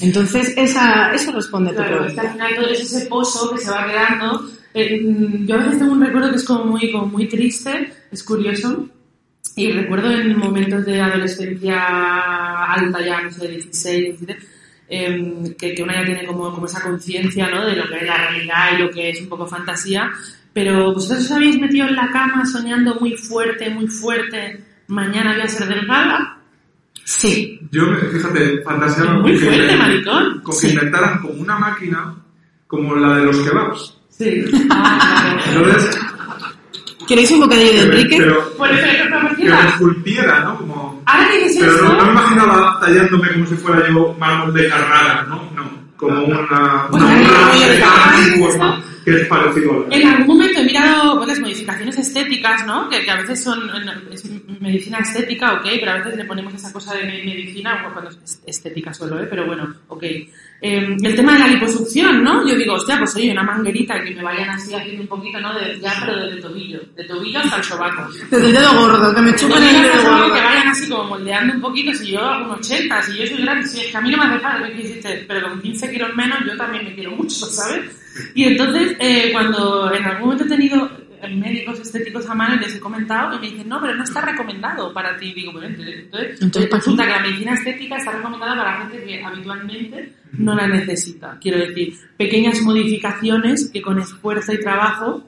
Entonces, 0.01 0.53
esa, 0.57 1.13
eso 1.13 1.31
responde 1.31 1.71
a 1.71 1.75
tu 1.75 1.83
pregunta. 1.83 2.21
al 2.21 2.31
final 2.31 2.55
todo 2.55 2.67
es 2.67 2.81
ese 2.81 3.05
pozo 3.05 3.51
que 3.51 3.59
se 3.59 3.71
va 3.71 3.85
quedando. 3.85 4.49
Eh, 4.73 5.01
mm, 5.01 5.45
yo 5.45 5.55
a 5.55 5.59
veces 5.59 5.79
tengo 5.79 5.93
un 5.93 6.01
recuerdo 6.01 6.31
que 6.31 6.37
es 6.37 6.43
como 6.43 6.65
muy, 6.65 6.91
como 6.91 7.05
muy 7.05 7.27
triste, 7.27 7.93
es 8.11 8.23
curioso. 8.23 8.89
Y 9.55 9.71
recuerdo 9.71 10.11
en 10.11 10.37
momentos 10.37 10.85
de 10.85 11.01
adolescencia 11.01 12.63
alta 12.73 13.05
ya, 13.05 13.21
no 13.21 13.31
sé, 13.31 13.47
16, 13.49 14.19
17, 14.19 14.37
em, 14.89 15.53
que, 15.55 15.73
que 15.73 15.83
una 15.83 15.95
ya 15.95 16.05
tiene 16.05 16.25
como, 16.25 16.53
como 16.53 16.65
esa 16.65 16.81
conciencia, 16.81 17.49
¿no? 17.49 17.65
De 17.65 17.75
lo 17.75 17.87
que 17.87 17.97
es 17.97 18.03
la 18.03 18.17
realidad 18.29 18.69
y 18.77 18.81
lo 18.81 18.89
que 18.89 19.09
es 19.09 19.21
un 19.21 19.29
poco 19.29 19.45
fantasía. 19.47 20.09
Pero 20.53 20.93
vosotros 20.93 21.25
os 21.25 21.31
habéis 21.31 21.57
metido 21.59 21.87
en 21.87 21.95
la 21.95 22.09
cama 22.11 22.45
soñando 22.45 22.95
muy 22.99 23.15
fuerte, 23.17 23.69
muy 23.69 23.87
fuerte, 23.87 24.63
mañana 24.87 25.33
voy 25.33 25.41
a 25.41 25.47
ser 25.47 25.67
delgada. 25.67 26.37
Sí. 27.03 27.59
Yo, 27.71 27.83
fíjate, 28.11 28.61
fantaseaba 28.61 29.13
Muy 29.15 29.31
con 29.33 29.39
que- 29.41 29.45
fuerte, 29.47 29.75
maricón. 29.77 30.41
Con 30.43 30.55
que 30.55 30.67
Sí. 30.67 30.73
inventaran 30.73 31.19
como 31.21 31.33
una 31.41 31.57
máquina 31.57 32.15
como 32.67 32.95
la 32.95 33.17
de 33.17 33.25
los 33.25 33.37
kebabs. 33.39 33.97
Sí. 34.09 34.45
Ah, 34.69 35.37
claro. 35.43 35.67
Entonces, 35.67 35.99
¿Queréis 37.11 37.31
un 37.31 37.39
bocadillo 37.41 37.73
de 37.73 37.79
Enrique? 37.81 38.15
pero 38.19 38.53
Por 38.55 38.71
eso, 38.71 38.87
pero, 39.09 39.35
que 39.35 39.43
me 39.43 39.69
esculpiera, 39.69 40.39
¿no? 40.45 40.57
Como, 40.59 41.03
Ahora 41.05 41.29
dices 41.35 41.57
pero 41.59 41.71
no, 41.73 41.77
eso, 41.77 41.93
no 41.97 42.05
me 42.05 42.11
imaginaba 42.11 42.79
tallándome 42.79 43.33
como 43.33 43.45
si 43.47 43.55
fuera 43.55 43.87
yo 43.89 44.15
mármol 44.17 44.53
de 44.53 44.69
Carrara, 44.69 45.25
¿no? 45.27 45.35
No, 45.53 45.69
como 45.97 46.23
una, 46.23 46.87
Pues 46.89 47.03
una, 47.03 47.13
una 47.13 47.49
voy 47.51 47.63
a 47.63 47.67
de 47.67 47.73
llegar. 47.75 47.89
carne 47.93 48.37
forma, 48.39 48.83
que 49.03 49.11
es 49.21 49.27
parecido 49.27 49.87
En 49.91 50.07
algún 50.07 50.27
momento 50.37 50.59
he 50.61 50.63
mirado 50.63 51.17
pues, 51.17 51.27
las 51.27 51.39
modificaciones 51.39 51.97
estéticas, 51.99 52.65
¿no? 52.65 52.87
Que, 52.89 53.03
que 53.03 53.11
a 53.11 53.17
veces 53.17 53.43
son 53.43 53.59
es 54.09 54.23
medicina 54.61 54.99
estética, 54.99 55.53
ok, 55.55 55.65
pero 55.81 55.91
a 55.91 55.95
veces 55.97 56.15
le 56.15 56.23
ponemos 56.23 56.53
esa 56.53 56.71
cosa 56.71 56.93
de 56.95 57.03
me- 57.07 57.23
medicina, 57.25 57.73
bueno, 57.73 57.91
cuando 57.93 58.09
es 58.23 58.41
estética 58.47 58.93
solo, 58.93 59.19
¿eh? 59.21 59.27
Pero 59.29 59.45
bueno, 59.45 59.67
ok. 59.89 60.03
Eh, 60.63 60.95
el 61.01 61.15
tema 61.15 61.33
de 61.33 61.39
la 61.39 61.47
liposucción, 61.47 62.23
¿no? 62.23 62.47
Yo 62.47 62.55
digo, 62.55 62.75
hostia, 62.75 62.99
pues 62.99 63.15
oye, 63.15 63.31
una 63.31 63.41
manguerita 63.41 63.99
que 64.03 64.11
me 64.13 64.21
vayan 64.21 64.47
así 64.51 64.75
haciendo 64.75 65.01
un 65.01 65.07
poquito, 65.07 65.39
¿no? 65.39 65.55
De, 65.55 65.79
ya, 65.79 65.91
pero 66.05 66.15
de, 66.19 66.35
de 66.35 66.41
tobillo, 66.41 66.79
de 66.95 67.03
tobillo 67.03 67.39
hasta 67.39 67.57
el 67.57 67.63
sobaco. 67.63 68.07
Desde 68.29 68.45
el 68.45 68.53
dedo 68.53 68.79
gordo, 68.79 69.15
que 69.15 69.21
me 69.21 69.35
chupen 69.35 69.63
el 69.63 69.81
dedo 69.81 70.03
gordo. 70.03 70.33
que 70.35 70.39
vayan 70.39 70.67
así 70.67 70.87
como 70.87 71.05
moldeando 71.05 71.55
un 71.55 71.61
poquito, 71.61 71.91
si 71.95 72.11
yo 72.11 72.19
hago 72.19 72.45
un 72.45 72.51
80, 72.51 73.01
si 73.01 73.17
yo 73.17 73.25
soy 73.25 73.41
grande, 73.41 73.67
si 73.67 73.79
es 73.79 73.87
que 73.87 73.97
a 73.97 74.01
mí 74.01 74.11
no 74.11 74.17
me 74.17 74.25
hace 74.25 74.39
falta 74.39 74.67
que 74.67 74.81
hiciste, 74.83 75.25
pero 75.27 75.49
con 75.49 75.61
15 75.63 75.91
kilos 75.91 76.15
menos 76.15 76.37
yo 76.45 76.55
también 76.55 76.85
me 76.85 76.93
quiero 76.93 77.11
mucho, 77.11 77.45
¿sabes? 77.47 77.81
Y 78.35 78.43
entonces, 78.43 78.95
eh, 78.99 79.29
cuando 79.31 79.91
en 79.91 80.05
algún 80.05 80.25
momento 80.25 80.43
he 80.43 80.49
tenido 80.49 80.91
médicos 81.29 81.79
estéticos 81.79 82.27
a 82.29 82.33
mano 82.33 82.55
y 82.55 82.59
les 82.59 82.75
he 82.75 82.79
comentado 82.79 83.35
y 83.35 83.39
me 83.39 83.51
dicen, 83.51 83.69
no, 83.69 83.79
pero 83.79 83.95
no 83.95 84.03
está 84.03 84.21
recomendado 84.21 84.93
para 84.93 85.15
ti. 85.17 85.33
Digo, 85.33 85.51
bueno, 85.51 85.67
entonces, 85.67 85.99
entonces, 85.99 86.41
Entonces, 86.41 86.69
¿para 86.69 86.79
resulta 86.79 87.03
que 87.05 87.11
la 87.11 87.19
medicina 87.19 87.53
estética 87.53 87.97
está 87.97 88.11
recomendada 88.11 88.55
para 88.55 88.77
gente 88.79 89.03
que 89.03 89.23
habitualmente 89.23 90.15
no 90.33 90.55
la 90.55 90.67
necesita. 90.67 91.37
Quiero 91.39 91.59
decir, 91.59 91.93
pequeñas 92.17 92.61
modificaciones 92.61 93.69
que 93.71 93.81
con 93.81 93.99
esfuerzo 93.99 94.53
y 94.53 94.59
trabajo 94.59 95.23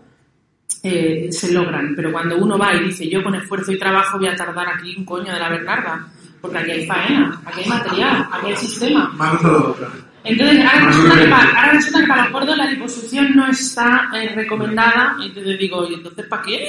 eh, 0.81 1.27
se 1.31 1.53
logran. 1.53 1.93
Pero 1.95 2.11
cuando 2.11 2.37
uno 2.37 2.57
va 2.57 2.73
y 2.73 2.85
dice, 2.85 3.09
yo 3.09 3.23
con 3.23 3.35
esfuerzo 3.35 3.71
y 3.71 3.79
trabajo 3.79 4.17
voy 4.17 4.27
a 4.27 4.35
tardar 4.35 4.67
aquí 4.67 4.95
un 4.97 5.05
coño 5.05 5.33
de 5.33 5.39
la 5.39 5.49
Bernarda, 5.49 6.07
porque 6.41 6.57
aquí 6.57 6.71
hay 6.71 6.85
faena, 6.85 7.41
aquí 7.45 7.61
hay 7.61 7.69
material, 7.69 8.27
aquí 8.31 8.47
hay 8.47 8.55
sistema. 8.55 9.09
Manos 9.15 9.43
a. 9.45 10.02
Entonces, 10.23 10.65
ahora 10.65 10.85
resulta, 10.87 11.19
que 11.19 11.27
para, 11.27 11.49
ahora 11.49 11.71
resulta 11.73 11.99
que 12.01 12.07
para 12.07 12.23
los 12.23 12.31
gordos 12.31 12.57
la 12.57 12.65
liposucción 12.67 13.35
no 13.35 13.47
está 13.47 14.09
eh, 14.15 14.33
recomendada. 14.35 15.17
Entonces 15.21 15.59
digo, 15.59 15.87
¿y 15.89 15.95
entonces 15.95 16.25
para 16.27 16.41
qué? 16.43 16.67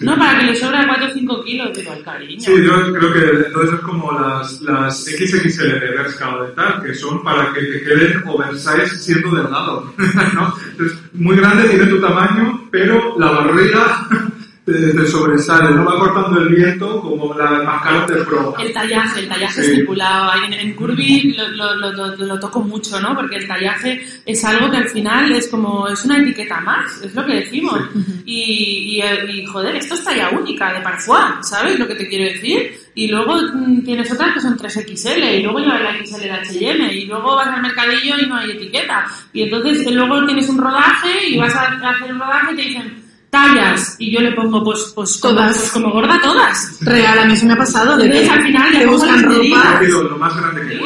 No, 0.00 0.18
para 0.18 0.38
que 0.38 0.46
le 0.46 0.56
sobra 0.56 0.86
4 0.86 1.06
o 1.06 1.10
5 1.10 1.44
kilos. 1.44 1.78
Digo, 1.78 1.92
al 1.92 2.02
cariño. 2.02 2.40
Sí, 2.40 2.52
yo 2.62 2.92
creo 2.92 3.12
que 3.12 3.46
entonces 3.46 3.74
es 3.74 3.80
como 3.80 4.12
las, 4.12 4.60
las 4.62 5.04
XXL 5.04 5.80
de 5.80 5.90
Bershka 5.90 6.36
y 6.52 6.54
tal, 6.54 6.82
que 6.82 6.94
son 6.94 7.22
para 7.22 7.52
que 7.52 7.62
te 7.62 7.82
queden 7.82 8.22
oversize 8.26 8.98
siendo 8.98 9.34
delgado, 9.34 9.94
¿no? 10.34 10.54
Entonces, 10.70 10.98
muy 11.14 11.36
grande 11.36 11.68
tiene 11.68 11.86
tu 11.86 12.00
tamaño, 12.00 12.68
pero 12.70 13.18
la 13.18 13.30
barriga 13.30 14.08
te, 14.66 14.72
te 14.92 15.06
sobresale, 15.06 15.70
no 15.76 15.84
va 15.84 15.98
cortando 15.98 16.40
el 16.40 16.48
viento 16.48 17.00
como 17.00 17.32
la 17.34 17.62
mascarón 17.62 18.06
de 18.08 18.16
prueba. 18.24 18.52
El 18.60 18.72
tallaje, 18.72 19.20
el 19.20 19.28
tallaje 19.28 19.62
Sí. 19.62 19.70
estipulado. 19.72 20.32
En, 20.44 20.52
en 20.52 20.74
Curvy 20.74 21.34
lo, 21.36 21.48
lo, 21.50 21.74
lo, 21.76 21.92
lo- 21.92 22.16
lo 22.16 22.40
toco 22.40 22.60
mucho, 22.62 23.00
¿no? 23.00 23.14
Porque 23.14 23.36
el 23.36 23.46
tallaje 23.46 24.04
es 24.26 24.44
algo 24.44 24.68
que 24.70 24.76
al 24.78 24.88
final 24.88 25.30
es 25.32 25.46
como, 25.48 25.86
es 25.88 26.04
una 26.04 26.18
etiqueta 26.18 26.60
más, 26.60 27.00
es 27.00 27.14
lo 27.14 27.24
que 27.24 27.34
decimos. 27.34 27.80
Y, 28.24 29.00
y, 29.00 29.02
y, 29.40 29.46
joder, 29.46 29.76
esto 29.76 29.94
es 29.94 30.02
talla 30.04 30.30
única 30.30 30.72
de 30.72 30.80
Parfois, 30.80 31.48
¿sabes 31.48 31.78
lo 31.78 31.86
que 31.86 31.94
te 31.94 32.08
quiero 32.08 32.24
decir? 32.24 32.72
Y 32.96 33.06
luego 33.08 33.36
mm, 33.54 33.84
tienes 33.84 34.10
otras 34.10 34.34
que 34.34 34.40
son 34.40 34.58
3XL, 34.58 35.38
y 35.38 35.42
luego 35.44 35.60
llevas 35.60 35.82
la 35.82 36.04
XL 36.04 36.20
de 36.22 36.30
H&M, 36.32 36.92
y 36.94 37.06
luego 37.06 37.36
vas 37.36 37.46
al 37.48 37.62
mercadillo 37.62 38.14
y 38.20 38.26
no 38.26 38.34
hay 38.36 38.50
etiqueta. 38.50 39.06
Y 39.32 39.42
entonces 39.42 39.86
eh, 39.86 39.92
luego 39.92 40.24
tienes 40.26 40.48
un 40.48 40.58
rodaje 40.58 41.28
y 41.28 41.38
vas 41.38 41.54
a 41.54 41.62
hacer 41.68 42.10
el 42.10 42.18
rodaje 42.18 42.52
y 42.52 42.56
te 42.56 42.62
dicen 42.62 43.05
tallas, 43.36 43.96
y 43.98 44.10
yo 44.10 44.20
le 44.20 44.32
pongo 44.32 44.62
pues, 44.64 44.92
pues, 44.94 45.20
Todas. 45.20 45.56
pues 45.56 45.72
como 45.72 45.92
gorda 45.92 46.20
todas. 46.22 46.78
Real, 46.80 47.18
a 47.18 47.24
mí 47.26 47.36
se 47.36 47.46
me 47.46 47.52
ha 47.52 47.56
pasado 47.56 47.96
de 47.96 48.08
que 48.08 48.20
Entonces, 48.20 48.30
al 48.30 48.42
final, 48.42 48.72
pongo 48.72 48.86
buscan 48.86 49.22
ropa. 49.22 49.80
Lo 50.10 50.16
más 50.18 50.36
grande 50.36 50.60
que 50.68 50.78
Sí. 50.78 50.84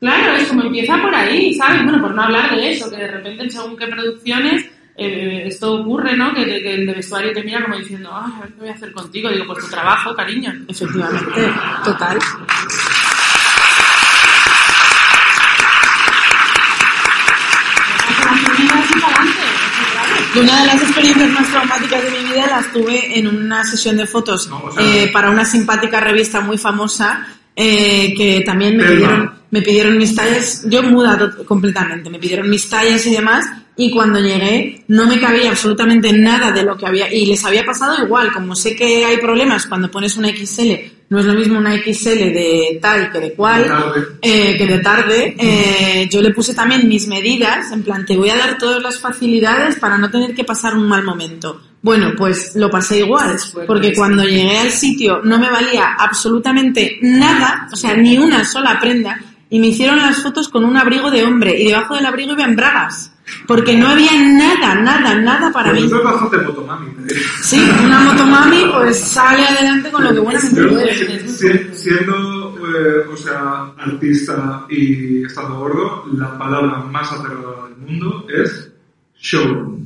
Claro, 0.00 0.32
es 0.34 0.48
como 0.48 0.62
empieza 0.62 1.00
por 1.00 1.14
ahí, 1.14 1.54
¿sabes? 1.54 1.84
Bueno, 1.84 2.00
por 2.00 2.12
no 2.12 2.22
hablar 2.22 2.56
de 2.56 2.72
eso, 2.72 2.90
que 2.90 2.96
de 2.96 3.06
repente 3.06 3.44
en 3.44 3.50
según 3.52 3.76
qué 3.76 3.86
producciones 3.86 4.66
eh, 4.96 5.44
esto 5.46 5.74
ocurre, 5.74 6.16
¿no? 6.16 6.34
Que, 6.34 6.44
que 6.44 6.74
el 6.74 6.86
de 6.86 6.94
vestuario 6.94 7.32
te 7.32 7.44
mira 7.44 7.62
como 7.62 7.76
diciendo, 7.76 8.10
ay, 8.12 8.32
a 8.36 8.40
ver 8.40 8.52
qué 8.52 8.60
voy 8.60 8.68
a 8.68 8.72
hacer 8.72 8.92
contigo. 8.92 9.30
Digo, 9.30 9.46
pues 9.46 9.64
tu 9.64 9.70
trabajo, 9.70 10.12
cariño. 10.14 10.52
Efectivamente, 10.68 11.52
total. 11.84 12.18
Dejas 18.08 18.26
las 18.26 18.58
medidas 18.58 18.90
y 18.90 19.00
para 19.00 19.16
adelante. 19.16 19.40
eso, 19.42 19.92
claro. 19.92 20.14
Y 20.18 20.21
una 20.40 20.60
de 20.60 20.66
las 20.66 20.82
experiencias 20.82 21.30
más 21.30 21.48
traumáticas 21.50 22.02
de 22.04 22.10
mi 22.10 22.18
vida 22.32 22.46
las 22.48 22.72
tuve 22.72 23.18
en 23.18 23.26
una 23.28 23.64
sesión 23.64 23.96
de 23.96 24.06
fotos 24.06 24.48
No, 24.48 24.62
o 24.64 24.72
sea- 24.72 24.82
eh, 25.04 25.10
para 25.12 25.30
una 25.30 25.44
simpática 25.44 26.00
revista 26.00 26.40
muy 26.40 26.58
famosa 26.58 27.26
eh, 27.54 28.14
que 28.16 28.40
también 28.46 28.76
me 28.78 28.84
pidieron, 28.84 29.32
me 29.50 29.60
pidieron 29.60 29.98
mis 29.98 30.14
tallas, 30.14 30.62
yo 30.66 30.82
muda 30.82 31.30
completamente, 31.46 32.08
me 32.08 32.18
pidieron 32.18 32.48
mis 32.48 32.66
tallas 32.70 33.04
y 33.06 33.10
demás 33.10 33.44
y 33.76 33.90
cuando 33.90 34.20
llegué 34.20 34.84
no 34.88 35.06
me 35.06 35.20
cabía 35.20 35.50
absolutamente 35.50 36.12
nada 36.14 36.50
de 36.52 36.62
lo 36.62 36.76
que 36.78 36.86
había 36.86 37.12
y 37.12 37.26
les 37.26 37.44
había 37.44 37.64
pasado 37.64 38.02
igual, 38.04 38.32
como 38.32 38.54
sé 38.56 38.74
que 38.74 39.04
hay 39.04 39.18
problemas 39.18 39.66
cuando 39.66 39.90
pones 39.90 40.16
una 40.16 40.28
XL, 40.28 40.72
no 41.12 41.18
es 41.18 41.26
lo 41.26 41.34
mismo 41.34 41.58
una 41.58 41.76
XL 41.76 42.32
de 42.32 42.78
tal 42.80 43.12
que 43.12 43.20
de 43.20 43.34
cual, 43.34 43.70
eh, 44.22 44.56
que 44.56 44.66
de 44.66 44.78
tarde, 44.78 45.36
eh, 45.38 46.08
yo 46.10 46.22
le 46.22 46.32
puse 46.32 46.54
también 46.54 46.88
mis 46.88 47.06
medidas, 47.06 47.70
en 47.70 47.82
plan, 47.82 48.06
te 48.06 48.16
voy 48.16 48.30
a 48.30 48.36
dar 48.36 48.56
todas 48.56 48.82
las 48.82 48.98
facilidades 48.98 49.76
para 49.76 49.98
no 49.98 50.10
tener 50.10 50.34
que 50.34 50.42
pasar 50.42 50.74
un 50.74 50.88
mal 50.88 51.04
momento. 51.04 51.60
Bueno, 51.82 52.12
pues 52.16 52.56
lo 52.56 52.70
pasé 52.70 53.00
igual, 53.00 53.36
porque 53.66 53.92
cuando 53.92 54.24
llegué 54.24 54.56
al 54.56 54.70
sitio 54.70 55.20
no 55.22 55.38
me 55.38 55.50
valía 55.50 55.96
absolutamente 55.98 56.98
nada, 57.02 57.68
o 57.70 57.76
sea, 57.76 57.94
ni 57.94 58.16
una 58.16 58.42
sola 58.46 58.78
prenda, 58.80 59.20
y 59.50 59.58
me 59.58 59.66
hicieron 59.66 59.98
las 59.98 60.22
fotos 60.22 60.48
con 60.48 60.64
un 60.64 60.78
abrigo 60.78 61.10
de 61.10 61.24
hombre, 61.24 61.60
y 61.60 61.66
debajo 61.66 61.94
del 61.94 62.06
abrigo 62.06 62.32
iban 62.32 62.56
bragas, 62.56 63.11
porque 63.46 63.76
no 63.76 63.88
había 63.88 64.10
nada, 64.20 64.74
nada, 64.76 65.14
nada 65.14 65.52
para 65.52 65.70
Pues 65.70 65.82
mí. 65.82 65.86
es 65.86 66.04
bastante 66.04 66.38
motomami. 66.38 66.88
Sí, 67.42 67.60
una 67.84 68.00
motomami 68.00 68.64
pues 68.74 68.98
sale 68.98 69.46
adelante 69.46 69.90
con 69.90 70.04
lo 70.04 70.12
que 70.12 70.18
buenamente 70.20 70.60
Yo, 70.60 70.68
puede. 70.70 71.28
si- 71.28 71.74
siendo, 71.74 72.54
eh, 72.58 73.06
o 73.12 73.16
sea, 73.16 73.66
artista 73.78 74.64
y 74.68 75.24
estando 75.24 75.56
gordo, 75.56 76.04
la 76.14 76.36
palabra 76.38 76.78
más 76.90 77.12
aterradora 77.12 77.68
del 77.68 77.76
mundo 77.78 78.26
es 78.34 78.70
showroom. 79.18 79.84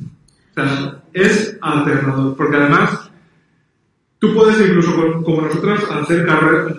O 0.51 0.53
sea, 0.63 0.99
es 1.13 1.57
aterrador, 1.61 2.35
porque 2.35 2.57
además 2.57 3.09
tú 4.19 4.33
puedes 4.33 4.59
incluso 4.67 4.95
como 5.23 5.41
nosotros 5.43 5.79
hacer 5.91 6.25
carrera. 6.25 6.73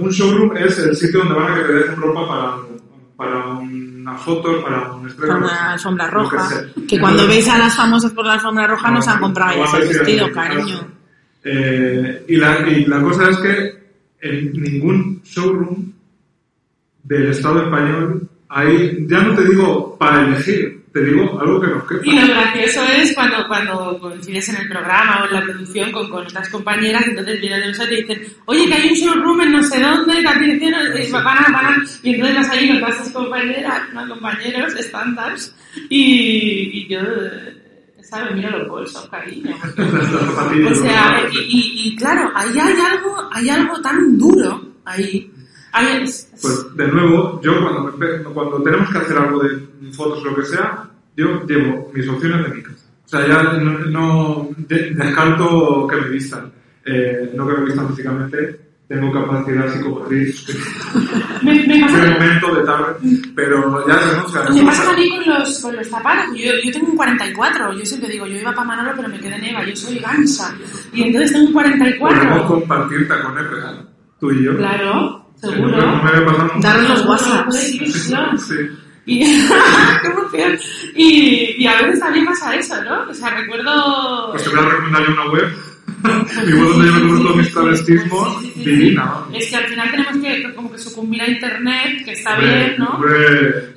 Un 0.00 0.10
showroom 0.10 0.54
es 0.58 0.78
el 0.78 0.94
sitio 0.94 1.20
donde 1.20 1.34
van 1.34 1.52
a 1.52 1.54
que 1.56 1.62
te 1.62 1.72
dejen 1.72 1.96
ropa 1.96 2.28
para, 2.28 2.56
para 3.22 3.46
una 3.46 4.14
foto, 4.16 4.60
para 4.62 4.92
un 4.94 5.06
estreno. 5.06 5.40
La 5.40 5.72
alfombra 5.72 6.08
roja. 6.08 6.48
Que 6.88 6.98
cuando 6.98 7.24
veis 7.28 7.48
a 7.48 7.56
las 7.56 7.76
famosas 7.76 8.10
por 8.10 8.26
la 8.26 8.32
alfombra 8.32 8.66
roja 8.66 8.90
nos 8.90 9.06
han 9.06 9.20
comprado 9.20 9.64
ese 9.64 9.78
vestido, 9.78 10.32
cariño. 10.32 10.88
Eh, 11.44 12.24
y, 12.28 12.36
la, 12.36 12.68
y 12.68 12.84
la 12.86 13.00
cosa 13.00 13.30
es 13.30 13.36
que 13.38 13.82
en 14.20 14.52
ningún 14.54 15.22
showroom 15.22 15.92
del 17.04 17.30
Estado 17.30 17.62
español 17.62 18.28
hay, 18.48 19.06
ya 19.06 19.22
no 19.22 19.36
te 19.36 19.44
digo 19.44 19.96
para 19.96 20.26
elegir, 20.26 20.81
te 20.92 21.02
digo 21.04 21.40
algo 21.40 21.60
que 21.60 21.66
nos 21.68 21.82
quepa. 21.84 22.02
Y 22.04 22.20
lo 22.20 22.26
gracioso 22.26 22.84
es 22.92 23.14
cuando, 23.14 23.46
cuando 23.48 23.98
coincides 23.98 24.48
en 24.50 24.56
el 24.56 24.68
programa 24.68 25.22
o 25.22 25.26
en 25.26 25.32
la 25.34 25.42
producción 25.42 25.92
con, 25.92 26.10
con 26.10 26.26
otras 26.26 26.48
compañeras, 26.50 27.06
entonces 27.06 27.40
vienen 27.40 27.60
de 27.60 27.68
los 27.68 27.90
y 27.90 27.96
dicen, 27.96 28.22
oye, 28.44 28.66
que 28.66 28.74
hay 28.74 28.88
un 28.88 28.94
showroom 28.94 29.40
en 29.40 29.52
no 29.52 29.62
sé 29.62 29.80
dónde, 29.80 30.22
tal 30.22 30.38
dirección, 30.38 30.74
eh, 30.74 31.08
van 31.10 31.26
a, 31.26 31.48
van 31.50 31.66
a, 31.66 31.84
y 32.02 32.14
entonces 32.14 32.36
vas 32.36 32.50
ahí 32.50 32.68
con 32.68 32.80
todas 32.80 32.94
esas 32.96 33.12
compañeras, 33.12 33.82
no 33.94 34.08
compañeros, 34.08 34.74
estándares, 34.76 35.54
y, 35.88 36.70
y 36.74 36.88
yo, 36.88 37.00
eh, 37.00 37.94
¿sabes? 38.02 38.34
Miro 38.34 38.50
los 38.50 38.68
bolsos, 38.68 39.08
cariño. 39.08 39.56
O 40.70 40.74
sea, 40.74 41.22
y, 41.48 41.72
y 41.86 41.96
claro, 41.96 42.30
ahí 42.34 42.50
hay 42.58 42.74
algo, 42.80 43.28
hay 43.32 43.48
algo 43.48 43.80
tan 43.80 44.18
duro 44.18 44.74
ahí. 44.84 45.30
Hay, 45.72 46.04
Pues 46.40 46.76
de 46.76 46.88
nuevo, 46.88 47.40
yo 47.42 47.52
cuando, 47.62 47.96
me 47.96 48.22
cuando 48.34 48.62
tenemos 48.62 48.90
que 48.90 48.98
hacer 48.98 49.16
algo 49.18 49.42
de 49.42 49.58
fotos 49.92 50.20
o 50.22 50.24
lo 50.30 50.36
que 50.36 50.44
sea, 50.44 50.84
yo 51.16 51.44
llevo 51.46 51.90
mis 51.94 52.08
opciones 52.08 52.42
de 52.48 52.54
mi 52.56 52.62
casa. 52.62 52.86
O 53.04 53.08
sea, 53.08 53.26
ya 53.26 53.42
no, 53.54 53.78
no- 53.78 54.48
de- 54.56 54.90
descarto 54.94 55.86
que 55.86 55.96
me 55.96 56.08
vistan. 56.08 56.52
Eh, 56.84 57.30
no 57.34 57.46
que 57.46 57.52
me 57.58 57.64
vistan 57.66 57.88
físicamente, 57.90 58.60
tengo 58.88 59.12
capacidad 59.12 59.68
psicomotriz 59.72 60.44
me, 61.42 61.66
me 61.66 61.80
pasa 61.80 62.04
momento 62.10 62.54
de 62.56 62.64
tarde, 62.64 62.94
pero 63.34 63.86
ya 63.86 63.96
renuncio 63.98 64.40
a 64.42 64.50
Me 64.50 64.56
eso. 64.56 64.66
pasa 64.66 64.92
mí 64.96 65.08
con 65.10 65.26
los, 65.34 65.58
con 65.60 65.76
los 65.76 65.86
zapatos. 65.86 66.36
Yo, 66.36 66.52
yo 66.64 66.72
tengo 66.72 66.88
un 66.88 66.96
44. 66.96 67.72
Yo 67.74 67.86
siempre 67.86 68.10
digo, 68.10 68.26
yo 68.26 68.36
iba 68.38 68.52
para 68.52 68.66
Manolo, 68.66 68.92
pero 68.96 69.08
me 69.08 69.20
quedé 69.20 69.36
en 69.36 69.44
Eva. 69.44 69.64
Yo 69.64 69.76
soy 69.76 69.98
gansa. 69.98 70.54
Y 70.92 71.02
entonces 71.04 71.32
tengo 71.32 71.46
un 71.46 71.52
Podemos 71.54 71.78
44. 71.98 72.46
compartir 72.46 73.08
tacones 73.08 73.50
real, 73.50 73.88
tú 74.20 74.30
y 74.32 74.44
yo. 74.44 74.56
Claro, 74.56 74.84
no, 74.94 75.21
seguro. 75.42 75.76
no. 75.76 76.60
Daros 76.60 76.88
los 76.88 77.06
WhatsApps. 77.06 77.56
Sí. 78.48 78.56
Y. 79.06 79.24
Y, 80.94 81.54
y 81.58 81.66
a 81.66 81.82
veces 81.82 82.00
también 82.00 82.24
pasa 82.26 82.54
eso, 82.54 82.82
¿no? 82.84 83.08
O 83.10 83.14
sea, 83.14 83.30
recuerdo... 83.30 84.28
Pues 84.32 84.44
te 84.44 84.50
voy 84.50 84.58
a 84.58 84.62
recomendar 84.68 85.10
una 85.10 85.30
web. 85.30 85.52
Mi 86.46 86.52
web 86.52 86.68
donde 86.70 87.24
yo 87.24 87.36
mis 87.36 87.52
travestismos. 87.52 88.40
Sí, 88.42 88.52
sí. 88.54 88.60
Divina. 88.64 89.12
Es 89.32 89.48
que 89.50 89.56
al 89.56 89.64
final 89.64 89.90
tenemos 89.90 90.16
que 90.18 90.54
como 90.54 90.72
que 90.72 90.78
sucumbir 90.78 91.22
a 91.22 91.28
internet, 91.30 92.04
que 92.04 92.12
está 92.12 92.36
bien, 92.38 92.76
¿no? 92.78 93.00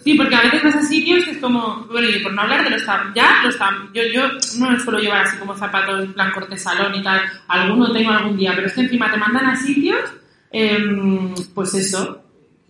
Sí, 0.03 0.13
porque 0.15 0.35
a 0.35 0.41
veces 0.43 0.63
vas 0.63 0.75
a 0.75 0.81
sitios 0.83 1.23
que 1.25 1.31
es 1.31 1.37
como, 1.37 1.85
bueno, 1.91 2.07
y 2.09 2.19
por 2.19 2.33
no 2.33 2.41
hablar 2.41 2.63
de 2.63 2.69
los 2.71 2.83
ya 3.15 3.41
los 3.43 3.57
tam- 3.59 3.89
yo, 3.93 4.01
yo 4.13 4.27
no 4.59 4.79
suelo 4.79 4.99
llevar 4.99 5.23
así 5.23 5.37
como 5.37 5.55
zapatos 5.55 6.03
en 6.03 6.13
plan 6.13 6.31
corte 6.31 6.57
salón 6.57 6.95
y 6.95 7.03
tal, 7.03 7.21
alguno 7.47 7.91
tengo 7.91 8.11
algún 8.11 8.37
día, 8.37 8.53
pero 8.55 8.67
es 8.67 8.73
que 8.73 8.81
encima 8.81 9.11
te 9.11 9.17
mandan 9.17 9.45
a 9.45 9.55
sitios, 9.55 9.99
em, 10.57 11.33
pues 11.53 11.73
eso, 11.73 12.21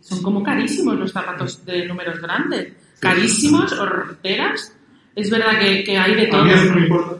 son 0.01 0.21
como 0.23 0.41
carísimos 0.43 0.97
los 0.97 1.11
zapatos 1.11 1.63
de 1.65 1.85
números 1.85 2.19
grandes, 2.19 2.73
carísimos, 2.99 3.71
horteras, 3.73 4.75
es 5.15 5.29
verdad 5.29 5.59
que, 5.59 5.83
que 5.83 5.97
hay 5.97 6.15
de 6.15 6.25
a 6.25 6.29
todo, 6.29 6.45
mí 6.45 6.51
eso 6.51 6.65
no 6.65 6.75
me 6.75 6.81
importa. 6.81 7.15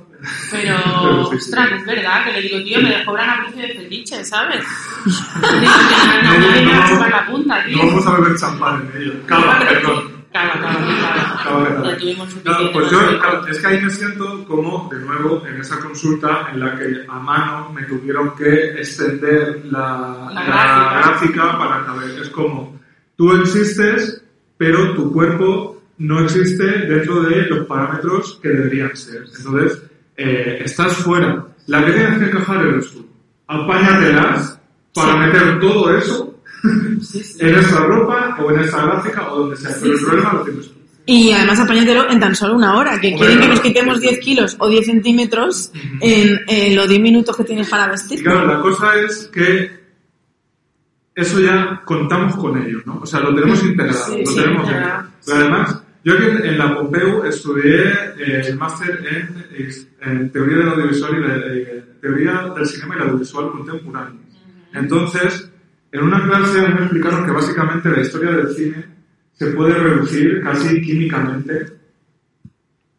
pero, 0.52 0.76
Pero 1.04 1.24
sí, 1.26 1.30
sí. 1.30 1.36
ostras, 1.38 1.72
es 1.74 1.86
verdad, 1.86 2.26
que 2.26 2.32
le 2.32 2.42
digo, 2.42 2.64
tío, 2.64 2.82
me 2.82 3.06
cobran 3.06 3.30
a 3.30 3.44
precio 3.44 3.62
de 3.62 3.74
fetiche, 3.76 4.26
¿sabes? 4.26 4.64
Digo, 5.06 5.22
que 5.40 6.24
no, 6.24 6.72
no, 6.74 6.96
no 6.98 7.04
a 7.04 7.10
la 7.10 7.28
punta, 7.28 7.64
tío. 7.64 7.78
No 7.78 7.86
vamos 7.88 8.08
a 8.08 8.12
beber 8.20 8.38
champán 8.40 8.90
en 8.96 9.02
ello. 9.02 9.14
Cava, 9.28 9.60
perdón. 9.60 10.15
Ya 10.36 11.98
tuvimos 11.98 12.34
un 12.34 12.44
No, 12.44 12.72
pues 12.74 12.92
yo, 12.92 13.20
claro, 13.20 13.48
es 13.48 13.60
que 13.60 13.68
ahí 13.68 13.82
me 13.82 13.90
siento 13.90 14.44
como, 14.46 14.90
de 14.92 15.00
nuevo, 15.00 15.46
en 15.48 15.62
esa 15.62 15.80
consulta 15.80 16.50
en 16.52 16.60
la 16.60 16.78
que 16.78 17.06
a 17.08 17.20
mano 17.20 17.72
me 17.72 17.84
tuvieron 17.84 18.36
que 18.36 18.72
extender 18.72 19.62
la, 19.66 20.30
La 20.34 20.44
la 20.44 20.46
gráfica. 20.46 21.00
gráfica 21.08 21.58
para 21.58 21.86
saber. 21.86 22.20
Es 22.22 22.30
como, 22.30 22.78
tú 23.16 23.32
existes, 23.34 24.24
pero 24.58 24.94
tu 24.94 25.12
cuerpo 25.14 25.82
no 26.00 26.20
existe 26.20 26.66
dentro 26.66 27.22
de 27.24 27.44
los 27.44 27.66
parámetros 27.66 28.38
que 28.42 28.50
deberían 28.50 28.96
ser. 28.96 29.24
Entonces, 29.38 29.84
eh, 30.18 30.62
estás 30.66 30.98
fuera. 30.98 31.46
La 31.68 31.86
que 31.86 31.94
tienes 31.94 32.20
que 32.20 32.26
encajar 32.26 32.66
eres 32.66 32.92
tú. 32.92 33.06
Apáñatelas 33.48 34.60
para 34.94 35.16
meter 35.16 35.60
todo 35.60 35.96
eso 35.96 36.36
en 37.40 37.56
esta 37.56 37.80
ropa 37.80 38.38
o 38.42 38.52
en 38.52 38.60
esta 38.60 38.86
gráfica 38.86 39.32
o 39.32 39.40
donde 39.40 39.56
sea. 39.56 39.76
Pero 39.82 39.94
el 39.94 40.00
problema 40.06 40.34
lo 40.34 40.44
tienes 40.44 40.68
tú. 40.68 40.74
Y 41.08 41.32
además 41.32 41.60
apáñatelo 41.60 42.10
en 42.10 42.20
tan 42.20 42.36
solo 42.36 42.56
una 42.56 42.78
hora, 42.78 43.00
que 43.00 43.14
Hombre, 43.14 43.28
quieren 43.28 43.40
que 43.42 43.48
nos 43.48 43.60
quitemos 43.60 44.02
10 44.02 44.20
kilos 44.20 44.56
o 44.60 44.68
10 44.68 44.86
centímetros 44.88 45.72
en, 46.02 46.40
en 46.48 46.76
los 46.76 46.90
10 46.90 47.00
minutos 47.00 47.38
que 47.38 47.44
tienes 47.44 47.70
para 47.70 47.88
vestir. 47.88 48.24
claro, 48.24 48.48
la 48.48 48.60
cosa 48.60 48.96
es 48.96 49.30
que 49.32 49.86
eso 51.14 51.40
ya 51.40 51.82
contamos 51.86 52.36
con 52.36 52.62
ello, 52.62 52.80
¿no? 52.86 53.00
O 53.02 53.06
sea, 53.06 53.20
lo 53.20 53.34
tenemos 53.36 53.64
integrado, 53.64 54.18
lo 54.18 54.34
tenemos 54.36 54.68
integrado. 54.68 55.10
Pero 55.26 55.38
además, 55.38 55.82
Yo 56.04 56.14
aquí 56.14 56.24
en, 56.24 56.46
en 56.46 56.58
la 56.58 56.76
Pompeu 56.76 57.24
estudié 57.24 57.82
eh, 58.20 58.42
el 58.46 58.58
máster 58.58 59.00
en, 60.02 60.32
teoría 60.32 60.58
del 60.58 60.70
audiovisual 60.70 61.14
y 61.18 61.22
de, 61.22 61.62
eh, 61.62 61.84
teoría 62.02 62.54
del 62.56 62.66
cinema 62.68 62.96
y 62.96 62.98
el 62.98 63.04
audiovisual 63.06 63.52
contemporáneo. 63.52 64.22
Entonces, 64.74 65.52
en 65.96 66.04
una 66.04 66.24
clase 66.28 66.62
me 66.62 66.82
explicaron 66.82 67.26
que 67.26 67.32
básicamente 67.32 67.90
la 67.90 68.02
historia 68.02 68.32
del 68.32 68.50
cine 68.56 68.86
se 69.34 69.48
puede 69.48 69.74
reducir 69.74 70.42
casi 70.44 70.82
químicamente, 70.82 71.66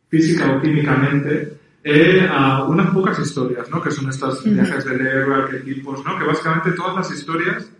física 0.08 0.52
o 0.52 0.60
químicamente, 0.60 1.58
eh, 1.84 2.28
a 2.30 2.64
unas 2.64 2.90
pocas 2.90 3.18
historias, 3.18 3.68
¿no? 3.70 3.80
Que 3.80 3.90
son 3.90 4.08
estas 4.08 4.42
viajes 4.44 4.84
del 4.84 5.00
héroe, 5.06 5.34
arquetipos, 5.42 6.04
¿no? 6.04 6.18
Que 6.18 6.24
básicamente 6.24 6.72
todas 6.72 6.96
las 6.96 7.10
historias 7.12 7.70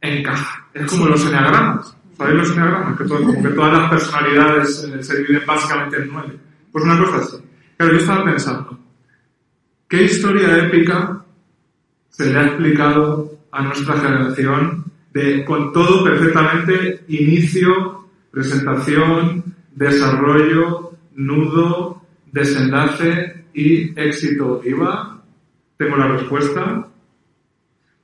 encajan. 0.00 0.62
Es 0.74 0.90
como 0.90 1.06
los 1.06 1.24
eneagramas. 1.26 1.96
¿Sabéis 2.16 2.38
los 2.38 2.50
eneagramas? 2.52 2.98
Que 2.98 3.04
todo- 3.04 3.22
como 3.24 3.42
que 3.42 3.48
todas 3.50 3.78
las 3.78 3.90
personalidades 3.90 4.84
eh, 4.84 5.02
se 5.02 5.18
dividen 5.18 5.42
básicamente 5.46 5.96
en 5.98 6.08
nueve. 6.10 6.36
Pues 6.72 6.84
una 6.84 6.98
cosa 6.98 7.16
así. 7.18 7.36
Claro, 7.76 7.92
yo 7.92 7.98
estaba 7.98 8.24
pensando, 8.24 8.78
¿qué 9.88 10.02
historia 10.04 10.58
épica 10.66 11.24
se 12.10 12.32
le 12.32 12.38
ha 12.38 12.46
explicado 12.46 13.29
a 13.52 13.62
nuestra 13.62 13.96
generación 13.98 14.84
de, 15.12 15.44
con 15.44 15.72
todo 15.72 16.04
perfectamente, 16.04 17.04
inicio, 17.08 18.08
presentación, 18.30 19.54
desarrollo, 19.74 20.92
nudo, 21.14 22.02
desenlace 22.32 23.44
y 23.54 23.98
éxito 24.00 24.60
viva? 24.60 25.20
Tengo 25.76 25.96
la 25.96 26.08
respuesta. 26.08 26.86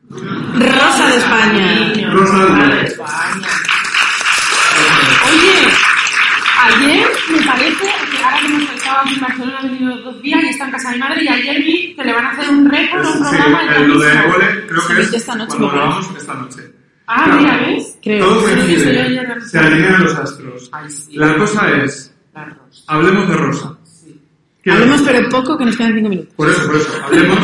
Rosa 0.08 1.08
de 1.10 1.16
España. 1.16 2.10
Rosa 2.12 2.46
de 2.46 2.82
España. 2.82 3.48
Oye, 5.28 5.56
ayer 6.62 7.08
me 7.30 7.46
parece 7.46 7.86
que 8.10 8.22
ahora 8.22 8.76
en 9.04 9.20
Barcelona, 9.20 9.58
he 9.64 9.68
venido 9.68 9.96
dos 10.02 10.22
días 10.22 10.42
y 10.44 10.46
está 10.48 10.64
en 10.66 10.70
casa 10.70 10.88
de 10.90 10.94
mi 10.96 11.00
madre 11.00 11.24
y 11.24 11.28
ayer 11.28 11.62
vi 11.62 11.94
que 11.94 12.04
le 12.04 12.12
van 12.12 12.24
a 12.24 12.30
hacer 12.30 12.48
un 12.50 12.68
récord, 12.70 13.00
un 13.06 13.12
Sí, 13.12 13.18
programa 13.36 13.76
el- 13.76 13.88
lo 13.88 13.98
de 13.98 14.66
creo 14.66 14.86
que 14.88 15.00
es 15.00 15.12
esta 15.14 15.34
noche, 15.34 15.48
cuando 15.56 15.70
grabamos 15.70 16.16
esta 16.16 16.34
noche. 16.34 16.72
Ah, 17.08 17.24
Claro. 17.24 17.40
mira, 17.40 17.56
¿ves? 17.58 17.98
Creo. 18.02 18.24
Todo 18.26 18.40
coincide, 18.42 19.40
se 19.48 19.58
alinean 19.58 20.02
los 20.04 20.14
astros. 20.16 20.68
Ay, 20.72 20.90
sí. 20.90 21.16
La 21.16 21.36
cosa 21.36 21.70
es, 21.82 22.12
La 22.34 22.44
rosa. 22.46 22.82
hablemos 22.88 23.28
de 23.28 23.36
Rosa. 23.36 23.78
Sí. 23.84 24.20
¿Qué- 24.62 24.70
Hablemos 24.72 25.02
pero 25.02 25.28
poco, 25.28 25.56
que 25.56 25.64
nos 25.66 25.76
quedan 25.76 25.94
cinco 25.94 26.08
minutos. 26.08 26.34
Por 26.34 26.48
eso, 26.48 26.66
por 26.66 26.76
eso, 26.76 27.04
hablemos 27.04 27.38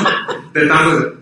de 0.53 0.67
tarde. 0.67 1.13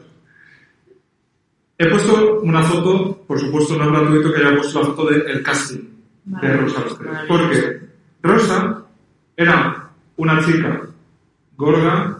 He 1.79 1.89
puesto 1.89 2.41
una 2.43 2.63
foto, 2.63 3.25
por 3.27 3.39
supuesto 3.41 3.77
no 3.77 3.85
es 3.85 3.91
gratuito 3.91 4.33
que 4.33 4.41
haya 4.41 4.55
puesto 4.57 4.81
la 4.81 4.87
foto 4.87 5.07
del 5.11 5.43
casting 5.43 5.79
de 6.25 6.57
Rosa. 6.57 6.83
Porque 7.29 7.81
Rosa 8.23 8.83
era 9.37 9.90
una 10.21 10.39
chica 10.45 10.83
gorda, 11.57 12.19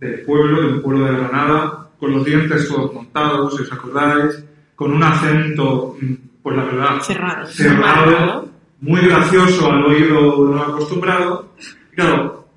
de 0.00 0.18
pueblo, 0.18 0.60
de 0.62 0.72
un 0.74 0.82
pueblo 0.82 1.04
de 1.06 1.12
Granada, 1.16 1.88
con 1.98 2.12
los 2.12 2.24
dientes 2.24 2.68
todos 2.68 2.92
montados, 2.92 3.56
si 3.56 3.62
os 3.62 3.72
acordáis, 3.72 4.44
con 4.74 4.92
un 4.92 5.02
acento, 5.02 5.96
mm, 6.00 6.14
pues 6.42 6.56
la 6.56 6.64
verdad, 6.64 7.00
Cerrado. 7.00 7.46
cerrado, 7.46 8.48
muy 8.80 9.00
gracioso 9.00 9.70
al 9.70 9.84
oído 9.84 10.48
no 10.48 10.62
acostumbrado. 10.62 11.52
Claro, 11.94 12.48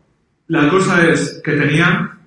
la 0.48 0.68
cosa 0.70 1.08
es 1.08 1.40
que 1.44 1.54
tenía 1.54 2.18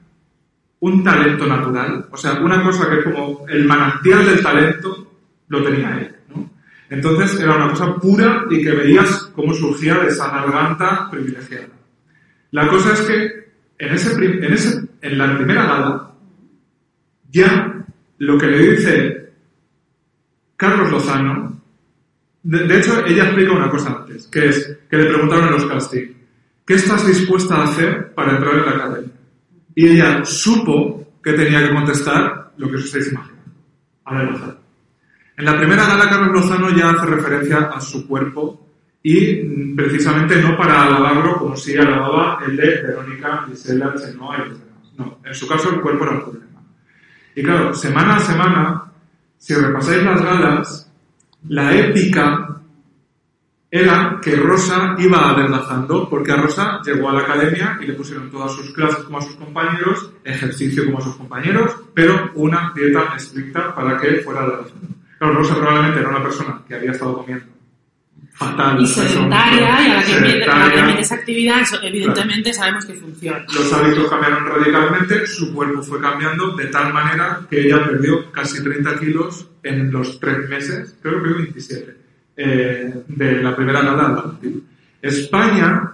un 0.80 1.02
talento 1.04 1.46
natural, 1.46 2.06
o 2.10 2.16
sea, 2.16 2.34
una 2.40 2.62
cosa 2.62 2.88
que 2.88 2.98
es 3.00 3.04
como 3.04 3.44
el 3.48 3.64
manantial 3.66 4.24
del 4.24 4.42
talento 4.42 5.06
lo 5.48 5.62
tenía 5.64 5.98
ella, 5.98 6.16
¿no? 6.34 6.48
Entonces 6.90 7.38
era 7.40 7.56
una 7.56 7.70
cosa 7.70 7.94
pura 7.96 8.44
y 8.50 8.62
que 8.62 8.70
veías 8.72 9.30
cómo 9.34 9.52
surgía 9.52 9.96
de 9.96 10.08
esa 10.08 10.30
garganta 10.30 11.08
privilegiada. 11.10 11.81
La 12.52 12.68
cosa 12.68 12.92
es 12.92 13.00
que 13.02 13.52
en, 13.78 13.94
ese, 13.94 14.12
en, 14.24 14.52
ese, 14.52 14.88
en 15.00 15.18
la 15.18 15.36
primera 15.36 15.64
gala, 15.64 16.12
ya 17.30 17.84
lo 18.18 18.38
que 18.38 18.46
le 18.46 18.58
dice 18.58 19.32
Carlos 20.56 20.90
Lozano, 20.90 21.60
de, 22.42 22.78
hecho 22.78 23.04
ella 23.06 23.24
explica 23.24 23.52
una 23.52 23.70
cosa 23.70 23.96
antes, 23.98 24.26
que 24.28 24.48
es 24.48 24.78
que 24.88 24.96
le 24.96 25.06
preguntaron 25.06 25.46
en 25.46 25.52
los 25.54 25.66
casting, 25.66 26.12
¿qué 26.66 26.74
estás 26.74 27.06
dispuesta 27.06 27.56
a 27.56 27.64
hacer 27.64 28.12
para 28.14 28.36
entrar 28.36 28.54
en 28.54 28.66
la 28.66 28.70
academia? 28.70 29.12
Y 29.74 29.88
ella 29.88 30.24
supo 30.24 31.14
que 31.22 31.32
tenía 31.32 31.66
que 31.66 31.74
contestar 31.74 32.52
lo 32.58 32.68
que 32.68 32.76
os 32.76 32.84
estáis 32.84 33.10
imaginando. 33.10 33.50
Ahora 34.04 34.24
Lozano. 34.24 34.56
En 35.38 35.44
la 35.46 35.56
primera 35.56 35.86
gala, 35.86 36.10
Carlos 36.10 36.42
Lozano 36.42 36.70
ya 36.76 36.90
hace 36.90 37.06
referencia 37.06 37.58
a 37.74 37.80
su 37.80 38.06
cuerpo 38.06 38.71
y 39.02 39.74
precisamente 39.74 40.40
no 40.40 40.56
para 40.56 40.82
alabarlo 40.82 41.36
como 41.36 41.56
si 41.56 41.76
alababa 41.76 42.38
el 42.46 42.56
de 42.56 42.82
Verónica, 42.82 43.44
Gisela, 43.48 43.94
Chenoa 43.96 44.36
y 44.36 44.48
los 44.48 44.60
demás. 44.60 44.92
No, 44.96 45.18
en 45.24 45.34
su 45.34 45.48
caso 45.48 45.70
el 45.70 45.80
cuerpo 45.80 46.04
era 46.04 46.16
el 46.16 46.22
problema. 46.22 46.62
Y 47.34 47.42
claro, 47.42 47.74
semana 47.74 48.16
a 48.16 48.20
semana, 48.20 48.92
si 49.38 49.54
repasáis 49.54 50.02
las 50.04 50.22
galas, 50.22 50.92
la 51.48 51.74
épica 51.76 52.60
era 53.70 54.20
que 54.22 54.36
Rosa 54.36 54.94
iba 54.98 55.30
adelgazando, 55.30 56.08
porque 56.08 56.30
a 56.30 56.36
Rosa 56.36 56.80
llegó 56.84 57.08
a 57.08 57.14
la 57.14 57.20
academia 57.20 57.78
y 57.80 57.86
le 57.86 57.94
pusieron 57.94 58.30
todas 58.30 58.52
sus 58.52 58.70
clases 58.72 59.02
como 59.04 59.18
a 59.18 59.22
sus 59.22 59.34
compañeros, 59.34 60.12
ejercicio 60.22 60.84
como 60.84 60.98
a 60.98 61.00
sus 61.00 61.16
compañeros, 61.16 61.74
pero 61.94 62.30
una 62.34 62.72
dieta 62.76 63.14
estricta 63.16 63.74
para 63.74 63.96
que 63.96 64.18
fuera 64.18 64.42
adelgazando. 64.42 64.88
Claro, 65.18 65.34
Rosa 65.34 65.56
probablemente 65.56 66.00
era 66.00 66.10
una 66.10 66.22
persona 66.22 66.62
que 66.68 66.74
había 66.74 66.90
estado 66.92 67.16
comiendo 67.16 67.51
fatal. 68.44 68.80
Y 68.82 68.86
sedentaria, 68.86 69.60
y 69.88 69.90
a 69.90 69.94
la 69.96 70.02
que, 70.04 70.12
mete- 70.20 70.44
a 70.44 70.46
la 70.46 70.64
que 70.64 70.70
sedentaria. 70.70 70.84
metes 70.86 71.12
actividad, 71.12 71.60
eso 71.60 71.76
evidentemente 71.82 72.52
sabemos 72.52 72.84
que 72.84 72.94
funciona. 72.94 73.44
Los 73.54 73.72
hábitos 73.72 74.10
cambiaron 74.10 74.46
radicalmente, 74.46 75.26
su 75.26 75.52
cuerpo 75.54 75.82
fue 75.82 76.00
cambiando 76.00 76.56
de 76.56 76.66
tal 76.66 76.92
manera 76.92 77.40
que 77.50 77.60
ella 77.66 77.84
perdió 77.84 78.30
casi 78.32 78.62
30 78.62 78.98
kilos 78.98 79.46
en 79.62 79.90
los 79.92 80.18
tres 80.20 80.48
meses, 80.48 80.96
creo 81.02 81.14
que 81.14 81.20
perdió 81.20 81.36
27, 81.38 81.96
eh, 82.36 82.94
de 83.08 83.42
la 83.42 83.54
primera 83.54 83.82
gala 83.82 84.06
a 84.06 84.12
la 84.12 84.22
última. 84.24 84.60
España 85.00 85.92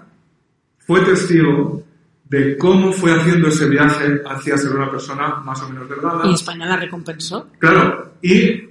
fue 0.79 1.01
testigo 1.01 1.83
de 2.29 2.57
cómo 2.59 2.93
fue 2.93 3.13
haciendo 3.13 3.49
ese 3.49 3.69
viaje 3.69 4.21
hacia 4.29 4.57
ser 4.59 4.73
una 4.77 4.91
persona 4.91 5.37
más 5.45 5.61
o 5.63 5.69
menos 5.71 5.89
delgada. 5.89 6.27
Y 6.27 6.35
España 6.35 6.67
la 6.67 6.77
recompensó. 6.77 7.49
Claro, 7.59 8.13
y 8.23 8.69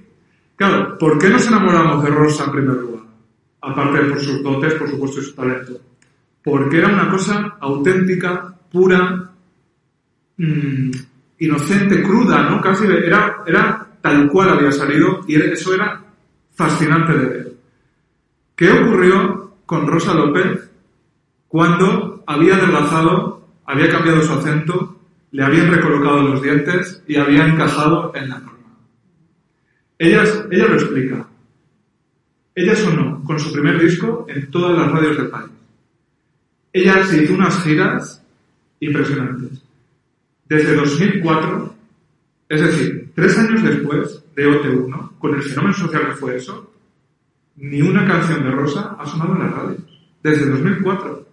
claro, 0.56 0.96
¿por 0.96 1.18
qué 1.18 1.28
nos 1.28 1.44
enamoramos 1.46 2.04
de 2.04 2.10
Rosa 2.10 2.44
en 2.44 2.52
primer 2.52 2.76
lugar? 2.76 2.97
Aparte 3.70 4.00
por 4.06 4.20
sus 4.20 4.42
dotes, 4.42 4.74
por 4.74 4.88
supuesto, 4.88 5.20
y 5.20 5.24
su 5.24 5.34
talento. 5.34 5.80
Porque 6.42 6.78
era 6.78 6.88
una 6.88 7.10
cosa 7.10 7.56
auténtica, 7.60 8.54
pura, 8.72 9.30
mm, 10.36 10.90
inocente, 11.40 12.02
cruda, 12.02 12.48
¿no? 12.48 12.60
Casi 12.60 12.86
de- 12.86 13.06
era, 13.06 13.38
era 13.46 13.86
tal 14.00 14.28
cual 14.28 14.50
había 14.50 14.72
salido 14.72 15.20
y 15.26 15.36
eso 15.36 15.74
era 15.74 16.00
fascinante 16.54 17.12
de 17.12 17.26
ver. 17.26 17.52
¿Qué 18.56 18.70
ocurrió 18.70 19.54
con 19.66 19.86
Rosa 19.86 20.14
López 20.14 20.70
cuando 21.46 22.24
había 22.26 22.56
adelgazado, 22.56 23.46
había 23.66 23.90
cambiado 23.90 24.22
su 24.22 24.32
acento, 24.32 24.96
le 25.30 25.44
habían 25.44 25.70
recolocado 25.70 26.22
los 26.22 26.42
dientes 26.42 27.02
y 27.06 27.16
había 27.16 27.46
encajado 27.46 28.12
en 28.14 28.28
la 28.30 28.38
norma? 28.38 28.76
Ella, 29.98 30.22
ella 30.50 30.66
lo 30.68 30.74
explica. 30.74 31.27
Ella 32.58 32.74
sonó 32.74 33.22
con 33.22 33.38
su 33.38 33.52
primer 33.52 33.80
disco 33.80 34.26
en 34.28 34.50
todas 34.50 34.76
las 34.76 34.90
radios 34.90 35.16
del 35.16 35.28
país. 35.28 35.52
Ella 36.72 37.04
se 37.06 37.22
hizo 37.22 37.34
unas 37.34 37.62
giras 37.62 38.20
impresionantes. 38.80 39.62
Desde 40.44 40.74
2004, 40.74 41.74
es 42.48 42.60
decir, 42.60 43.12
tres 43.14 43.38
años 43.38 43.62
después 43.62 44.24
de 44.34 44.48
OT1, 44.48 45.10
con 45.20 45.36
el 45.36 45.42
fenómeno 45.42 45.72
social 45.72 46.08
que 46.08 46.16
fue 46.16 46.34
eso, 46.34 46.72
ni 47.58 47.80
una 47.80 48.04
canción 48.04 48.42
de 48.42 48.50
Rosa 48.50 48.96
ha 48.98 49.06
sonado 49.06 49.34
en 49.34 49.38
las 49.38 49.52
radios. 49.52 49.82
Desde 50.20 50.50
2004. 50.50 51.26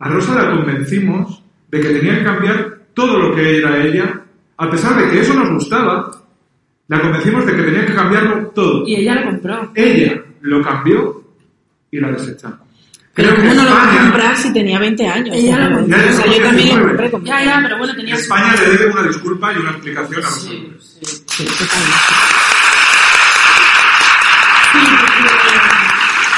A 0.00 0.08
Rosa 0.10 0.34
la 0.34 0.50
convencimos 0.50 1.42
de 1.70 1.80
que 1.80 1.88
tenía 1.94 2.18
que 2.18 2.24
cambiar 2.24 2.78
todo 2.92 3.18
lo 3.18 3.34
que 3.34 3.56
era 3.56 3.82
ella, 3.82 4.22
a 4.58 4.70
pesar 4.70 5.02
de 5.02 5.12
que 5.12 5.20
eso 5.20 5.32
nos 5.32 5.48
gustaba, 5.48 6.10
la 6.88 7.00
convencimos 7.00 7.46
de 7.46 7.56
que 7.56 7.62
tenía 7.62 7.86
que 7.86 7.94
cambiarlo 7.94 8.48
todo. 8.48 8.86
Y 8.86 8.96
ella 8.96 9.14
lo 9.14 9.30
compró. 9.30 9.72
Ella 9.74 10.24
lo 10.42 10.62
cambió 10.62 11.22
y 11.90 12.00
la 12.00 12.10
desechamos. 12.12 12.60
Pero 13.14 13.30
Creo 13.30 13.36
¿cómo 13.40 13.50
que 13.50 13.56
no 13.56 13.64
lo 13.64 13.70
va 13.74 13.82
a 13.94 13.98
comprar 13.98 14.36
si 14.36 14.52
tenía 14.52 14.78
20 14.78 15.06
años? 15.08 15.34
Ella 15.36 15.58
lo- 15.68 15.82
o 15.82 15.86
sea, 15.88 16.26
yo 16.26 16.42
también 16.42 16.46
lo 16.46 16.52
19. 16.52 16.86
compré 16.88 17.10
con 17.10 17.24
Ya, 17.24 17.44
ya, 17.44 17.60
pero 17.62 17.78
bueno, 17.78 17.94
tenía 17.96 18.14
su- 18.14 18.20
España 18.22 18.54
le 18.54 18.70
debe 18.76 18.92
una 18.92 19.02
disculpa 19.02 19.52
y 19.52 19.56
una 19.56 19.70
explicación 19.70 20.24
a 20.24 20.28
Rosa. 20.28 20.40
Sí, 20.40 20.72
sí. 20.80 21.24
Sí, 21.26 21.44
totalmente. 21.44 21.98
Sí, 24.72 24.78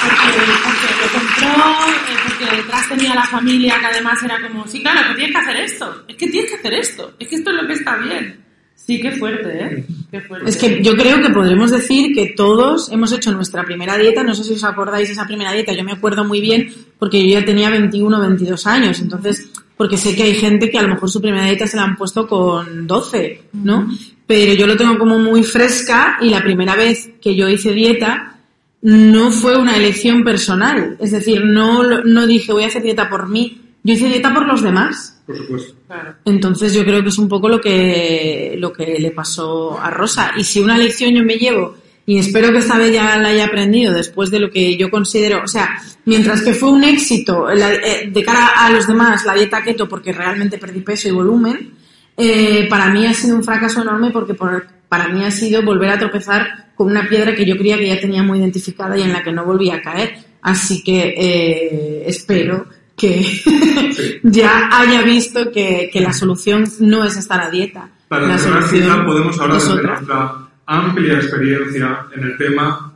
porque, 0.02 0.40
porque 0.64 0.88
lo 1.00 1.12
compró, 1.12 1.86
eh, 2.08 2.16
porque 2.28 2.56
detrás 2.56 2.88
tenía 2.88 3.14
la 3.14 3.26
familia 3.26 3.78
que 3.80 3.86
además 3.86 4.22
era 4.22 4.40
como, 4.40 4.66
sí, 4.66 4.82
claro, 4.82 5.00
que 5.08 5.14
tienes 5.16 5.32
que 5.36 5.42
hacer 5.42 5.56
esto, 5.56 6.04
es 6.08 6.16
que 6.16 6.28
tienes 6.28 6.50
que 6.50 6.56
hacer 6.56 6.74
esto, 6.74 7.12
es 7.18 7.28
que 7.28 7.36
esto 7.36 7.50
es 7.50 7.56
lo 7.56 7.66
que 7.66 7.72
está 7.74 7.96
bien. 7.96 8.44
Sí, 8.86 9.00
qué 9.00 9.12
fuerte, 9.12 9.48
¿eh? 9.64 9.84
Qué 10.10 10.20
fuerte. 10.20 10.50
Es 10.50 10.56
que 10.56 10.82
yo 10.82 10.96
creo 10.96 11.22
que 11.22 11.30
podremos 11.30 11.70
decir 11.70 12.14
que 12.14 12.34
todos 12.36 12.90
hemos 12.90 13.12
hecho 13.12 13.30
nuestra 13.32 13.64
primera 13.64 13.96
dieta. 13.96 14.22
No 14.22 14.34
sé 14.34 14.42
si 14.42 14.54
os 14.54 14.64
acordáis 14.64 15.08
de 15.08 15.12
esa 15.12 15.26
primera 15.26 15.52
dieta. 15.52 15.72
Yo 15.72 15.84
me 15.84 15.92
acuerdo 15.92 16.24
muy 16.24 16.40
bien 16.40 16.72
porque 16.98 17.22
yo 17.22 17.38
ya 17.38 17.44
tenía 17.44 17.70
21 17.70 18.20
22 18.20 18.66
años. 18.66 19.00
Entonces, 19.00 19.50
porque 19.76 19.96
sé 19.96 20.16
que 20.16 20.24
hay 20.24 20.34
gente 20.34 20.70
que 20.70 20.78
a 20.78 20.82
lo 20.82 20.88
mejor 20.88 21.08
su 21.08 21.20
primera 21.20 21.44
dieta 21.44 21.66
se 21.66 21.76
la 21.76 21.84
han 21.84 21.96
puesto 21.96 22.26
con 22.26 22.86
12, 22.86 23.42
¿no? 23.52 23.88
Pero 24.26 24.54
yo 24.54 24.66
lo 24.66 24.76
tengo 24.76 24.98
como 24.98 25.18
muy 25.18 25.42
fresca 25.42 26.18
y 26.20 26.30
la 26.30 26.42
primera 26.42 26.74
vez 26.74 27.10
que 27.20 27.34
yo 27.36 27.48
hice 27.48 27.72
dieta 27.72 28.38
no 28.82 29.30
fue 29.30 29.56
una 29.56 29.76
elección 29.76 30.24
personal. 30.24 30.96
Es 31.00 31.12
decir, 31.12 31.44
no, 31.44 32.02
no 32.02 32.26
dije 32.26 32.52
voy 32.52 32.64
a 32.64 32.68
hacer 32.68 32.82
dieta 32.82 33.08
por 33.08 33.28
mí. 33.28 33.60
Yo 33.82 33.94
hice 33.94 34.08
dieta 34.08 34.32
por 34.34 34.46
los 34.46 34.62
demás. 34.62 35.22
Por 35.26 35.36
supuesto. 35.36 35.74
Claro. 35.86 36.14
Entonces 36.24 36.74
yo 36.74 36.84
creo 36.84 37.02
que 37.02 37.08
es 37.08 37.18
un 37.18 37.28
poco 37.28 37.48
lo 37.48 37.60
que, 37.60 38.54
lo 38.58 38.72
que 38.72 38.98
le 38.98 39.10
pasó 39.10 39.78
a 39.80 39.90
Rosa. 39.90 40.32
Y 40.36 40.44
si 40.44 40.60
una 40.60 40.76
lección 40.76 41.14
yo 41.14 41.22
me 41.24 41.36
llevo, 41.36 41.76
y 42.06 42.18
espero 42.18 42.50
que 42.52 42.58
esta 42.58 42.76
vez 42.76 42.92
ya 42.92 43.16
la 43.18 43.28
haya 43.28 43.46
aprendido 43.46 43.92
después 43.94 44.30
de 44.30 44.40
lo 44.40 44.50
que 44.50 44.76
yo 44.76 44.90
considero, 44.90 45.42
o 45.44 45.48
sea, 45.48 45.80
mientras 46.04 46.42
que 46.42 46.52
fue 46.54 46.70
un 46.70 46.82
éxito 46.84 47.46
la- 47.54 47.72
eh, 47.74 48.10
de 48.12 48.22
cara 48.24 48.48
a 48.56 48.70
los 48.70 48.86
demás 48.86 49.24
la 49.24 49.34
dieta 49.34 49.62
keto 49.62 49.88
porque 49.88 50.12
realmente 50.12 50.58
perdí 50.58 50.80
peso 50.80 51.08
y 51.08 51.12
volumen, 51.12 51.72
eh, 52.16 52.66
para 52.68 52.90
mí 52.90 53.06
ha 53.06 53.14
sido 53.14 53.36
un 53.36 53.44
fracaso 53.44 53.82
enorme 53.82 54.10
porque 54.10 54.34
por- 54.34 54.66
para 54.88 55.08
mí 55.08 55.24
ha 55.24 55.30
sido 55.30 55.62
volver 55.62 55.90
a 55.90 55.98
tropezar 55.98 56.72
con 56.74 56.88
una 56.88 57.08
piedra 57.08 57.34
que 57.34 57.46
yo 57.46 57.56
creía 57.56 57.78
que 57.78 57.86
ya 57.86 58.00
tenía 58.00 58.22
muy 58.24 58.40
identificada 58.40 58.98
y 58.98 59.02
en 59.02 59.12
la 59.12 59.22
que 59.22 59.30
no 59.32 59.44
volvía 59.44 59.76
a 59.76 59.82
caer. 59.82 60.14
Así 60.42 60.82
que 60.82 61.14
eh, 61.16 62.02
espero 62.06 62.66
que 63.00 64.20
ya 64.22 64.68
haya 64.70 65.02
visto 65.02 65.50
que, 65.50 65.88
que 65.90 66.00
la 66.00 66.12
solución 66.12 66.64
no 66.80 67.02
es 67.02 67.16
estar 67.16 67.40
a 67.40 67.48
dieta. 67.48 67.88
Para 68.08 68.26
la 68.26 68.36
cerrar, 68.36 68.62
solución 68.64 68.82
quizá 68.82 69.06
podemos 69.06 69.40
hablar 69.40 69.56
es 69.56 69.64
desde 69.64 69.78
otra. 69.78 69.92
nuestra 69.94 70.48
amplia 70.66 71.14
experiencia 71.14 72.06
en 72.14 72.24
el 72.24 72.36
tema 72.36 72.92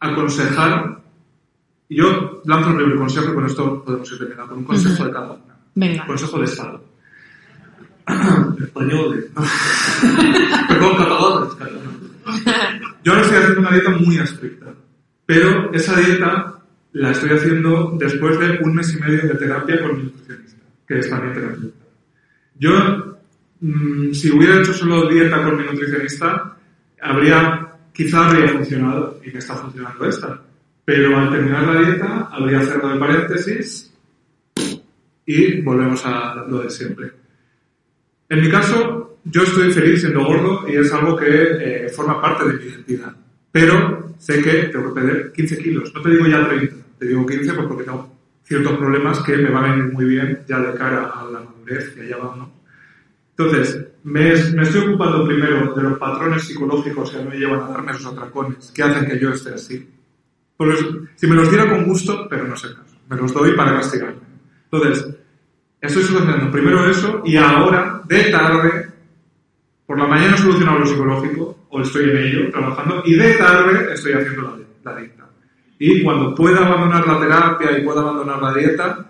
aconsejar. 0.00 0.98
Y 1.88 1.96
yo 1.96 2.42
lanzo 2.44 2.70
el 2.70 2.76
primer 2.76 2.98
consejo 2.98 3.30
y 3.30 3.34
con 3.34 3.46
esto 3.46 3.82
podemos 3.82 4.12
ir 4.12 4.18
terminando. 4.18 4.54
Un 4.54 4.64
consejo 4.64 5.04
de 5.06 5.10
cada 5.10 5.32
una. 5.32 5.56
Venga. 5.74 6.06
Consejo 6.06 6.38
de 6.38 6.44
Estado. 6.44 6.84
Español. 8.60 9.30
Perdón, 10.68 10.96
catalán. 10.96 11.48
catalán. 11.58 12.92
Yo 13.02 13.12
ahora 13.12 13.22
estoy 13.24 13.38
haciendo 13.38 13.60
una 13.60 13.70
dieta 13.70 13.90
muy 13.90 14.18
estricta, 14.18 14.66
pero 15.24 15.72
esa 15.72 15.96
dieta 15.98 16.57
la 16.92 17.10
estoy 17.10 17.30
haciendo 17.30 17.96
después 17.98 18.38
de 18.38 18.58
un 18.62 18.74
mes 18.74 18.94
y 18.94 19.00
medio 19.00 19.22
de 19.22 19.34
terapia 19.34 19.82
con 19.82 19.96
mi 19.96 20.02
nutricionista, 20.04 20.62
que 20.86 20.98
es 20.98 21.10
también 21.10 21.34
terapeuta. 21.34 21.84
Yo, 22.58 23.18
mm, 23.60 24.12
si 24.12 24.30
hubiera 24.30 24.60
hecho 24.60 24.72
solo 24.72 25.08
dieta 25.08 25.42
con 25.42 25.56
mi 25.56 25.64
nutricionista, 25.64 26.56
habría, 27.00 27.68
quizá 27.92 28.28
habría 28.28 28.48
funcionado, 28.48 29.20
y 29.24 29.30
me 29.30 29.38
está 29.38 29.54
funcionando 29.54 30.06
esta, 30.06 30.42
pero 30.84 31.16
al 31.16 31.30
terminar 31.30 31.62
la 31.62 31.80
dieta 31.82 32.28
habría 32.32 32.62
cerrado 32.62 32.94
el 32.94 32.98
paréntesis 32.98 33.94
y 35.26 35.60
volvemos 35.60 36.04
a 36.06 36.46
lo 36.48 36.62
de 36.62 36.70
siempre. 36.70 37.12
En 38.30 38.40
mi 38.40 38.50
caso, 38.50 39.18
yo 39.24 39.42
estoy 39.42 39.70
feliz 39.72 40.00
siendo 40.00 40.24
gordo 40.24 40.66
y 40.68 40.76
es 40.76 40.92
algo 40.92 41.16
que 41.16 41.26
eh, 41.26 41.88
forma 41.90 42.20
parte 42.20 42.48
de 42.48 42.54
mi 42.54 42.64
identidad. 42.64 43.14
Pero 43.50 44.14
sé 44.18 44.42
que 44.42 44.64
tengo 44.64 44.88
que 44.88 45.00
perder 45.00 45.32
15 45.32 45.58
kilos. 45.58 45.94
No 45.94 46.02
te 46.02 46.10
digo 46.10 46.26
ya 46.26 46.46
30, 46.46 46.76
te 46.98 47.06
digo 47.06 47.26
15 47.26 47.54
pues 47.54 47.66
porque 47.66 47.84
tengo 47.84 48.18
ciertos 48.42 48.78
problemas 48.78 49.20
que 49.20 49.36
me 49.36 49.50
van 49.50 49.64
a 49.64 49.74
venir 49.74 49.92
muy 49.92 50.04
bien 50.06 50.40
ya 50.48 50.58
de 50.58 50.76
cara 50.76 51.10
a 51.14 51.24
la 51.24 51.40
madurez, 51.40 51.90
que 51.90 52.02
allá 52.02 52.16
vamos. 52.16 52.48
Entonces, 53.36 53.86
me, 54.02 54.34
me 54.54 54.62
estoy 54.62 54.88
ocupando 54.88 55.24
primero 55.26 55.72
de 55.72 55.82
los 55.82 55.98
patrones 55.98 56.42
psicológicos 56.44 57.10
que 57.10 57.22
me 57.22 57.36
llevan 57.36 57.60
a 57.60 57.68
darme 57.68 57.92
esos 57.92 58.06
atracones, 58.06 58.72
que 58.74 58.82
hacen 58.82 59.06
que 59.06 59.18
yo 59.18 59.30
esté 59.30 59.54
así. 59.54 59.88
Pues, 60.56 60.84
si 61.14 61.26
me 61.28 61.36
los 61.36 61.48
diera 61.48 61.68
con 61.68 61.84
gusto, 61.84 62.26
pero 62.28 62.48
no 62.48 62.56
sé 62.56 62.68
caso. 62.68 62.96
Me 63.08 63.16
los 63.16 63.32
doy 63.32 63.54
para 63.54 63.74
castigarme. 63.74 64.18
Entonces, 64.70 65.14
estoy 65.80 66.02
solucionando 66.02 66.50
primero 66.50 66.84
eso 66.90 67.22
y 67.24 67.36
ahora, 67.36 68.02
de 68.06 68.24
tarde, 68.24 68.88
por 69.86 69.98
la 69.98 70.06
mañana 70.06 70.34
he 70.34 70.38
solucionado 70.38 70.80
lo 70.80 70.86
psicológico, 70.86 71.57
o 71.70 71.80
estoy 71.82 72.10
en 72.10 72.16
ello, 72.16 72.50
trabajando, 72.50 73.02
y 73.04 73.14
de 73.14 73.34
tarde 73.34 73.92
estoy 73.92 74.12
haciendo 74.12 74.42
la, 74.42 74.90
la 74.92 74.98
dieta. 75.00 75.24
Y 75.78 76.02
cuando 76.02 76.34
pueda 76.34 76.66
abandonar 76.66 77.06
la 77.06 77.20
terapia 77.20 77.78
y 77.78 77.84
pueda 77.84 78.00
abandonar 78.00 78.42
la 78.42 78.54
dieta, 78.54 79.06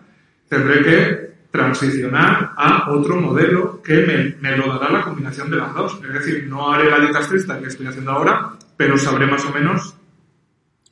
tendré 0.48 0.82
que 0.82 1.28
transicionar 1.50 2.52
a 2.56 2.90
otro 2.90 3.16
modelo 3.20 3.80
que 3.82 4.04
me, 4.06 4.36
me 4.50 4.56
lo 4.56 4.66
dará 4.78 4.92
la 4.92 5.02
combinación 5.02 5.50
de 5.50 5.56
las 5.56 5.74
dos. 5.74 5.98
Es 6.06 6.12
decir, 6.12 6.46
no 6.46 6.70
haré 6.72 6.90
la 6.90 7.00
dieta 7.00 7.20
estricta 7.20 7.58
que 7.58 7.68
estoy 7.68 7.86
haciendo 7.86 8.10
ahora, 8.12 8.50
pero 8.76 8.98
sabré 8.98 9.26
más 9.26 9.44
o 9.46 9.52
menos 9.52 9.94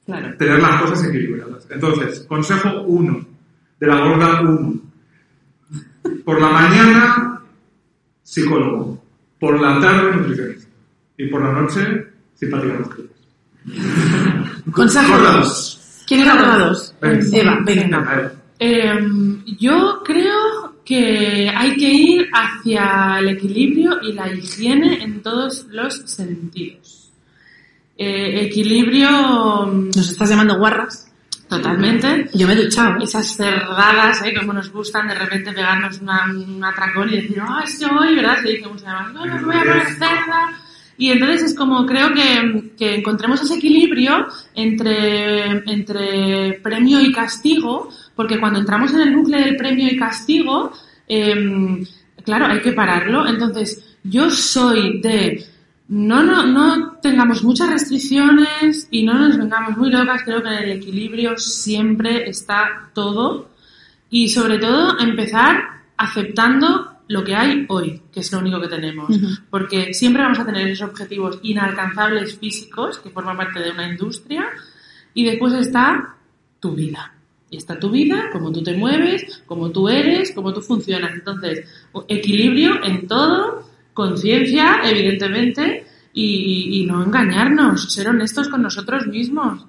Claro. 0.06 0.36
tener 0.38 0.60
las 0.62 0.80
cosas 0.82 1.04
equilibradas. 1.04 1.66
Entonces, 1.68 2.20
consejo 2.28 2.82
1 2.82 3.26
de 3.80 3.86
la 3.86 4.00
gorda 4.00 4.40
1. 4.40 4.74
Por 6.24 6.40
la 6.40 6.48
mañana, 6.48 7.40
psicólogo. 8.22 9.02
Por 9.40 9.60
la 9.60 9.80
tarde, 9.80 10.12
nutricionista. 10.16 10.55
Y 11.18 11.26
por 11.26 11.42
la 11.42 11.52
noche, 11.52 12.06
simpática 12.34 12.74
a 12.74 12.78
los 12.78 12.88
críos. 12.88 13.10
Consejo 14.72 15.12
Gorda 15.12 15.32
2. 15.38 16.04
¿Quién 16.06 16.20
era 16.20 16.34
la 16.34 16.58
2? 16.66 16.94
Venga. 17.00 17.38
Eva, 17.38 17.58
venga. 17.64 18.32
Em, 18.58 19.44
yo 19.58 20.02
creo 20.04 20.76
que 20.84 21.50
hay 21.54 21.76
que 21.76 21.92
ir 21.92 22.28
hacia 22.32 23.18
el 23.18 23.30
equilibrio 23.30 24.00
y 24.02 24.12
la 24.12 24.32
higiene 24.32 25.02
en 25.02 25.20
todos 25.20 25.66
los 25.70 25.94
sentidos. 26.06 27.12
Eh, 27.98 28.46
equilibrio 28.46 29.66
mm, 29.66 29.86
Nos 29.96 30.10
estás 30.10 30.30
llamando 30.30 30.58
guarras. 30.58 31.10
totalmente. 31.48 32.28
Yo 32.34 32.46
me 32.46 32.52
he 32.52 32.64
duchado. 32.64 33.02
Esas 33.02 33.36
cerradas, 33.36 34.22
¿eh? 34.22 34.34
como 34.38 34.52
nos 34.52 34.70
gustan 34.70 35.08
de 35.08 35.14
repente 35.14 35.52
pegarnos 35.52 36.00
una, 36.00 36.26
un 36.26 36.62
atracón 36.64 37.08
y 37.08 37.16
decir, 37.16 37.38
ah, 37.40 37.62
es 37.64 37.78
que 37.78 37.86
hoy, 37.86 38.14
¿verdad? 38.14 38.38
Se 38.42 38.48
dice 38.48 38.68
mucho 38.68 38.84
no, 39.12 39.24
me 39.24 39.42
voy 39.42 39.56
a 39.56 39.60
poner 39.60 39.86
cerda. 39.86 40.65
Y 40.98 41.10
entonces 41.10 41.42
es 41.42 41.54
como 41.54 41.84
creo 41.84 42.12
que, 42.14 42.72
que 42.76 42.96
encontremos 42.96 43.42
ese 43.42 43.56
equilibrio 43.56 44.26
entre, 44.54 45.62
entre 45.70 46.54
premio 46.62 47.00
y 47.00 47.12
castigo, 47.12 47.90
porque 48.14 48.40
cuando 48.40 48.60
entramos 48.60 48.92
en 48.94 49.00
el 49.00 49.16
bucle 49.16 49.38
del 49.38 49.56
premio 49.56 49.88
y 49.90 49.96
castigo, 49.96 50.72
em, 51.06 51.84
claro, 52.24 52.46
hay 52.46 52.60
que 52.60 52.72
pararlo. 52.72 53.26
Entonces, 53.26 53.96
yo 54.02 54.30
soy 54.30 55.00
de 55.00 55.44
no, 55.88 56.22
no, 56.22 56.46
no 56.46 56.92
tengamos 57.00 57.44
muchas 57.44 57.70
restricciones 57.70 58.88
y 58.90 59.04
no 59.04 59.14
nos 59.14 59.38
vengamos 59.38 59.76
muy 59.76 59.90
locas. 59.90 60.22
Creo 60.24 60.42
que 60.42 60.48
en 60.48 60.64
el 60.64 60.70
equilibrio 60.72 61.36
siempre 61.36 62.28
está 62.28 62.90
todo. 62.92 63.50
Y 64.10 64.28
sobre 64.28 64.58
todo 64.58 64.98
empezar 64.98 65.62
aceptando 65.96 66.95
lo 67.08 67.24
que 67.24 67.34
hay 67.34 67.64
hoy, 67.68 68.02
que 68.12 68.20
es 68.20 68.32
lo 68.32 68.38
único 68.38 68.60
que 68.60 68.68
tenemos. 68.68 69.08
Porque 69.50 69.94
siempre 69.94 70.22
vamos 70.22 70.38
a 70.38 70.46
tener 70.46 70.66
esos 70.68 70.88
objetivos 70.88 71.38
inalcanzables 71.42 72.38
físicos 72.38 72.98
que 72.98 73.10
forman 73.10 73.36
parte 73.36 73.60
de 73.60 73.70
una 73.70 73.88
industria. 73.88 74.46
Y 75.14 75.24
después 75.24 75.54
está 75.54 76.16
tu 76.60 76.74
vida. 76.74 77.12
Y 77.48 77.58
está 77.58 77.78
tu 77.78 77.90
vida, 77.90 78.24
cómo 78.32 78.50
tú 78.50 78.62
te 78.62 78.76
mueves, 78.76 79.42
cómo 79.46 79.70
tú 79.70 79.88
eres, 79.88 80.32
cómo 80.32 80.52
tú 80.52 80.60
funcionas. 80.60 81.12
Entonces, 81.14 81.68
equilibrio 82.08 82.82
en 82.84 83.06
todo, 83.06 83.68
conciencia, 83.94 84.80
evidentemente, 84.84 85.86
y, 86.12 86.80
y 86.80 86.86
no 86.86 87.04
engañarnos, 87.04 87.92
ser 87.92 88.08
honestos 88.08 88.48
con 88.48 88.62
nosotros 88.62 89.06
mismos 89.06 89.64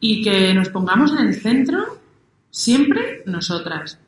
y 0.00 0.22
que 0.22 0.52
nos 0.54 0.70
pongamos 0.70 1.12
en 1.12 1.28
el 1.28 1.34
centro 1.34 1.98
siempre 2.50 3.22
nosotras. 3.26 3.98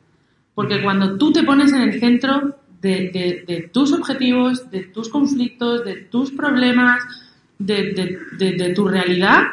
Porque 0.55 0.81
cuando 0.83 1.17
tú 1.17 1.31
te 1.31 1.43
pones 1.43 1.71
en 1.71 1.81
el 1.81 1.99
centro 1.99 2.57
de, 2.83 3.69
tus 3.71 3.93
objetivos, 3.93 4.69
de 4.69 4.83
tus 4.83 5.09
conflictos, 5.09 5.85
de 5.85 5.95
tus 5.95 6.31
problemas, 6.31 7.03
de, 7.57 8.73
tu 8.75 8.87
realidad, 8.87 9.43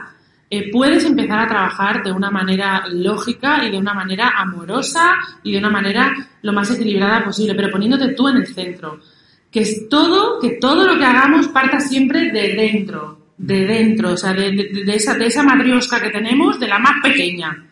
eh, 0.50 0.68
puedes 0.72 1.04
empezar 1.04 1.38
a 1.38 1.48
trabajar 1.48 2.02
de 2.02 2.10
una 2.10 2.30
manera 2.30 2.84
lógica 2.88 3.64
y 3.64 3.70
de 3.70 3.78
una 3.78 3.94
manera 3.94 4.32
amorosa 4.36 5.14
y 5.44 5.52
de 5.52 5.58
una 5.58 5.70
manera 5.70 6.12
lo 6.42 6.52
más 6.52 6.72
equilibrada 6.72 7.24
posible, 7.24 7.54
pero 7.54 7.70
poniéndote 7.70 8.14
tú 8.14 8.28
en 8.28 8.38
el 8.38 8.46
centro. 8.48 8.98
Que 9.50 9.60
es 9.60 9.88
todo, 9.88 10.40
que 10.40 10.58
todo 10.60 10.86
lo 10.86 10.98
que 10.98 11.04
hagamos 11.04 11.48
parta 11.48 11.80
siempre 11.80 12.32
de 12.32 12.54
dentro, 12.54 13.32
de 13.36 13.64
dentro, 13.64 14.12
o 14.12 14.16
sea, 14.16 14.32
de, 14.32 14.70
esa, 14.88 15.14
de 15.14 15.26
esa 15.26 15.44
que 16.02 16.10
tenemos, 16.10 16.58
de 16.58 16.68
la 16.68 16.78
más 16.78 17.00
pequeña. 17.02 17.69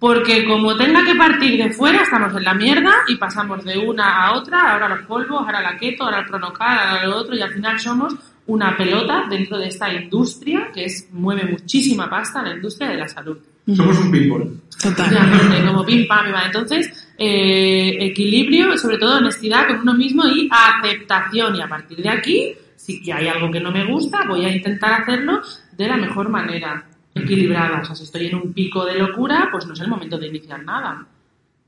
Porque 0.00 0.46
como 0.46 0.74
tenga 0.76 1.04
que 1.04 1.14
partir 1.14 1.62
de 1.62 1.70
fuera, 1.74 2.02
estamos 2.02 2.34
en 2.34 2.44
la 2.44 2.54
mierda 2.54 2.90
y 3.06 3.16
pasamos 3.16 3.62
de 3.64 3.76
una 3.76 4.24
a 4.24 4.32
otra, 4.32 4.72
ahora 4.72 4.88
los 4.88 5.06
polvos, 5.06 5.42
ahora 5.44 5.60
la 5.60 5.76
keto, 5.76 6.04
ahora 6.04 6.20
el 6.20 6.26
pronocal, 6.26 6.78
ahora 6.78 7.06
lo 7.06 7.16
otro, 7.18 7.36
y 7.36 7.42
al 7.42 7.52
final 7.52 7.78
somos 7.78 8.14
una 8.46 8.76
pelota 8.76 9.26
dentro 9.28 9.58
de 9.58 9.68
esta 9.68 9.92
industria 9.92 10.70
que 10.72 10.86
es, 10.86 11.08
mueve 11.12 11.44
muchísima 11.44 12.08
pasta, 12.08 12.42
la 12.42 12.54
industria 12.54 12.88
de 12.88 12.96
la 12.96 13.08
salud. 13.08 13.36
somos 13.76 13.98
un 13.98 14.10
pinball. 14.10 14.60
Total. 14.82 15.12
Efectivamente, 15.12 15.66
como 15.66 15.84
pim 15.84 16.06
pam, 16.08 16.32
pam. 16.32 16.46
Entonces, 16.46 17.10
eh, 17.18 17.98
equilibrio, 18.00 18.78
sobre 18.78 18.96
todo 18.96 19.18
honestidad 19.18 19.66
con 19.66 19.80
uno 19.80 19.94
mismo 19.94 20.24
y 20.26 20.48
aceptación. 20.50 21.56
Y 21.56 21.60
a 21.60 21.68
partir 21.68 21.98
de 21.98 22.08
aquí, 22.08 22.54
si 22.74 23.02
que 23.02 23.12
hay 23.12 23.28
algo 23.28 23.50
que 23.50 23.60
no 23.60 23.70
me 23.70 23.84
gusta, 23.84 24.24
voy 24.26 24.46
a 24.46 24.50
intentar 24.56 25.02
hacerlo 25.02 25.42
de 25.76 25.86
la 25.86 25.96
mejor 25.96 26.30
manera, 26.30 26.86
equilibrada. 27.14 27.80
O 27.80 27.84
sea, 27.84 27.94
si 27.94 28.04
estoy 28.04 28.26
en 28.26 28.36
un 28.36 28.52
pico 28.52 28.84
de 28.84 28.98
locura, 28.98 29.48
pues 29.50 29.66
no 29.66 29.74
es 29.74 29.80
el 29.80 29.88
momento 29.88 30.18
de 30.18 30.28
iniciar 30.28 30.62
nada. 30.62 31.06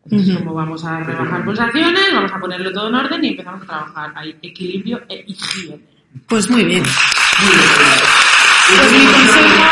Entonces, 0.05 0.37
como 0.39 0.55
vamos 0.55 0.85
a 0.85 0.99
rebajar 1.01 1.45
pulsaciones, 1.45 2.13
vamos 2.13 2.33
a 2.33 2.41
ponerlo 2.41 2.73
todo 2.73 2.89
en 2.89 2.95
orden 2.97 3.25
y 3.25 3.29
empezamos 3.29 3.63
a 3.63 3.67
trabajar. 3.67 4.13
Hay 4.17 4.37
equilibrio 4.43 5.01
e 5.09 5.25
higiene. 5.27 5.81
Pues 6.27 6.51
muy 6.51 6.65
bien. 6.65 6.83
Pues 8.69 8.93
mi 8.93 9.07
consejo, 9.07 9.65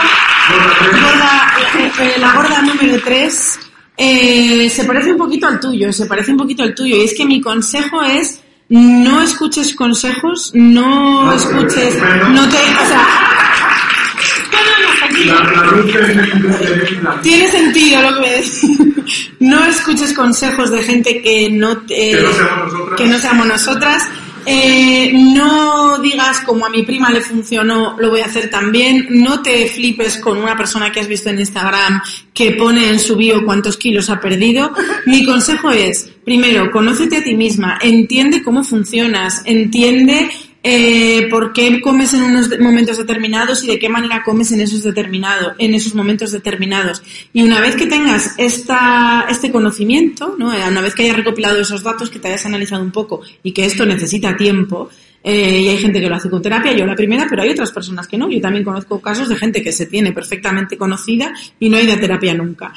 gorda, 1.02 1.52
eh, 1.78 1.92
eh, 2.01 2.14
la 2.18 2.34
gorda 2.34 2.62
número 2.62 3.01
3, 3.02 3.60
se 3.97 4.84
parece 4.86 5.12
un 5.12 5.18
poquito 5.18 5.48
al 5.48 5.59
tuyo, 5.59 5.92
se 5.92 6.06
parece 6.06 6.30
un 6.30 6.38
poquito 6.38 6.62
al 6.62 6.74
tuyo. 6.74 6.97
Y 6.97 7.05
es 7.05 7.14
que 7.16 7.26
mi 7.26 7.40
consejo 7.40 8.02
es 8.02 8.40
no 8.68 9.20
escuches 9.20 9.74
consejos, 9.74 10.52
no 10.55 11.34
escuches, 11.34 11.97
no 12.30 12.48
te, 12.48 12.56
o 12.56 12.86
sea, 12.86 13.06
tiene 17.22 17.48
sentido 17.48 18.02
lo 18.02 18.14
que 18.16 18.20
me 18.20 18.31
decís. 18.31 19.31
No 19.40 19.64
escuches 19.66 20.12
consejos 20.12 20.70
de 20.70 20.82
gente 20.82 21.20
que 21.22 21.51
no, 21.51 21.78
te, 21.78 22.10
Que 22.10 22.22
no 22.22 22.32
seamos 22.32 22.72
nosotras. 22.72 22.97
que 23.01 23.06
no 23.06 23.18
seamos 23.18 23.47
nosotras. 23.47 24.09
Eh, 24.47 25.12
no 25.12 25.98
digas 25.98 26.40
como 26.40 26.64
a 26.64 26.70
mi 26.70 26.82
prima 26.82 27.10
le 27.10 27.20
funcionó, 27.20 27.97
lo 27.98 28.09
voy 28.09 28.20
a 28.20 28.27
hacer 28.27 28.48
también. 28.48 29.06
No 29.10 29.43
te 29.43 29.66
flipes 29.68 30.16
con 30.18 30.39
una 30.39 30.56
persona 30.56 30.90
que 30.90 31.01
has 31.01 31.09
visto 31.09 31.28
en 31.28 31.40
Instagram 31.40 32.01
que 32.32 32.52
pone 32.52 32.89
en 32.89 32.98
su 32.98 33.16
bio 33.16 33.44
cuántos 33.44 33.77
kilos 33.77 34.09
ha 34.09 34.18
perdido. 34.18 34.72
Mi 35.06 35.24
consejo 35.24 35.70
es, 35.70 36.10
primero, 36.24 36.70
conócete 36.70 37.18
a 37.18 37.24
ti 37.24 37.35
misma, 37.35 37.78
entiende 37.82 38.43
cómo 38.43 38.64
funcionas, 38.64 39.43
entiende 39.44 40.31
eh, 40.62 41.27
por 41.31 41.55
qué 41.55 41.81
comes 41.81 42.12
en 42.12 42.23
unos 42.23 42.51
momentos 42.61 42.99
determinados 42.99 43.65
y 43.65 43.66
de 43.66 43.78
qué 43.78 43.89
manera 43.89 44.23
comes 44.23 44.53
en 44.53 44.61
esos 44.61 44.82
determinados, 44.82 45.55
en 45.59 45.74
esos 45.74 45.95
momentos 45.95 46.32
determinados. 46.32 47.03
Y 47.32 47.43
una 47.43 47.61
vez 47.61 47.77
que 47.77 47.87
tengas 47.87 48.35
esta, 48.37 49.27
este 49.31 49.51
conocimiento, 49.51 50.37
¿no? 50.39 50.53
Eh, 50.53 50.61
una 50.69 50.82
vez 50.82 50.95
que 50.95 51.05
hayas 51.05 51.16
recopilado 51.16 51.59
esos 51.59 51.82
datos, 51.82 52.11
que 52.11 52.19
te 52.19 52.28
hayas 52.28 52.45
analizado 52.45 52.82
un 52.82 52.91
poco 52.91 53.23
y 53.43 53.53
que 53.53 53.65
esto 53.65 53.87
necesita 53.87 54.37
tiempo, 54.37 54.91
eh, 55.24 55.61
y 55.61 55.69
hay 55.69 55.78
gente 55.78 56.01
que 56.01 56.09
lo 56.09 56.16
hace 56.16 56.28
con 56.28 56.43
terapia, 56.43 56.73
yo 56.73 56.85
la 56.85 56.95
primera, 56.95 57.27
pero 57.28 57.43
hay 57.43 57.51
otras 57.51 57.70
personas 57.73 58.07
que 58.07 58.19
no. 58.19 58.31
Yo 58.31 58.41
también 58.41 58.65
conozco 58.65 59.01
casos 59.01 59.31
de 59.31 59.37
gente 59.37 59.62
que 59.62 59.73
se 59.73 59.87
tiene 59.87 60.12
perfectamente 60.12 60.77
conocida 60.77 61.32
y 61.59 61.70
no 61.70 61.78
ha 61.78 61.82
ido 61.82 61.95
a 61.95 62.01
terapia 62.01 62.35
nunca. 62.35 62.73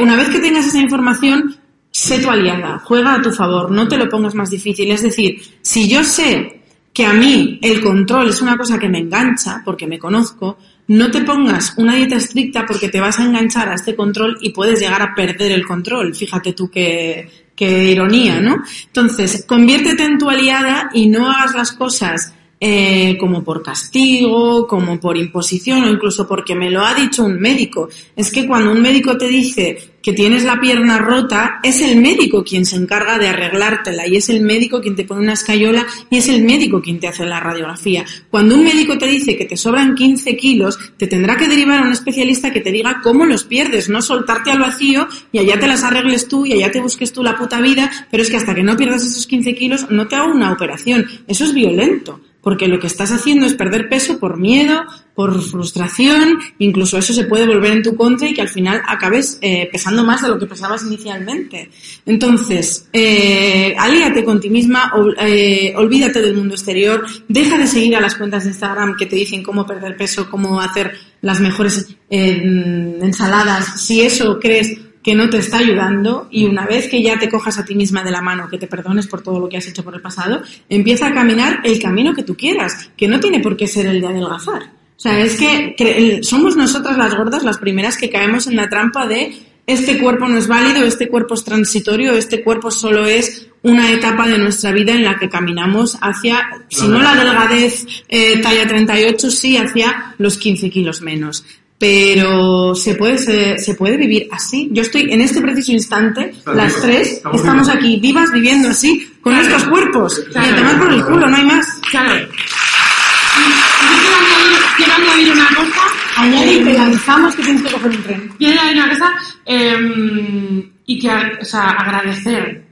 Una 0.00 0.16
vez 0.16 0.28
que 0.28 0.38
tengas 0.38 0.66
esa 0.66 0.78
información, 0.78 1.56
sé 1.90 2.18
tu 2.18 2.30
aliada, 2.30 2.78
juega 2.84 3.14
a 3.14 3.22
tu 3.22 3.30
favor, 3.30 3.70
no 3.70 3.88
te 3.88 3.96
lo 3.96 4.08
pongas 4.08 4.34
más 4.34 4.50
difícil. 4.50 4.90
Es 4.90 5.02
decir, 5.02 5.42
si 5.60 5.86
yo 5.86 6.02
sé 6.02 6.61
que 6.92 7.06
a 7.06 7.12
mí 7.12 7.58
el 7.62 7.80
control 7.80 8.28
es 8.28 8.42
una 8.42 8.56
cosa 8.56 8.78
que 8.78 8.88
me 8.88 8.98
engancha, 8.98 9.62
porque 9.64 9.86
me 9.86 9.98
conozco, 9.98 10.58
no 10.88 11.10
te 11.10 11.22
pongas 11.22 11.74
una 11.76 11.94
dieta 11.94 12.16
estricta 12.16 12.66
porque 12.66 12.88
te 12.88 13.00
vas 13.00 13.18
a 13.18 13.24
enganchar 13.24 13.68
a 13.68 13.74
este 13.74 13.96
control 13.96 14.36
y 14.40 14.50
puedes 14.50 14.80
llegar 14.80 15.00
a 15.00 15.14
perder 15.14 15.52
el 15.52 15.66
control. 15.66 16.14
Fíjate 16.14 16.52
tú 16.52 16.70
qué, 16.70 17.30
qué 17.56 17.90
ironía, 17.90 18.40
¿no? 18.40 18.62
Entonces, 18.86 19.44
conviértete 19.46 20.04
en 20.04 20.18
tu 20.18 20.28
aliada 20.28 20.90
y 20.92 21.08
no 21.08 21.30
hagas 21.30 21.54
las 21.54 21.72
cosas 21.72 22.34
eh, 22.64 23.16
como 23.18 23.42
por 23.42 23.60
castigo, 23.60 24.68
como 24.68 25.00
por 25.00 25.16
imposición 25.16 25.82
o 25.82 25.90
incluso 25.90 26.28
porque 26.28 26.54
me 26.54 26.70
lo 26.70 26.86
ha 26.86 26.94
dicho 26.94 27.24
un 27.24 27.40
médico. 27.40 27.88
Es 28.14 28.30
que 28.30 28.46
cuando 28.46 28.70
un 28.70 28.80
médico 28.80 29.18
te 29.18 29.26
dice 29.26 29.96
que 30.00 30.12
tienes 30.12 30.44
la 30.44 30.60
pierna 30.60 30.98
rota, 30.98 31.58
es 31.64 31.80
el 31.80 32.00
médico 32.00 32.44
quien 32.44 32.64
se 32.64 32.76
encarga 32.76 33.18
de 33.18 33.26
arreglártela 33.26 34.06
y 34.06 34.14
es 34.14 34.28
el 34.28 34.42
médico 34.42 34.80
quien 34.80 34.94
te 34.94 35.02
pone 35.02 35.22
una 35.22 35.32
escayola 35.32 35.84
y 36.08 36.18
es 36.18 36.28
el 36.28 36.44
médico 36.44 36.80
quien 36.80 37.00
te 37.00 37.08
hace 37.08 37.26
la 37.26 37.40
radiografía. 37.40 38.04
Cuando 38.30 38.54
un 38.54 38.62
médico 38.62 38.96
te 38.96 39.06
dice 39.06 39.36
que 39.36 39.44
te 39.44 39.56
sobran 39.56 39.96
15 39.96 40.36
kilos, 40.36 40.78
te 40.96 41.08
tendrá 41.08 41.36
que 41.36 41.48
derivar 41.48 41.82
a 41.82 41.86
un 41.86 41.92
especialista 41.92 42.52
que 42.52 42.60
te 42.60 42.70
diga 42.70 43.00
cómo 43.02 43.26
los 43.26 43.42
pierdes, 43.42 43.88
no 43.88 44.00
soltarte 44.00 44.52
al 44.52 44.60
vacío 44.60 45.08
y 45.32 45.40
allá 45.40 45.58
te 45.58 45.66
las 45.66 45.82
arregles 45.82 46.28
tú 46.28 46.46
y 46.46 46.52
allá 46.52 46.70
te 46.70 46.80
busques 46.80 47.12
tú 47.12 47.24
la 47.24 47.36
puta 47.36 47.60
vida, 47.60 47.90
pero 48.08 48.22
es 48.22 48.30
que 48.30 48.36
hasta 48.36 48.54
que 48.54 48.62
no 48.62 48.76
pierdas 48.76 49.04
esos 49.04 49.26
15 49.26 49.52
kilos 49.56 49.90
no 49.90 50.06
te 50.06 50.14
hago 50.14 50.30
una 50.32 50.52
operación. 50.52 51.04
Eso 51.26 51.42
es 51.42 51.52
violento 51.52 52.20
porque 52.42 52.68
lo 52.68 52.78
que 52.78 52.88
estás 52.88 53.12
haciendo 53.12 53.46
es 53.46 53.54
perder 53.54 53.88
peso 53.88 54.18
por 54.18 54.36
miedo, 54.36 54.82
por 55.14 55.40
frustración, 55.42 56.38
incluso 56.58 56.98
eso 56.98 57.12
se 57.12 57.24
puede 57.24 57.46
volver 57.46 57.72
en 57.72 57.82
tu 57.82 57.94
contra 57.94 58.28
y 58.28 58.34
que 58.34 58.42
al 58.42 58.48
final 58.48 58.82
acabes 58.86 59.38
eh, 59.40 59.68
pesando 59.70 60.04
más 60.04 60.22
de 60.22 60.28
lo 60.28 60.38
que 60.38 60.46
pesabas 60.46 60.82
inicialmente. 60.82 61.70
Entonces, 62.04 62.88
eh, 62.92 63.74
alíate 63.78 64.24
con 64.24 64.40
ti 64.40 64.50
misma, 64.50 64.92
eh, 65.20 65.72
olvídate 65.76 66.20
del 66.20 66.34
mundo 66.34 66.54
exterior, 66.54 67.06
deja 67.28 67.56
de 67.58 67.66
seguir 67.66 67.94
a 67.96 68.00
las 68.00 68.16
cuentas 68.16 68.44
de 68.44 68.50
Instagram 68.50 68.96
que 68.96 69.06
te 69.06 69.16
dicen 69.16 69.42
cómo 69.42 69.66
perder 69.66 69.96
peso, 69.96 70.28
cómo 70.28 70.60
hacer 70.60 70.92
las 71.20 71.40
mejores 71.40 71.94
eh, 72.10 72.98
ensaladas, 73.00 73.80
si 73.80 74.02
eso 74.02 74.38
crees 74.40 74.78
que 75.02 75.14
no 75.14 75.28
te 75.28 75.38
está 75.38 75.58
ayudando 75.58 76.28
y 76.30 76.44
una 76.46 76.66
vez 76.66 76.88
que 76.88 77.02
ya 77.02 77.18
te 77.18 77.28
cojas 77.28 77.58
a 77.58 77.64
ti 77.64 77.74
misma 77.74 78.04
de 78.04 78.10
la 78.10 78.22
mano, 78.22 78.48
que 78.48 78.58
te 78.58 78.66
perdones 78.66 79.06
por 79.06 79.22
todo 79.22 79.40
lo 79.40 79.48
que 79.48 79.56
has 79.56 79.66
hecho 79.66 79.82
por 79.82 79.94
el 79.94 80.00
pasado, 80.00 80.42
empieza 80.68 81.08
a 81.08 81.14
caminar 81.14 81.60
el 81.64 81.80
camino 81.80 82.14
que 82.14 82.22
tú 82.22 82.36
quieras, 82.36 82.90
que 82.96 83.08
no 83.08 83.18
tiene 83.20 83.40
por 83.40 83.56
qué 83.56 83.66
ser 83.66 83.86
el 83.86 84.00
de 84.00 84.06
adelgazar. 84.06 84.62
O 84.96 85.00
sea, 85.02 85.20
es 85.20 85.36
que 85.36 86.20
somos 86.22 86.56
nosotras 86.56 86.96
las 86.96 87.16
gordas 87.16 87.42
las 87.42 87.58
primeras 87.58 87.96
que 87.96 88.08
caemos 88.08 88.46
en 88.46 88.54
la 88.54 88.68
trampa 88.68 89.06
de 89.06 89.34
este 89.66 89.98
cuerpo 89.98 90.28
no 90.28 90.38
es 90.38 90.48
válido, 90.48 90.84
este 90.84 91.08
cuerpo 91.08 91.34
es 91.34 91.44
transitorio, 91.44 92.12
este 92.12 92.42
cuerpo 92.42 92.70
solo 92.70 93.06
es 93.06 93.48
una 93.62 93.92
etapa 93.92 94.26
de 94.26 94.38
nuestra 94.38 94.72
vida 94.72 94.92
en 94.92 95.04
la 95.04 95.16
que 95.16 95.28
caminamos 95.28 95.96
hacia, 96.00 96.64
si 96.68 96.88
no 96.88 97.00
la 97.00 97.14
delgadez 97.14 97.86
eh, 98.08 98.40
talla 98.42 98.66
38, 98.66 99.30
sí 99.30 99.56
hacia 99.56 100.14
los 100.18 100.36
15 100.36 100.68
kilos 100.68 101.00
menos 101.00 101.44
pero 101.86 102.76
se 102.76 102.94
puede 102.94 103.18
se, 103.18 103.58
se 103.58 103.74
puede 103.74 103.96
vivir 103.96 104.28
así. 104.30 104.68
Yo 104.70 104.82
estoy 104.82 105.12
en 105.12 105.20
este 105.20 105.40
preciso 105.40 105.72
instante, 105.72 106.32
las 106.46 106.68
vivo. 106.76 106.80
tres 106.86 107.20
Estamos 107.34 107.68
aquí 107.68 107.98
vivas 108.00 108.30
viviendo 108.32 108.68
así 108.68 109.12
con 109.20 109.34
nuestros 109.34 109.64
cuerpos 109.64 110.22
y 110.32 110.38
a 110.38 110.42
Claro. 110.42 110.56
tomar 110.58 110.78
por 110.78 110.92
el 110.92 111.04
culo, 111.04 111.26
no 111.28 111.36
hay 111.36 111.44
más. 111.44 111.66
Claro. 111.90 112.14
Yo 112.20 113.98
quiero 113.98 114.16
añadir, 114.16 114.58
quiero 114.76 114.92
añadir 114.94 115.32
una 115.32 115.46
cosa. 115.48 115.80
Añade 116.18 116.52
y 116.54 116.64
te 116.64 116.72
lanzamos 116.74 117.34
que 117.34 117.42
tienes 117.42 117.62
que 117.62 117.72
coger 117.72 117.90
un 117.90 118.02
tren. 118.04 118.28
Quiero 118.38 118.60
añadir 118.60 118.76
una 118.82 118.88
cosa. 118.90 119.12
eh, 119.46 120.68
y 120.86 120.98
que, 121.00 121.08
o 121.40 121.44
sea, 121.44 121.70
agradecer. 121.70 122.64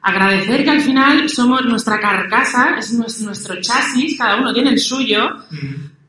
Agradecer 0.00 0.64
que 0.64 0.70
al 0.70 0.80
final 0.80 1.28
somos 1.28 1.62
nuestra 1.66 2.00
carcasa, 2.00 2.76
es 2.78 2.94
nues- 2.98 3.20
nuestro 3.20 3.60
chasis, 3.60 4.16
cada 4.16 4.36
uno 4.36 4.54
tiene 4.54 4.70
el 4.70 4.78
suyo. 4.78 5.28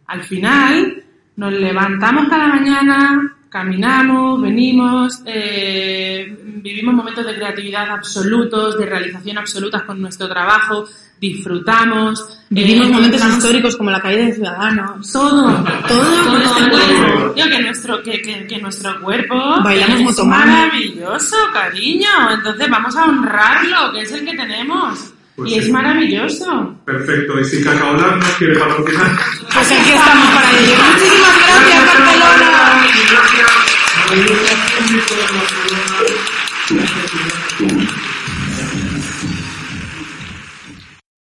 Al 0.07 0.23
final 0.23 1.03
nos 1.37 1.51
levantamos 1.53 2.27
cada 2.29 2.47
mañana, 2.47 3.35
caminamos, 3.49 4.41
venimos, 4.41 5.21
eh, 5.25 6.37
vivimos 6.61 6.93
momentos 6.93 7.25
de 7.25 7.35
creatividad 7.35 7.89
absolutos, 7.89 8.77
de 8.77 8.85
realización 8.85 9.37
absolutas 9.37 9.83
con 9.83 10.01
nuestro 10.01 10.27
trabajo, 10.27 10.85
disfrutamos. 11.19 12.39
Vivimos 12.49 12.87
eh, 12.87 12.91
momentos 12.91 13.21
encontramos- 13.21 13.37
históricos 13.37 13.75
como 13.77 13.91
la 13.91 14.01
caída 14.01 14.25
de 14.25 14.33
Ciudadanos. 14.33 15.11
todo, 15.11 15.43
todo, 15.87 16.41
todo. 16.41 17.31
Tío, 17.33 17.45
que 17.49 17.59
nuestro, 17.59 18.03
que, 18.03 18.21
que, 18.21 18.47
que 18.47 18.57
nuestro 18.59 18.99
cuerpo 19.01 19.35
Bailamos 19.63 20.17
es 20.17 20.25
maravilloso, 20.25 21.35
cariño. 21.53 22.07
Entonces 22.33 22.69
vamos 22.69 22.95
a 22.95 23.05
honrarlo, 23.05 23.91
que 23.93 24.01
es 24.01 24.11
el 24.11 24.25
que 24.25 24.35
tenemos. 24.35 25.13
Pues 25.35 25.51
y 25.51 25.55
es 25.55 25.69
maravilloso. 25.69 26.75
Perfecto. 26.85 27.39
Y 27.39 27.45
si 27.45 27.63
Cacao 27.63 27.93
nos 27.93 28.25
quiere 28.37 28.57
patrocinar. 28.57 29.11
Pues 29.53 29.71
aquí 29.71 29.91
estamos 29.91 30.29
para 30.33 30.51
ello. 30.51 30.75
Muchísimas 30.93 31.37
gracias, 31.45 31.85
Barcelona. 31.85 32.87
Gracias. 33.11 33.47
gracias. 37.59 38.14